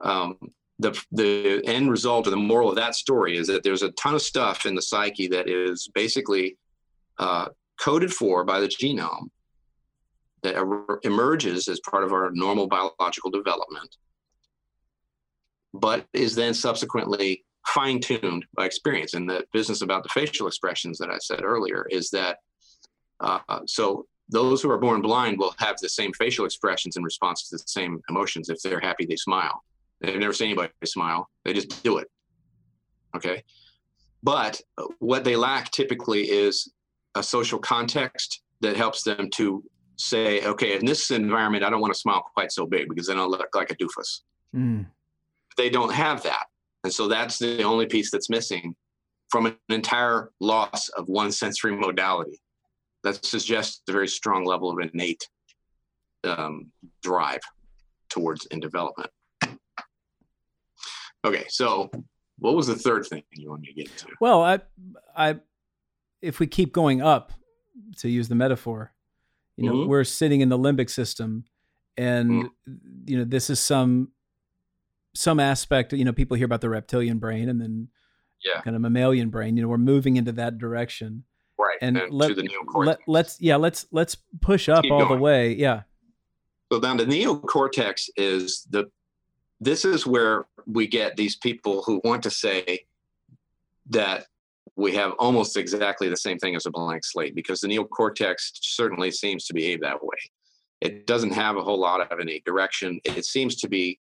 um, 0.00 0.36
the 0.78 1.00
the 1.10 1.60
end 1.64 1.90
result 1.90 2.26
or 2.26 2.30
the 2.30 2.36
moral 2.36 2.68
of 2.68 2.76
that 2.76 2.94
story 2.94 3.36
is 3.36 3.48
that 3.48 3.62
there's 3.62 3.82
a 3.82 3.90
ton 3.92 4.14
of 4.14 4.22
stuff 4.22 4.66
in 4.66 4.74
the 4.74 4.82
psyche 4.82 5.26
that 5.28 5.48
is 5.48 5.88
basically 5.94 6.56
uh, 7.18 7.48
coded 7.80 8.12
for 8.12 8.44
by 8.44 8.60
the 8.60 8.68
genome 8.68 9.28
that 10.42 10.54
emerges 11.02 11.66
as 11.66 11.80
part 11.80 12.04
of 12.04 12.12
our 12.12 12.30
normal 12.32 12.68
biological 12.68 13.30
development, 13.30 13.96
but 15.74 16.06
is 16.12 16.34
then 16.36 16.54
subsequently 16.54 17.44
fine 17.66 18.00
tuned 18.00 18.46
by 18.54 18.64
experience. 18.64 19.14
And 19.14 19.28
the 19.28 19.44
business 19.52 19.82
about 19.82 20.04
the 20.04 20.08
facial 20.10 20.46
expressions 20.46 20.96
that 20.98 21.10
I 21.10 21.18
said 21.18 21.42
earlier 21.42 21.86
is 21.90 22.10
that 22.10 22.38
uh, 23.20 23.40
so 23.66 24.06
those 24.28 24.62
who 24.62 24.70
are 24.70 24.78
born 24.78 25.02
blind 25.02 25.38
will 25.38 25.54
have 25.58 25.76
the 25.78 25.88
same 25.88 26.12
facial 26.12 26.44
expressions 26.44 26.96
in 26.96 27.02
response 27.02 27.48
to 27.48 27.56
the 27.56 27.64
same 27.66 28.00
emotions. 28.08 28.48
If 28.48 28.60
they're 28.62 28.80
happy, 28.80 29.06
they 29.06 29.16
smile. 29.16 29.64
They've 30.00 30.18
never 30.18 30.32
seen 30.32 30.48
anybody 30.48 30.72
smile, 30.84 31.28
they 31.44 31.52
just 31.52 31.82
do 31.82 31.98
it. 31.98 32.08
Okay. 33.16 33.42
But 34.22 34.60
what 34.98 35.24
they 35.24 35.36
lack 35.36 35.70
typically 35.70 36.22
is 36.22 36.72
a 37.14 37.22
social 37.22 37.58
context 37.58 38.42
that 38.60 38.76
helps 38.76 39.02
them 39.02 39.30
to 39.34 39.62
say, 39.96 40.44
okay, 40.44 40.76
in 40.76 40.84
this 40.84 41.10
environment, 41.10 41.64
I 41.64 41.70
don't 41.70 41.80
want 41.80 41.92
to 41.94 41.98
smile 41.98 42.24
quite 42.34 42.52
so 42.52 42.66
big 42.66 42.88
because 42.88 43.06
then 43.06 43.18
I'll 43.18 43.30
look 43.30 43.54
like 43.54 43.70
a 43.70 43.76
doofus. 43.76 44.20
Mm. 44.54 44.86
They 45.56 45.70
don't 45.70 45.92
have 45.92 46.22
that. 46.22 46.46
And 46.84 46.92
so 46.92 47.08
that's 47.08 47.38
the 47.38 47.62
only 47.62 47.86
piece 47.86 48.10
that's 48.10 48.30
missing 48.30 48.74
from 49.28 49.46
an 49.46 49.56
entire 49.68 50.30
loss 50.40 50.88
of 50.90 51.08
one 51.08 51.32
sensory 51.32 51.76
modality. 51.76 52.40
That 53.04 53.24
suggests 53.24 53.82
a 53.88 53.92
very 53.92 54.08
strong 54.08 54.44
level 54.44 54.70
of 54.70 54.78
innate 54.78 55.28
um, 56.24 56.70
drive 57.02 57.40
towards 58.08 58.46
in 58.46 58.60
development. 58.60 59.10
Okay, 61.24 61.44
so 61.48 61.90
what 62.38 62.54
was 62.54 62.66
the 62.66 62.76
third 62.76 63.06
thing 63.06 63.22
you 63.32 63.50
wanted 63.50 63.66
to 63.66 63.72
get 63.72 63.90
into? 63.90 64.06
Well, 64.20 64.42
I, 64.42 64.60
I, 65.16 65.36
if 66.22 66.40
we 66.40 66.46
keep 66.46 66.72
going 66.72 67.02
up, 67.02 67.32
to 67.98 68.08
use 68.08 68.28
the 68.28 68.34
metaphor, 68.34 68.92
you 69.56 69.66
know, 69.66 69.72
mm-hmm. 69.74 69.88
we're 69.88 70.04
sitting 70.04 70.40
in 70.40 70.48
the 70.48 70.58
limbic 70.58 70.90
system, 70.90 71.44
and 71.96 72.30
mm-hmm. 72.30 72.72
you 73.06 73.18
know, 73.18 73.24
this 73.24 73.50
is 73.50 73.60
some 73.60 74.12
some 75.14 75.40
aspect. 75.40 75.92
You 75.92 76.04
know, 76.04 76.12
people 76.12 76.36
hear 76.36 76.46
about 76.46 76.60
the 76.60 76.68
reptilian 76.68 77.18
brain, 77.18 77.48
and 77.48 77.60
then 77.60 77.88
yeah, 78.44 78.60
kind 78.60 78.76
of 78.76 78.82
mammalian 78.82 79.30
brain. 79.30 79.56
You 79.56 79.62
know, 79.62 79.68
we're 79.68 79.78
moving 79.78 80.16
into 80.16 80.32
that 80.32 80.58
direction. 80.58 81.24
Right, 81.58 81.78
and, 81.82 81.96
and 81.96 82.12
let, 82.12 82.36
let, 82.74 82.98
let's 83.08 83.40
yeah 83.40 83.56
let's 83.56 83.86
let's 83.90 84.16
push 84.40 84.68
up 84.68 84.84
all 84.92 85.00
going. 85.00 85.16
the 85.16 85.22
way 85.22 85.54
yeah 85.54 85.82
so 86.70 86.78
down 86.78 86.98
the 86.98 87.04
neocortex 87.04 88.08
is 88.16 88.64
the 88.70 88.88
this 89.60 89.84
is 89.84 90.06
where 90.06 90.46
we 90.66 90.86
get 90.86 91.16
these 91.16 91.36
people 91.36 91.82
who 91.82 92.00
want 92.04 92.22
to 92.22 92.30
say 92.30 92.86
that 93.90 94.26
we 94.76 94.94
have 94.94 95.12
almost 95.18 95.56
exactly 95.56 96.08
the 96.08 96.16
same 96.16 96.38
thing 96.38 96.54
as 96.54 96.66
a 96.66 96.70
blank 96.70 97.04
slate 97.04 97.34
because 97.34 97.60
the 97.60 97.68
neocortex 97.68 98.50
certainly 98.60 99.10
seems 99.10 99.46
to 99.46 99.54
behave 99.54 99.80
that 99.80 100.02
way. 100.02 100.16
It 100.80 101.06
doesn't 101.06 101.32
have 101.32 101.56
a 101.56 101.64
whole 101.64 101.80
lot 101.80 102.00
of 102.00 102.20
any 102.20 102.40
direction. 102.46 103.00
It 103.04 103.24
seems 103.24 103.56
to 103.56 103.68
be, 103.68 103.98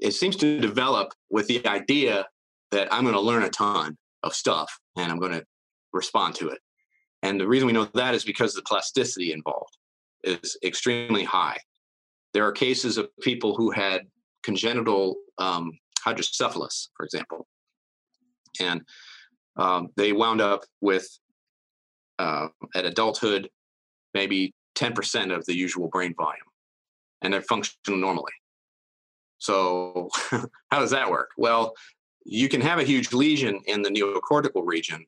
it 0.00 0.12
seems 0.12 0.36
to 0.36 0.60
develop 0.60 1.14
with 1.30 1.46
the 1.46 1.66
idea 1.66 2.26
that 2.72 2.92
I'm 2.92 3.02
going 3.04 3.14
to 3.14 3.20
learn 3.20 3.44
a 3.44 3.48
ton 3.48 3.96
of 4.22 4.34
stuff 4.34 4.78
and 4.96 5.10
I'm 5.10 5.18
going 5.18 5.32
to 5.32 5.46
respond 5.92 6.34
to 6.36 6.48
it. 6.48 6.58
And 7.22 7.40
the 7.40 7.48
reason 7.48 7.66
we 7.66 7.72
know 7.72 7.88
that 7.94 8.14
is 8.14 8.24
because 8.24 8.52
the 8.52 8.62
plasticity 8.62 9.32
involved 9.32 9.76
is 10.24 10.58
extremely 10.62 11.24
high. 11.24 11.58
There 12.34 12.46
are 12.46 12.52
cases 12.52 12.98
of 12.98 13.08
people 13.20 13.54
who 13.54 13.70
had 13.70 14.02
congenital 14.42 15.16
um, 15.38 15.72
hydrocephalus, 16.00 16.90
for 16.96 17.04
example. 17.04 17.46
And 18.60 18.82
um, 19.56 19.88
they 19.96 20.12
wound 20.12 20.40
up 20.40 20.64
with, 20.80 21.08
uh, 22.18 22.48
at 22.74 22.84
adulthood, 22.84 23.48
maybe 24.14 24.54
10% 24.76 25.34
of 25.34 25.44
the 25.46 25.54
usual 25.54 25.88
brain 25.88 26.14
volume, 26.16 26.40
and 27.22 27.32
they're 27.32 27.42
functioning 27.42 28.00
normally. 28.00 28.32
So, 29.38 30.08
how 30.70 30.78
does 30.78 30.90
that 30.90 31.10
work? 31.10 31.30
Well, 31.36 31.74
you 32.24 32.48
can 32.48 32.60
have 32.60 32.78
a 32.78 32.84
huge 32.84 33.12
lesion 33.12 33.60
in 33.66 33.82
the 33.82 33.90
neocortical 33.90 34.62
region 34.64 35.04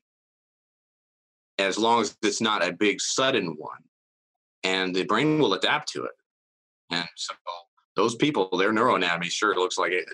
as 1.57 1.77
long 1.77 2.01
as 2.01 2.17
it's 2.21 2.41
not 2.41 2.65
a 2.65 2.73
big 2.73 2.99
sudden 2.99 3.55
one, 3.57 3.81
and 4.63 4.93
the 4.93 5.05
brain 5.05 5.39
will 5.39 5.53
adapt 5.53 5.87
to 5.93 6.03
it. 6.03 6.11
And 6.91 7.07
so, 7.15 7.33
those 7.95 8.15
people, 8.15 8.49
their 8.57 8.73
neuroanatomy 8.73 9.31
sure 9.31 9.55
looks 9.55 9.77
like 9.77 9.91
it, 9.91 10.05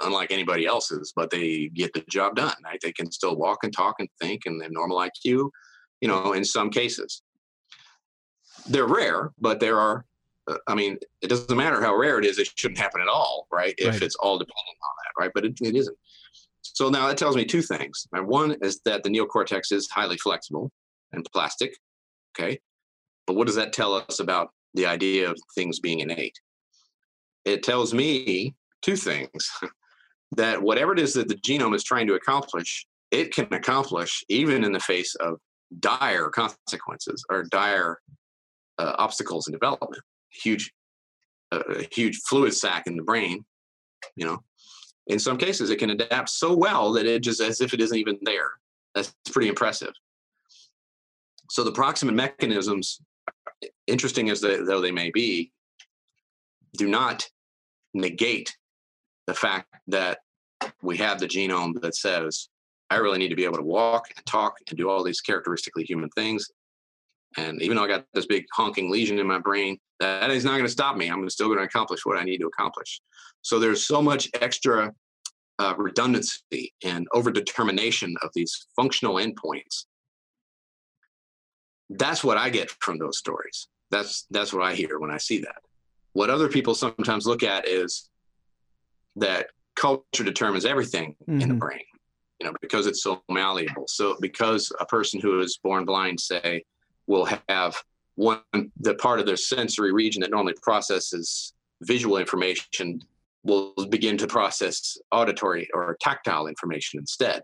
unlike 0.00 0.30
anybody 0.30 0.66
else's, 0.66 1.12
but 1.14 1.30
they 1.30 1.68
get 1.68 1.92
the 1.92 2.04
job 2.10 2.36
done. 2.36 2.54
Right? 2.64 2.80
They 2.82 2.92
can 2.92 3.10
still 3.10 3.36
walk 3.36 3.58
and 3.62 3.72
talk 3.72 3.96
and 3.98 4.08
think, 4.20 4.42
and 4.46 4.60
they 4.60 4.64
have 4.64 4.72
normal 4.72 4.98
IQ. 4.98 5.50
You 6.00 6.08
know, 6.08 6.32
in 6.32 6.44
some 6.44 6.70
cases, 6.70 7.22
they're 8.66 8.86
rare, 8.86 9.32
but 9.38 9.60
there 9.60 9.78
are. 9.78 10.04
Uh, 10.48 10.56
I 10.66 10.74
mean, 10.74 10.98
it 11.20 11.28
doesn't 11.28 11.56
matter 11.56 11.80
how 11.80 11.94
rare 11.94 12.18
it 12.18 12.24
is; 12.24 12.38
it 12.38 12.48
shouldn't 12.56 12.78
happen 12.78 13.00
at 13.00 13.08
all, 13.08 13.46
right? 13.52 13.74
If 13.78 13.94
right. 13.94 14.02
it's 14.02 14.16
all 14.16 14.38
dependent 14.38 14.76
on 14.82 14.94
that, 14.98 15.22
right? 15.22 15.30
But 15.34 15.44
it, 15.44 15.58
it 15.60 15.76
isn't. 15.76 15.96
So 16.62 16.88
now 16.88 17.06
that 17.08 17.18
tells 17.18 17.36
me 17.36 17.44
two 17.44 17.62
things. 17.62 18.06
One 18.12 18.56
is 18.62 18.80
that 18.84 19.02
the 19.02 19.10
neocortex 19.10 19.72
is 19.72 19.88
highly 19.90 20.16
flexible 20.16 20.72
and 21.12 21.26
plastic. 21.32 21.76
Okay, 22.38 22.58
but 23.26 23.36
what 23.36 23.46
does 23.46 23.56
that 23.56 23.72
tell 23.72 23.94
us 23.94 24.18
about 24.20 24.50
the 24.74 24.86
idea 24.86 25.30
of 25.30 25.38
things 25.54 25.78
being 25.78 26.00
innate? 26.00 26.38
It 27.44 27.62
tells 27.62 27.94
me 27.94 28.54
two 28.82 28.96
things. 28.96 29.50
that 30.36 30.62
whatever 30.62 30.92
it 30.92 30.98
is 30.98 31.14
that 31.14 31.28
the 31.28 31.34
genome 31.36 31.74
is 31.74 31.84
trying 31.84 32.06
to 32.06 32.14
accomplish, 32.14 32.86
it 33.10 33.34
can 33.34 33.52
accomplish 33.52 34.24
even 34.28 34.64
in 34.64 34.72
the 34.72 34.80
face 34.80 35.14
of 35.16 35.38
dire 35.80 36.28
consequences 36.28 37.24
or 37.30 37.44
dire 37.50 37.98
uh, 38.78 38.94
obstacles 38.98 39.48
in 39.48 39.52
development. 39.52 40.02
Huge, 40.30 40.72
uh, 41.52 41.62
huge 41.90 42.20
fluid 42.28 42.54
sac 42.54 42.86
in 42.86 42.96
the 42.96 43.02
brain, 43.02 43.44
you 44.16 44.26
know. 44.26 44.38
In 45.06 45.18
some 45.18 45.36
cases, 45.36 45.70
it 45.70 45.78
can 45.78 45.90
adapt 45.90 46.28
so 46.28 46.54
well 46.54 46.92
that 46.92 47.06
it 47.06 47.22
just 47.22 47.40
as 47.40 47.60
if 47.60 47.74
it 47.74 47.80
isn't 47.80 47.98
even 47.98 48.18
there. 48.22 48.52
That's 48.94 49.12
pretty 49.32 49.48
impressive. 49.48 49.92
So 51.50 51.64
the 51.64 51.72
proximate 51.72 52.14
mechanisms, 52.14 53.00
interesting 53.88 54.30
as 54.30 54.40
they, 54.40 54.58
though 54.58 54.80
they 54.80 54.92
may 54.92 55.10
be, 55.10 55.50
do 56.76 56.88
not 56.88 57.28
negate 57.94 58.56
the 59.26 59.34
fact 59.34 59.66
that 59.88 60.18
we 60.82 60.96
have 60.98 61.20
the 61.20 61.26
genome 61.26 61.80
that 61.80 61.94
says, 61.94 62.48
I 62.90 62.96
really 62.96 63.18
need 63.18 63.28
to 63.28 63.36
be 63.36 63.44
able 63.44 63.56
to 63.56 63.62
walk 63.62 64.06
and 64.14 64.24
talk 64.26 64.56
and 64.68 64.76
do 64.76 64.88
all 64.88 65.04
these 65.04 65.20
characteristically 65.20 65.84
human 65.84 66.10
things. 66.10 66.48
And 67.36 67.62
even 67.62 67.76
though 67.76 67.84
I 67.84 67.88
got 67.88 68.06
this 68.12 68.26
big 68.26 68.44
honking 68.52 68.90
lesion 68.90 69.18
in 69.18 69.26
my 69.26 69.38
brain, 69.38 69.78
that 70.00 70.30
is 70.30 70.44
not 70.44 70.52
going 70.52 70.64
to 70.64 70.68
stop 70.68 70.96
me. 70.96 71.08
I'm 71.08 71.28
still 71.30 71.46
going 71.46 71.58
to 71.58 71.64
accomplish 71.64 72.04
what 72.04 72.18
I 72.18 72.24
need 72.24 72.38
to 72.38 72.46
accomplish. 72.46 73.00
So 73.42 73.58
there's 73.58 73.86
so 73.86 74.02
much 74.02 74.28
extra 74.40 74.92
uh, 75.60 75.74
redundancy 75.76 76.72
and 76.82 77.06
overdetermination 77.14 78.14
of 78.22 78.30
these 78.34 78.66
functional 78.74 79.16
endpoints. 79.16 79.84
That's 81.90 82.24
what 82.24 82.38
I 82.38 82.50
get 82.50 82.70
from 82.70 82.98
those 82.98 83.18
stories. 83.18 83.68
That's 83.90 84.26
that's 84.30 84.52
what 84.52 84.62
I 84.62 84.74
hear 84.74 84.98
when 84.98 85.10
I 85.10 85.18
see 85.18 85.38
that. 85.40 85.62
What 86.12 86.30
other 86.30 86.48
people 86.48 86.74
sometimes 86.74 87.26
look 87.26 87.42
at 87.42 87.68
is 87.68 88.08
that 89.16 89.46
culture 89.76 90.24
determines 90.24 90.64
everything 90.64 91.14
mm-hmm. 91.22 91.32
in 91.32 91.38
the 91.40 91.46
mm-hmm. 91.46 91.58
brain 91.58 91.82
you 92.40 92.46
know 92.46 92.54
because 92.60 92.86
it's 92.86 93.02
so 93.02 93.22
malleable 93.28 93.84
so 93.86 94.16
because 94.20 94.72
a 94.80 94.86
person 94.86 95.20
who 95.20 95.40
is 95.40 95.58
born 95.62 95.84
blind 95.84 96.18
say 96.18 96.64
will 97.06 97.28
have 97.48 97.76
one 98.16 98.40
the 98.80 98.94
part 98.94 99.20
of 99.20 99.26
their 99.26 99.36
sensory 99.36 99.92
region 99.92 100.20
that 100.20 100.30
normally 100.30 100.54
processes 100.62 101.52
visual 101.82 102.16
information 102.16 103.00
will 103.42 103.72
begin 103.88 104.18
to 104.18 104.26
process 104.26 104.98
auditory 105.12 105.68
or 105.72 105.96
tactile 106.00 106.46
information 106.46 106.98
instead 106.98 107.42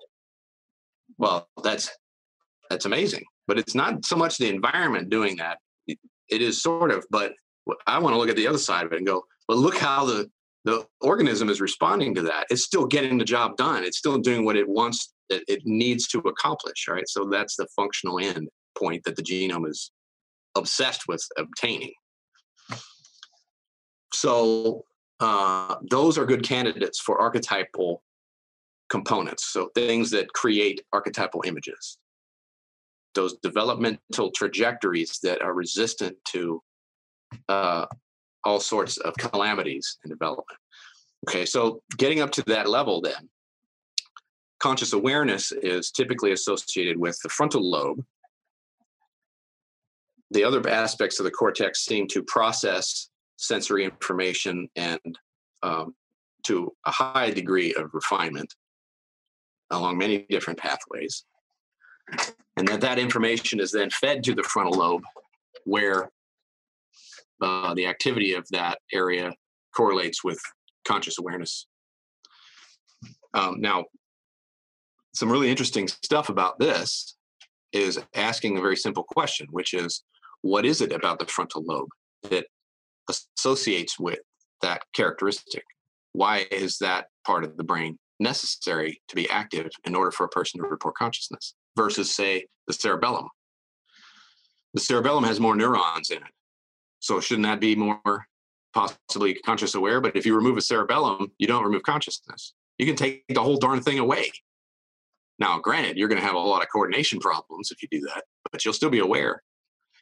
well 1.19 1.49
that's 1.63 1.91
that's 2.71 2.87
amazing 2.87 3.25
but 3.47 3.59
it's 3.59 3.75
not 3.75 4.05
so 4.05 4.17
much 4.17 4.39
the 4.39 4.49
environment 4.49 5.09
doing 5.11 5.37
that 5.37 5.59
it 5.87 6.43
is 6.43 6.61
sort 6.61 6.91
of 6.91 7.07
but 7.11 7.33
i 7.87 7.99
want 7.99 8.15
to 8.15 8.19
look 8.19 8.29
at 8.29 8.37
the 8.37 8.47
other 8.47 8.59
side 8.59 8.87
of 8.87 8.93
it 8.93 8.99
and 8.99 9.07
go 9.07 9.23
but 9.49 9.57
look 9.59 9.77
how 9.77 10.05
the 10.05 10.29
the 10.67 10.85
organism 11.01 11.49
is 11.49 11.61
responding 11.61 12.13
to 12.17 12.23
that. 12.23 12.47
It's 12.51 12.65
still 12.65 12.87
getting 12.87 13.19
the 13.19 13.25
job 13.25 13.57
done. 13.57 13.85
It's 13.85 13.99
still 13.99 14.19
doing 14.19 14.45
what 14.45 14.57
it 14.57 14.69
wants, 14.69 15.15
it 15.31 15.63
needs 15.65 16.09
to 16.09 16.19
accomplish. 16.19 16.89
Right. 16.89 17.09
So 17.09 17.29
that's 17.31 17.55
the 17.55 17.69
functional 17.77 18.19
end 18.19 18.49
point 18.77 19.05
that 19.05 19.15
the 19.15 19.23
genome 19.23 19.69
is 19.69 19.93
obsessed 20.57 21.07
with 21.07 21.25
obtaining. 21.39 21.93
So 24.13 24.85
uh, 25.21 25.77
those 25.89 26.19
are 26.19 26.27
good 26.27 26.43
candidates 26.43 26.99
for 26.99 27.21
archetypal 27.21 28.03
components. 28.91 29.47
So 29.53 29.71
things 29.77 30.11
that 30.11 30.33
create 30.33 30.83
archetypal 30.93 31.45
images. 31.47 31.99
Those 33.15 33.37
developmental 33.41 34.33
trajectories 34.33 35.21
that 35.23 35.43
are 35.43 35.55
resistant 35.55 36.17
to 36.31 36.61
uh, 37.49 37.87
all 38.45 38.61
sorts 38.61 38.97
of 38.99 39.15
calamities 39.15 39.99
in 40.05 40.11
development. 40.11 40.59
Okay, 41.29 41.45
so 41.45 41.83
getting 41.97 42.21
up 42.21 42.31
to 42.33 42.43
that 42.47 42.69
level, 42.69 43.01
then, 43.01 43.29
conscious 44.61 44.93
awareness 44.93 45.53
is 45.53 45.91
typically 45.91 46.33
associated 46.33 46.99
with 46.99 47.19
the 47.23 47.29
frontal 47.29 47.69
lobe 47.69 48.05
the 50.31 50.45
other 50.45 50.67
aspects 50.69 51.19
of 51.19 51.25
the 51.25 51.31
cortex 51.31 51.85
seem 51.85 52.07
to 52.09 52.23
process 52.23 53.09
sensory 53.37 53.85
information 53.85 54.69
and 54.77 55.19
um, 55.63 55.95
to 56.45 56.73
a 56.85 56.91
high 56.91 57.31
degree 57.31 57.75
of 57.75 57.91
refinement 57.93 58.53
along 59.71 59.99
many 59.99 60.27
different 60.31 60.59
pathways. 60.59 61.25
And 62.57 62.67
that 62.69 62.81
that 62.81 62.99
information 62.99 63.61
is 63.61 63.73
then 63.73 63.91
fed 63.91 64.23
to 64.25 64.35
the 64.35 64.43
frontal 64.45 64.79
lobe 64.79 65.03
where 65.65 66.11
uh, 67.41 67.75
the 67.75 67.87
activity 67.87 68.35
of 68.35 68.47
that 68.51 68.79
area 68.93 69.33
correlates 69.75 70.25
with 70.25 70.41
conscious 70.87 71.19
awareness. 71.19 71.67
Um, 73.35 73.61
now, 73.61 73.85
some 75.15 75.31
really 75.31 75.51
interesting 75.51 75.89
stuff 75.89 76.29
about 76.29 76.59
this 76.59 77.17
is 77.73 77.99
asking 78.15 78.57
a 78.57 78.61
very 78.61 78.77
simple 78.77 79.05
question, 79.05 79.47
which 79.51 79.75
is 79.75 80.03
what 80.43 80.65
is 80.65 80.81
it 80.81 80.93
about 80.93 81.19
the 81.19 81.27
frontal 81.27 81.65
lobe 81.67 81.89
that 82.31 82.47
associates 83.09 83.99
with 83.99 84.21
that 84.63 84.83
characteristic? 84.95 85.65
Why 86.13 86.47
is 86.51 86.79
that 86.79 87.07
part 87.27 87.45
of 87.45 87.57
the 87.57 87.65
brain 87.65 87.99
necessary 88.21 89.03
to 89.09 89.17
be 89.17 89.29
active 89.29 89.71
in 89.85 89.95
order 89.95 90.11
for 90.11 90.25
a 90.25 90.31
person 90.31 90.61
to 90.61 90.69
report 90.69 90.95
consciousness 90.95 91.55
versus, 91.77 92.15
say, 92.15 92.47
the 92.67 92.73
cerebellum? 92.73 93.29
The 94.75 94.81
cerebellum 94.81 95.25
has 95.25 95.41
more 95.41 95.57
neurons 95.57 96.11
in 96.11 96.19
it. 96.19 96.33
So 97.01 97.21
shouldn't 97.21 97.47
that 97.47 97.61
be 97.61 97.77
more 97.77 98.27
possibly 98.75 99.35
conscious 99.35 99.75
aware? 99.75 100.01
But 100.01 100.17
if 100.17 100.27
you 100.27 100.35
remove 100.35 100.57
a 100.57 100.63
cerebellum, 100.63 101.33
you 101.39 101.47
don't 101.47 101.65
remove 101.65 101.83
consciousness. 101.83 102.55
You 102.79 102.87
can 102.87 102.97
take 102.97 103.25
the 103.29 103.43
whole 103.43 103.57
darn 103.57 103.81
thing 103.81 103.99
away. 103.99 104.31
Now, 105.39 105.59
granted, 105.59 105.97
you're 105.97 106.09
going 106.09 106.21
to 106.21 106.27
have 106.27 106.35
a 106.35 106.39
lot 106.39 106.63
of 106.63 106.69
coordination 106.73 107.21
problems 107.21 107.71
if 107.71 107.83
you 107.83 107.89
do 107.91 108.01
that, 108.07 108.25
but 108.51 108.65
you'll 108.65 108.75
still 108.75 108.91
be 108.91 109.01
aware 109.01 109.43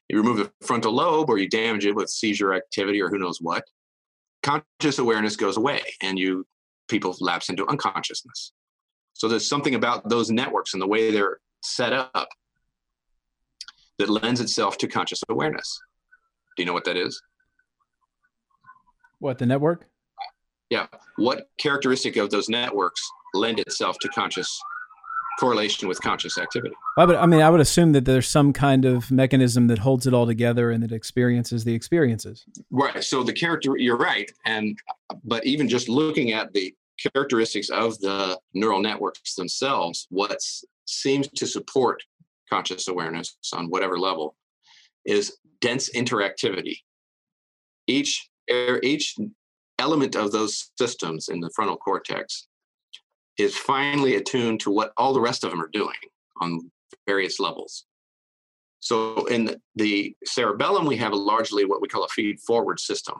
you 0.09 0.19
remove 0.19 0.37
the 0.37 0.53
frontal 0.67 0.93
lobe 0.93 1.31
or 1.31 1.39
you 1.39 1.49
damage 1.49 1.87
it 1.87 1.95
with 1.95 2.11
seizure 2.11 2.53
activity 2.55 3.01
or 3.01 3.09
who 3.09 3.19
knows 3.19 3.39
what, 3.41 3.65
conscious 4.43 4.99
awareness 4.99 5.37
goes 5.37 5.57
away 5.57 5.81
and 6.03 6.19
you 6.19 6.47
people 6.89 7.17
lapse 7.21 7.49
into 7.49 7.67
unconsciousness. 7.67 8.53
So 9.15 9.29
there's 9.29 9.49
something 9.49 9.75
about 9.75 10.09
those 10.09 10.31
networks 10.31 10.75
and 10.75 10.83
the 10.83 10.87
way 10.87 11.11
they're 11.11 11.39
set 11.63 11.93
up 11.93 12.29
that 13.99 14.11
lends 14.11 14.41
itself 14.41 14.77
to 14.79 14.89
conscious 14.89 15.23
awareness. 15.29 15.81
Do 16.57 16.63
you 16.63 16.67
know 16.67 16.73
what 16.73 16.85
that 16.85 16.97
is? 16.97 17.21
What 19.19 19.39
the 19.39 19.47
network? 19.47 19.89
Yeah. 20.71 20.87
What 21.17 21.49
characteristic 21.59 22.17
of 22.17 22.31
those 22.31 22.49
networks 22.49 23.03
lend 23.35 23.61
itself 23.61 23.99
to 24.01 24.09
conscious 24.09 24.61
correlation 25.39 25.89
with 25.89 26.01
conscious 26.01 26.39
activity. 26.39 26.75
Well, 26.97 27.07
but 27.07 27.17
I 27.17 27.27
mean, 27.27 27.41
I 27.41 27.51
would 27.51 27.61
assume 27.61 27.93
that 27.93 28.05
there's 28.05 28.29
some 28.29 28.53
kind 28.53 28.85
of 28.85 29.11
mechanism 29.11 29.67
that 29.69 29.79
holds 29.79 30.07
it 30.07 30.15
all 30.15 30.27
together 30.27 30.71
and 30.71 30.83
that 30.83 30.93
experiences 30.93 31.65
the 31.65 31.75
experiences. 31.75 32.45
Right. 32.71 33.03
So 33.03 33.23
the 33.23 33.33
character, 33.33 33.77
you're 33.77 33.97
right, 33.97 34.31
and 34.47 34.79
but 35.25 35.45
even 35.45 35.69
just 35.69 35.89
looking 35.89 36.33
at 36.33 36.53
the 36.53 36.75
characteristics 37.13 37.71
of 37.71 37.99
the 37.99 38.39
neural 38.53 38.81
networks 38.81 39.35
themselves, 39.35 40.07
what 40.11 40.39
seems 40.87 41.29
to 41.29 41.47
support 41.47 42.03
conscious 42.49 42.89
awareness 42.89 43.37
on 43.53 43.69
whatever 43.69 43.99
level 43.99 44.37
is 45.05 45.37
dense 45.61 45.91
interactivity. 45.91 46.79
Each 47.87 48.29
each 48.83 49.17
element 49.79 50.17
of 50.17 50.33
those 50.33 50.71
systems 50.79 51.29
in 51.29 51.41
the 51.41 51.51
frontal 51.55 51.77
cortex 51.77 52.47
is 53.39 53.57
finely 53.57 54.17
attuned 54.17 54.61
to 54.61 54.71
what 54.71 54.93
all 54.97 55.13
the 55.13 55.21
rest 55.21 55.45
of 55.45 55.51
them 55.51 55.61
are 55.61 55.71
doing 55.73 55.97
on 56.41 56.71
various 57.07 57.41
levels. 57.41 57.87
So 58.81 59.25
in 59.27 59.57
the 59.75 60.15
cerebellum, 60.25 60.85
we 60.85 60.97
have 60.99 61.13
a 61.13 61.17
largely 61.17 61.65
what 61.65 61.81
we 61.81 61.89
call 61.89 62.05
a 62.05 62.09
feed 62.09 62.39
forward 62.41 62.79
system. 62.79 63.17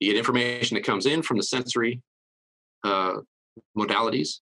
You 0.00 0.10
get 0.12 0.18
information 0.18 0.76
that 0.76 0.84
comes 0.84 1.06
in 1.06 1.22
from 1.22 1.36
the 1.36 1.42
sensory 1.42 2.00
uh, 2.84 3.16
modalities, 3.76 4.40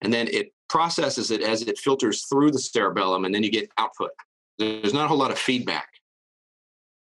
and 0.00 0.12
then 0.12 0.28
it 0.28 0.52
processes 0.68 1.30
it 1.30 1.42
as 1.42 1.62
it 1.62 1.78
filters 1.78 2.24
through 2.26 2.52
the 2.52 2.58
cerebellum, 2.58 3.24
and 3.24 3.34
then 3.34 3.42
you 3.42 3.50
get 3.50 3.70
output. 3.76 4.10
There's 4.58 4.94
not 4.94 5.04
a 5.04 5.08
whole 5.08 5.18
lot 5.18 5.30
of 5.30 5.38
feedback. 5.38 5.88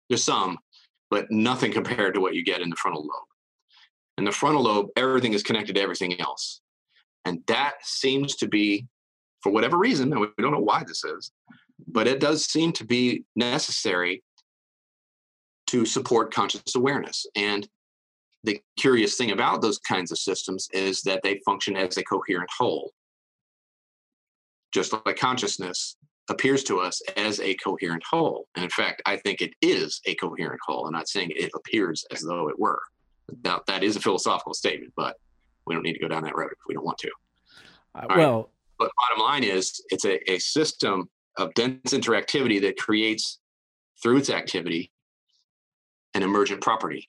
There's 0.10 0.24
some, 0.24 0.58
but 1.10 1.30
nothing 1.32 1.72
compared 1.72 2.16
to 2.16 2.20
what 2.20 2.34
you 2.34 2.44
get 2.44 2.62
in 2.62 2.70
the 2.70 2.76
frontal 2.76 3.04
lobe. 3.04 3.28
In 4.18 4.26
the 4.26 4.32
frontal 4.32 4.64
lobe, 4.64 4.88
everything 4.96 5.34
is 5.34 5.44
connected 5.44 5.76
to 5.76 5.82
everything 5.82 6.20
else. 6.20 6.62
And 7.26 7.42
that 7.48 7.76
seems 7.84 8.36
to 8.38 8.48
be, 8.48 8.88
for 9.42 9.52
whatever 9.52 9.78
reason, 9.78 10.12
and 10.12 10.20
we 10.20 10.28
don't 10.40 10.52
know 10.52 10.60
why 10.60 10.84
this 10.86 11.04
is, 11.04 11.32
but 11.88 12.08
it 12.08 12.20
does 12.20 12.46
seem 12.46 12.74
to 12.74 12.86
be 12.86 13.24
necessary 13.36 14.24
to 15.68 15.86
support 15.86 16.34
conscious 16.34 16.76
awareness. 16.76 17.26
And 17.36 17.68
the 18.44 18.60
curious 18.78 19.16
thing 19.16 19.32
about 19.32 19.62
those 19.62 19.80
kinds 19.80 20.12
of 20.12 20.18
systems 20.18 20.68
is 20.74 21.02
that 21.04 21.22
they 21.24 21.42
function 21.46 21.76
as 21.78 21.98
a 21.98 22.04
coherent 22.04 22.50
whole. 22.58 22.92
Just 24.74 24.94
like 25.06 25.18
consciousness 25.18 25.96
appears 26.30 26.64
to 26.66 26.80
us 26.80 27.02
as 27.18 27.40
a 27.40 27.56
coherent 27.56 28.04
whole. 28.10 28.48
And 28.56 28.64
in 28.64 28.70
fact, 28.70 29.02
I 29.06 29.18
think 29.18 29.42
it 29.42 29.54
is 29.62 30.02
a 30.06 30.16
coherent 30.16 30.60
whole. 30.66 30.86
I'm 30.86 30.94
not 30.94 31.10
saying 31.10 31.32
it 31.36 31.52
appears 31.56 32.06
as 32.12 32.22
though 32.22 32.50
it 32.50 32.60
were. 32.60 32.82
Now, 33.44 33.62
that 33.68 33.84
is 33.84 33.96
a 33.96 34.00
philosophical 34.00 34.54
statement, 34.54 34.94
but 34.96 35.18
we 35.66 35.74
don't 35.74 35.84
need 35.84 35.94
to 35.94 36.00
go 36.00 36.08
down 36.08 36.24
that 36.24 36.38
road 36.38 36.52
if 36.52 36.58
we 36.68 36.74
don't 36.74 36.86
want 36.86 36.98
to. 37.00 37.12
Uh, 37.96 38.06
well, 38.16 38.38
right? 38.38 38.46
but 38.78 38.92
bottom 38.98 39.24
line 39.24 39.44
is 39.44 39.82
it's 39.90 40.06
a, 40.06 40.32
a 40.32 40.40
system 40.40 41.10
of 41.38 41.54
dense 41.54 41.94
interactivity 41.94 42.62
that 42.62 42.78
creates 42.78 43.40
through 44.02 44.18
its 44.18 44.30
activity 44.30 44.92
an 46.14 46.24
emergent 46.24 46.62
property 46.62 47.08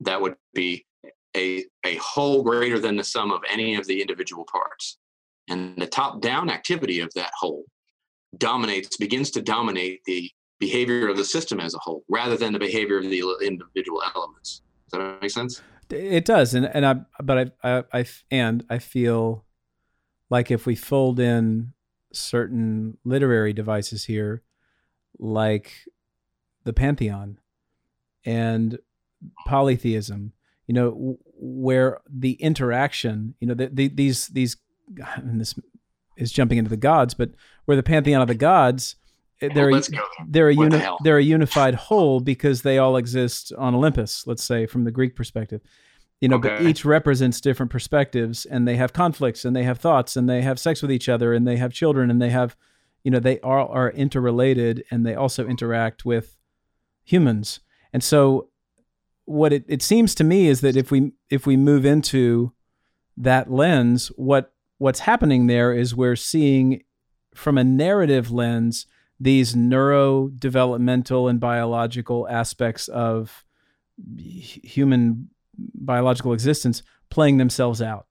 that 0.00 0.20
would 0.20 0.34
be 0.54 0.84
a, 1.36 1.64
a 1.84 1.96
whole 1.96 2.42
greater 2.42 2.78
than 2.78 2.96
the 2.96 3.04
sum 3.04 3.30
of 3.30 3.42
any 3.50 3.74
of 3.74 3.86
the 3.86 4.00
individual 4.00 4.44
parts 4.50 4.98
and 5.48 5.76
the 5.76 5.86
top 5.86 6.20
down 6.20 6.50
activity 6.50 7.00
of 7.00 7.12
that 7.14 7.32
whole 7.38 7.64
dominates 8.38 8.96
begins 8.96 9.30
to 9.32 9.42
dominate 9.42 10.00
the 10.06 10.30
behavior 10.58 11.08
of 11.08 11.16
the 11.16 11.24
system 11.24 11.60
as 11.60 11.74
a 11.74 11.78
whole 11.78 12.04
rather 12.08 12.36
than 12.36 12.52
the 12.52 12.58
behavior 12.58 12.98
of 12.98 13.04
the 13.04 13.22
individual 13.42 14.02
elements. 14.14 14.62
Does 14.90 14.98
that 14.98 15.22
make 15.22 15.30
sense? 15.30 15.62
It 15.90 16.24
does, 16.24 16.54
and 16.54 16.66
and 16.66 16.86
I 16.86 16.96
but 17.22 17.52
I, 17.62 17.76
I 17.78 17.84
I 17.92 18.04
and 18.30 18.64
I 18.70 18.78
feel 18.78 19.44
like 20.30 20.50
if 20.50 20.66
we 20.66 20.74
fold 20.74 21.20
in 21.20 21.72
certain 22.12 22.96
literary 23.04 23.52
devices 23.52 24.04
here, 24.04 24.42
like 25.18 25.72
the 26.64 26.72
pantheon 26.72 27.38
and 28.24 28.78
polytheism, 29.46 30.32
you 30.66 30.74
know, 30.74 31.18
where 31.34 32.00
the 32.08 32.32
interaction, 32.32 33.34
you 33.40 33.46
know, 33.46 33.54
the, 33.54 33.68
the, 33.68 33.88
these 33.88 34.28
these, 34.28 34.56
and 35.16 35.40
this 35.40 35.54
is 36.16 36.32
jumping 36.32 36.58
into 36.58 36.70
the 36.70 36.76
gods, 36.76 37.14
but 37.14 37.30
where 37.64 37.76
the 37.76 37.82
pantheon 37.82 38.22
of 38.22 38.28
the 38.28 38.34
gods 38.34 38.96
Eh, 39.40 39.48
they're 39.52 39.70
a, 39.70 39.82
they're 40.26 40.48
a 40.48 40.54
uni- 40.54 40.68
the 40.70 40.96
they're 41.02 41.18
a 41.18 41.22
unified 41.22 41.74
whole 41.74 42.20
because 42.20 42.62
they 42.62 42.78
all 42.78 42.96
exist 42.96 43.52
on 43.58 43.74
Olympus. 43.74 44.26
Let's 44.26 44.44
say 44.44 44.66
from 44.66 44.84
the 44.84 44.90
Greek 44.90 45.16
perspective, 45.16 45.60
you 46.20 46.28
know, 46.28 46.36
okay. 46.36 46.50
but 46.50 46.62
each 46.62 46.84
represents 46.84 47.40
different 47.40 47.70
perspectives, 47.70 48.44
and 48.44 48.66
they 48.66 48.76
have 48.76 48.92
conflicts, 48.92 49.44
and 49.44 49.54
they 49.54 49.64
have 49.64 49.78
thoughts, 49.78 50.16
and 50.16 50.28
they 50.28 50.42
have 50.42 50.58
sex 50.58 50.82
with 50.82 50.92
each 50.92 51.08
other, 51.08 51.32
and 51.32 51.46
they 51.46 51.56
have 51.56 51.72
children, 51.72 52.10
and 52.10 52.22
they 52.22 52.30
have, 52.30 52.56
you 53.02 53.10
know, 53.10 53.18
they 53.18 53.40
all 53.40 53.68
are 53.68 53.90
interrelated, 53.90 54.84
and 54.90 55.04
they 55.04 55.14
also 55.14 55.46
interact 55.46 56.04
with 56.04 56.38
humans. 57.02 57.60
And 57.92 58.02
so, 58.02 58.50
what 59.24 59.52
it, 59.52 59.64
it 59.68 59.82
seems 59.82 60.14
to 60.16 60.24
me 60.24 60.48
is 60.48 60.60
that 60.60 60.76
if 60.76 60.90
we 60.90 61.12
if 61.28 61.46
we 61.46 61.56
move 61.56 61.84
into 61.84 62.52
that 63.16 63.50
lens, 63.50 64.08
what 64.16 64.53
what's 64.78 65.00
happening 65.00 65.46
there 65.46 65.72
is 65.72 65.94
we're 65.94 66.16
seeing 66.16 66.82
from 67.34 67.58
a 67.58 67.64
narrative 67.64 68.30
lens 68.30 68.86
these 69.20 69.54
neurodevelopmental 69.54 71.30
and 71.30 71.40
biological 71.40 72.28
aspects 72.28 72.88
of 72.88 73.44
human 74.16 75.28
biological 75.56 76.32
existence 76.32 76.82
playing 77.10 77.36
themselves 77.36 77.80
out. 77.80 78.06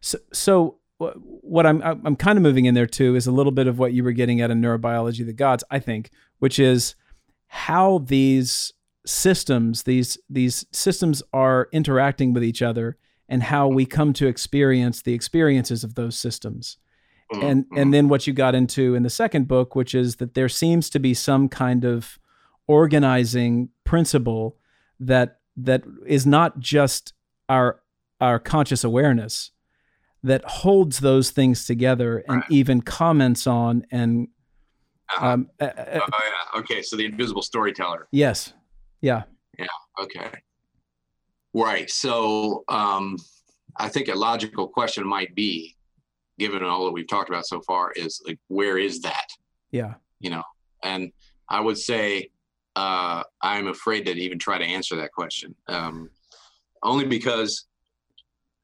So, 0.00 0.18
so 0.32 0.78
what 0.98 1.66
I'm 1.66 1.82
I'm 1.82 2.16
kind 2.16 2.38
of 2.38 2.42
moving 2.42 2.64
in 2.64 2.74
there 2.74 2.86
too 2.86 3.16
is 3.16 3.26
a 3.26 3.32
little 3.32 3.52
bit 3.52 3.66
of 3.66 3.78
what 3.78 3.92
you 3.92 4.02
were 4.02 4.12
getting 4.12 4.40
at 4.40 4.50
in 4.50 4.62
neurobiology 4.62 5.20
of 5.20 5.26
the 5.26 5.32
gods, 5.32 5.64
I 5.70 5.78
think, 5.78 6.10
which 6.38 6.58
is 6.58 6.94
how 7.48 7.98
these 7.98 8.72
systems 9.04 9.84
these 9.84 10.18
these 10.28 10.64
systems 10.72 11.22
are 11.32 11.68
interacting 11.72 12.32
with 12.32 12.42
each 12.42 12.62
other 12.62 12.96
and 13.28 13.42
how 13.42 13.66
we 13.68 13.84
come 13.86 14.12
to 14.12 14.26
experience 14.26 15.02
the 15.02 15.14
experiences 15.14 15.84
of 15.84 15.94
those 15.94 16.16
systems 16.16 16.78
Mm-hmm. 17.32 17.44
And 17.44 17.66
and 17.76 17.94
then 17.94 18.08
what 18.08 18.26
you 18.26 18.32
got 18.32 18.54
into 18.54 18.94
in 18.94 19.02
the 19.02 19.10
second 19.10 19.48
book, 19.48 19.74
which 19.74 19.94
is 19.94 20.16
that 20.16 20.34
there 20.34 20.48
seems 20.48 20.88
to 20.90 21.00
be 21.00 21.12
some 21.12 21.48
kind 21.48 21.84
of 21.84 22.18
organizing 22.68 23.70
principle 23.84 24.56
that 25.00 25.40
that 25.56 25.82
is 26.06 26.24
not 26.24 26.60
just 26.60 27.14
our 27.48 27.80
our 28.20 28.38
conscious 28.38 28.84
awareness 28.84 29.50
that 30.22 30.44
holds 30.44 31.00
those 31.00 31.30
things 31.30 31.66
together 31.66 32.18
and 32.28 32.38
right. 32.38 32.50
even 32.50 32.80
comments 32.80 33.46
on 33.46 33.84
and 33.90 34.28
Uh-huh. 35.16 35.26
Um, 35.26 35.50
uh, 35.60 35.64
uh, 35.64 36.00
oh 36.00 36.18
yeah. 36.54 36.60
Okay. 36.60 36.82
So 36.82 36.96
the 36.96 37.06
invisible 37.06 37.42
storyteller. 37.42 38.06
Yes. 38.12 38.52
Yeah. 39.00 39.24
Yeah. 39.58 39.66
Okay. 40.00 40.30
Right. 41.56 41.90
So 41.90 42.64
um, 42.68 43.16
I 43.76 43.88
think 43.88 44.08
a 44.08 44.14
logical 44.14 44.68
question 44.68 45.06
might 45.06 45.34
be, 45.34 45.74
given 46.38 46.62
all 46.62 46.84
that 46.84 46.92
we've 46.92 47.08
talked 47.08 47.30
about 47.30 47.46
so 47.46 47.62
far, 47.62 47.92
is 47.92 48.20
like, 48.26 48.38
where 48.48 48.76
is 48.76 49.00
that? 49.00 49.26
Yeah. 49.70 49.94
You 50.20 50.30
know, 50.30 50.42
and 50.82 51.12
I 51.48 51.60
would 51.60 51.78
say 51.78 52.30
uh, 52.74 53.22
I'm 53.40 53.68
afraid 53.68 54.04
to 54.04 54.12
even 54.12 54.38
try 54.38 54.58
to 54.58 54.64
answer 54.64 54.96
that 54.96 55.12
question, 55.12 55.54
um, 55.68 56.10
only 56.82 57.06
because 57.06 57.66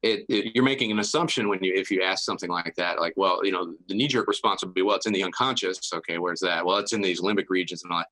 it, 0.03 0.25
it, 0.29 0.51
you're 0.53 0.63
making 0.63 0.91
an 0.91 0.99
assumption 0.99 1.49
when 1.49 1.63
you 1.63 1.73
if 1.73 1.89
you 1.89 2.03
ask 2.03 2.25
something 2.25 2.49
like 2.49 2.75
that 2.75 2.99
like 2.99 3.13
well 3.15 3.39
you 3.45 3.53
know 3.53 3.73
the 3.87 3.95
knee-jerk 3.95 4.27
response 4.27 4.61
would 4.61 4.73
be 4.73 4.81
well 4.81 4.97
it's 4.97 5.05
in 5.05 5.13
the 5.13 5.23
unconscious 5.23 5.79
okay 5.93 6.17
where's 6.17 6.41
that 6.41 6.65
well 6.65 6.75
it's 6.75 6.91
in 6.91 7.01
these 7.01 7.21
limbic 7.21 7.45
regions 7.47 7.83
and 7.83 7.91
all 7.93 7.99
that 7.99 8.07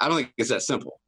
i 0.00 0.08
don't 0.08 0.16
think 0.16 0.32
it's 0.38 0.48
that 0.48 0.62
simple 0.62 1.00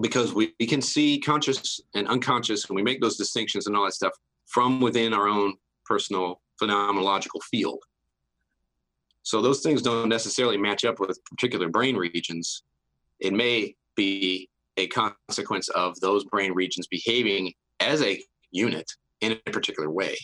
because 0.00 0.32
we, 0.32 0.54
we 0.60 0.66
can 0.66 0.80
see 0.80 1.18
conscious 1.18 1.80
and 1.94 2.06
unconscious 2.08 2.66
and 2.66 2.76
we 2.76 2.82
make 2.82 3.00
those 3.00 3.16
distinctions 3.16 3.66
and 3.66 3.76
all 3.76 3.84
that 3.84 3.94
stuff 3.94 4.12
from 4.46 4.80
within 4.80 5.12
our 5.12 5.28
own 5.28 5.54
personal 5.84 6.40
phenomenological 6.60 7.42
field. 7.50 7.82
So 9.22 9.42
those 9.42 9.60
things 9.60 9.82
don't 9.82 10.08
necessarily 10.08 10.56
match 10.56 10.84
up 10.84 11.00
with 11.00 11.22
particular 11.24 11.68
brain 11.68 11.96
regions. 11.96 12.62
It 13.20 13.32
may 13.32 13.74
be 13.94 14.48
a 14.76 14.86
consequence 14.86 15.68
of 15.70 15.98
those 16.00 16.24
brain 16.24 16.52
regions 16.52 16.86
behaving 16.86 17.52
as 17.80 18.00
a 18.02 18.22
unit 18.52 18.90
in 19.20 19.32
a 19.32 19.50
particular 19.50 19.90
way. 19.90 20.16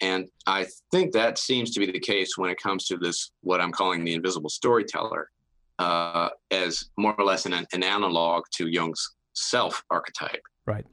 And 0.00 0.28
I 0.46 0.66
think 0.90 1.12
that 1.12 1.38
seems 1.38 1.70
to 1.70 1.80
be 1.80 1.90
the 1.90 2.00
case 2.00 2.36
when 2.36 2.50
it 2.50 2.60
comes 2.60 2.86
to 2.86 2.98
this, 2.98 3.30
what 3.40 3.60
I'm 3.60 3.72
calling 3.72 4.04
the 4.04 4.12
invisible 4.12 4.50
storyteller, 4.50 5.30
uh, 5.78 6.30
as 6.50 6.86
more 6.96 7.14
or 7.18 7.24
less 7.24 7.46
an, 7.46 7.52
an 7.72 7.82
analog 7.82 8.44
to 8.54 8.68
Jung's 8.68 9.16
self 9.34 9.82
archetype. 9.90 10.42
Right. 10.66 10.84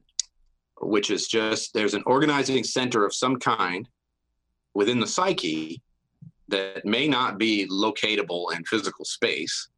Which 0.81 1.10
is 1.10 1.27
just 1.27 1.73
there's 1.73 1.93
an 1.93 2.03
organizing 2.05 2.64
center 2.64 3.05
of 3.05 3.14
some 3.14 3.38
kind 3.38 3.88
within 4.73 4.99
the 4.99 5.07
psyche 5.07 5.81
that 6.49 6.85
may 6.85 7.07
not 7.07 7.38
be 7.38 7.68
locatable 7.69 8.55
in 8.55 8.64
physical 8.65 9.05
space 9.05 9.69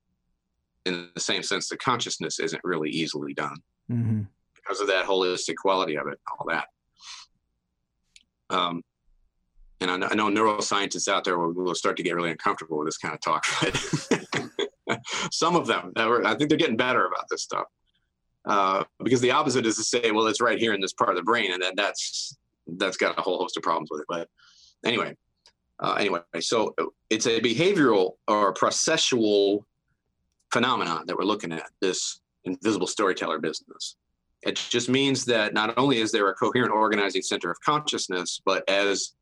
in 0.85 1.09
the 1.13 1.19
same 1.19 1.43
sense 1.43 1.69
that 1.69 1.79
consciousness 1.79 2.39
isn't 2.39 2.61
really 2.63 2.89
easily 2.89 3.33
done. 3.33 3.57
Mm-hmm 3.91 4.21
because 4.65 4.81
of 4.81 4.87
that 4.87 5.05
holistic 5.05 5.55
quality 5.55 5.97
of 5.97 6.07
it, 6.07 6.19
all 6.27 6.45
that. 6.49 6.67
Um, 8.49 8.83
and 9.81 9.91
I 9.91 9.97
know, 9.97 10.07
I 10.09 10.15
know, 10.15 10.29
neuroscientists 10.29 11.07
out 11.07 11.23
there 11.23 11.37
will, 11.37 11.53
will, 11.53 11.75
start 11.75 11.97
to 11.97 12.03
get 12.03 12.15
really 12.15 12.31
uncomfortable 12.31 12.77
with 12.77 12.87
this 12.87 12.97
kind 12.97 13.13
of 13.13 13.21
talk. 13.21 13.43
But 13.61 14.24
some 15.31 15.55
of 15.55 15.67
them, 15.67 15.91
I 15.95 16.35
think 16.35 16.49
they're 16.49 16.57
getting 16.57 16.77
better 16.77 17.05
about 17.05 17.25
this 17.29 17.43
stuff. 17.43 17.65
Uh, 18.45 18.83
because 19.03 19.21
the 19.21 19.31
opposite 19.31 19.65
is 19.65 19.75
to 19.75 19.83
say, 19.83 20.11
well, 20.11 20.27
it's 20.27 20.41
right 20.41 20.59
here 20.59 20.73
in 20.73 20.81
this 20.81 20.93
part 20.93 21.09
of 21.09 21.15
the 21.15 21.23
brain, 21.23 21.51
and 21.51 21.61
then 21.61 21.73
that's 21.75 22.37
that's 22.67 22.97
got 22.97 23.17
a 23.17 23.21
whole 23.21 23.39
host 23.39 23.57
of 23.57 23.63
problems 23.63 23.89
with 23.91 24.01
it. 24.01 24.05
But 24.07 24.29
anyway, 24.85 25.15
uh, 25.79 25.93
anyway, 25.93 26.21
so 26.39 26.75
it's 27.09 27.25
a 27.25 27.39
behavioral 27.41 28.13
or 28.27 28.53
processual 28.53 29.63
phenomenon 30.53 31.05
that 31.07 31.17
we're 31.17 31.25
looking 31.25 31.51
at. 31.51 31.69
This 31.81 32.19
invisible 32.43 32.87
storyteller 32.87 33.39
business. 33.39 33.95
It 34.43 34.55
just 34.69 34.89
means 34.89 35.25
that 35.25 35.55
not 35.55 35.75
only 35.77 35.99
is 35.99 36.11
there 36.11 36.29
a 36.29 36.35
coherent 36.35 36.71
organizing 36.71 37.23
center 37.23 37.49
of 37.49 37.59
consciousness, 37.61 38.39
but 38.45 38.67
as 38.69 39.13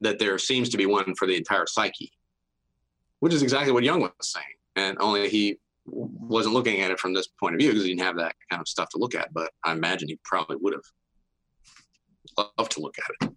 that 0.00 0.18
there 0.18 0.38
seems 0.38 0.68
to 0.70 0.76
be 0.76 0.86
one 0.86 1.14
for 1.14 1.28
the 1.28 1.36
entire 1.36 1.66
psyche, 1.66 2.12
which 3.20 3.32
is 3.32 3.42
exactly 3.42 3.70
what 3.70 3.84
Jung 3.84 4.00
was 4.00 4.10
saying. 4.22 4.46
And 4.80 4.96
only 5.00 5.28
he 5.28 5.58
wasn't 5.86 6.54
looking 6.54 6.80
at 6.80 6.90
it 6.90 6.98
from 6.98 7.14
this 7.14 7.26
point 7.26 7.54
of 7.54 7.60
view 7.60 7.70
because 7.70 7.84
he 7.84 7.90
didn't 7.90 8.06
have 8.06 8.16
that 8.16 8.34
kind 8.50 8.60
of 8.60 8.68
stuff 8.68 8.88
to 8.90 8.98
look 8.98 9.14
at. 9.14 9.32
But 9.32 9.50
I 9.64 9.72
imagine 9.72 10.08
he 10.08 10.18
probably 10.24 10.56
would 10.56 10.74
have 10.74 12.48
loved 12.58 12.72
to 12.72 12.80
look 12.80 12.96
at 12.98 13.28
it. 13.28 13.34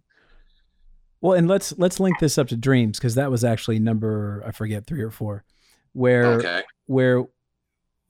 Well, 1.21 1.33
and 1.33 1.47
let's 1.47 1.77
let's 1.77 1.99
link 1.99 2.19
this 2.19 2.37
up 2.37 2.49
to 2.49 2.57
dreams 2.57 2.99
because 2.99 3.15
that 3.15 3.31
was 3.31 3.43
actually 3.43 3.79
number 3.79 4.43
I 4.45 4.51
forget 4.51 4.85
three 4.85 5.01
or 5.01 5.11
four, 5.11 5.45
where 5.93 6.25
okay. 6.33 6.63
where 6.85 7.23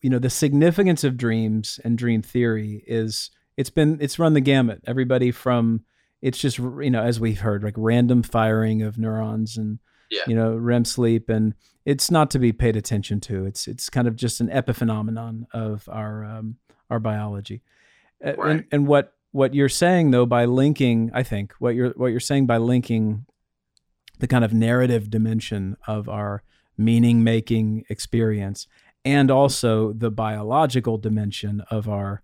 you 0.01 0.09
know 0.09 0.19
the 0.19 0.29
significance 0.29 1.03
of 1.03 1.15
dreams 1.15 1.79
and 1.83 1.97
dream 1.97 2.21
theory 2.21 2.83
is 2.87 3.29
it's 3.55 3.69
been 3.69 3.99
it's 4.01 4.17
run 4.17 4.33
the 4.33 4.41
gamut 4.41 4.81
everybody 4.85 5.31
from 5.31 5.85
it's 6.23 6.39
just 6.39 6.57
you 6.57 6.89
know 6.89 7.03
as 7.03 7.19
we've 7.19 7.39
heard 7.39 7.63
like 7.63 7.75
random 7.77 8.23
firing 8.23 8.81
of 8.81 8.97
neurons 8.97 9.57
and 9.57 9.79
yeah. 10.09 10.23
you 10.25 10.35
know 10.35 10.55
REM 10.55 10.83
sleep 10.83 11.29
and 11.29 11.53
it's 11.85 12.09
not 12.09 12.31
to 12.31 12.39
be 12.39 12.51
paid 12.51 12.75
attention 12.75 13.19
to 13.19 13.45
it's 13.45 13.67
it's 13.67 13.89
kind 13.89 14.07
of 14.07 14.15
just 14.15 14.39
an 14.39 14.49
epiphenomenon 14.49 15.45
of 15.53 15.87
our 15.89 16.23
um, 16.23 16.57
our 16.89 16.99
biology 16.99 17.61
right. 18.21 18.37
and 18.39 18.65
and 18.71 18.87
what 18.87 19.13
what 19.31 19.53
you're 19.53 19.69
saying 19.69 20.11
though 20.11 20.25
by 20.25 20.45
linking 20.45 21.11
I 21.13 21.23
think 21.23 21.53
what 21.59 21.75
you're 21.75 21.89
what 21.91 22.07
you're 22.07 22.19
saying 22.19 22.45
by 22.45 22.57
linking 22.57 23.25
the 24.19 24.27
kind 24.27 24.45
of 24.45 24.53
narrative 24.53 25.09
dimension 25.09 25.75
of 25.87 26.07
our 26.07 26.43
meaning 26.77 27.23
making 27.23 27.83
experience 27.89 28.67
and 29.03 29.29
also 29.29 29.91
the 29.91 30.11
biological 30.11 30.97
dimension 30.97 31.61
of 31.69 31.89
our 31.89 32.23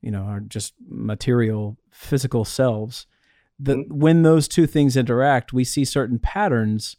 you 0.00 0.10
know 0.10 0.22
our 0.22 0.40
just 0.40 0.74
material 0.88 1.76
physical 1.90 2.44
selves 2.44 3.06
that 3.58 3.76
mm-hmm. 3.76 3.98
when 3.98 4.22
those 4.22 4.48
two 4.48 4.66
things 4.66 4.96
interact 4.96 5.52
we 5.52 5.64
see 5.64 5.84
certain 5.84 6.18
patterns 6.18 6.96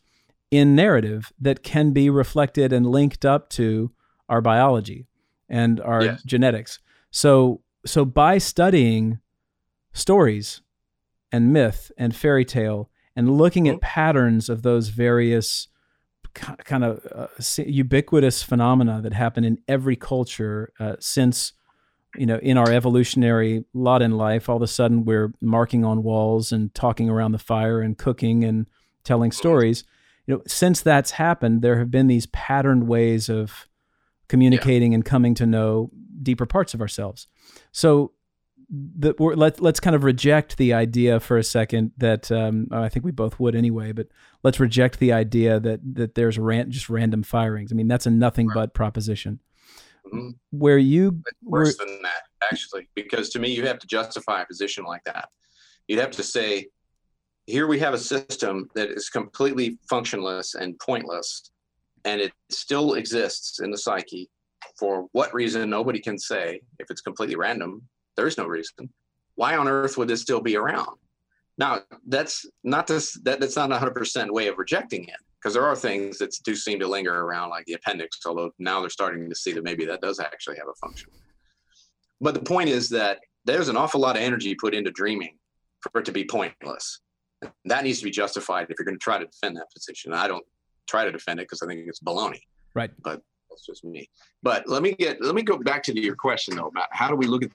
in 0.52 0.76
narrative 0.76 1.32
that 1.40 1.64
can 1.64 1.92
be 1.92 2.10
reflected 2.10 2.72
and 2.72 2.86
linked 2.86 3.26
up 3.26 3.50
to 3.50 3.92
our 4.30 4.42
biology 4.42 5.08
and 5.50 5.80
our 5.82 6.04
yes. 6.04 6.24
genetics 6.24 6.80
so 7.12 7.62
so 7.86 8.04
by 8.06 8.38
studying 8.38 9.20
stories 9.94 10.62
and 11.32 11.54
myth 11.54 11.92
and 11.98 12.16
fairy 12.16 12.46
tale 12.46 12.90
and 13.16 13.38
looking 13.38 13.66
mm-hmm. 13.66 13.76
at 13.76 13.82
patterns 13.82 14.50
of 14.50 14.62
those 14.62 14.90
various 14.90 15.68
kind 16.34 16.84
of 16.84 17.06
uh, 17.16 17.28
ubiquitous 17.64 18.44
phenomena 18.44 19.02
that 19.02 19.14
happen 19.14 19.46
in 19.46 19.58
every 19.68 19.96
culture 19.96 20.74
uh, 20.80 20.96
since 21.00 21.54
you 22.18 22.26
know 22.26 22.38
in 22.38 22.58
our 22.58 22.70
evolutionary 22.70 23.64
lot 23.74 24.02
in 24.02 24.12
life 24.12 24.50
all 24.50 24.58
of 24.58 24.62
a 24.62 24.68
sudden 24.68 25.06
we're 25.06 25.32
marking 25.40 25.86
on 25.86 26.04
walls 26.04 26.52
and 26.52 26.74
talking 26.74 27.10
around 27.10 27.32
the 27.32 27.40
fire 27.40 27.80
and 27.80 27.98
cooking 27.98 28.44
and 28.44 28.68
telling 29.06 29.32
stories 29.32 29.86
you 30.28 30.36
know 30.36 30.42
since 30.48 30.82
that's 30.82 31.12
happened 31.12 31.62
there 31.62 31.80
have 31.80 31.92
been 31.92 32.08
these 32.08 32.26
patterned 32.28 32.88
ways 32.88 33.30
of 33.30 33.68
communicating 34.28 34.92
yeah. 34.92 34.96
and 34.96 35.06
coming 35.06 35.36
to 35.36 35.46
know 35.46 35.92
deeper 36.22 36.46
parts 36.46 36.74
of 36.74 36.82
ourselves 36.82 37.28
so 37.72 38.12
we're, 38.70 39.36
let, 39.36 39.62
let's 39.62 39.80
kind 39.80 39.96
of 39.96 40.04
reject 40.04 40.58
the 40.58 40.74
idea 40.74 41.20
for 41.20 41.38
a 41.38 41.44
second 41.44 41.92
that 41.98 42.32
um, 42.32 42.68
I 42.72 42.90
think 42.90 43.06
we 43.06 43.12
both 43.12 43.40
would 43.40 43.56
anyway, 43.56 43.92
but 43.92 44.08
let's 44.44 44.60
reject 44.60 45.00
the 45.00 45.14
idea 45.14 45.60
that 45.60 45.82
that 45.96 46.16
there's 46.16 46.38
ran, 46.38 46.72
just 46.72 46.90
random 46.90 47.24
firings. 47.24 47.72
I 47.72 47.76
mean, 47.76 47.88
that's 47.88 48.06
a 48.06 48.12
nothing 48.12 48.48
right. 48.48 48.56
but 48.56 48.74
proposition. 48.74 49.40
Mm-hmm. 50.08 50.30
Where 50.52 50.78
you 50.78 51.22
worse 51.44 51.78
than 51.78 52.02
that, 52.04 52.24
actually, 52.52 52.88
because 52.96 53.30
to 53.30 53.40
me, 53.40 53.54
you 53.54 53.66
have 53.66 53.80
to 53.80 53.88
justify 53.88 54.42
a 54.42 54.46
position 54.46 54.84
like 54.86 55.04
that. 55.06 55.30
You'd 55.88 56.00
have 56.00 56.12
to 56.12 56.24
say, 56.24 56.68
here 57.46 57.68
we 57.68 57.80
have 57.80 57.94
a 57.94 57.98
system 57.98 58.70
that 58.76 58.90
is 58.90 59.10
completely 59.10 59.78
functionless 59.90 60.56
and 60.56 60.78
pointless, 60.80 61.52
and 62.04 62.20
it 62.22 62.34
still 62.50 62.96
exists 62.96 63.60
in 63.60 63.72
the 63.72 63.78
psyche. 63.78 64.30
For 64.80 65.08
what 65.12 65.34
reason, 65.34 65.70
nobody 65.70 66.00
can 66.00 66.18
say. 66.18 66.60
If 66.80 66.90
it's 66.90 67.02
completely 67.02 67.36
random, 67.36 67.84
there's 68.18 68.38
no 68.38 68.46
reason. 68.46 68.90
Why 69.36 69.56
on 69.58 69.68
earth 69.68 69.98
would 69.98 70.08
this 70.08 70.22
still 70.22 70.42
be 70.42 70.58
around? 70.58 70.98
Now, 71.58 71.82
that's 72.08 72.46
not 72.64 72.88
this 72.88 73.14
that, 73.24 73.40
that's 73.40 73.56
not 73.56 73.72
a 73.72 73.78
hundred 73.78 73.96
percent 73.96 74.34
way 74.34 74.48
of 74.48 74.58
rejecting 74.58 75.04
it, 75.06 75.16
because 75.40 75.54
there 75.54 75.66
are 75.66 75.76
things 75.76 76.18
that 76.18 76.36
do 76.44 76.56
seem 76.56 76.80
to 76.80 76.88
linger 76.88 77.22
around, 77.22 77.50
like 77.50 77.66
the 77.66 77.74
appendix, 77.74 78.20
although 78.26 78.52
now 78.60 78.82
they're 78.82 78.90
starting 78.90 79.30
to 79.30 79.36
see 79.36 79.54
that 79.54 79.64
maybe 79.64 79.86
that 79.86 80.02
does 80.02 80.20
actually 80.20 80.58
have 80.58 80.68
a 80.68 80.76
function. 80.76 81.12
But 82.20 82.34
the 82.34 82.42
point 82.42 82.70
is 82.70 82.90
that 82.90 83.20
there's 83.46 83.70
an 83.70 83.78
awful 83.78 84.02
lot 84.02 84.16
of 84.16 84.22
energy 84.22 84.56
put 84.56 84.74
into 84.74 84.92
dreaming 84.92 85.38
for 85.82 86.00
it 86.00 86.06
to 86.06 86.12
be 86.12 86.26
pointless. 86.26 87.00
That 87.66 87.84
needs 87.84 88.00
to 88.00 88.06
be 88.06 88.12
justified 88.12 88.68
if 88.70 88.78
you're 88.78 88.86
going 88.86 88.96
to 88.96 89.04
try 89.04 89.18
to 89.18 89.26
defend 89.26 89.58
that 89.58 89.72
position. 89.74 90.14
I 90.14 90.28
don't 90.28 90.46
try 90.88 91.06
to 91.06 91.12
defend 91.12 91.40
it 91.40 91.44
because 91.44 91.62
I 91.62 91.68
think 91.68 91.86
it's 91.88 92.00
baloney. 92.00 92.42
Right. 92.74 92.92
But 93.04 93.22
that's 93.50 93.66
just 93.66 93.84
me. 93.84 94.10
But 94.44 94.68
let 94.68 94.82
me 94.82 94.94
get 94.94 95.22
let 95.22 95.36
me 95.36 95.42
go 95.42 95.58
back 95.58 95.84
to 95.84 96.00
your 96.00 96.16
question 96.16 96.56
though 96.56 96.68
about 96.68 96.88
how 96.92 97.10
do 97.10 97.16
we 97.16 97.28
look 97.28 97.44
at 97.44 97.52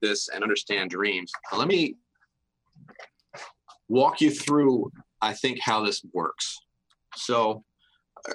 this 0.00 0.28
and 0.28 0.42
understand 0.42 0.90
dreams. 0.90 1.32
Let 1.56 1.68
me 1.68 1.96
walk 3.88 4.20
you 4.20 4.30
through, 4.30 4.90
I 5.20 5.32
think, 5.32 5.60
how 5.60 5.84
this 5.84 6.02
works. 6.12 6.58
So, 7.16 7.64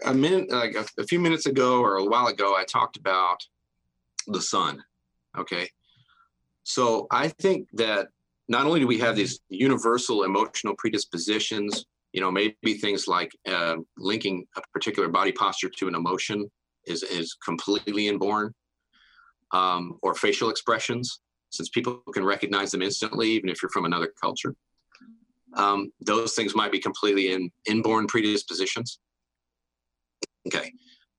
a 0.06 0.14
minute, 0.14 0.52
like 0.52 0.76
a, 0.76 0.86
a 1.02 1.06
few 1.06 1.20
minutes 1.20 1.46
ago 1.46 1.82
or 1.82 1.98
a 1.98 2.06
while 2.06 2.28
ago, 2.28 2.56
I 2.56 2.64
talked 2.64 2.98
about 2.98 3.38
the 4.28 4.42
sun. 4.42 4.84
Okay. 5.38 5.70
So, 6.64 7.08
I 7.12 7.30
think 7.30 7.68
that 7.74 8.08
not 8.48 8.66
only 8.66 8.80
do 8.80 8.88
we 8.88 9.00
have 9.00 9.16
these 9.16 9.40
universal 9.50 10.24
emotional 10.24 10.76
predispositions, 10.78 11.86
You 12.14 12.22
know, 12.22 12.32
maybe 12.32 12.74
things 12.80 13.08
like 13.08 13.32
uh, 13.46 13.76
linking 13.98 14.46
a 14.56 14.62
particular 14.74 15.10
body 15.10 15.32
posture 15.32 15.70
to 15.70 15.88
an 15.88 15.96
emotion 15.96 16.50
is 16.86 17.04
is 17.04 17.36
completely 17.44 18.08
inborn, 18.08 18.54
um, 19.52 20.00
or 20.02 20.16
facial 20.16 20.50
expressions, 20.50 21.20
since 21.50 21.70
people 21.70 22.02
can 22.14 22.24
recognize 22.24 22.72
them 22.72 22.82
instantly, 22.82 23.30
even 23.32 23.50
if 23.50 23.62
you're 23.62 23.70
from 23.70 23.86
another 23.86 24.12
culture. 24.20 24.56
Um, 25.54 25.92
those 26.00 26.34
things 26.34 26.56
might 26.56 26.72
be 26.72 26.80
completely 26.80 27.34
in 27.34 27.52
inborn 27.66 28.08
predispositions. 28.08 29.00
Okay. 30.48 30.72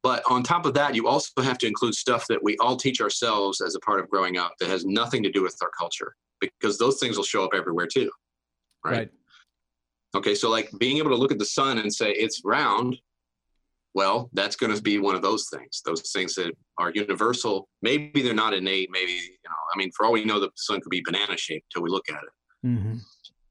But 0.03 0.23
on 0.27 0.43
top 0.43 0.65
of 0.65 0.75
that, 0.75 0.95
you 0.95 1.07
also 1.09 1.43
have 1.43 1.59
to 1.59 1.67
include 1.67 1.95
stuff 1.95 2.27
that 2.29 2.43
we 2.43 2.57
all 2.59 2.77
teach 2.77 3.01
ourselves 3.01 3.61
as 3.61 3.75
a 3.75 3.81
part 3.81 4.01
of 4.01 4.09
growing 4.09 4.39
up 4.39 4.53
that 4.59 4.69
has 4.69 4.85
nothing 4.85 5.23
to 5.25 5.31
do 5.31 5.43
with 5.43 5.57
our 5.61 5.71
culture, 5.77 6.15
because 6.41 6.79
those 6.79 6.99
things 6.99 7.17
will 7.17 7.25
show 7.25 7.45
up 7.45 7.51
everywhere 7.55 7.87
too. 7.87 8.11
Right. 8.85 8.93
right. 8.93 9.11
Okay. 10.17 10.35
So, 10.35 10.51
like 10.51 10.71
being 10.79 10.99
able 10.99 11.11
to 11.11 11.17
look 11.17 11.33
at 11.33 11.39
the 11.39 11.45
sun 11.45 11.79
and 11.79 11.93
say 11.93 12.13
it's 12.13 12.43
round, 12.45 12.97
well, 13.95 14.31
that's 14.33 14.57
going 14.57 14.75
to 14.75 14.81
be 14.81 14.99
one 14.99 15.15
of 15.15 15.23
those 15.23 15.49
things, 15.53 15.83
those 15.85 16.11
things 16.13 16.35
that 16.35 16.53
are 16.79 16.93
universal. 16.95 17.69
Maybe 17.83 18.23
they're 18.23 18.35
not 18.35 18.55
innate. 18.55 18.91
Maybe, 18.93 19.13
you 19.13 19.37
know, 19.45 19.51
I 19.75 19.79
mean, 19.79 19.91
for 19.97 20.07
all 20.07 20.13
we 20.13 20.25
know, 20.25 20.41
the 20.41 20.51
sun 20.57 20.81
could 20.81 20.91
be 20.91 21.03
banana 21.05 21.37
shaped 21.37 21.67
till 21.73 21.83
we 21.83 21.91
look 21.91 22.09
at 22.09 22.23
it. 22.23 22.67
Mm-hmm. 22.67 22.99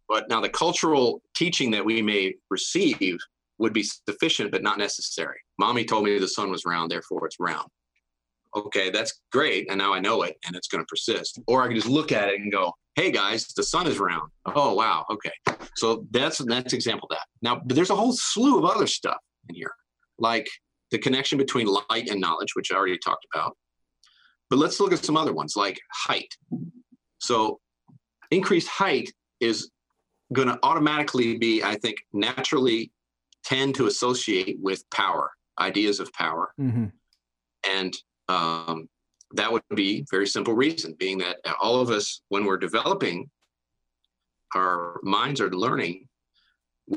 But 0.07 0.30
now 0.30 0.39
the 0.39 0.49
cultural 0.49 1.22
teaching 1.35 1.72
that 1.72 1.84
we 1.84 2.01
may 2.01 2.35
receive 2.49 3.18
would 3.59 3.73
be 3.73 3.84
sufficient, 3.84 4.51
but 4.51 4.64
not 4.64 4.77
necessary. 4.77 5.38
Mommy 5.59 5.84
told 5.84 6.05
me 6.05 6.18
the 6.18 6.27
sun 6.27 6.49
was 6.49 6.65
round, 6.65 6.91
therefore 6.91 7.26
it's 7.26 7.39
round. 7.39 7.68
Okay, 8.66 8.90
that's 8.90 9.22
great. 9.32 9.68
And 9.70 9.78
now 9.78 9.94
I 9.94 10.00
know 10.00 10.24
it 10.24 10.36
and 10.46 10.56
it's 10.56 10.68
going 10.68 10.82
to 10.82 10.88
persist. 10.88 11.40
Or 11.48 11.64
I 11.64 11.68
can 11.68 11.76
just 11.76 11.88
look 11.88 12.12
at 12.12 12.30
it 12.30 12.40
and 12.40 12.52
go, 12.52 12.74
hey 12.96 13.12
guys, 13.12 13.48
the 13.56 13.64
sun 13.64 13.88
is 13.88 14.00
round. 14.00 14.32
Oh, 14.46 14.74
wow. 14.74 15.06
Okay. 15.12 15.32
So 15.76 16.06
that's 16.12 16.40
that's 16.40 16.74
example 16.74 17.08
of 17.12 17.18
that. 17.18 17.28
Now, 17.42 17.62
there's 17.66 17.92
a 17.92 17.96
whole 17.96 18.14
slew 18.14 18.58
of 18.58 18.66
other 18.66 18.88
stuff 18.88 19.20
in 19.50 19.56
here, 19.56 19.72
like 20.18 20.50
the 20.92 20.98
connection 20.98 21.38
between 21.38 21.68
light 21.68 22.10
and 22.10 22.20
knowledge, 22.20 22.56
which 22.56 22.72
I 22.72 22.76
already 22.76 22.98
talked 22.98 23.26
about. 23.34 23.56
But 24.50 24.60
let's 24.60 24.80
look 24.80 24.94
at 24.94 25.04
some 25.04 25.18
other 25.18 25.34
ones 25.34 25.56
like 25.56 25.80
height. 25.94 26.34
So 27.20 27.60
increased 28.32 28.68
height 28.68 29.12
is 29.40 29.70
going 30.34 30.48
to 30.48 30.60
automatically 30.64 31.38
be, 31.38 31.64
I 31.64 31.76
think, 31.76 31.98
naturally 32.14 32.92
tend 33.44 33.76
to 33.76 33.88
associate 33.88 34.58
with 34.62 34.84
power, 34.90 35.32
ideas 35.60 36.00
of 36.00 36.12
power. 36.14 36.52
Mm-hmm. 36.60 36.86
And 37.70 37.94
um, 38.30 38.90
that 39.34 39.52
would 39.52 39.64
be 39.76 40.06
very 40.10 40.28
simple 40.28 40.54
reason, 40.54 40.95
being 40.98 41.18
that 41.20 41.38
all 41.62 41.80
of 41.80 41.90
us, 41.90 42.22
when 42.30 42.45
we're 42.45 42.58
developing, 42.58 43.30
our 44.56 44.99
minds 45.04 45.41
are 45.41 45.52
learning, 45.52 46.08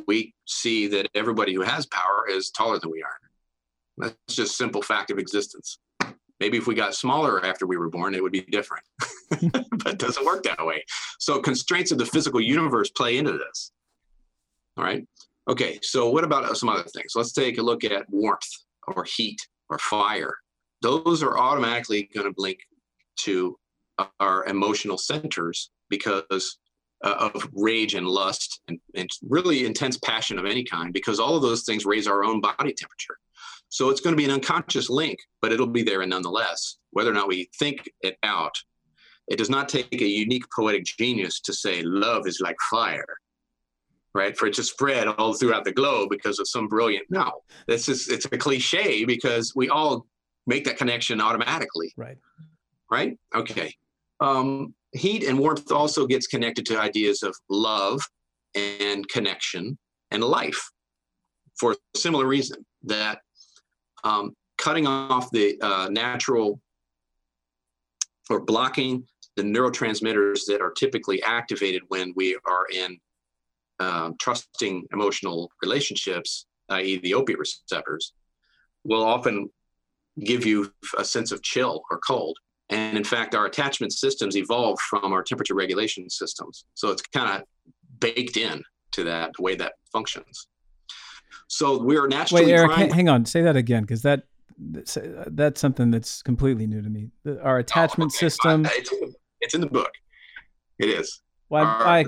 we 0.06 0.34
see 0.46 0.86
that 0.88 1.08
everybody 1.14 1.54
who 1.54 1.62
has 1.62 1.86
power 1.86 2.26
is 2.28 2.50
taller 2.50 2.78
than 2.78 2.90
we 2.90 3.02
are. 3.02 3.18
That's 3.98 4.36
just 4.36 4.56
simple 4.56 4.82
fact 4.82 5.10
of 5.10 5.18
existence. 5.18 5.78
Maybe 6.38 6.56
if 6.56 6.66
we 6.66 6.74
got 6.74 6.94
smaller 6.94 7.44
after 7.44 7.66
we 7.66 7.76
were 7.76 7.90
born, 7.90 8.14
it 8.14 8.22
would 8.22 8.32
be 8.32 8.42
different. 8.42 8.84
but 9.52 9.98
doesn't 9.98 10.24
work 10.24 10.42
that 10.44 10.64
way. 10.64 10.84
So 11.18 11.40
constraints 11.40 11.92
of 11.92 11.98
the 11.98 12.06
physical 12.06 12.40
universe 12.40 12.90
play 12.90 13.18
into 13.18 13.32
this. 13.32 13.72
All 14.76 14.84
right. 14.84 15.06
Okay. 15.48 15.78
So 15.82 16.08
what 16.08 16.24
about 16.24 16.56
some 16.56 16.68
other 16.68 16.84
things? 16.84 17.12
Let's 17.14 17.32
take 17.32 17.58
a 17.58 17.62
look 17.62 17.84
at 17.84 18.08
warmth 18.08 18.48
or 18.86 19.04
heat 19.04 19.40
or 19.68 19.78
fire. 19.78 20.34
Those 20.82 21.22
are 21.22 21.38
automatically 21.38 22.08
going 22.14 22.32
to 22.32 22.40
link 22.40 22.60
to 23.20 23.58
our 24.18 24.44
emotional 24.46 24.98
centers 24.98 25.70
because 25.88 26.58
uh, 27.02 27.30
of 27.34 27.48
rage 27.52 27.94
and 27.94 28.06
lust 28.06 28.60
and, 28.68 28.78
and 28.94 29.08
really 29.28 29.64
intense 29.64 29.96
passion 29.98 30.38
of 30.38 30.44
any 30.44 30.64
kind, 30.64 30.92
because 30.92 31.18
all 31.18 31.36
of 31.36 31.42
those 31.42 31.64
things 31.64 31.84
raise 31.86 32.06
our 32.06 32.24
own 32.24 32.40
body 32.40 32.72
temperature. 32.72 33.16
So 33.68 33.88
it's 33.88 34.00
going 34.00 34.12
to 34.12 34.18
be 34.18 34.24
an 34.24 34.32
unconscious 34.32 34.90
link, 34.90 35.18
but 35.40 35.52
it'll 35.52 35.66
be 35.66 35.82
there 35.82 36.04
nonetheless, 36.04 36.78
whether 36.90 37.10
or 37.10 37.14
not 37.14 37.28
we 37.28 37.48
think 37.58 37.88
it 38.02 38.16
out. 38.22 38.54
It 39.28 39.36
does 39.38 39.50
not 39.50 39.68
take 39.68 40.02
a 40.02 40.06
unique 40.06 40.44
poetic 40.54 40.84
genius 40.84 41.40
to 41.42 41.52
say 41.52 41.82
love 41.82 42.26
is 42.26 42.40
like 42.40 42.56
fire, 42.68 43.06
right? 44.12 44.36
For 44.36 44.46
it 44.46 44.54
to 44.54 44.64
spread 44.64 45.06
all 45.06 45.34
throughout 45.34 45.64
the 45.64 45.72
globe 45.72 46.08
because 46.10 46.40
of 46.40 46.48
some 46.48 46.66
brilliant. 46.66 47.06
No, 47.10 47.42
this 47.68 47.88
is 47.88 48.08
it's 48.08 48.26
a 48.26 48.36
cliche 48.36 49.04
because 49.04 49.54
we 49.54 49.68
all 49.68 50.06
make 50.50 50.64
that 50.64 50.76
connection 50.76 51.20
automatically. 51.20 51.92
Right. 51.96 52.18
Right. 52.90 53.16
Okay. 53.34 53.72
Um, 54.18 54.74
heat 54.92 55.22
and 55.22 55.38
warmth 55.38 55.70
also 55.70 56.06
gets 56.06 56.26
connected 56.26 56.66
to 56.66 56.78
ideas 56.78 57.22
of 57.22 57.34
love 57.48 58.02
and 58.56 59.08
connection 59.08 59.78
and 60.10 60.24
life 60.24 60.60
for 61.58 61.72
a 61.72 61.98
similar 61.98 62.26
reason 62.26 62.66
that 62.82 63.20
um, 64.02 64.34
cutting 64.58 64.86
off 64.88 65.30
the 65.30 65.56
uh, 65.62 65.88
natural 65.90 66.60
or 68.28 68.40
blocking 68.40 69.04
the 69.36 69.42
neurotransmitters 69.42 70.40
that 70.48 70.60
are 70.60 70.72
typically 70.72 71.22
activated 71.22 71.82
when 71.88 72.12
we 72.16 72.36
are 72.44 72.66
in 72.74 72.98
uh, 73.78 74.10
trusting 74.20 74.84
emotional 74.92 75.50
relationships, 75.62 76.46
i.e., 76.70 76.98
the 76.98 77.14
opiate 77.14 77.38
receptors, 77.38 78.12
will 78.84 79.04
often 79.04 79.48
give 80.18 80.44
you 80.44 80.72
a 80.98 81.04
sense 81.04 81.32
of 81.32 81.42
chill 81.42 81.82
or 81.90 81.98
cold. 82.06 82.36
And 82.68 82.96
in 82.96 83.04
fact, 83.04 83.34
our 83.34 83.46
attachment 83.46 83.92
systems 83.92 84.36
evolve 84.36 84.78
from 84.80 85.12
our 85.12 85.22
temperature 85.22 85.54
regulation 85.54 86.08
systems. 86.08 86.64
So 86.74 86.90
it's 86.90 87.02
kind 87.02 87.40
of 87.40 87.42
baked 87.98 88.36
in 88.36 88.62
to 88.92 89.04
that, 89.04 89.32
the 89.36 89.42
way 89.42 89.56
that 89.56 89.74
functions. 89.92 90.46
So 91.48 91.82
we're 91.82 92.06
naturally. 92.06 92.46
Wait, 92.46 92.52
Erik, 92.52 92.92
hang 92.92 93.08
on. 93.08 93.26
Say 93.26 93.42
that 93.42 93.56
again, 93.56 93.82
because 93.82 94.02
that 94.02 94.24
that's 94.58 95.60
something 95.60 95.90
that's 95.90 96.22
completely 96.22 96.66
new 96.66 96.82
to 96.82 96.90
me. 96.90 97.08
Our 97.42 97.56
oh, 97.56 97.60
attachment 97.60 98.12
oh, 98.12 98.16
okay. 98.16 98.28
system. 98.28 98.66
It's 98.66 98.92
in, 98.92 99.00
the, 99.00 99.14
it's 99.40 99.54
in, 99.54 99.60
the, 99.60 99.66
book. 99.66 99.90
It 100.78 100.90
is. 100.90 101.22
Well, 101.48 101.64
Our, 101.64 101.86
I 101.86 102.04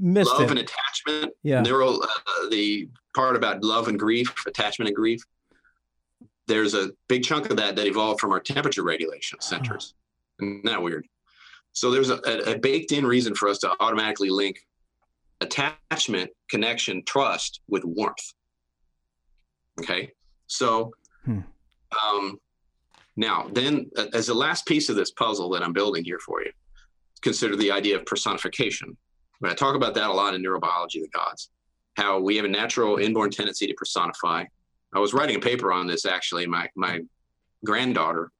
missed 0.00 0.32
love 0.32 0.42
it. 0.42 0.50
and 0.50 0.58
attachment. 0.58 1.32
Yeah. 1.42 1.60
Neural. 1.60 2.02
Uh, 2.02 2.48
the 2.50 2.88
part 3.14 3.36
about 3.36 3.62
love 3.62 3.88
and 3.88 3.98
grief, 3.98 4.32
attachment 4.46 4.88
and 4.88 4.96
grief. 4.96 5.22
There's 6.48 6.74
a 6.74 6.90
big 7.08 7.22
chunk 7.22 7.50
of 7.50 7.56
that 7.56 7.76
that 7.76 7.86
evolved 7.86 8.20
from 8.20 8.32
our 8.32 8.40
temperature 8.40 8.82
regulation 8.82 9.40
centers. 9.40 9.94
Oh. 10.40 10.46
Isn't 10.46 10.64
that 10.64 10.82
weird? 10.82 11.06
So 11.72 11.90
there's 11.90 12.10
a, 12.10 12.20
a, 12.26 12.54
a 12.54 12.58
baked-in 12.58 13.06
reason 13.06 13.34
for 13.34 13.48
us 13.48 13.58
to 13.58 13.72
automatically 13.80 14.28
link 14.28 14.58
attachment, 15.40 16.30
connection, 16.50 17.02
trust 17.04 17.60
with 17.68 17.84
warmth. 17.84 18.32
Okay. 19.80 20.12
So, 20.46 20.92
hmm. 21.24 21.40
um, 22.06 22.38
now, 23.16 23.48
then, 23.52 23.90
as 24.14 24.26
the 24.26 24.34
last 24.34 24.66
piece 24.66 24.88
of 24.88 24.96
this 24.96 25.10
puzzle 25.10 25.50
that 25.50 25.62
I'm 25.62 25.72
building 25.72 26.04
here 26.04 26.18
for 26.18 26.42
you, 26.42 26.50
consider 27.20 27.56
the 27.56 27.70
idea 27.70 27.96
of 27.96 28.06
personification. 28.06 28.96
When 29.40 29.50
I 29.50 29.54
talk 29.54 29.74
about 29.74 29.94
that 29.94 30.08
a 30.08 30.12
lot 30.12 30.34
in 30.34 30.42
neurobiology 30.42 30.96
of 30.96 31.02
the 31.02 31.10
gods, 31.12 31.50
how 31.96 32.20
we 32.20 32.36
have 32.36 32.44
a 32.44 32.48
natural 32.48 32.96
inborn 32.98 33.30
tendency 33.30 33.66
to 33.66 33.74
personify. 33.74 34.44
I 34.94 34.98
was 34.98 35.14
writing 35.14 35.36
a 35.36 35.40
paper 35.40 35.72
on 35.72 35.86
this 35.86 36.04
actually. 36.04 36.46
My 36.46 36.68
my 36.76 37.00
granddaughter 37.64 38.30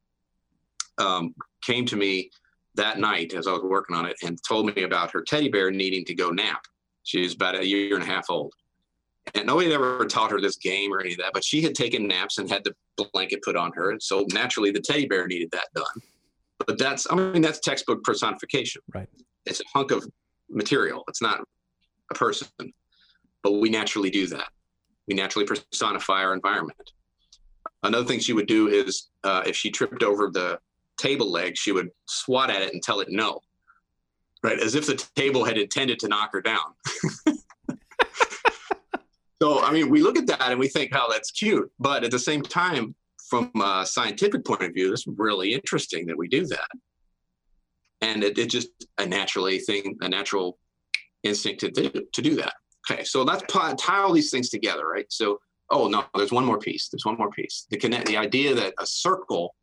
um, 0.99 1.35
came 1.63 1.87
to 1.87 1.97
me 1.97 2.31
that 2.75 2.99
night 2.99 3.35
as 3.35 3.47
I 3.47 3.53
was 3.53 3.63
working 3.63 3.97
on 3.97 4.07
it 4.07 4.17
and 4.23 4.39
told 4.47 4.75
me 4.75 4.83
about 4.83 5.11
her 5.13 5.23
teddy 5.23 5.49
bear 5.49 5.71
needing 5.71 6.05
to 6.07 6.15
go 6.15 6.31
nap. 6.31 6.63
She's 7.05 7.35
about 7.35 7.57
a 7.57 7.67
year 7.67 7.95
and 7.95 8.03
a 8.03 8.07
half 8.07 8.31
old. 8.31 8.53
And 9.35 9.47
nobody 9.47 9.71
had 9.71 9.75
ever 9.75 10.05
taught 10.07 10.31
her 10.33 10.41
this 10.41 10.57
game 10.57 10.93
or 10.93 11.01
any 11.01 11.13
of 11.13 11.19
that, 11.19 11.31
but 11.33 11.45
she 11.45 11.63
had 11.63 11.75
taken 11.75 12.09
naps 12.09 12.39
and 12.39 12.51
had 12.51 12.65
the 12.65 12.75
blanket 13.13 13.43
put 13.43 13.57
on 13.57 13.73
her. 13.75 13.91
And 13.91 14.03
so 14.03 14.27
naturally 14.33 14.71
the 14.71 14.81
teddy 14.81 15.07
bear 15.07 15.27
needed 15.27 15.51
that 15.53 15.69
done. 15.75 16.03
But 16.67 16.79
that's, 16.79 17.07
I 17.11 17.15
mean, 17.15 17.43
that's 17.43 17.61
textbook 17.61 18.03
personification. 18.05 18.83
Right. 18.93 19.09
It's 19.47 19.61
a 19.61 19.65
hunk 19.73 19.91
of 19.91 20.07
material. 20.49 21.05
It's 21.09 21.23
not 21.23 21.41
a 22.11 22.15
person, 22.15 22.49
but 23.43 23.53
we 23.53 23.71
naturally 23.71 24.11
do 24.11 24.27
that. 24.29 24.49
We 25.09 25.15
naturally 25.15 25.47
personify 25.47 26.25
our 26.25 26.35
environment. 26.35 26.93
Another 27.83 28.05
thing 28.05 28.21
she 28.21 28.33
would 28.33 28.47
do 28.47 28.69
is 28.69 29.09
uh, 29.25 29.43
if 29.45 29.57
she 29.57 29.71
tripped 29.71 30.03
over 30.03 30.31
the 30.31 30.61
table 30.97 31.31
leg, 31.31 31.57
she 31.57 31.73
would 31.73 31.91
swat 32.07 32.51
at 32.51 32.63
it 32.63 32.73
and 32.73 32.83
tell 32.83 33.01
it 33.01 33.09
no, 33.11 33.41
right? 34.45 34.61
As 34.61 34.77
if 34.77 34.87
the 34.87 34.95
table 35.17 35.45
had 35.45 35.59
intended 35.59 35.99
to 36.01 36.09
knock 36.09 36.31
her 36.33 36.41
down. 36.41 36.75
So, 39.43 39.61
I 39.61 39.73
mean, 39.73 39.91
we 39.91 40.03
look 40.03 40.17
at 40.17 40.29
that 40.29 40.53
and 40.53 40.61
we 40.61 40.69
think, 40.69 40.95
"How 40.95 41.07
oh, 41.09 41.11
that's 41.11 41.33
cute," 41.33 41.69
but 41.81 42.05
at 42.05 42.13
the 42.13 42.19
same 42.21 42.43
time, 42.43 42.95
from 43.29 43.51
a 43.61 43.85
scientific 43.85 44.45
point 44.45 44.63
of 44.63 44.73
view, 44.73 44.93
it's 44.93 45.05
really 45.05 45.53
interesting 45.53 46.07
that 46.07 46.17
we 46.17 46.29
do 46.29 46.47
that, 46.47 46.71
and 48.03 48.23
it, 48.23 48.39
it 48.39 48.51
just 48.51 48.69
a 48.99 49.05
naturally 49.05 49.59
thing, 49.59 49.99
a 50.01 50.09
natural 50.09 50.61
instinct 51.25 51.59
to 51.63 51.73
do, 51.73 51.91
to 52.13 52.23
do 52.23 52.37
that. 52.37 52.55
Okay, 52.91 53.05
so 53.05 53.23
let's 53.23 53.45
tie 53.49 53.99
all 53.99 54.13
these 54.13 54.31
things 54.31 54.49
together, 54.49 54.89
right? 54.89 55.07
So, 55.09 55.41
oh 55.71 55.89
no, 55.89 56.05
there's 56.17 56.33
one 56.33 56.45
more 56.45 56.59
piece. 56.59 56.89
There's 56.89 57.05
one 57.05 57.17
more 57.17 57.31
piece. 57.31 57.67
The 57.71 57.77
connect, 57.77 58.07
the 58.07 58.17
idea 58.17 58.55
that 58.55 58.75
a 58.79 58.87
circle 58.87 59.55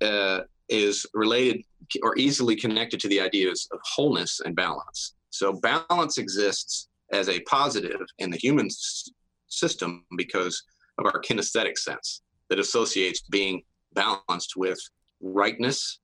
uh, 0.00 0.40
is 0.68 1.06
related 1.14 1.62
or 2.02 2.16
easily 2.16 2.56
connected 2.56 3.00
to 3.00 3.08
the 3.08 3.20
ideas 3.20 3.68
of 3.72 3.80
wholeness 3.84 4.40
and 4.44 4.54
balance. 4.54 5.14
So 5.30 5.52
balance 5.52 6.18
exists 6.18 6.88
as 7.12 7.28
a 7.28 7.40
positive 7.40 8.00
in 8.18 8.30
the 8.30 8.36
human 8.36 8.66
s- 8.66 9.10
system 9.48 10.04
because 10.16 10.62
of 10.98 11.06
our 11.06 11.20
kinesthetic 11.20 11.76
sense 11.76 12.22
that 12.48 12.58
associates 12.58 13.22
being 13.30 13.62
balanced 13.94 14.54
with 14.56 14.78
rightness, 15.20 15.98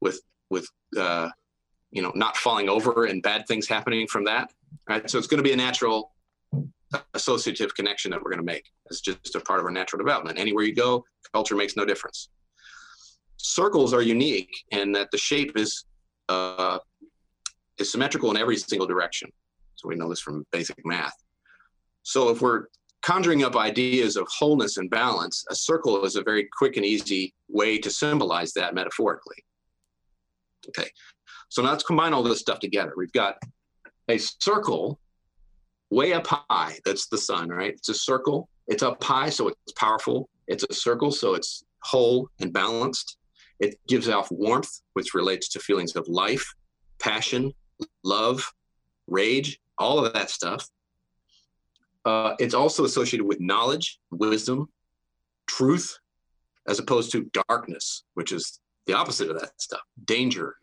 with 0.00 0.20
with 0.50 0.66
uh, 0.98 1.28
you 1.90 2.02
know 2.02 2.12
not 2.14 2.36
falling 2.36 2.68
over 2.68 3.04
and 3.04 3.22
bad 3.22 3.46
things 3.46 3.68
happening 3.68 4.06
from 4.06 4.24
that. 4.24 4.50
Right. 4.88 5.08
So 5.08 5.18
it's 5.18 5.26
going 5.26 5.42
to 5.42 5.48
be 5.48 5.52
a 5.52 5.56
natural 5.56 6.12
associative 7.14 7.74
connection 7.74 8.10
that 8.10 8.22
we're 8.22 8.30
going 8.30 8.44
to 8.44 8.52
make. 8.52 8.70
It's 8.90 9.00
just 9.00 9.34
a 9.34 9.40
part 9.40 9.60
of 9.60 9.64
our 9.64 9.72
natural 9.72 9.98
development. 9.98 10.38
Anywhere 10.38 10.64
you 10.64 10.74
go, 10.74 11.04
culture 11.32 11.56
makes 11.56 11.76
no 11.76 11.84
difference. 11.84 12.28
Circles 13.36 13.92
are 13.94 14.02
unique 14.02 14.52
in 14.70 14.92
that 14.92 15.10
the 15.10 15.18
shape 15.18 15.56
is 15.56 15.84
uh, 16.28 16.78
is 17.78 17.90
symmetrical 17.90 18.30
in 18.30 18.36
every 18.36 18.56
single 18.56 18.86
direction. 18.86 19.30
So 19.74 19.88
we 19.88 19.96
know 19.96 20.08
this 20.08 20.20
from 20.20 20.46
basic 20.52 20.76
math. 20.84 21.14
So 22.02 22.28
if 22.28 22.40
we're 22.40 22.66
conjuring 23.02 23.42
up 23.42 23.56
ideas 23.56 24.16
of 24.16 24.28
wholeness 24.28 24.76
and 24.76 24.88
balance, 24.88 25.44
a 25.50 25.54
circle 25.54 26.04
is 26.04 26.16
a 26.16 26.22
very 26.22 26.48
quick 26.56 26.76
and 26.76 26.86
easy 26.86 27.34
way 27.48 27.78
to 27.78 27.90
symbolize 27.90 28.52
that 28.52 28.74
metaphorically. 28.74 29.36
Okay, 30.68 30.88
so 31.48 31.62
now 31.62 31.70
let's 31.70 31.82
combine 31.82 32.12
all 32.12 32.22
this 32.22 32.38
stuff 32.38 32.60
together. 32.60 32.92
We've 32.96 33.12
got 33.12 33.36
a 34.08 34.18
circle 34.18 34.98
way 35.90 36.12
up 36.12 36.26
high. 36.26 36.78
That's 36.84 37.06
the 37.06 37.18
sun, 37.18 37.48
right? 37.48 37.72
It's 37.72 37.88
a 37.88 37.94
circle. 37.94 38.48
It's 38.68 38.82
up 38.82 39.02
high, 39.02 39.30
so 39.30 39.48
it's 39.48 39.72
powerful. 39.72 40.28
It's 40.46 40.64
a 40.68 40.74
circle, 40.74 41.10
so 41.10 41.34
it's 41.34 41.64
whole 41.82 42.28
and 42.40 42.52
balanced. 42.52 43.18
It 43.60 43.78
gives 43.86 44.08
off 44.08 44.30
warmth, 44.30 44.70
which 44.94 45.14
relates 45.14 45.48
to 45.50 45.60
feelings 45.60 45.94
of 45.94 46.08
life, 46.08 46.54
passion, 46.98 47.52
love, 48.02 48.52
rage, 49.06 49.60
all 49.78 50.04
of 50.04 50.12
that 50.12 50.30
stuff. 50.30 50.68
Uh, 52.04 52.34
it's 52.38 52.54
also 52.54 52.84
associated 52.84 53.24
with 53.24 53.40
knowledge, 53.40 54.00
wisdom, 54.10 54.68
truth, 55.46 55.98
as 56.66 56.78
opposed 56.78 57.12
to 57.12 57.30
darkness, 57.48 58.04
which 58.14 58.32
is 58.32 58.60
the 58.86 58.94
opposite 58.94 59.30
of 59.30 59.40
that 59.40 59.60
stuff 59.60 59.82
danger. 60.04 60.56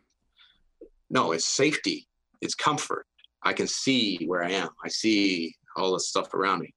No, 1.08 1.32
it's 1.32 1.46
safety, 1.46 2.06
it's 2.40 2.54
comfort. 2.54 3.06
I 3.42 3.52
can 3.52 3.66
see 3.66 4.18
where 4.26 4.42
I 4.44 4.52
am, 4.52 4.68
I 4.84 4.88
see 4.88 5.54
all 5.76 5.92
the 5.92 6.00
stuff 6.00 6.34
around 6.34 6.60
me. 6.60 6.74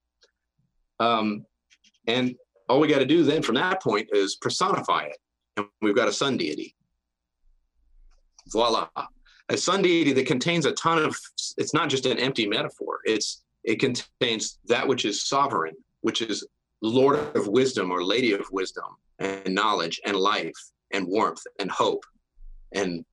Um, 1.00 1.46
and 2.08 2.36
all 2.70 2.80
we 2.80 2.88
got 2.88 3.00
to 3.00 3.06
do 3.06 3.24
then 3.24 3.42
from 3.42 3.56
that 3.56 3.82
point 3.82 4.10
is 4.14 4.36
personify 4.36 5.04
it. 5.04 5.18
And 5.58 5.68
we've 5.82 5.96
got 5.96 6.08
a 6.08 6.14
sun 6.14 6.38
deity. 6.38 6.76
Voila. 8.48 8.88
A 9.50 9.58
sun 9.58 9.82
deity 9.82 10.14
that 10.14 10.26
contains 10.26 10.66
a 10.66 10.72
ton 10.74 11.04
of, 11.04 11.16
it's 11.58 11.74
not 11.74 11.90
just 11.90 12.06
an 12.06 12.18
empty 12.18 12.48
metaphor. 12.48 13.00
It's 13.04 13.44
it 13.64 13.80
contains 13.80 14.60
that 14.66 14.88
which 14.88 15.06
is 15.06 15.24
sovereign, 15.24 15.76
which 16.02 16.22
is 16.22 16.46
Lord 16.82 17.36
of 17.36 17.48
wisdom 17.48 17.92
or 17.92 18.04
Lady 18.04 18.34
of 18.34 18.46
wisdom 18.52 18.86
and 19.20 19.56
knowledge 19.56 20.02
and 20.06 20.18
life 20.18 20.52
and 20.92 21.08
warmth 21.08 21.42
and 21.60 21.72
hope 21.72 22.04
and 22.74 23.06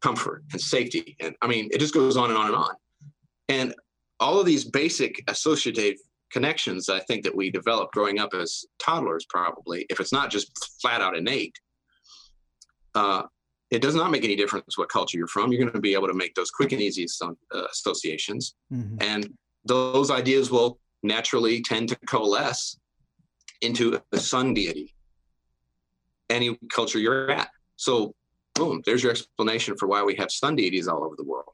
comfort 0.00 0.42
and 0.52 0.60
safety. 0.60 1.16
And 1.20 1.34
I 1.42 1.46
mean, 1.46 1.68
it 1.72 1.78
just 1.78 1.94
goes 1.94 2.16
on 2.16 2.30
and 2.30 2.38
on 2.38 2.46
and 2.46 2.56
on. 2.56 2.74
And 3.50 3.74
all 4.20 4.38
of 4.38 4.46
these 4.46 4.64
basic 4.64 5.22
associative 5.28 5.96
connections, 6.30 6.88
I 6.88 7.00
think 7.00 7.24
that 7.24 7.34
we 7.34 7.50
develop 7.50 7.90
growing 7.90 8.20
up 8.20 8.32
as 8.32 8.64
toddlers, 8.78 9.26
probably, 9.28 9.86
if 9.90 9.98
it's 9.98 10.12
not 10.12 10.30
just 10.30 10.50
flat 10.80 11.00
out 11.00 11.16
innate, 11.16 11.58
uh, 12.94 13.22
it 13.70 13.82
does 13.82 13.94
not 13.94 14.10
make 14.10 14.24
any 14.24 14.36
difference 14.36 14.78
what 14.78 14.88
culture 14.88 15.18
you're 15.18 15.26
from. 15.26 15.52
You're 15.52 15.60
going 15.60 15.72
to 15.72 15.80
be 15.80 15.94
able 15.94 16.08
to 16.08 16.14
make 16.14 16.34
those 16.34 16.50
quick 16.50 16.72
and 16.72 16.80
easy 16.80 17.06
uh, 17.22 17.64
associations. 17.70 18.54
Mm-hmm. 18.72 18.96
And 19.00 19.32
those 19.64 20.10
ideas 20.10 20.50
will 20.50 20.78
naturally 21.02 21.62
tend 21.62 21.88
to 21.88 21.96
coalesce 22.06 22.78
into 23.62 24.00
a 24.12 24.18
sun 24.18 24.54
deity, 24.54 24.94
any 26.28 26.58
culture 26.72 26.98
you're 26.98 27.30
at. 27.30 27.50
So, 27.76 28.14
boom, 28.54 28.82
there's 28.86 29.02
your 29.02 29.12
explanation 29.12 29.76
for 29.76 29.86
why 29.86 30.02
we 30.02 30.14
have 30.16 30.30
sun 30.30 30.56
deities 30.56 30.88
all 30.88 31.04
over 31.04 31.14
the 31.16 31.24
world. 31.24 31.49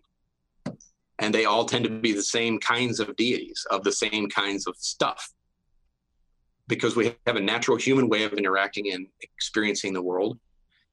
And 1.18 1.34
they 1.34 1.46
all 1.46 1.64
tend 1.64 1.84
to 1.84 1.90
be 1.90 2.12
the 2.12 2.22
same 2.22 2.58
kinds 2.58 3.00
of 3.00 3.16
deities, 3.16 3.66
of 3.70 3.84
the 3.84 3.92
same 3.92 4.28
kinds 4.28 4.66
of 4.66 4.76
stuff. 4.76 5.32
Because 6.68 6.96
we 6.96 7.14
have 7.26 7.36
a 7.36 7.40
natural 7.40 7.76
human 7.76 8.08
way 8.08 8.24
of 8.24 8.32
interacting 8.34 8.92
and 8.92 9.06
experiencing 9.22 9.92
the 9.92 10.02
world. 10.02 10.38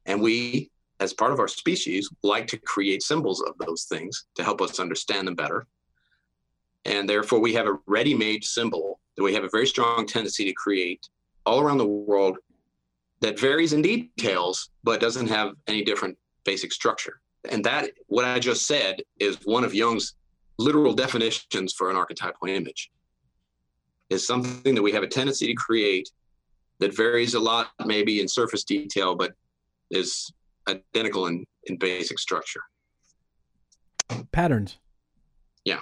And 0.05 0.21
we, 0.21 0.71
as 0.99 1.13
part 1.13 1.33
of 1.33 1.39
our 1.39 1.47
species, 1.47 2.09
like 2.21 2.47
to 2.47 2.57
create 2.57 3.03
symbols 3.03 3.41
of 3.41 3.55
those 3.57 3.83
things 3.85 4.25
to 4.35 4.43
help 4.43 4.61
us 4.61 4.79
understand 4.79 5.27
them 5.27 5.35
better 5.35 5.67
and 6.85 7.07
therefore, 7.07 7.39
we 7.39 7.53
have 7.53 7.67
a 7.67 7.79
ready 7.85 8.13
made 8.13 8.43
symbol 8.43 8.99
that 9.15 9.23
we 9.23 9.33
have 9.33 9.43
a 9.43 9.49
very 9.49 9.67
strong 9.67 10.05
tendency 10.05 10.45
to 10.45 10.53
create 10.53 11.07
all 11.45 11.61
around 11.61 11.77
the 11.77 11.87
world 11.87 12.37
that 13.21 13.39
varies 13.39 13.73
in 13.73 13.81
details, 13.81 14.69
but 14.83 14.99
doesn't 14.99 15.27
have 15.27 15.53
any 15.67 15.83
different 15.83 16.17
basic 16.43 16.73
structure. 16.73 17.21
And 17.49 17.63
that, 17.65 17.91
what 18.07 18.25
I 18.25 18.39
just 18.39 18.65
said, 18.67 19.01
is 19.19 19.37
one 19.43 19.63
of 19.63 19.73
Jung's 19.73 20.15
literal 20.57 20.93
definitions 20.93 21.73
for 21.73 21.89
an 21.89 21.95
archetypal 21.95 22.47
image. 22.47 22.91
Is 24.09 24.25
something 24.27 24.75
that 24.75 24.81
we 24.81 24.91
have 24.91 25.03
a 25.03 25.07
tendency 25.07 25.47
to 25.47 25.53
create 25.53 26.09
that 26.79 26.95
varies 26.95 27.33
a 27.33 27.39
lot, 27.39 27.69
maybe 27.85 28.21
in 28.21 28.27
surface 28.27 28.63
detail, 28.63 29.15
but 29.15 29.33
is 29.91 30.31
identical 30.67 31.27
in, 31.27 31.45
in 31.65 31.77
basic 31.77 32.19
structure. 32.19 32.61
Patterns. 34.31 34.77
Yeah. 35.65 35.79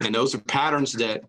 And 0.00 0.14
those 0.14 0.34
are 0.34 0.38
patterns 0.38 0.92
that 0.92 1.22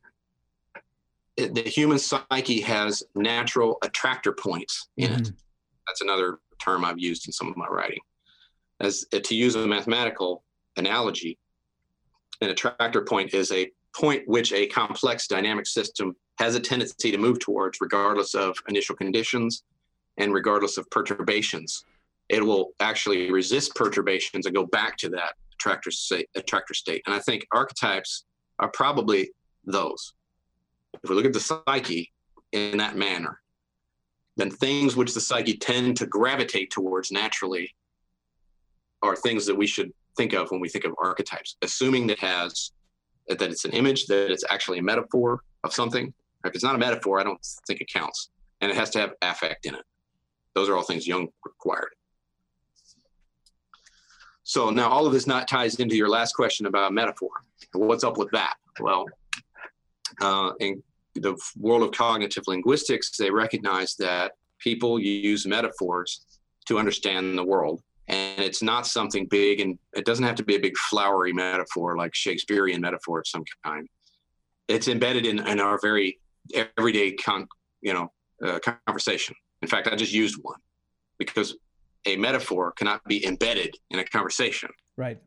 the 1.36 1.62
human 1.62 2.00
psyche 2.00 2.62
has 2.62 3.04
natural 3.16 3.78
attractor 3.84 4.32
points 4.32 4.90
in 4.98 5.12
mm-hmm. 5.12 5.22
it. 5.22 5.32
That's 5.88 6.02
another 6.02 6.40
term 6.64 6.84
I've 6.86 7.00
used 7.00 7.28
in 7.28 7.34
some 7.34 7.48
of 7.48 7.58
my 7.58 7.68
writing. 7.68 8.00
As 8.80 9.06
uh, 9.14 9.20
to 9.24 9.36
use 9.36 9.56
a 9.56 9.66
mathematical 9.68 10.44
analogy, 10.76 11.38
an 12.42 12.50
attractor 12.50 13.02
point 13.02 13.34
is 13.34 13.52
a 13.52 13.70
point 13.96 14.24
which 14.28 14.54
a 14.54 14.68
complex 14.68 15.28
dynamic 15.28 15.66
system 15.66 16.16
has 16.38 16.56
a 16.56 16.60
tendency 16.60 17.12
to 17.12 17.18
move 17.18 17.40
towards, 17.40 17.82
regardless 17.82 18.36
of 18.36 18.56
initial 18.68 18.96
conditions 18.96 19.64
and 20.18 20.34
regardless 20.34 20.78
of 20.78 20.90
perturbations. 20.92 21.84
It 22.30 22.44
will 22.44 22.72
actually 22.80 23.32
resist 23.32 23.74
perturbations 23.76 24.46
and 24.46 24.54
go 24.54 24.66
back 24.66 24.98
to 24.98 25.10
that 25.10 25.34
attractor 25.54 25.92
state, 25.92 26.30
attractor 26.36 26.74
state. 26.74 27.02
And 27.06 27.16
I 27.16 27.20
think 27.20 27.48
archetypes 27.52 28.26
are 28.60 28.70
probably 28.70 29.32
those. 29.66 30.14
If 31.04 31.10
we 31.10 31.16
look 31.16 31.26
at 31.26 31.34
the 31.34 31.40
psyche 31.40 32.12
in 32.52 32.78
that 32.78 32.96
manner, 32.96 33.40
then 34.36 34.52
things 34.52 34.96
which 34.96 35.14
the 35.14 35.22
psyche 35.22 35.58
tend 35.58 35.98
to 35.98 36.06
gravitate 36.06 36.70
towards 36.70 37.12
naturally 37.12 37.74
are 39.02 39.16
things 39.16 39.46
that 39.46 39.56
we 39.56 39.68
should 39.68 39.92
think 40.16 40.34
of 40.34 40.50
when 40.52 40.60
we 40.60 40.70
think 40.70 40.86
of 40.86 40.94
archetypes, 41.02 41.56
assuming 41.62 42.08
that 42.08 42.20
has 42.20 42.72
that 43.28 43.42
it's 43.42 43.66
an 43.66 43.72
image, 43.72 44.06
that 44.06 44.32
it's 44.32 44.46
actually 44.50 44.80
a 44.80 44.84
metaphor 44.84 45.42
of 45.64 45.74
something. 45.74 46.14
If 46.46 46.56
it's 46.56 46.64
not 46.64 46.76
a 46.76 46.80
metaphor, 46.80 47.20
I 47.20 47.24
don't 47.24 47.40
think 47.68 47.82
it 47.82 47.90
counts. 47.92 48.30
And 48.62 48.72
it 48.72 48.78
has 48.78 48.90
to 48.92 49.00
have 49.00 49.14
affect 49.22 49.66
in 49.66 49.76
it. 49.76 49.84
Those 50.56 50.70
are 50.70 50.76
all 50.76 50.84
things 50.84 51.06
Jung 51.06 51.28
required. 51.46 51.90
So 54.44 54.70
now 54.70 54.90
all 54.90 55.06
of 55.06 55.12
this 55.12 55.28
not 55.28 55.48
ties 55.48 55.76
into 55.76 55.96
your 55.96 56.10
last 56.10 56.34
question 56.34 56.68
about 56.68 56.94
metaphor. 56.94 57.30
What's 57.74 58.06
up 58.06 58.18
with 58.18 58.32
that? 58.32 58.56
Well, 58.80 59.06
uh, 60.22 60.54
in 60.60 60.82
the 61.16 61.38
world 61.58 61.84
of 61.84 61.92
cognitive 61.92 62.46
linguistics, 62.48 63.18
they 63.18 63.30
recognize 63.30 63.96
that 63.96 64.34
people 64.60 65.00
use 65.00 65.46
metaphors 65.46 66.26
to 66.68 66.80
understand 66.80 67.38
the 67.38 67.44
world. 67.44 67.82
And 68.08 68.42
it's 68.42 68.62
not 68.62 68.88
something 68.88 69.26
big, 69.26 69.60
and 69.60 69.78
it 69.94 70.06
doesn't 70.06 70.24
have 70.24 70.36
to 70.36 70.44
be 70.44 70.56
a 70.56 70.60
big 70.60 70.78
flowery 70.78 71.34
metaphor 71.34 71.98
like 71.98 72.16
Shakespearean 72.16 72.80
metaphor 72.80 73.20
of 73.20 73.28
some 73.28 73.44
kind. 73.66 73.88
It's 74.68 74.88
embedded 74.88 75.26
in, 75.26 75.46
in 75.46 75.60
our 75.60 75.78
very 75.82 76.20
everyday, 76.54 77.14
con, 77.14 77.48
you 77.82 77.94
know, 77.94 78.12
uh, 78.46 78.60
conversation. 78.88 79.36
In 79.62 79.68
fact, 79.68 79.88
I 79.88 79.96
just 79.96 80.14
used 80.14 80.38
one 80.42 80.60
because 81.18 81.58
a 82.06 82.16
metaphor 82.16 82.72
cannot 82.72 83.04
be 83.06 83.26
embedded 83.26 83.76
in 83.90 84.00
a 84.00 84.06
conversation. 84.06 84.70
Right. 84.96 85.20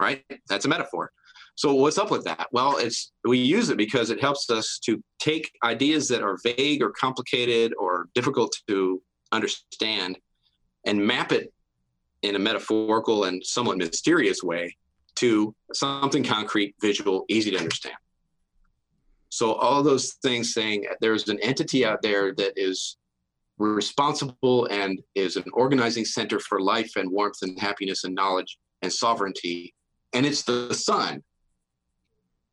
Right? 0.00 0.24
That's 0.48 0.64
a 0.64 0.68
metaphor. 0.68 1.12
So 1.56 1.74
what's 1.74 1.98
up 1.98 2.10
with 2.10 2.24
that? 2.24 2.48
Well, 2.52 2.76
it's 2.76 3.12
we 3.24 3.38
use 3.38 3.70
it 3.70 3.78
because 3.78 4.10
it 4.10 4.20
helps 4.20 4.50
us 4.50 4.78
to 4.84 5.02
take 5.18 5.50
ideas 5.64 6.06
that 6.08 6.22
are 6.22 6.38
vague 6.44 6.82
or 6.82 6.90
complicated 6.90 7.72
or 7.78 8.08
difficult 8.14 8.54
to 8.68 9.02
understand 9.32 10.18
and 10.84 11.04
map 11.04 11.32
it 11.32 11.52
in 12.26 12.36
a 12.36 12.38
metaphorical 12.38 13.24
and 13.24 13.44
somewhat 13.44 13.78
mysterious 13.78 14.42
way 14.42 14.76
to 15.16 15.54
something 15.72 16.22
concrete, 16.22 16.74
visual, 16.80 17.24
easy 17.28 17.50
to 17.50 17.58
understand. 17.58 17.96
So 19.28 19.54
all 19.54 19.82
those 19.82 20.14
things 20.22 20.54
saying 20.54 20.86
there's 21.00 21.28
an 21.28 21.38
entity 21.42 21.84
out 21.84 22.02
there 22.02 22.34
that 22.34 22.52
is 22.56 22.96
responsible 23.58 24.66
and 24.66 25.00
is 25.14 25.36
an 25.36 25.44
organizing 25.52 26.04
center 26.04 26.38
for 26.38 26.60
life 26.60 26.92
and 26.96 27.10
warmth 27.10 27.38
and 27.42 27.58
happiness 27.58 28.04
and 28.04 28.14
knowledge 28.14 28.58
and 28.82 28.92
sovereignty. 28.92 29.74
And 30.12 30.26
it's 30.26 30.42
the 30.42 30.72
sun. 30.74 31.22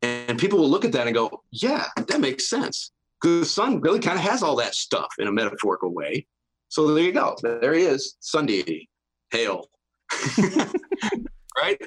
And 0.02 0.38
people 0.38 0.58
will 0.58 0.68
look 0.68 0.84
at 0.84 0.92
that 0.92 1.06
and 1.06 1.14
go, 1.14 1.42
yeah, 1.50 1.86
that 1.96 2.20
makes 2.20 2.48
sense. 2.48 2.92
Because 3.20 3.40
the 3.40 3.46
sun 3.46 3.80
really 3.80 4.00
kind 4.00 4.18
of 4.18 4.24
has 4.24 4.42
all 4.42 4.56
that 4.56 4.74
stuff 4.74 5.08
in 5.18 5.28
a 5.28 5.32
metaphorical 5.32 5.92
way. 5.92 6.26
So 6.68 6.92
there 6.92 7.04
you 7.04 7.12
go. 7.12 7.36
There 7.42 7.72
he 7.72 7.84
is, 7.84 8.16
sun 8.20 8.46
deity, 8.46 8.88
hail. 9.34 9.68
right? 11.60 11.80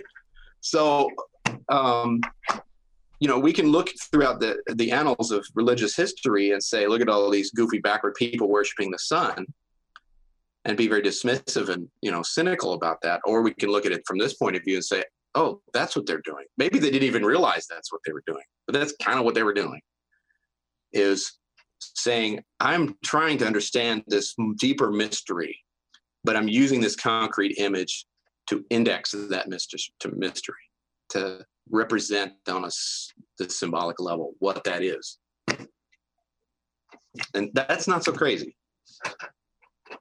So, 0.61 1.09
um, 1.69 2.21
you 3.19 3.27
know, 3.27 3.39
we 3.39 3.53
can 3.53 3.67
look 3.67 3.89
throughout 4.11 4.39
the, 4.39 4.57
the 4.75 4.91
annals 4.91 5.31
of 5.31 5.45
religious 5.55 5.95
history 5.95 6.51
and 6.51 6.61
say, 6.61 6.87
look 6.87 7.01
at 7.01 7.09
all 7.09 7.29
these 7.29 7.51
goofy 7.51 7.79
backward 7.79 8.15
people 8.15 8.47
worshiping 8.47 8.91
the 8.91 8.99
sun 8.99 9.45
and 10.65 10.77
be 10.77 10.87
very 10.87 11.01
dismissive 11.01 11.69
and, 11.69 11.87
you 12.01 12.11
know, 12.11 12.21
cynical 12.21 12.73
about 12.73 13.01
that. 13.01 13.21
Or 13.25 13.41
we 13.41 13.53
can 13.53 13.69
look 13.69 13.85
at 13.85 13.91
it 13.91 14.03
from 14.05 14.17
this 14.17 14.35
point 14.35 14.55
of 14.55 14.63
view 14.63 14.75
and 14.75 14.85
say, 14.85 15.03
oh, 15.33 15.61
that's 15.73 15.95
what 15.95 16.05
they're 16.05 16.21
doing. 16.25 16.45
Maybe 16.57 16.79
they 16.79 16.91
didn't 16.91 17.07
even 17.07 17.25
realize 17.25 17.65
that's 17.67 17.91
what 17.91 18.01
they 18.05 18.11
were 18.11 18.23
doing, 18.27 18.43
but 18.65 18.73
that's 18.73 18.93
kind 19.01 19.17
of 19.17 19.25
what 19.25 19.35
they 19.35 19.43
were 19.43 19.53
doing 19.53 19.79
is 20.93 21.37
saying, 21.79 22.43
I'm 22.59 22.95
trying 23.03 23.37
to 23.39 23.47
understand 23.47 24.03
this 24.07 24.35
deeper 24.57 24.91
mystery, 24.91 25.59
but 26.27 26.35
I'm 26.35 26.49
using 26.49 26.81
this 26.81 26.97
concrete 26.97 27.57
image 27.57 28.05
to 28.47 28.65
index 28.69 29.11
that 29.11 29.47
mystery, 29.47 29.79
to 30.01 30.11
mystery, 30.13 30.55
to 31.11 31.45
represent 31.71 32.33
on 32.49 32.65
a 32.65 32.69
the 33.39 33.49
symbolic 33.49 34.01
level 34.01 34.33
what 34.39 34.65
that 34.65 34.83
is. 34.83 35.19
And 37.33 37.49
that's 37.53 37.87
not 37.87 38.03
so 38.03 38.11
crazy. 38.11 38.57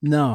No. 0.02 0.34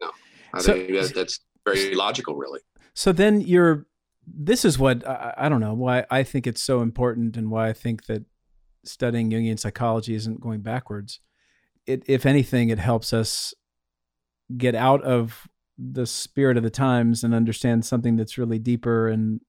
No. 0.00 0.10
I 0.54 0.60
so, 0.60 0.74
think 0.74 0.92
that, 0.92 1.12
that's 1.12 1.40
very 1.64 1.96
logical, 1.96 2.36
really. 2.36 2.60
So 2.94 3.10
then 3.10 3.40
you're, 3.40 3.88
this 4.24 4.64
is 4.64 4.78
what, 4.78 5.04
I, 5.06 5.34
I 5.36 5.48
don't 5.48 5.60
know, 5.60 5.74
why 5.74 6.06
I 6.08 6.22
think 6.22 6.46
it's 6.46 6.62
so 6.62 6.82
important 6.82 7.36
and 7.36 7.50
why 7.50 7.68
I 7.68 7.72
think 7.72 8.06
that 8.06 8.24
studying 8.84 9.30
Jungian 9.30 9.58
psychology 9.58 10.14
isn't 10.14 10.40
going 10.40 10.60
backwards. 10.60 11.18
It, 11.84 12.04
if 12.06 12.26
anything, 12.26 12.68
it 12.68 12.78
helps 12.78 13.12
us 13.12 13.52
get 14.56 14.74
out 14.74 15.02
of 15.02 15.48
the 15.78 16.06
spirit 16.06 16.56
of 16.56 16.62
the 16.62 16.70
times 16.70 17.22
and 17.22 17.34
understand 17.34 17.84
something 17.84 18.16
that's 18.16 18.38
really 18.38 18.58
deeper 18.58 19.08
and 19.08 19.40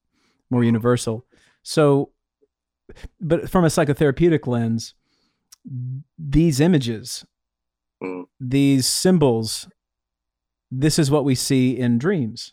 more 0.50 0.64
universal. 0.64 1.24
So, 1.62 2.10
but 3.20 3.50
from 3.50 3.64
a 3.64 3.68
psychotherapeutic 3.68 4.46
lens, 4.46 4.94
these 6.18 6.60
images, 6.60 7.24
mm. 8.02 8.24
these 8.40 8.86
symbols, 8.86 9.68
this 10.70 10.98
is 10.98 11.10
what 11.10 11.24
we 11.24 11.34
see 11.34 11.78
in 11.78 11.98
dreams. 11.98 12.52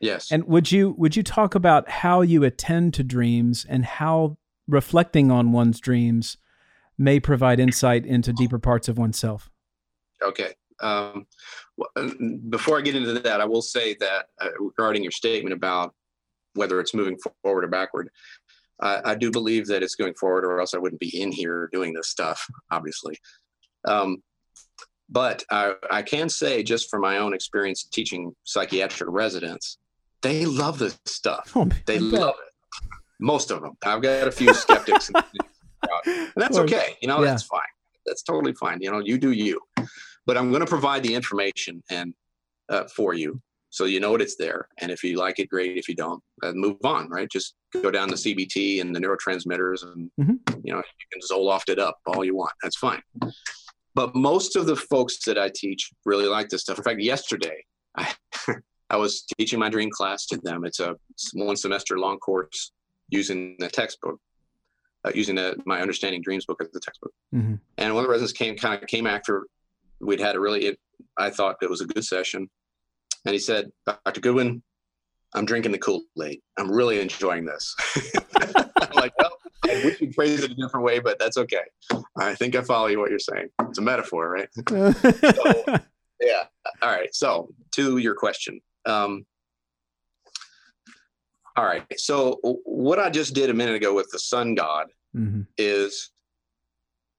Yes. 0.00 0.30
And 0.30 0.44
would 0.44 0.70
you 0.70 0.94
would 0.98 1.16
you 1.16 1.22
talk 1.22 1.54
about 1.54 1.88
how 1.88 2.20
you 2.20 2.44
attend 2.44 2.94
to 2.94 3.02
dreams 3.02 3.64
and 3.68 3.84
how 3.84 4.36
reflecting 4.68 5.30
on 5.30 5.52
one's 5.52 5.80
dreams 5.80 6.36
may 6.98 7.20
provide 7.20 7.60
insight 7.60 8.04
into 8.04 8.32
deeper 8.32 8.58
parts 8.58 8.88
of 8.88 8.98
oneself? 8.98 9.50
Okay. 10.22 10.54
Um, 10.84 11.26
before 12.50 12.78
I 12.78 12.82
get 12.82 12.94
into 12.94 13.14
that, 13.14 13.40
I 13.40 13.44
will 13.44 13.62
say 13.62 13.96
that 14.00 14.26
uh, 14.40 14.50
regarding 14.60 15.02
your 15.02 15.12
statement 15.12 15.54
about 15.54 15.94
whether 16.54 16.80
it's 16.80 16.94
moving 16.94 17.18
forward 17.42 17.64
or 17.64 17.68
backward. 17.68 18.08
I, 18.80 19.00
I 19.04 19.14
do 19.14 19.30
believe 19.30 19.66
that 19.66 19.82
it's 19.82 19.94
going 19.94 20.14
forward, 20.14 20.44
or 20.44 20.60
else 20.60 20.74
I 20.74 20.78
wouldn't 20.78 21.00
be 21.00 21.20
in 21.20 21.30
here 21.32 21.68
doing 21.72 21.92
this 21.92 22.08
stuff, 22.08 22.44
obviously. 22.70 23.18
Um, 23.86 24.22
but 25.10 25.44
I, 25.50 25.74
I 25.90 26.02
can 26.02 26.28
say, 26.28 26.62
just 26.62 26.90
from 26.90 27.02
my 27.02 27.18
own 27.18 27.34
experience 27.34 27.84
teaching 27.84 28.34
psychiatric 28.44 29.10
residents, 29.10 29.78
they 30.22 30.46
love 30.46 30.78
this 30.78 30.98
stuff. 31.04 31.52
Oh, 31.54 31.68
they 31.86 31.98
love 31.98 32.34
it. 32.46 32.52
Most 33.20 33.50
of 33.50 33.60
them. 33.60 33.76
I've 33.84 34.02
got 34.02 34.26
a 34.26 34.32
few 34.32 34.52
skeptics, 34.54 35.10
and, 35.10 35.24
and 36.06 36.32
that's 36.36 36.58
okay. 36.58 36.96
You 37.00 37.08
know, 37.08 37.20
yeah. 37.20 37.26
that's 37.26 37.42
fine. 37.42 37.60
That's 38.06 38.22
totally 38.22 38.54
fine. 38.54 38.78
You 38.80 38.90
know, 38.90 39.00
you 39.00 39.18
do 39.18 39.32
you. 39.32 39.60
But 40.26 40.38
I'm 40.38 40.50
going 40.50 40.60
to 40.60 40.66
provide 40.66 41.02
the 41.02 41.14
information 41.14 41.82
and 41.90 42.14
uh, 42.68 42.84
for 42.84 43.14
you. 43.14 43.40
So 43.74 43.86
you 43.86 43.98
know 43.98 44.12
what 44.12 44.22
it's 44.22 44.36
there. 44.36 44.68
And 44.80 44.92
if 44.92 45.02
you 45.02 45.18
like 45.18 45.40
it 45.40 45.48
great. 45.48 45.76
If 45.76 45.88
you 45.88 45.96
don't 45.96 46.22
uh, 46.44 46.52
move 46.54 46.76
on 46.84 47.08
right? 47.10 47.28
Just 47.30 47.54
go 47.72 47.90
down 47.90 48.08
the 48.08 48.14
cbt 48.14 48.80
and 48.80 48.94
the 48.94 49.00
neurotransmitters 49.00 49.82
and 49.82 50.10
mm-hmm. 50.20 50.60
you 50.62 50.72
know 50.72 50.78
you 50.78 51.06
can 51.12 51.20
zoloft 51.28 51.68
it 51.68 51.80
up 51.80 51.98
all 52.06 52.24
you 52.24 52.36
want. 52.36 52.52
That's 52.62 52.76
fine. 52.76 53.02
But 53.96 54.14
most 54.14 54.54
of 54.54 54.66
the 54.66 54.76
folks 54.76 55.24
that 55.24 55.38
i 55.38 55.50
teach 55.52 55.90
really 56.04 56.26
like 56.26 56.48
this 56.48 56.62
stuff. 56.62 56.78
In 56.78 56.84
fact 56.84 57.02
yesterday 57.02 57.64
i 57.96 58.12
i 58.90 58.96
was 58.96 59.24
teaching 59.36 59.58
my 59.58 59.68
dream 59.68 59.90
class 59.90 60.26
to 60.26 60.36
them. 60.44 60.64
It's 60.64 60.78
a 60.78 60.94
one 61.32 61.56
semester 61.56 61.98
long 61.98 62.18
course 62.18 62.70
using 63.08 63.56
the 63.58 63.68
textbook 63.68 64.20
uh, 65.04 65.10
using 65.14 65.34
the, 65.34 65.56
my 65.66 65.80
understanding 65.80 66.22
dreams 66.22 66.46
book 66.46 66.62
as 66.62 66.70
the 66.70 66.80
textbook. 66.80 67.12
Mm-hmm. 67.34 67.54
and 67.78 67.94
one 67.94 68.04
of 68.04 68.06
the 68.06 68.12
residents 68.12 68.32
came 68.32 68.56
kind 68.56 68.80
of 68.80 68.88
came 68.88 69.06
after 69.06 69.46
we'd 70.04 70.20
had 70.20 70.36
a 70.36 70.40
really 70.40 70.66
it, 70.66 70.78
i 71.16 71.30
thought 71.30 71.56
it 71.62 71.70
was 71.70 71.80
a 71.80 71.86
good 71.86 72.04
session 72.04 72.48
and 73.24 73.32
he 73.32 73.38
said, 73.38 73.70
Dr. 73.86 74.20
Goodwyn, 74.20 74.62
I'm 75.34 75.46
drinking 75.46 75.72
the 75.72 75.78
Kool 75.78 76.02
Aid. 76.22 76.40
I'm 76.58 76.70
really 76.70 77.00
enjoying 77.00 77.44
this. 77.44 77.74
I'm 78.36 78.94
like, 78.94 79.12
well, 79.18 79.36
I 79.64 79.82
wish 79.84 80.00
you'd 80.00 80.14
phrase 80.14 80.42
it 80.42 80.50
a 80.50 80.54
different 80.54 80.84
way, 80.84 80.98
but 80.98 81.18
that's 81.18 81.38
okay. 81.38 81.64
I 82.18 82.34
think 82.34 82.54
I 82.54 82.62
follow 82.62 82.86
you 82.86 83.00
what 83.00 83.10
you're 83.10 83.18
saying. 83.18 83.48
It's 83.62 83.78
a 83.78 83.82
metaphor, 83.82 84.28
right? 84.28 84.48
so, 84.68 85.64
yeah. 86.20 86.44
All 86.82 86.90
right. 86.90 87.12
So, 87.14 87.48
to 87.72 87.96
your 87.96 88.14
question. 88.14 88.60
Um, 88.84 89.24
all 91.56 91.64
right. 91.64 91.84
So, 91.96 92.38
what 92.64 92.98
I 92.98 93.10
just 93.10 93.34
did 93.34 93.48
a 93.48 93.54
minute 93.54 93.74
ago 93.74 93.94
with 93.94 94.10
the 94.12 94.18
sun 94.18 94.54
god 94.54 94.88
mm-hmm. 95.16 95.42
is 95.56 96.10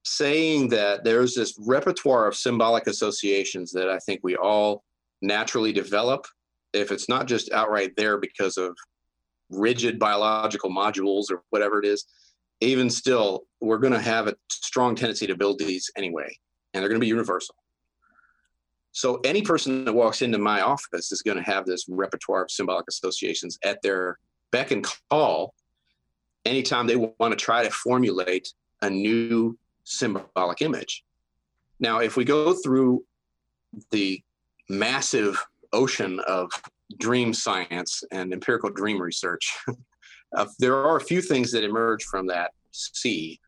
saying 0.06 0.68
that 0.68 1.02
there's 1.04 1.34
this 1.34 1.58
repertoire 1.58 2.26
of 2.26 2.36
symbolic 2.36 2.86
associations 2.86 3.72
that 3.72 3.90
I 3.90 3.98
think 3.98 4.20
we 4.22 4.36
all 4.36 4.84
naturally 5.20 5.72
develop 5.72 6.26
if 6.72 6.92
it's 6.92 7.08
not 7.08 7.26
just 7.26 7.52
outright 7.52 7.94
there 7.96 8.18
because 8.18 8.56
of 8.56 8.76
rigid 9.50 9.98
biological 9.98 10.70
modules 10.70 11.30
or 11.30 11.42
whatever 11.50 11.78
it 11.78 11.86
is 11.86 12.04
even 12.60 12.88
still 12.88 13.44
we're 13.60 13.78
going 13.78 13.92
to 13.92 14.00
have 14.00 14.28
a 14.28 14.34
strong 14.48 14.94
tendency 14.94 15.26
to 15.26 15.36
build 15.36 15.58
these 15.58 15.90
anyway 15.96 16.28
and 16.72 16.82
they're 16.82 16.88
going 16.88 17.00
to 17.00 17.04
be 17.04 17.08
universal. 17.08 17.54
So 18.92 19.20
any 19.24 19.42
person 19.42 19.84
that 19.84 19.92
walks 19.92 20.22
into 20.22 20.38
my 20.38 20.62
office 20.62 21.12
is 21.12 21.22
going 21.22 21.36
to 21.36 21.42
have 21.42 21.66
this 21.66 21.86
repertoire 21.88 22.44
of 22.44 22.50
symbolic 22.50 22.86
associations 22.88 23.58
at 23.62 23.82
their 23.82 24.18
beck 24.52 24.70
and 24.70 24.86
call 25.10 25.54
anytime 26.44 26.86
they 26.86 26.96
want 26.96 27.32
to 27.32 27.36
try 27.36 27.62
to 27.62 27.70
formulate 27.70 28.52
a 28.82 28.88
new 28.88 29.58
symbolic 29.86 30.60
image 30.60 31.04
now 31.80 31.98
if 31.98 32.16
we 32.16 32.24
go 32.24 32.54
through 32.54 33.04
the 33.90 34.22
massive 34.68 35.42
ocean 35.72 36.20
of 36.26 36.50
dream 36.98 37.34
science 37.34 38.02
and 38.12 38.32
empirical 38.32 38.70
dream 38.70 39.00
research, 39.00 39.56
uh, 40.36 40.46
there 40.58 40.76
are 40.76 40.96
a 40.96 41.00
few 41.00 41.20
things 41.20 41.50
that 41.52 41.64
emerge 41.64 42.04
from 42.04 42.26
that 42.28 42.52
sea 42.72 43.38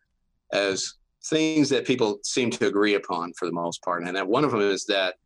as 0.53 0.95
things 1.27 1.69
that 1.69 1.87
people 1.87 2.19
seem 2.23 2.51
to 2.51 2.67
agree 2.67 2.95
upon 2.95 3.33
for 3.35 3.47
the 3.47 3.53
most 3.53 3.83
part. 3.83 4.05
And 4.05 4.17
that 4.17 4.27
one 4.27 4.45
of 4.45 4.51
them 4.51 4.61
is 4.61 4.85
that 4.87 5.17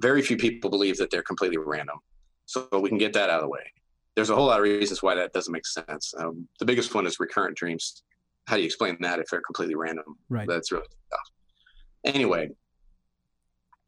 very 0.00 0.22
few 0.22 0.36
people 0.36 0.70
believe 0.70 0.96
that 0.98 1.10
they're 1.10 1.22
completely 1.22 1.58
random. 1.58 1.98
So 2.46 2.68
we 2.72 2.88
can 2.88 2.98
get 2.98 3.12
that 3.12 3.30
out 3.30 3.40
of 3.40 3.42
the 3.42 3.48
way. 3.48 3.72
There's 4.16 4.30
a 4.30 4.34
whole 4.34 4.46
lot 4.46 4.58
of 4.58 4.64
reasons 4.64 5.02
why 5.02 5.14
that 5.14 5.32
doesn't 5.32 5.52
make 5.52 5.66
sense. 5.66 6.14
Um, 6.18 6.48
the 6.58 6.64
biggest 6.64 6.94
one 6.94 7.06
is 7.06 7.20
recurrent 7.20 7.56
dreams. 7.56 8.02
How 8.46 8.56
do 8.56 8.62
you 8.62 8.66
explain 8.66 8.96
that 9.00 9.18
if 9.20 9.26
they're 9.30 9.40
completely 9.40 9.74
random? 9.74 10.16
Right. 10.28 10.48
That's 10.48 10.72
really 10.72 10.86
tough. 11.10 12.14
Anyway, 12.14 12.50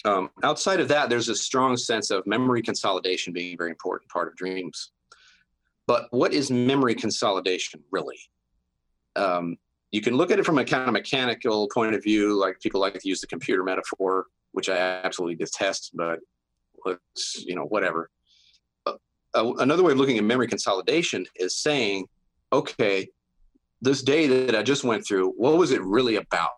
um, 0.05 0.31
outside 0.43 0.81
of 0.81 0.89
that, 0.89 1.09
there's 1.09 1.29
a 1.29 1.35
strong 1.35 1.77
sense 1.77 2.11
of 2.11 2.27
memory 2.27 2.63
consolidation 2.63 3.33
being 3.33 3.55
a 3.55 3.57
very 3.57 3.71
important 3.71 4.11
part 4.11 4.29
of 4.29 4.37
dreams. 4.37 4.93
But 5.87 6.07
what 6.11 6.33
is 6.33 6.51
memory 6.51 6.95
consolidation 6.95 7.83
really? 7.91 8.19
Um, 9.17 9.57
you 9.91 10.01
can 10.01 10.17
look 10.17 10.31
at 10.31 10.39
it 10.39 10.47
from 10.47 10.59
a 10.59 10.65
kind 10.65 10.89
of 10.89 10.93
mechanical 10.93 11.69
point 11.73 11.95
of 11.95 12.03
view, 12.03 12.39
like 12.39 12.59
people 12.61 12.81
like 12.81 12.99
to 12.99 13.09
use 13.09 13.21
the 13.21 13.27
computer 13.27 13.63
metaphor, 13.63 14.27
which 14.53 14.69
I 14.69 14.77
absolutely 14.77 15.37
detest, 15.37 15.91
but 15.95 16.19
let's, 16.85 17.45
you 17.45 17.55
know, 17.55 17.65
whatever. 17.65 18.11
Uh, 18.87 18.95
another 19.35 19.83
way 19.83 19.93
of 19.93 19.99
looking 19.99 20.19
at 20.19 20.25
memory 20.25 20.47
consolidation 20.47 21.27
is 21.37 21.59
saying, 21.59 22.07
okay, 22.53 23.09
this 23.83 24.03
day 24.03 24.27
that 24.27 24.57
I 24.57 24.63
just 24.63 24.85
went 24.85 25.07
through, 25.07 25.35
what 25.37 25.59
was 25.59 25.73
it 25.73 25.83
really 25.83 26.17
about? 26.17 26.51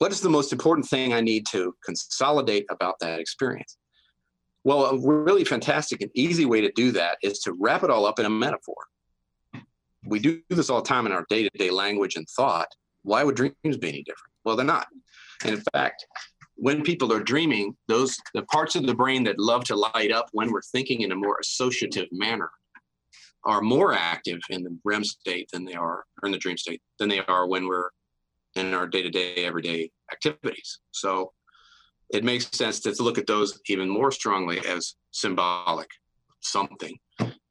what 0.00 0.12
is 0.12 0.22
the 0.22 0.30
most 0.30 0.50
important 0.50 0.88
thing 0.88 1.12
I 1.12 1.20
need 1.20 1.44
to 1.48 1.76
consolidate 1.84 2.64
about 2.70 2.98
that 3.00 3.20
experience? 3.20 3.76
Well, 4.64 4.86
a 4.86 4.98
really 4.98 5.44
fantastic 5.44 6.00
and 6.00 6.10
easy 6.14 6.46
way 6.46 6.62
to 6.62 6.72
do 6.74 6.90
that 6.92 7.18
is 7.22 7.40
to 7.40 7.52
wrap 7.52 7.82
it 7.82 7.90
all 7.90 8.06
up 8.06 8.18
in 8.18 8.24
a 8.24 8.30
metaphor. 8.30 8.76
We 10.06 10.18
do 10.18 10.40
this 10.48 10.70
all 10.70 10.80
the 10.80 10.88
time 10.88 11.04
in 11.04 11.12
our 11.12 11.26
day 11.28 11.42
to 11.42 11.50
day 11.58 11.68
language 11.70 12.16
and 12.16 12.26
thought. 12.30 12.68
Why 13.02 13.22
would 13.24 13.36
dreams 13.36 13.76
be 13.76 13.88
any 13.88 14.02
different? 14.02 14.32
Well, 14.44 14.56
they're 14.56 14.64
not. 14.64 14.86
And 15.44 15.54
in 15.54 15.62
fact, 15.74 16.06
when 16.56 16.82
people 16.82 17.12
are 17.12 17.22
dreaming, 17.22 17.76
those 17.86 18.16
the 18.32 18.42
parts 18.44 18.76
of 18.76 18.86
the 18.86 18.94
brain 18.94 19.22
that 19.24 19.38
love 19.38 19.64
to 19.64 19.76
light 19.76 20.12
up 20.12 20.28
when 20.32 20.50
we're 20.50 20.62
thinking 20.62 21.02
in 21.02 21.12
a 21.12 21.16
more 21.16 21.36
associative 21.42 22.08
manner 22.10 22.50
are 23.44 23.62
more 23.62 23.94
active 23.94 24.40
in 24.50 24.62
the 24.62 24.76
REM 24.84 25.04
state 25.04 25.48
than 25.52 25.64
they 25.64 25.74
are, 25.74 26.04
or 26.22 26.26
in 26.26 26.32
the 26.32 26.38
dream 26.38 26.56
state 26.56 26.82
than 26.98 27.08
they 27.08 27.20
are 27.20 27.46
when 27.46 27.66
we're 27.66 27.90
in 28.56 28.74
our 28.74 28.86
day-to-day, 28.86 29.36
everyday 29.36 29.90
activities. 30.12 30.78
So 30.90 31.32
it 32.12 32.24
makes 32.24 32.50
sense 32.50 32.80
to 32.80 33.02
look 33.02 33.18
at 33.18 33.26
those 33.26 33.60
even 33.68 33.88
more 33.88 34.10
strongly 34.10 34.58
as 34.66 34.96
symbolic 35.12 35.88
something. 36.40 36.98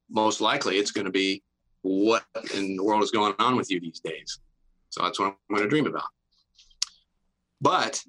Most 0.09 0.41
likely, 0.41 0.77
it's 0.77 0.91
going 0.91 1.05
to 1.05 1.11
be 1.11 1.41
what 1.81 2.25
in 2.53 2.75
the 2.75 2.83
world 2.83 3.03
is 3.03 3.11
going 3.11 3.33
on 3.39 3.55
with 3.55 3.71
you 3.71 3.79
these 3.79 4.01
days. 4.01 4.39
So 4.89 5.03
that's 5.03 5.19
what 5.19 5.27
I'm 5.27 5.55
going 5.55 5.63
to 5.63 5.69
dream 5.69 5.87
about. 5.87 6.09
But 7.61 8.03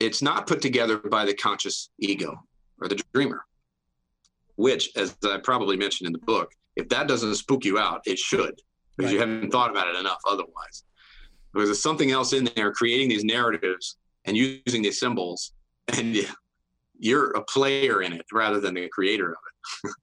it's 0.00 0.22
not 0.22 0.46
put 0.46 0.60
together 0.60 0.98
by 0.98 1.24
the 1.24 1.34
conscious 1.34 1.90
ego 1.98 2.36
or 2.80 2.88
the 2.88 3.00
dreamer, 3.12 3.44
which, 4.56 4.90
as 4.96 5.16
I 5.24 5.38
probably 5.38 5.76
mentioned 5.76 6.06
in 6.08 6.12
the 6.12 6.18
book, 6.18 6.50
if 6.76 6.88
that 6.88 7.08
doesn't 7.08 7.34
spook 7.36 7.64
you 7.64 7.78
out, 7.78 8.02
it 8.06 8.18
should, 8.18 8.60
because 8.96 9.12
right. 9.12 9.14
you 9.14 9.20
haven't 9.20 9.50
thought 9.50 9.70
about 9.70 9.88
it 9.88 9.96
enough 9.96 10.20
otherwise. 10.26 10.84
Because 11.52 11.68
there's 11.68 11.82
something 11.82 12.10
else 12.10 12.32
in 12.32 12.48
there 12.56 12.72
creating 12.72 13.08
these 13.08 13.24
narratives 13.24 13.96
and 14.24 14.36
using 14.36 14.82
these 14.82 14.98
symbols, 14.98 15.52
and 15.88 16.16
you're 16.98 17.30
a 17.32 17.42
player 17.42 18.02
in 18.02 18.12
it 18.12 18.26
rather 18.32 18.60
than 18.60 18.74
the 18.74 18.88
creator 18.88 19.30
of 19.30 19.38
it. 19.84 19.94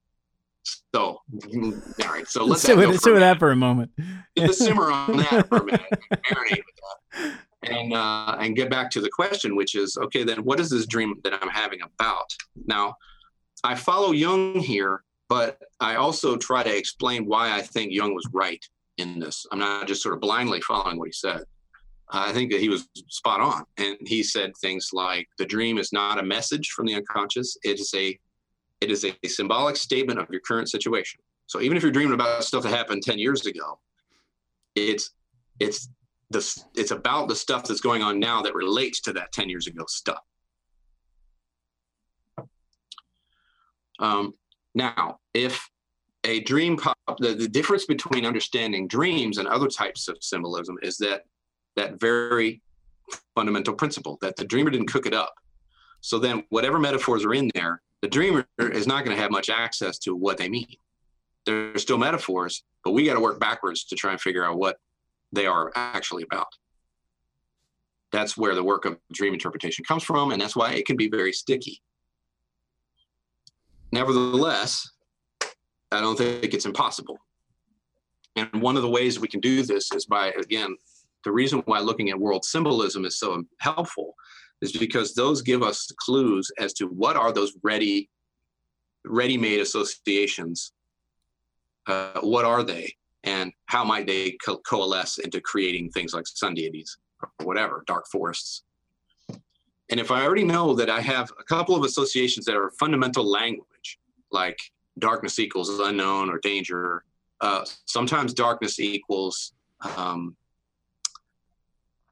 so, 0.95 1.19
all 1.33 1.73
right. 2.05 2.27
So 2.27 2.45
let's 2.45 2.61
sit 2.61 2.77
with, 2.77 2.99
sit 2.99 3.13
with 3.13 3.21
that 3.21 3.39
for 3.39 3.51
a 3.51 3.55
moment. 3.55 3.91
Just 4.37 4.59
simmer 4.59 4.91
on 4.91 5.17
that 5.17 5.47
for 5.49 5.57
a 5.57 5.65
minute. 5.65 5.99
Marinate 6.11 6.57
with 6.57 6.75
that 7.13 7.37
and 7.63 7.93
uh, 7.93 8.37
and 8.39 8.55
get 8.55 8.69
back 8.69 8.89
to 8.91 9.01
the 9.01 9.09
question, 9.09 9.55
which 9.55 9.75
is 9.75 9.97
okay. 9.97 10.23
Then 10.23 10.43
what 10.43 10.59
is 10.59 10.69
this 10.69 10.85
dream 10.85 11.19
that 11.23 11.33
I'm 11.41 11.49
having 11.49 11.79
about? 11.81 12.33
Now, 12.65 12.95
I 13.63 13.75
follow 13.75 14.11
Jung 14.11 14.55
here, 14.55 15.03
but 15.31 15.59
I 15.79 15.95
also 15.95 16.35
try 16.35 16.61
to 16.61 16.77
explain 16.77 17.25
why 17.25 17.55
I 17.55 17.61
think 17.61 17.93
Jung 17.93 18.13
was 18.13 18.27
right 18.33 18.61
in 18.97 19.17
this. 19.17 19.45
I'm 19.49 19.59
not 19.59 19.87
just 19.87 20.03
sort 20.03 20.13
of 20.13 20.19
blindly 20.19 20.59
following 20.59 20.99
what 20.99 21.07
he 21.07 21.13
said. 21.13 21.45
I 22.09 22.33
think 22.33 22.51
that 22.51 22.59
he 22.59 22.67
was 22.67 22.89
spot 23.07 23.39
on, 23.39 23.63
and 23.77 23.95
he 24.05 24.23
said 24.23 24.51
things 24.57 24.89
like 24.91 25.29
the 25.37 25.45
dream 25.45 25.77
is 25.77 25.93
not 25.93 26.19
a 26.19 26.23
message 26.23 26.71
from 26.71 26.85
the 26.85 26.95
unconscious; 26.95 27.57
it 27.63 27.79
is 27.79 27.93
a 27.95 28.19
it 28.81 28.91
is 28.91 29.05
a 29.05 29.15
symbolic 29.25 29.77
statement 29.77 30.19
of 30.19 30.27
your 30.29 30.41
current 30.41 30.69
situation. 30.69 31.21
So 31.47 31.61
even 31.61 31.77
if 31.77 31.83
you're 31.83 31.93
dreaming 31.93 32.13
about 32.13 32.43
stuff 32.43 32.63
that 32.63 32.73
happened 32.75 33.03
10 33.03 33.17
years 33.17 33.45
ago, 33.45 33.79
it's 34.75 35.11
it's 35.61 35.87
the, 36.29 36.45
it's 36.75 36.91
about 36.91 37.29
the 37.29 37.35
stuff 37.37 37.63
that's 37.63 37.79
going 37.79 38.01
on 38.01 38.19
now 38.19 38.41
that 38.41 38.53
relates 38.53 38.99
to 39.03 39.13
that 39.13 39.31
10 39.31 39.47
years 39.47 39.67
ago 39.67 39.85
stuff. 39.87 40.19
Um, 43.97 44.33
now, 44.73 45.19
if 45.33 45.69
a 46.23 46.41
dream 46.41 46.77
pop, 46.77 46.97
the, 47.19 47.33
the 47.33 47.47
difference 47.47 47.85
between 47.85 48.25
understanding 48.25 48.87
dreams 48.87 49.37
and 49.37 49.47
other 49.47 49.67
types 49.67 50.07
of 50.07 50.17
symbolism 50.21 50.77
is 50.81 50.97
that 50.97 51.25
that 51.75 51.99
very 51.99 52.61
fundamental 53.35 53.73
principle 53.73 54.17
that 54.21 54.35
the 54.35 54.45
dreamer 54.45 54.69
didn't 54.69 54.91
cook 54.91 55.05
it 55.05 55.13
up. 55.13 55.33
So 56.01 56.19
then, 56.19 56.43
whatever 56.49 56.79
metaphors 56.79 57.25
are 57.25 57.33
in 57.33 57.51
there, 57.53 57.81
the 58.01 58.07
dreamer 58.07 58.47
is 58.57 58.87
not 58.87 59.05
going 59.05 59.15
to 59.15 59.21
have 59.21 59.31
much 59.31 59.49
access 59.49 59.97
to 59.99 60.15
what 60.15 60.37
they 60.37 60.49
mean. 60.49 60.75
They're 61.45 61.77
still 61.77 61.97
metaphors, 61.97 62.63
but 62.83 62.91
we 62.91 63.05
got 63.05 63.15
to 63.15 63.19
work 63.19 63.39
backwards 63.39 63.83
to 63.85 63.95
try 63.95 64.11
and 64.11 64.21
figure 64.21 64.45
out 64.45 64.57
what 64.57 64.77
they 65.31 65.45
are 65.45 65.71
actually 65.75 66.23
about. 66.23 66.47
That's 68.11 68.35
where 68.35 68.55
the 68.55 68.63
work 68.63 68.85
of 68.85 68.97
dream 69.13 69.33
interpretation 69.33 69.85
comes 69.85 70.03
from, 70.03 70.31
and 70.31 70.41
that's 70.41 70.55
why 70.55 70.73
it 70.73 70.85
can 70.85 70.97
be 70.97 71.09
very 71.09 71.31
sticky. 71.31 71.81
Nevertheless, 73.91 74.89
I 75.91 75.99
don't 76.01 76.17
think 76.17 76.53
it's 76.53 76.65
impossible. 76.65 77.17
And 78.35 78.61
one 78.61 78.77
of 78.77 78.81
the 78.81 78.89
ways 78.89 79.19
we 79.19 79.27
can 79.27 79.41
do 79.41 79.63
this 79.63 79.91
is 79.91 80.05
by, 80.05 80.29
again, 80.31 80.75
the 81.25 81.31
reason 81.31 81.61
why 81.65 81.79
looking 81.79 82.09
at 82.09 82.19
world 82.19 82.45
symbolism 82.45 83.05
is 83.05 83.19
so 83.19 83.43
helpful 83.59 84.13
is 84.61 84.71
because 84.71 85.13
those 85.13 85.41
give 85.41 85.63
us 85.63 85.91
clues 85.97 86.49
as 86.59 86.73
to 86.73 86.85
what 86.85 87.15
are 87.15 87.33
those 87.33 87.53
ready, 87.63 88.09
ready-made 89.05 89.59
associations. 89.59 90.71
Uh, 91.87 92.21
what 92.21 92.45
are 92.45 92.63
they? 92.63 92.95
and 93.23 93.51
how 93.67 93.83
might 93.83 94.07
they 94.07 94.31
co- 94.43 94.59
coalesce 94.59 95.17
into 95.19 95.41
creating 95.41 95.89
things 95.89 96.13
like 96.13 96.27
sun 96.27 96.53
deities 96.53 96.97
or 97.21 97.45
whatever, 97.45 97.83
dark 97.87 98.05
forests. 98.11 98.63
And 99.91 99.99
if 99.99 100.09
I 100.09 100.23
already 100.23 100.45
know 100.45 100.73
that 100.75 100.89
I 100.89 101.01
have 101.01 101.31
a 101.37 101.43
couple 101.43 101.75
of 101.75 101.83
associations 101.83 102.45
that 102.45 102.55
are 102.55 102.71
fundamental 102.79 103.29
language, 103.29 103.99
like 104.31 104.57
darkness 104.97 105.37
equals 105.37 105.69
unknown 105.79 106.29
or 106.29 106.39
danger, 106.39 107.03
uh, 107.41 107.65
sometimes 107.85 108.33
darkness 108.33 108.79
equals 108.79 109.53
um, 109.97 110.37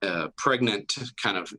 uh, 0.01 0.27
pregnant 0.35 0.93
kind 1.21 1.37
of 1.37 1.53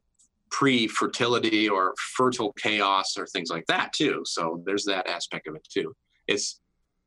pre-fertility 0.50 1.68
or 1.68 1.94
fertile 2.16 2.52
chaos 2.52 3.16
or 3.16 3.26
things 3.26 3.50
like 3.50 3.64
that 3.66 3.92
too. 3.94 4.22
So 4.26 4.62
there's 4.66 4.84
that 4.84 5.08
aspect 5.08 5.48
of 5.48 5.54
it 5.54 5.66
too. 5.72 5.94
It's 6.26 6.60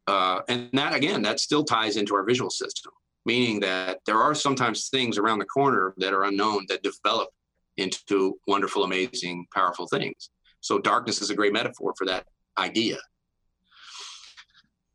uh, 0.07 0.41
and 0.49 0.69
that 0.73 0.95
again, 0.95 1.21
that 1.21 1.39
still 1.39 1.63
ties 1.63 1.97
into 1.97 2.15
our 2.15 2.23
visual 2.23 2.49
system, 2.49 2.91
meaning 3.25 3.59
that 3.61 3.99
there 4.05 4.17
are 4.17 4.35
sometimes 4.35 4.89
things 4.89 5.17
around 5.17 5.39
the 5.39 5.45
corner 5.45 5.93
that 5.97 6.13
are 6.13 6.23
unknown 6.23 6.65
that 6.67 6.83
develop 6.83 7.29
into 7.77 8.37
wonderful, 8.47 8.83
amazing, 8.83 9.45
powerful 9.53 9.87
things. 9.87 10.29
So 10.61 10.79
darkness 10.79 11.21
is 11.21 11.29
a 11.29 11.35
great 11.35 11.53
metaphor 11.53 11.93
for 11.97 12.05
that 12.05 12.25
idea. 12.57 12.97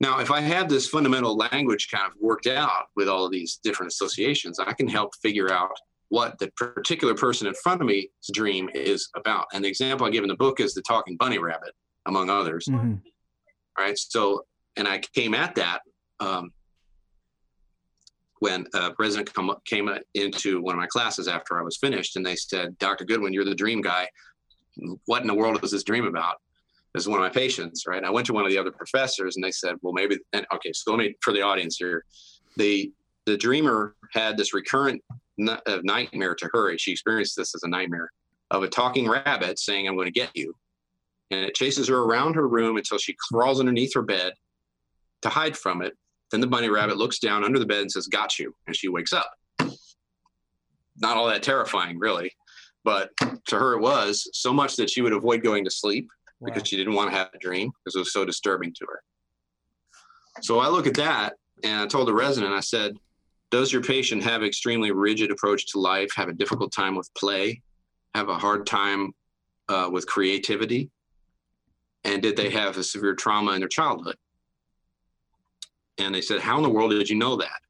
Now, 0.00 0.20
if 0.20 0.30
I 0.30 0.40
have 0.40 0.68
this 0.68 0.88
fundamental 0.88 1.36
language 1.36 1.88
kind 1.90 2.06
of 2.06 2.12
worked 2.20 2.46
out 2.46 2.86
with 2.94 3.08
all 3.08 3.24
of 3.24 3.32
these 3.32 3.58
different 3.64 3.92
associations, 3.92 4.60
I 4.60 4.72
can 4.72 4.86
help 4.86 5.12
figure 5.22 5.52
out 5.52 5.72
what 6.08 6.38
the 6.38 6.50
particular 6.56 7.14
person 7.14 7.46
in 7.46 7.54
front 7.54 7.80
of 7.80 7.86
me's 7.88 8.08
dream 8.32 8.70
is 8.74 9.08
about. 9.16 9.46
And 9.52 9.64
the 9.64 9.68
example 9.68 10.06
I 10.06 10.10
give 10.10 10.22
in 10.22 10.28
the 10.28 10.36
book 10.36 10.60
is 10.60 10.72
the 10.72 10.82
talking 10.82 11.16
bunny 11.16 11.38
rabbit, 11.38 11.72
among 12.06 12.30
others. 12.30 12.66
Mm-hmm. 12.66 12.94
Right. 13.76 13.98
So 13.98 14.44
and 14.76 14.88
I 14.88 15.00
came 15.14 15.34
at 15.34 15.56
that 15.56 15.80
um, 16.20 16.52
when 18.40 18.66
a 18.74 18.92
resident 18.98 19.32
come, 19.32 19.54
came 19.64 19.90
into 20.14 20.60
one 20.60 20.74
of 20.74 20.80
my 20.80 20.86
classes 20.86 21.28
after 21.28 21.58
I 21.58 21.62
was 21.62 21.76
finished, 21.76 22.16
and 22.16 22.24
they 22.24 22.36
said, 22.36 22.78
"Dr. 22.78 23.04
Goodwyn, 23.04 23.32
you're 23.32 23.44
the 23.44 23.54
dream 23.54 23.80
guy. 23.80 24.08
What 25.06 25.22
in 25.22 25.28
the 25.28 25.34
world 25.34 25.62
is 25.62 25.70
this 25.70 25.82
dream 25.82 26.06
about?" 26.06 26.36
This 26.94 27.02
is 27.02 27.08
one 27.08 27.18
of 27.18 27.22
my 27.22 27.40
patients, 27.40 27.84
right? 27.86 27.98
And 27.98 28.06
I 28.06 28.10
went 28.10 28.26
to 28.28 28.32
one 28.32 28.44
of 28.44 28.50
the 28.50 28.58
other 28.58 28.72
professors, 28.72 29.36
and 29.36 29.44
they 29.44 29.50
said, 29.50 29.76
"Well, 29.82 29.92
maybe." 29.92 30.18
And 30.32 30.46
okay, 30.54 30.72
so 30.72 30.92
let 30.92 30.98
me 30.98 31.14
for 31.20 31.32
the 31.32 31.42
audience 31.42 31.76
here, 31.76 32.04
the 32.56 32.92
the 33.26 33.36
dreamer 33.36 33.94
had 34.12 34.36
this 34.36 34.54
recurrent 34.54 35.02
n- 35.38 35.48
uh, 35.50 35.78
nightmare 35.82 36.34
to 36.34 36.48
her. 36.52 36.76
She 36.78 36.92
experienced 36.92 37.36
this 37.36 37.54
as 37.54 37.62
a 37.62 37.68
nightmare 37.68 38.10
of 38.50 38.62
a 38.62 38.68
talking 38.68 39.08
rabbit 39.08 39.58
saying, 39.58 39.86
"I'm 39.86 39.96
going 39.96 40.06
to 40.06 40.12
get 40.12 40.30
you," 40.34 40.54
and 41.30 41.40
it 41.44 41.54
chases 41.54 41.88
her 41.88 41.98
around 41.98 42.34
her 42.34 42.48
room 42.48 42.76
until 42.76 42.98
she 42.98 43.14
crawls 43.30 43.60
underneath 43.60 43.94
her 43.94 44.02
bed 44.02 44.32
to 45.22 45.28
hide 45.28 45.56
from 45.56 45.82
it. 45.82 45.96
Then 46.30 46.40
the 46.40 46.46
bunny 46.46 46.68
rabbit 46.68 46.96
looks 46.96 47.18
down 47.18 47.44
under 47.44 47.58
the 47.58 47.66
bed 47.66 47.82
and 47.82 47.90
says, 47.92 48.06
Got 48.06 48.38
you. 48.38 48.54
And 48.66 48.76
she 48.76 48.88
wakes 48.88 49.12
up. 49.12 49.30
Not 51.00 51.16
all 51.16 51.28
that 51.28 51.42
terrifying, 51.42 51.98
really. 51.98 52.32
But 52.84 53.10
to 53.46 53.58
her, 53.58 53.74
it 53.74 53.80
was 53.80 54.28
so 54.32 54.52
much 54.52 54.76
that 54.76 54.90
she 54.90 55.02
would 55.02 55.12
avoid 55.12 55.42
going 55.42 55.64
to 55.64 55.70
sleep 55.70 56.08
wow. 56.40 56.46
because 56.46 56.68
she 56.68 56.76
didn't 56.76 56.94
want 56.94 57.10
to 57.10 57.16
have 57.16 57.28
a 57.34 57.38
dream 57.38 57.70
because 57.84 57.96
it 57.96 58.00
was 58.00 58.12
so 58.12 58.24
disturbing 58.24 58.72
to 58.74 58.86
her. 58.86 59.02
So 60.42 60.60
I 60.60 60.68
look 60.68 60.86
at 60.86 60.94
that 60.94 61.34
and 61.64 61.82
I 61.82 61.86
told 61.86 62.08
the 62.08 62.14
resident, 62.14 62.52
I 62.52 62.60
said, 62.60 62.96
Does 63.50 63.72
your 63.72 63.82
patient 63.82 64.22
have 64.22 64.42
extremely 64.42 64.92
rigid 64.92 65.30
approach 65.30 65.66
to 65.72 65.80
life, 65.80 66.10
have 66.14 66.28
a 66.28 66.32
difficult 66.32 66.72
time 66.72 66.94
with 66.94 67.12
play, 67.14 67.62
have 68.14 68.28
a 68.28 68.38
hard 68.38 68.66
time 68.66 69.12
uh, 69.68 69.88
with 69.90 70.06
creativity? 70.06 70.90
And 72.04 72.22
did 72.22 72.36
they 72.36 72.50
have 72.50 72.76
a 72.78 72.84
severe 72.84 73.14
trauma 73.14 73.52
in 73.52 73.60
their 73.60 73.68
childhood? 73.68 74.16
And 75.98 76.14
they 76.14 76.20
said, 76.20 76.40
How 76.40 76.56
in 76.56 76.62
the 76.62 76.70
world 76.70 76.90
did 76.90 77.08
you 77.08 77.16
know 77.16 77.36
that? 77.36 77.60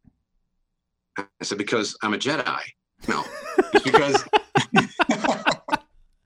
I 1.18 1.44
said, 1.44 1.58
Because 1.58 1.96
I'm 2.02 2.14
a 2.14 2.18
Jedi. 2.18 2.60
No, 3.06 3.24
because, 3.84 4.24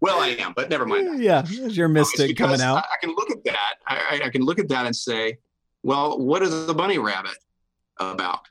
well, 0.01 0.21
I 0.21 0.37
am, 0.39 0.55
but 0.57 0.71
never 0.71 0.87
mind. 0.87 1.23
Yeah, 1.23 1.47
your 1.47 1.89
mystic 1.89 2.37
coming 2.37 2.63
out. 2.63 2.77
I, 2.77 2.81
I, 2.81 2.97
can 3.01 3.11
look 3.15 3.31
at 3.31 3.45
that. 3.45 3.75
I, 3.87 4.23
I 4.25 4.29
can 4.31 4.43
look 4.43 4.59
at 4.59 4.69
that 4.69 4.87
and 4.87 4.97
say, 4.97 5.37
Well, 5.83 6.19
what 6.19 6.43
is 6.43 6.67
the 6.67 6.75
bunny 6.75 6.99
rabbit 6.99 7.37
about? 7.99 8.49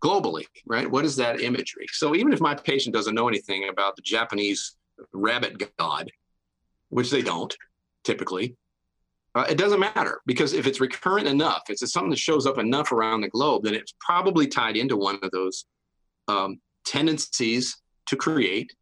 globally, 0.00 0.46
right? 0.66 0.90
What 0.90 1.04
is 1.04 1.16
that 1.16 1.40
imagery? 1.40 1.86
So 1.90 2.14
even 2.14 2.32
if 2.32 2.40
my 2.40 2.54
patient 2.54 2.94
doesn't 2.94 3.14
know 3.14 3.28
anything 3.28 3.68
about 3.68 3.96
the 3.96 4.02
Japanese 4.02 4.76
rabbit 5.12 5.72
god, 5.76 6.10
which 6.88 7.10
they 7.10 7.22
don't 7.22 7.54
typically, 8.04 8.56
uh, 9.38 9.46
it 9.48 9.58
doesn't 9.58 9.80
matter 9.80 10.20
because 10.26 10.52
if 10.52 10.66
it's 10.66 10.80
recurrent 10.80 11.26
enough, 11.26 11.62
if 11.68 11.82
it's 11.82 11.92
something 11.92 12.10
that 12.10 12.18
shows 12.18 12.46
up 12.46 12.58
enough 12.58 12.92
around 12.92 13.20
the 13.20 13.28
globe, 13.28 13.64
then 13.64 13.74
it's 13.74 13.94
probably 14.00 14.46
tied 14.46 14.76
into 14.76 14.96
one 14.96 15.18
of 15.22 15.30
those 15.30 15.64
um, 16.28 16.60
tendencies 16.84 17.76
to 18.06 18.16
create 18.16 18.72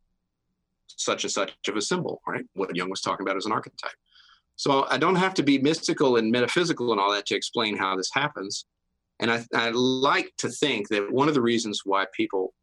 such 0.86 1.24
and 1.24 1.32
such 1.32 1.52
of 1.68 1.76
a 1.76 1.82
symbol, 1.82 2.20
right? 2.26 2.44
What 2.54 2.74
Jung 2.74 2.90
was 2.90 3.00
talking 3.00 3.26
about 3.26 3.36
as 3.36 3.46
an 3.46 3.52
archetype. 3.52 3.92
So 4.56 4.86
I 4.88 4.96
don't 4.96 5.16
have 5.16 5.34
to 5.34 5.42
be 5.42 5.58
mystical 5.58 6.16
and 6.16 6.30
metaphysical 6.30 6.92
and 6.92 7.00
all 7.00 7.12
that 7.12 7.26
to 7.26 7.36
explain 7.36 7.76
how 7.76 7.96
this 7.96 8.10
happens. 8.12 8.64
And 9.20 9.30
I, 9.30 9.44
I 9.54 9.70
like 9.70 10.32
to 10.38 10.48
think 10.48 10.88
that 10.88 11.12
one 11.12 11.28
of 11.28 11.34
the 11.34 11.42
reasons 11.42 11.82
why 11.84 12.06
people 12.14 12.54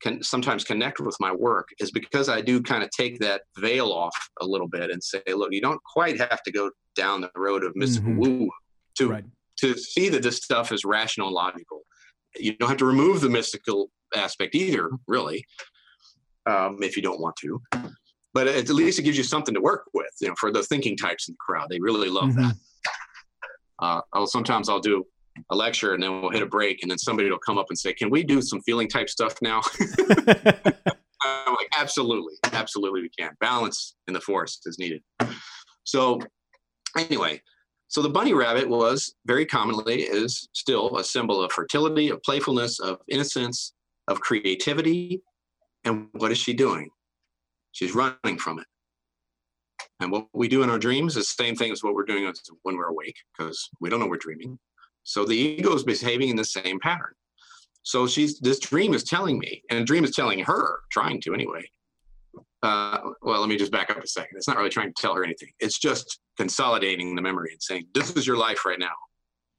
can 0.00 0.22
sometimes 0.22 0.64
connect 0.64 1.00
with 1.00 1.16
my 1.20 1.32
work 1.32 1.68
is 1.78 1.90
because 1.90 2.28
I 2.28 2.40
do 2.40 2.62
kind 2.62 2.82
of 2.82 2.90
take 2.90 3.18
that 3.20 3.42
veil 3.58 3.92
off 3.92 4.16
a 4.40 4.46
little 4.46 4.68
bit 4.68 4.90
and 4.90 5.02
say, 5.02 5.22
look, 5.28 5.52
you 5.52 5.60
don't 5.60 5.82
quite 5.84 6.18
have 6.18 6.42
to 6.42 6.52
go 6.52 6.70
down 6.96 7.20
the 7.20 7.30
road 7.36 7.64
of 7.64 7.76
mystical 7.76 8.10
mm-hmm. 8.10 8.20
woo 8.20 8.50
to 8.96 9.08
right. 9.08 9.24
to 9.58 9.76
see 9.76 10.08
that 10.08 10.22
this 10.22 10.36
stuff 10.36 10.72
is 10.72 10.84
rational 10.84 11.28
and 11.28 11.34
logical. 11.34 11.82
You 12.36 12.56
don't 12.56 12.68
have 12.68 12.78
to 12.78 12.86
remove 12.86 13.20
the 13.20 13.28
mystical 13.28 13.90
aspect 14.16 14.54
either, 14.54 14.90
really, 15.06 15.44
um, 16.46 16.78
if 16.80 16.96
you 16.96 17.02
don't 17.02 17.20
want 17.20 17.36
to. 17.36 17.60
But 18.32 18.46
at 18.46 18.68
least 18.68 18.98
it 18.98 19.02
gives 19.02 19.18
you 19.18 19.24
something 19.24 19.54
to 19.54 19.60
work 19.60 19.86
with. 19.92 20.10
You 20.20 20.28
know, 20.28 20.34
for 20.38 20.52
the 20.52 20.62
thinking 20.62 20.96
types 20.96 21.28
in 21.28 21.34
the 21.34 21.38
crowd, 21.40 21.68
they 21.68 21.80
really 21.80 22.08
love 22.08 22.30
mm-hmm. 22.30 22.42
that. 22.42 22.54
Uh, 23.82 24.00
I'll 24.12 24.26
sometimes 24.26 24.68
I'll 24.68 24.80
do 24.80 25.04
a 25.50 25.56
lecture 25.56 25.94
and 25.94 26.02
then 26.02 26.20
we'll 26.20 26.30
hit 26.30 26.42
a 26.42 26.46
break 26.46 26.82
and 26.82 26.90
then 26.90 26.98
somebody 26.98 27.30
will 27.30 27.38
come 27.38 27.58
up 27.58 27.66
and 27.68 27.78
say, 27.78 27.92
"Can 27.92 28.10
we 28.10 28.22
do 28.22 28.42
some 28.42 28.60
feeling 28.62 28.88
type 28.88 29.08
stuff 29.08 29.34
now?" 29.42 29.60
I'm 31.22 31.54
like, 31.54 31.68
"Absolutely, 31.76 32.34
absolutely, 32.52 33.02
we 33.02 33.10
can." 33.10 33.30
Balance 33.40 33.96
in 34.08 34.14
the 34.14 34.20
forest 34.20 34.62
is 34.66 34.78
needed. 34.78 35.02
So, 35.84 36.20
anyway, 36.96 37.42
so 37.88 38.02
the 38.02 38.08
bunny 38.08 38.34
rabbit 38.34 38.68
was 38.68 39.16
very 39.26 39.44
commonly 39.44 40.02
is 40.02 40.48
still 40.52 40.96
a 40.96 41.02
symbol 41.02 41.42
of 41.42 41.50
fertility, 41.50 42.10
of 42.10 42.22
playfulness, 42.22 42.78
of 42.78 42.98
innocence, 43.08 43.72
of 44.06 44.20
creativity. 44.20 45.22
And 45.84 46.06
what 46.12 46.30
is 46.30 46.38
she 46.38 46.52
doing? 46.52 46.90
She's 47.72 47.94
running 47.94 48.38
from 48.38 48.60
it. 48.60 48.66
And 49.98 50.12
what 50.12 50.28
we 50.32 50.46
do 50.46 50.62
in 50.62 50.70
our 50.70 50.78
dreams 50.78 51.16
is 51.16 51.34
the 51.34 51.44
same 51.44 51.56
thing 51.56 51.72
as 51.72 51.82
what 51.82 51.94
we're 51.94 52.04
doing 52.04 52.32
when 52.62 52.76
we're 52.76 52.86
awake, 52.86 53.16
because 53.36 53.68
we 53.80 53.90
don't 53.90 53.98
know 53.98 54.06
we're 54.06 54.16
dreaming. 54.16 54.58
So 55.10 55.24
the 55.24 55.34
ego 55.34 55.74
is 55.74 55.82
behaving 55.82 56.28
in 56.28 56.36
the 56.36 56.44
same 56.44 56.78
pattern. 56.78 57.14
So 57.82 58.06
she's 58.06 58.38
this 58.38 58.60
dream 58.60 58.94
is 58.94 59.02
telling 59.02 59.40
me, 59.40 59.60
and 59.68 59.84
dream 59.84 60.04
is 60.04 60.14
telling 60.14 60.38
her, 60.44 60.82
trying 60.92 61.20
to 61.22 61.34
anyway. 61.34 61.68
Uh, 62.62 63.00
well, 63.20 63.40
let 63.40 63.48
me 63.48 63.56
just 63.56 63.72
back 63.72 63.90
up 63.90 63.98
a 63.98 64.06
second. 64.06 64.36
It's 64.36 64.46
not 64.46 64.56
really 64.56 64.70
trying 64.70 64.94
to 64.94 65.02
tell 65.02 65.12
her 65.16 65.24
anything. 65.24 65.48
It's 65.58 65.80
just 65.80 66.20
consolidating 66.36 67.16
the 67.16 67.22
memory 67.22 67.50
and 67.50 67.60
saying, 67.60 67.88
"This 67.92 68.12
is 68.12 68.24
your 68.24 68.36
life 68.36 68.64
right 68.64 68.78
now. 68.78 68.94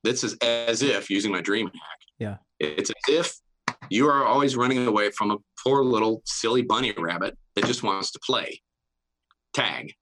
This 0.05 0.23
is 0.23 0.37
as 0.41 0.83
if 0.83 1.09
using 1.09 1.33
my 1.33 1.41
dream 1.41 1.65
hack. 1.67 1.99
Yeah, 2.17 2.37
it's 2.59 2.89
as 2.89 3.13
if 3.13 3.35
you 3.89 4.07
are 4.07 4.23
always 4.23 4.55
running 4.55 4.87
away 4.87 5.11
from 5.11 5.31
a 5.31 5.37
poor 5.61 5.83
little 5.83 6.21
silly 6.25 6.61
bunny 6.61 6.93
rabbit 6.97 7.37
that 7.55 7.65
just 7.65 7.83
wants 7.83 8.11
to 8.11 8.19
play 8.25 8.61
tag. 9.53 9.93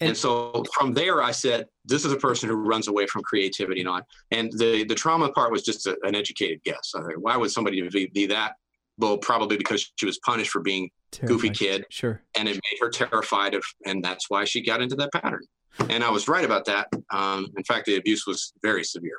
And, 0.00 0.08
and, 0.08 0.16
so 0.16 0.64
from 0.74 0.92
there, 0.92 1.22
I 1.22 1.30
said, 1.30 1.66
this 1.84 2.04
is 2.04 2.12
a 2.12 2.16
person 2.16 2.48
who 2.48 2.56
runs 2.56 2.88
away 2.88 3.06
from 3.06 3.22
creativity 3.22 3.80
and 3.80 3.88
on. 3.88 4.02
And 4.32 4.50
the, 4.52 4.84
the 4.84 4.94
trauma 4.94 5.30
part 5.30 5.52
was 5.52 5.62
just 5.62 5.86
a, 5.86 5.96
an 6.02 6.16
educated 6.16 6.60
guess. 6.64 6.92
I 6.96 7.02
think, 7.02 7.18
why 7.20 7.36
would 7.36 7.52
somebody 7.52 7.80
be, 7.88 8.06
be, 8.06 8.26
that? 8.26 8.54
Well, 8.98 9.18
probably 9.18 9.56
because 9.56 9.92
she 9.94 10.06
was 10.06 10.18
punished 10.18 10.50
for 10.50 10.60
being 10.60 10.90
terrified. 11.12 11.28
goofy 11.28 11.50
kid. 11.50 11.86
Sure. 11.90 12.20
And 12.36 12.48
it 12.48 12.54
made 12.54 12.78
her 12.80 12.90
terrified 12.90 13.54
of, 13.54 13.64
and 13.86 14.02
that's 14.02 14.28
why 14.28 14.44
she 14.44 14.62
got 14.62 14.82
into 14.82 14.96
that 14.96 15.12
pattern. 15.12 15.42
And 15.88 16.02
I 16.02 16.10
was 16.10 16.26
right 16.26 16.44
about 16.44 16.64
that. 16.66 16.88
Um, 17.12 17.46
in 17.56 17.64
fact, 17.64 17.86
the 17.86 17.96
abuse 17.96 18.26
was 18.26 18.52
very 18.62 18.84
severe. 18.84 19.16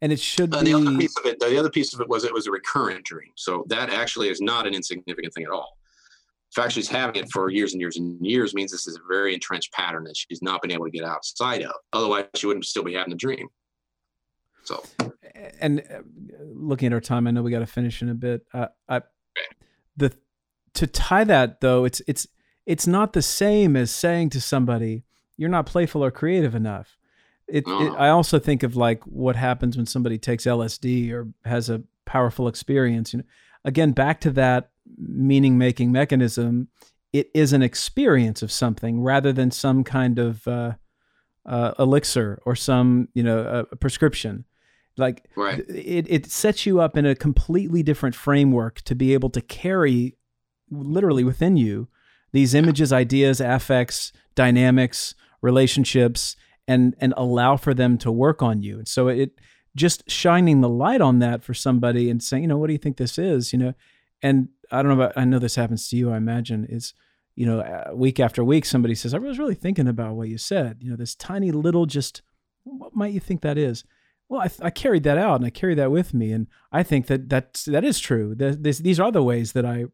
And 0.00 0.12
it 0.12 0.20
should 0.20 0.54
uh, 0.54 0.62
be. 0.62 0.72
The 0.72 0.78
other 0.78 0.98
piece 0.98 1.16
of 1.18 1.26
it, 1.26 1.40
the 1.40 1.58
other 1.58 1.70
piece 1.70 1.94
of 1.94 2.00
it 2.00 2.08
was 2.08 2.24
it 2.24 2.32
was 2.32 2.46
a 2.46 2.50
recurrent 2.50 3.04
dream. 3.04 3.30
So 3.36 3.64
that 3.68 3.90
actually 3.90 4.28
is 4.28 4.40
not 4.40 4.66
an 4.66 4.74
insignificant 4.74 5.32
thing 5.32 5.44
at 5.44 5.50
all 5.50 5.78
fact 6.54 6.72
she's 6.72 6.88
having 6.88 7.16
it 7.16 7.30
for 7.32 7.50
years 7.50 7.72
and 7.72 7.80
years 7.80 7.96
and 7.96 8.24
years 8.24 8.54
means 8.54 8.70
this 8.70 8.86
is 8.86 8.96
a 8.96 9.00
very 9.08 9.34
entrenched 9.34 9.72
pattern 9.72 10.04
that 10.04 10.16
she's 10.16 10.42
not 10.42 10.62
been 10.62 10.70
able 10.70 10.84
to 10.84 10.90
get 10.90 11.04
outside 11.04 11.62
of. 11.62 11.74
Otherwise, 11.92 12.26
she 12.34 12.46
wouldn't 12.46 12.64
still 12.64 12.84
be 12.84 12.94
having 12.94 13.10
the 13.10 13.16
dream. 13.16 13.48
So, 14.64 14.82
and 15.60 15.80
uh, 15.80 16.00
looking 16.40 16.86
at 16.86 16.92
our 16.92 17.00
time, 17.00 17.26
I 17.26 17.30
know 17.30 17.42
we 17.42 17.50
got 17.50 17.58
to 17.58 17.66
finish 17.66 18.00
in 18.02 18.08
a 18.08 18.14
bit. 18.14 18.46
Uh, 18.52 18.68
I, 18.88 19.02
the 19.96 20.12
to 20.74 20.86
tie 20.86 21.24
that 21.24 21.60
though, 21.60 21.84
it's 21.84 22.00
it's 22.06 22.26
it's 22.66 22.86
not 22.86 23.12
the 23.12 23.22
same 23.22 23.76
as 23.76 23.90
saying 23.90 24.30
to 24.30 24.40
somebody, 24.40 25.04
"You're 25.36 25.50
not 25.50 25.66
playful 25.66 26.04
or 26.04 26.10
creative 26.10 26.54
enough." 26.54 26.96
It, 27.46 27.64
it, 27.66 27.92
I 27.98 28.08
also 28.08 28.38
think 28.38 28.62
of 28.62 28.74
like 28.74 29.04
what 29.04 29.36
happens 29.36 29.76
when 29.76 29.84
somebody 29.84 30.16
takes 30.16 30.44
LSD 30.44 31.12
or 31.12 31.28
has 31.44 31.68
a 31.68 31.82
powerful 32.06 32.48
experience. 32.48 33.12
You 33.12 33.18
know, 33.18 33.24
again, 33.66 33.92
back 33.92 34.20
to 34.22 34.30
that 34.30 34.70
meaning 34.96 35.58
making 35.58 35.92
mechanism, 35.92 36.68
it 37.12 37.30
is 37.34 37.52
an 37.52 37.62
experience 37.62 38.42
of 38.42 38.50
something 38.50 39.00
rather 39.00 39.32
than 39.32 39.50
some 39.50 39.84
kind 39.84 40.18
of 40.18 40.46
uh, 40.48 40.72
uh, 41.46 41.72
elixir 41.78 42.40
or 42.44 42.56
some 42.56 43.08
you 43.14 43.22
know 43.22 43.66
a 43.70 43.76
prescription. 43.76 44.44
Like 44.96 45.28
right. 45.34 45.58
it, 45.68 46.06
it 46.08 46.30
sets 46.30 46.66
you 46.66 46.80
up 46.80 46.96
in 46.96 47.04
a 47.04 47.16
completely 47.16 47.82
different 47.82 48.14
framework 48.14 48.80
to 48.82 48.94
be 48.94 49.12
able 49.12 49.30
to 49.30 49.40
carry 49.40 50.16
literally 50.70 51.24
within 51.24 51.56
you 51.56 51.88
these 52.32 52.54
images, 52.54 52.92
ideas, 52.92 53.40
affects, 53.40 54.12
dynamics, 54.34 55.14
relationships, 55.40 56.36
and 56.66 56.96
and 56.98 57.14
allow 57.16 57.56
for 57.56 57.74
them 57.74 57.96
to 57.98 58.10
work 58.10 58.42
on 58.42 58.62
you. 58.62 58.78
And 58.78 58.88
so 58.88 59.08
it 59.08 59.38
just 59.76 60.08
shining 60.10 60.60
the 60.60 60.68
light 60.68 61.00
on 61.00 61.18
that 61.20 61.44
for 61.44 61.54
somebody 61.54 62.10
and 62.10 62.22
saying, 62.22 62.42
you 62.42 62.48
know, 62.48 62.58
what 62.58 62.68
do 62.68 62.72
you 62.72 62.78
think 62.78 62.96
this 62.96 63.18
is? 63.18 63.52
You 63.52 63.58
know, 63.58 63.74
and 64.22 64.48
I 64.70 64.82
don't 64.82 64.96
know 64.96 65.04
about, 65.04 65.16
I 65.16 65.24
know 65.24 65.38
this 65.38 65.56
happens 65.56 65.88
to 65.88 65.96
you, 65.96 66.10
I 66.10 66.16
imagine, 66.16 66.66
is, 66.68 66.94
you 67.36 67.46
know, 67.46 67.60
uh, 67.60 67.94
week 67.94 68.20
after 68.20 68.44
week, 68.44 68.64
somebody 68.64 68.94
says, 68.94 69.12
I 69.14 69.18
was 69.18 69.38
really 69.38 69.54
thinking 69.54 69.88
about 69.88 70.14
what 70.14 70.28
you 70.28 70.38
said. 70.38 70.78
You 70.80 70.90
know, 70.90 70.96
this 70.96 71.14
tiny 71.14 71.50
little 71.50 71.86
just, 71.86 72.22
what 72.62 72.94
might 72.94 73.12
you 73.12 73.20
think 73.20 73.42
that 73.42 73.58
is? 73.58 73.84
Well, 74.28 74.40
I, 74.40 74.66
I 74.66 74.70
carried 74.70 75.02
that 75.04 75.18
out 75.18 75.36
and 75.36 75.44
I 75.44 75.50
carry 75.50 75.74
that 75.74 75.90
with 75.90 76.14
me. 76.14 76.32
And 76.32 76.46
I 76.72 76.82
think 76.82 77.06
that 77.08 77.28
that's, 77.28 77.64
that 77.64 77.84
is 77.84 77.98
true. 77.98 78.34
This, 78.34 78.78
these 78.78 79.00
are 79.00 79.12
the 79.12 79.22
ways 79.22 79.52
that 79.52 79.66
I, 79.66 79.86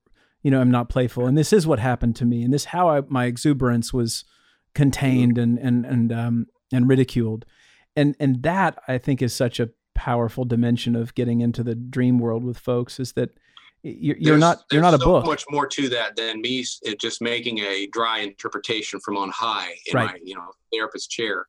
you 0.42 0.50
know, 0.50 0.60
am 0.60 0.70
not 0.70 0.88
playful. 0.88 1.26
And 1.26 1.36
this 1.36 1.52
is 1.52 1.66
what 1.66 1.78
happened 1.78 2.14
to 2.16 2.24
me. 2.24 2.42
And 2.42 2.52
this, 2.52 2.66
how 2.66 2.88
I, 2.88 3.02
my 3.08 3.24
exuberance 3.24 3.92
was 3.92 4.24
contained 4.74 5.38
and, 5.38 5.58
and, 5.58 5.84
and, 5.86 6.12
um, 6.12 6.46
and 6.72 6.88
ridiculed. 6.88 7.44
And, 7.96 8.14
and 8.20 8.42
that 8.42 8.78
I 8.86 8.98
think 8.98 9.20
is 9.20 9.34
such 9.34 9.58
a 9.58 9.70
powerful 9.94 10.44
dimension 10.44 10.94
of 10.94 11.14
getting 11.14 11.40
into 11.40 11.62
the 11.62 11.74
dream 11.74 12.18
world 12.18 12.44
with 12.44 12.58
folks 12.58 13.00
is 13.00 13.12
that, 13.14 13.30
you're, 13.82 14.16
you're 14.18 14.38
not 14.38 14.62
you're 14.70 14.82
not 14.82 14.94
a 14.94 14.98
so 14.98 15.06
book. 15.06 15.26
Much 15.26 15.44
more 15.50 15.66
to 15.66 15.88
that 15.88 16.16
than 16.16 16.40
me 16.40 16.64
just 17.00 17.22
making 17.22 17.58
a 17.60 17.86
dry 17.92 18.18
interpretation 18.18 19.00
from 19.00 19.16
on 19.16 19.30
high 19.30 19.74
in 19.86 19.94
right. 19.94 20.10
my 20.10 20.18
you 20.22 20.34
know 20.34 20.50
therapist 20.72 21.10
chair. 21.10 21.46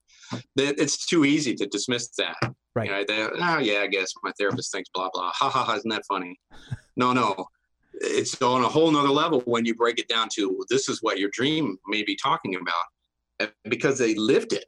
That 0.56 0.80
It's 0.80 1.06
too 1.06 1.26
easy 1.26 1.56
to 1.56 1.66
dismiss 1.68 2.10
that. 2.18 2.38
Right. 2.74 2.88
You 2.88 2.94
know, 2.94 3.04
they, 3.08 3.44
oh 3.44 3.60
yeah, 3.60 3.80
I 3.80 3.88
guess 3.88 4.14
my 4.24 4.32
therapist 4.40 4.72
thinks 4.72 4.90
blah 4.94 5.10
blah. 5.14 5.32
Ha 5.34 5.50
ha 5.50 5.64
ha! 5.64 5.76
Isn't 5.76 5.90
that 5.90 6.06
funny? 6.08 6.40
no, 6.96 7.14
no. 7.14 7.48
It's 7.94 8.42
on 8.42 8.64
a 8.64 8.70
whole 8.70 8.90
nother 8.90 9.10
level 9.10 9.42
when 9.42 9.66
you 9.66 9.76
break 9.76 10.00
it 10.00 10.08
down 10.08 10.30
to 10.36 10.64
this 10.70 10.88
is 10.88 11.04
what 11.04 11.20
your 11.20 11.30
dream 11.34 11.78
may 11.88 12.04
be 12.04 12.16
talking 12.16 12.56
about 12.56 13.52
because 13.66 14.00
they 14.00 14.16
lived 14.16 14.54
it. 14.54 14.66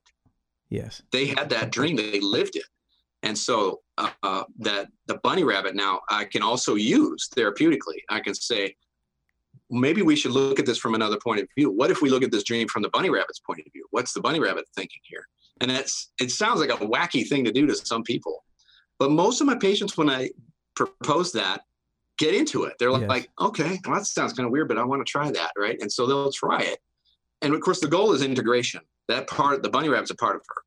Yes. 0.70 1.02
They 1.12 1.28
had 1.28 1.50
that 1.50 1.72
dream. 1.72 1.96
They 1.96 2.20
lived 2.20 2.56
it. 2.56 2.66
And 3.24 3.38
so 3.38 3.80
uh, 3.98 4.44
that 4.60 4.90
the 5.08 5.16
bunny 5.24 5.44
rabbit 5.44 5.76
now 5.76 6.02
I 6.10 6.26
can 6.26 6.44
also 6.44 6.76
use 6.76 7.30
therapeutically. 7.36 8.02
I 8.10 8.20
can 8.20 8.36
say, 8.36 8.76
maybe 9.70 10.02
we 10.02 10.16
should 10.16 10.32
look 10.32 10.60
at 10.60 10.66
this 10.66 10.78
from 10.78 10.94
another 10.94 11.18
point 11.18 11.40
of 11.40 11.48
view. 11.58 11.72
What 11.72 11.90
if 11.90 12.02
we 12.02 12.10
look 12.10 12.22
at 12.24 12.32
this 12.32 12.44
dream 12.44 12.68
from 12.68 12.84
the 12.84 12.90
bunny 12.90 13.10
rabbit's 13.10 13.40
point 13.40 13.62
of 13.66 13.72
view? 13.72 13.88
What's 13.92 14.14
the 14.14 14.22
bunny 14.22 14.40
rabbit 14.40 14.66
thinking 14.76 15.00
here? 15.04 15.26
And 15.62 15.72
that's 15.72 16.12
it 16.20 16.32
sounds 16.32 16.60
like 16.60 16.70
a 16.70 16.86
wacky 16.86 17.28
thing 17.28 17.46
to 17.46 17.52
do 17.52 17.66
to 17.66 17.76
some 17.76 18.04
people, 18.04 18.44
but 19.00 19.10
most 19.12 19.40
of 19.40 19.48
my 19.48 19.56
patients, 19.56 19.98
when 19.98 20.10
I 20.10 20.32
propose 20.76 21.32
that, 21.34 21.62
get 22.18 22.34
into 22.34 22.64
it. 22.64 22.74
They're 22.78 22.92
yes. 22.92 23.08
like, 23.08 23.30
okay, 23.40 23.80
well, 23.86 23.96
that 23.96 24.06
sounds 24.06 24.34
kind 24.34 24.46
of 24.46 24.52
weird, 24.52 24.68
but 24.68 24.78
I 24.78 24.84
want 24.84 25.06
to 25.06 25.10
try 25.10 25.32
that, 25.32 25.52
right? 25.58 25.78
And 25.80 25.92
so 25.92 26.06
they'll 26.06 26.32
try 26.32 26.60
it. 26.62 26.80
And 27.42 27.54
of 27.54 27.62
course, 27.62 27.80
the 27.80 27.88
goal 27.88 28.12
is 28.14 28.22
integration. 28.22 28.82
That 29.08 29.28
part, 29.28 29.64
the 29.64 29.70
bunny 29.70 29.90
rabbit's 29.90 30.12
a 30.12 30.16
part 30.16 30.36
of 30.36 30.42
her 30.48 30.63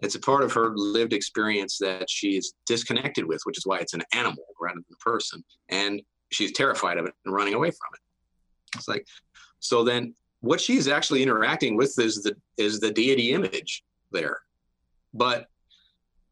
it's 0.00 0.14
a 0.14 0.20
part 0.20 0.42
of 0.42 0.52
her 0.52 0.72
lived 0.74 1.12
experience 1.12 1.78
that 1.78 2.08
she's 2.10 2.54
disconnected 2.66 3.24
with, 3.24 3.40
which 3.44 3.58
is 3.58 3.66
why 3.66 3.78
it's 3.78 3.94
an 3.94 4.02
animal 4.12 4.44
rather 4.60 4.74
than 4.74 4.84
a 4.92 5.04
person. 5.04 5.42
And 5.68 6.02
she's 6.30 6.52
terrified 6.52 6.98
of 6.98 7.06
it 7.06 7.14
and 7.24 7.34
running 7.34 7.54
away 7.54 7.70
from 7.70 7.94
it. 7.94 8.00
It's 8.76 8.88
like, 8.88 9.06
so 9.60 9.84
then 9.84 10.14
what 10.40 10.60
she's 10.60 10.88
actually 10.88 11.22
interacting 11.22 11.76
with 11.76 11.98
is 11.98 12.22
the 12.22 12.36
is 12.58 12.80
the 12.80 12.90
deity 12.90 13.32
image 13.32 13.82
there. 14.10 14.38
But 15.14 15.46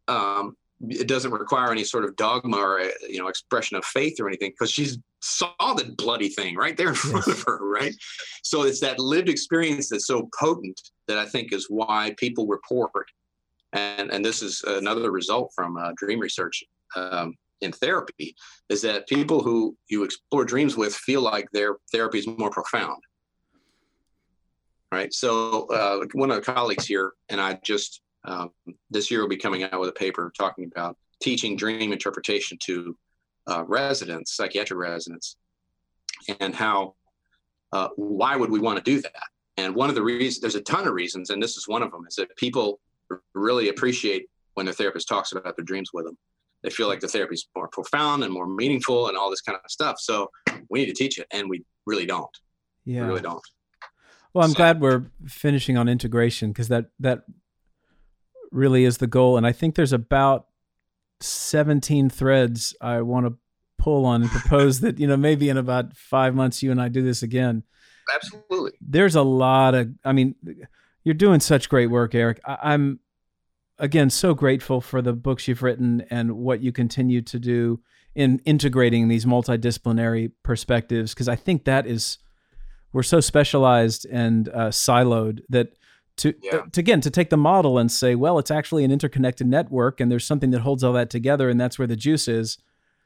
um, 0.08 0.56
it 0.88 1.06
doesn't 1.06 1.30
require 1.30 1.70
any 1.70 1.84
sort 1.84 2.04
of 2.04 2.16
dogma 2.16 2.56
or 2.56 2.80
you 3.08 3.18
know 3.18 3.28
expression 3.28 3.76
of 3.76 3.84
faith 3.84 4.18
or 4.20 4.26
anything 4.28 4.50
because 4.50 4.70
she's 4.70 4.98
saw 5.20 5.52
the 5.74 5.94
bloody 5.96 6.28
thing 6.28 6.56
right 6.56 6.76
there 6.76 6.88
in 6.88 6.94
front 6.94 7.24
yes. 7.26 7.38
of 7.38 7.44
her 7.46 7.58
right 7.62 7.94
so 8.42 8.62
it's 8.62 8.80
that 8.80 8.98
lived 8.98 9.28
experience 9.28 9.88
that's 9.88 10.06
so 10.06 10.28
potent 10.38 10.80
that 11.06 11.18
i 11.18 11.24
think 11.24 11.52
is 11.52 11.66
why 11.68 12.12
people 12.18 12.46
report 12.48 12.90
and 13.72 14.10
and 14.10 14.24
this 14.24 14.42
is 14.42 14.62
another 14.66 15.10
result 15.10 15.52
from 15.54 15.76
uh, 15.76 15.92
dream 15.96 16.18
research 16.18 16.62
um, 16.96 17.34
in 17.60 17.72
therapy 17.72 18.34
is 18.68 18.82
that 18.82 19.08
people 19.08 19.42
who 19.42 19.76
you 19.88 20.02
explore 20.04 20.44
dreams 20.44 20.76
with 20.76 20.94
feel 20.94 21.20
like 21.20 21.48
their 21.52 21.76
therapy 21.92 22.18
is 22.18 22.26
more 22.26 22.50
profound 22.50 23.02
right? 24.92 25.12
So 25.12 25.66
uh, 25.68 26.04
one 26.12 26.30
of 26.30 26.36
the 26.36 26.52
colleagues 26.52 26.86
here 26.86 27.14
and 27.30 27.40
I 27.40 27.58
just 27.64 28.02
um, 28.24 28.50
this 28.90 29.10
year 29.10 29.20
will 29.20 29.28
be 29.28 29.36
coming 29.36 29.64
out 29.64 29.80
with 29.80 29.88
a 29.88 29.94
paper 29.94 30.32
talking 30.38 30.70
about 30.72 30.96
teaching 31.20 31.56
dream 31.56 31.92
interpretation 31.92 32.56
to 32.62 32.96
uh, 33.50 33.64
residents, 33.66 34.36
psychiatric 34.36 34.78
residents, 34.78 35.36
and 36.38 36.54
how 36.54 36.94
uh, 37.72 37.88
why 37.96 38.36
would 38.36 38.50
we 38.50 38.60
want 38.60 38.76
to 38.76 38.84
do 38.84 39.00
that? 39.00 39.24
And 39.56 39.74
one 39.74 39.88
of 39.88 39.96
the 39.96 40.02
reasons, 40.02 40.40
there's 40.40 40.54
a 40.54 40.60
ton 40.60 40.86
of 40.86 40.92
reasons, 40.92 41.30
and 41.30 41.42
this 41.42 41.56
is 41.56 41.66
one 41.66 41.82
of 41.82 41.90
them, 41.90 42.06
is 42.06 42.14
that 42.16 42.36
people 42.36 42.78
really 43.34 43.68
appreciate 43.68 44.28
when 44.54 44.66
their 44.66 44.74
therapist 44.74 45.08
talks 45.08 45.32
about 45.32 45.56
their 45.56 45.64
dreams 45.64 45.90
with 45.92 46.04
them. 46.04 46.16
They 46.62 46.70
feel 46.70 46.86
like 46.86 47.00
the 47.00 47.08
therapy 47.08 47.34
is 47.34 47.48
more 47.56 47.68
profound 47.68 48.22
and 48.22 48.32
more 48.32 48.46
meaningful 48.46 49.08
and 49.08 49.16
all 49.16 49.30
this 49.30 49.40
kind 49.40 49.58
of 49.62 49.70
stuff. 49.70 49.98
So 49.98 50.30
we 50.70 50.80
need 50.80 50.86
to 50.86 50.94
teach 50.94 51.18
it, 51.18 51.26
and 51.32 51.48
we 51.50 51.64
really 51.86 52.06
don't. 52.06 52.36
Yeah, 52.84 53.02
we 53.02 53.08
really 53.08 53.22
don't. 53.22 53.42
Well, 54.32 54.44
I'm 54.44 54.52
so, 54.52 54.56
glad 54.56 54.80
we're 54.80 55.04
finishing 55.26 55.76
on 55.76 55.88
integration 55.88 56.50
because 56.52 56.68
that 56.68 56.86
that 57.00 57.24
really 58.52 58.84
is 58.84 58.98
the 58.98 59.06
goal, 59.06 59.36
and 59.36 59.46
I 59.46 59.52
think 59.52 59.74
there's 59.74 59.92
about 59.92 60.46
17 61.20 62.10
threads 62.10 62.74
I 62.80 63.02
want 63.02 63.26
to 63.26 63.34
pull 63.78 64.06
on 64.06 64.22
and 64.22 64.30
propose 64.30 64.80
that 64.80 64.98
you 64.98 65.06
know 65.06 65.16
maybe 65.16 65.48
in 65.48 65.56
about 65.56 65.96
five 65.96 66.34
months 66.34 66.62
you 66.62 66.70
and 66.70 66.80
I 66.80 66.88
do 66.88 67.02
this 67.02 67.22
again. 67.22 67.64
Absolutely. 68.14 68.72
There's 68.80 69.16
a 69.16 69.22
lot 69.22 69.74
of. 69.74 69.90
I 70.04 70.12
mean, 70.12 70.34
you're 71.04 71.14
doing 71.14 71.40
such 71.40 71.68
great 71.68 71.88
work, 71.88 72.14
Erik. 72.14 72.40
I, 72.44 72.58
I'm 72.62 73.00
again 73.82 74.08
so 74.08 74.32
grateful 74.32 74.80
for 74.80 75.02
the 75.02 75.12
books 75.12 75.48
you've 75.48 75.62
written 75.62 76.06
and 76.08 76.32
what 76.32 76.62
you 76.62 76.72
continue 76.72 77.20
to 77.20 77.38
do 77.38 77.80
in 78.14 78.40
integrating 78.44 79.08
these 79.08 79.26
multidisciplinary 79.26 80.30
perspectives 80.44 81.12
because 81.12 81.28
I 81.28 81.34
think 81.34 81.64
that 81.64 81.86
is 81.86 82.18
we're 82.92 83.02
so 83.02 83.20
specialized 83.20 84.06
and 84.06 84.48
uh, 84.50 84.68
siloed 84.68 85.40
that 85.48 85.74
to, 86.18 86.34
yeah. 86.42 86.56
uh, 86.56 86.62
to 86.72 86.80
again 86.80 87.00
to 87.00 87.10
take 87.10 87.30
the 87.30 87.36
model 87.36 87.76
and 87.76 87.90
say 87.90 88.14
well 88.14 88.38
it's 88.38 88.50
actually 88.50 88.84
an 88.84 88.92
interconnected 88.92 89.48
network 89.48 90.00
and 90.00 90.12
there's 90.12 90.26
something 90.26 90.52
that 90.52 90.60
holds 90.60 90.84
all 90.84 90.92
that 90.92 91.10
together 91.10 91.50
and 91.50 91.60
that's 91.60 91.78
where 91.78 91.88
the 91.88 91.96
juice 91.96 92.28
is. 92.28 92.58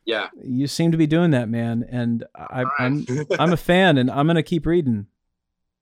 Yeah. 0.04 0.28
You 0.40 0.68
seem 0.68 0.92
to 0.92 0.98
be 0.98 1.06
doing 1.06 1.30
that 1.30 1.48
man 1.48 1.86
and 1.90 2.24
I, 2.36 2.60
am 2.60 2.70
I'm, 2.78 3.06
I'm 3.40 3.52
a 3.52 3.56
fan 3.56 3.96
and 3.96 4.10
i'm 4.10 4.26
gonna 4.26 4.42
keep 4.42 4.66
reading 4.66 5.06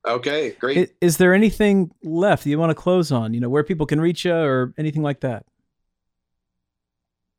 okay 0.06 0.50
great. 0.52 0.76
Is, 0.76 0.92
is, 1.00 1.16
there 1.16 1.34
anything 1.34 1.90
left 2.02 2.46
you 2.46 2.58
want 2.58 2.70
to 2.70 2.74
close 2.74 3.12
on 3.12 3.34
you 3.34 3.40
know 3.40 3.48
where 3.48 3.64
people 3.64 3.86
can 3.86 4.00
reach 4.00 4.24
you 4.24 4.34
or 4.34 4.74
anything 4.78 5.02
like 5.02 5.20
that? 5.20 5.44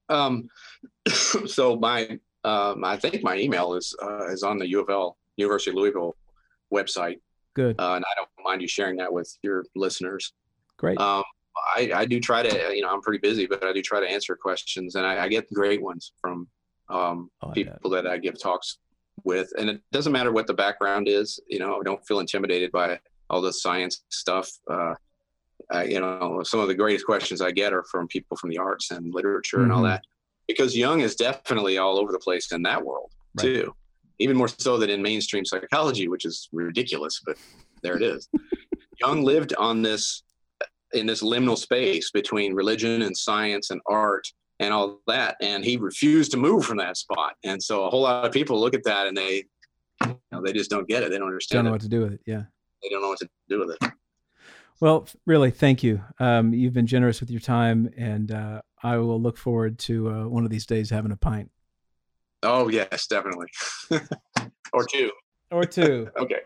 Um 0.10 0.50
so 1.08 1.76
my 1.76 2.20
um 2.44 2.84
i 2.84 2.96
think 2.98 3.24
my 3.24 3.38
email 3.38 3.74
is 3.74 3.96
uh, 4.02 4.28
is 4.28 4.44
on 4.44 4.58
the 4.58 4.68
u 4.68 4.80
of 4.80 4.90
l 4.90 5.18
university 5.38 5.72
of 5.72 5.76
louisville 5.76 6.16
website. 6.74 7.20
Good. 7.54 7.80
Uh, 7.80 7.96
and 7.96 8.06
i 8.06 8.14
don't 8.16 8.30
mind 8.44 8.62
you 8.62 8.68
sharing 8.68 8.98
that 8.98 9.12
with 9.12 9.36
your 9.42 9.66
listeners. 9.76 10.34
Great. 10.78 11.00
Um 11.00 11.24
I, 11.76 11.90
I 11.96 12.06
do 12.06 12.20
try 12.20 12.44
to, 12.44 12.76
you 12.76 12.82
know, 12.82 12.90
I'm 12.90 13.02
pretty 13.02 13.20
busy, 13.20 13.48
but 13.48 13.64
I 13.64 13.72
do 13.72 13.82
try 13.82 14.02
to 14.02 14.06
answer 14.06 14.36
questions, 14.36 14.96
and 14.96 15.06
I, 15.06 15.24
I 15.24 15.28
get 15.30 15.52
great 15.54 15.82
ones 15.82 16.12
from 16.20 16.50
um, 16.90 17.32
oh, 17.42 17.52
people 17.52 17.90
that 17.92 18.06
I 18.06 18.18
give 18.18 18.40
talks 18.40 18.80
with, 19.26 19.52
and 19.58 19.70
it 19.70 19.82
doesn't 19.92 20.14
matter 20.14 20.32
what 20.32 20.48
the 20.48 20.54
background 20.54 21.08
is. 21.08 21.40
You 21.48 21.60
know, 21.60 21.80
I 21.80 21.84
don't 21.84 22.06
feel 22.08 22.20
intimidated 22.20 22.72
by 22.72 23.00
all 23.30 23.42
the 23.42 23.54
science 23.54 24.04
stuff. 24.10 24.50
Uh, 24.70 24.94
I, 25.72 25.86
you 25.86 26.00
know, 26.00 26.42
some 26.44 26.60
of 26.60 26.68
the 26.68 26.76
greatest 26.76 27.06
questions 27.06 27.42
I 27.42 27.52
get 27.52 27.74
are 27.74 27.84
from 27.84 28.08
people 28.08 28.38
from 28.38 28.50
the 28.50 28.58
arts 28.58 28.92
and 28.92 29.14
literature 29.14 29.58
mm-hmm. 29.58 29.64
and 29.64 29.74
all 29.74 29.80
mm-hmm. 29.80 29.90
that, 29.90 30.04
because 30.48 30.76
Jung 30.76 31.02
is 31.02 31.16
definitely 31.16 31.78
all 31.78 31.98
over 31.98 32.12
the 32.12 32.20
place 32.20 32.52
in 32.52 32.62
that 32.64 32.84
world 32.84 33.12
right. 33.36 33.44
too, 33.44 33.76
even 34.20 34.38
more 34.38 34.48
so 34.48 34.78
than 34.78 34.90
in 34.90 35.02
mainstream 35.02 35.46
psychology, 35.46 36.08
which 36.08 36.26
is 36.26 36.50
ridiculous, 36.52 37.22
but 37.26 37.38
there 37.82 37.98
it 37.98 38.04
is. 38.04 38.30
Jung 39.02 39.24
lived 39.24 39.54
on 39.56 39.82
this 39.82 40.24
in 40.94 41.06
this 41.06 41.22
liminal 41.22 41.58
space 41.58 42.12
between 42.12 42.54
religion 42.54 43.02
and 43.02 43.18
science 43.18 43.70
and 43.70 43.82
art 43.88 44.32
and 44.60 44.74
all 44.74 45.02
that. 45.08 45.38
And 45.42 45.64
he 45.64 45.78
refused 45.78 46.32
to 46.32 46.38
move 46.38 46.66
from 46.66 46.78
that 46.78 46.98
spot. 46.98 47.34
And 47.44 47.62
so 47.62 47.86
a 47.86 47.90
whole 47.90 48.02
lot 48.02 48.26
of 48.26 48.32
people 48.32 48.60
look 48.60 48.74
at 48.74 48.84
that 48.84 49.08
and 49.08 49.18
they, 49.18 49.46
you 50.06 50.20
know, 50.32 50.42
they 50.42 50.54
just 50.54 50.70
don't 50.70 50.88
get 50.88 51.04
it. 51.04 51.12
They 51.12 51.18
don't 51.18 51.28
understand. 51.28 51.58
Don't 51.60 51.66
know 51.66 51.70
it. 51.70 51.74
what 51.74 51.82
to 51.82 51.90
do 51.90 52.02
with 52.02 52.14
it. 52.14 52.22
Yeah. 52.26 52.44
They 52.84 52.90
don't 52.90 53.02
know 53.02 53.10
what 53.10 53.20
to 53.20 53.30
do 53.50 53.60
with 53.60 53.78
it. 53.82 53.92
Well, 54.82 55.08
really, 55.26 55.52
thank 55.52 55.84
you. 55.84 56.02
Um, 56.20 56.54
you've 56.54 56.74
been 56.74 56.88
generous 56.88 57.22
with 57.22 57.32
your 57.32 57.40
time, 57.40 57.90
and 57.96 58.30
uh, 58.32 58.62
I 58.84 58.98
will 58.98 59.22
look 59.22 59.38
forward 59.38 59.80
to 59.80 60.10
uh, 60.10 60.28
one 60.28 60.44
of 60.44 60.50
these 60.50 60.66
days 60.66 60.90
having 60.90 61.12
a 61.12 61.16
pint. 61.16 61.50
Oh 62.44 62.68
yes, 62.68 63.08
definitely, 63.08 63.48
or 64.74 64.86
two. 64.86 65.12
Or 65.50 65.64
two. 65.64 66.10
okay. 66.20 66.42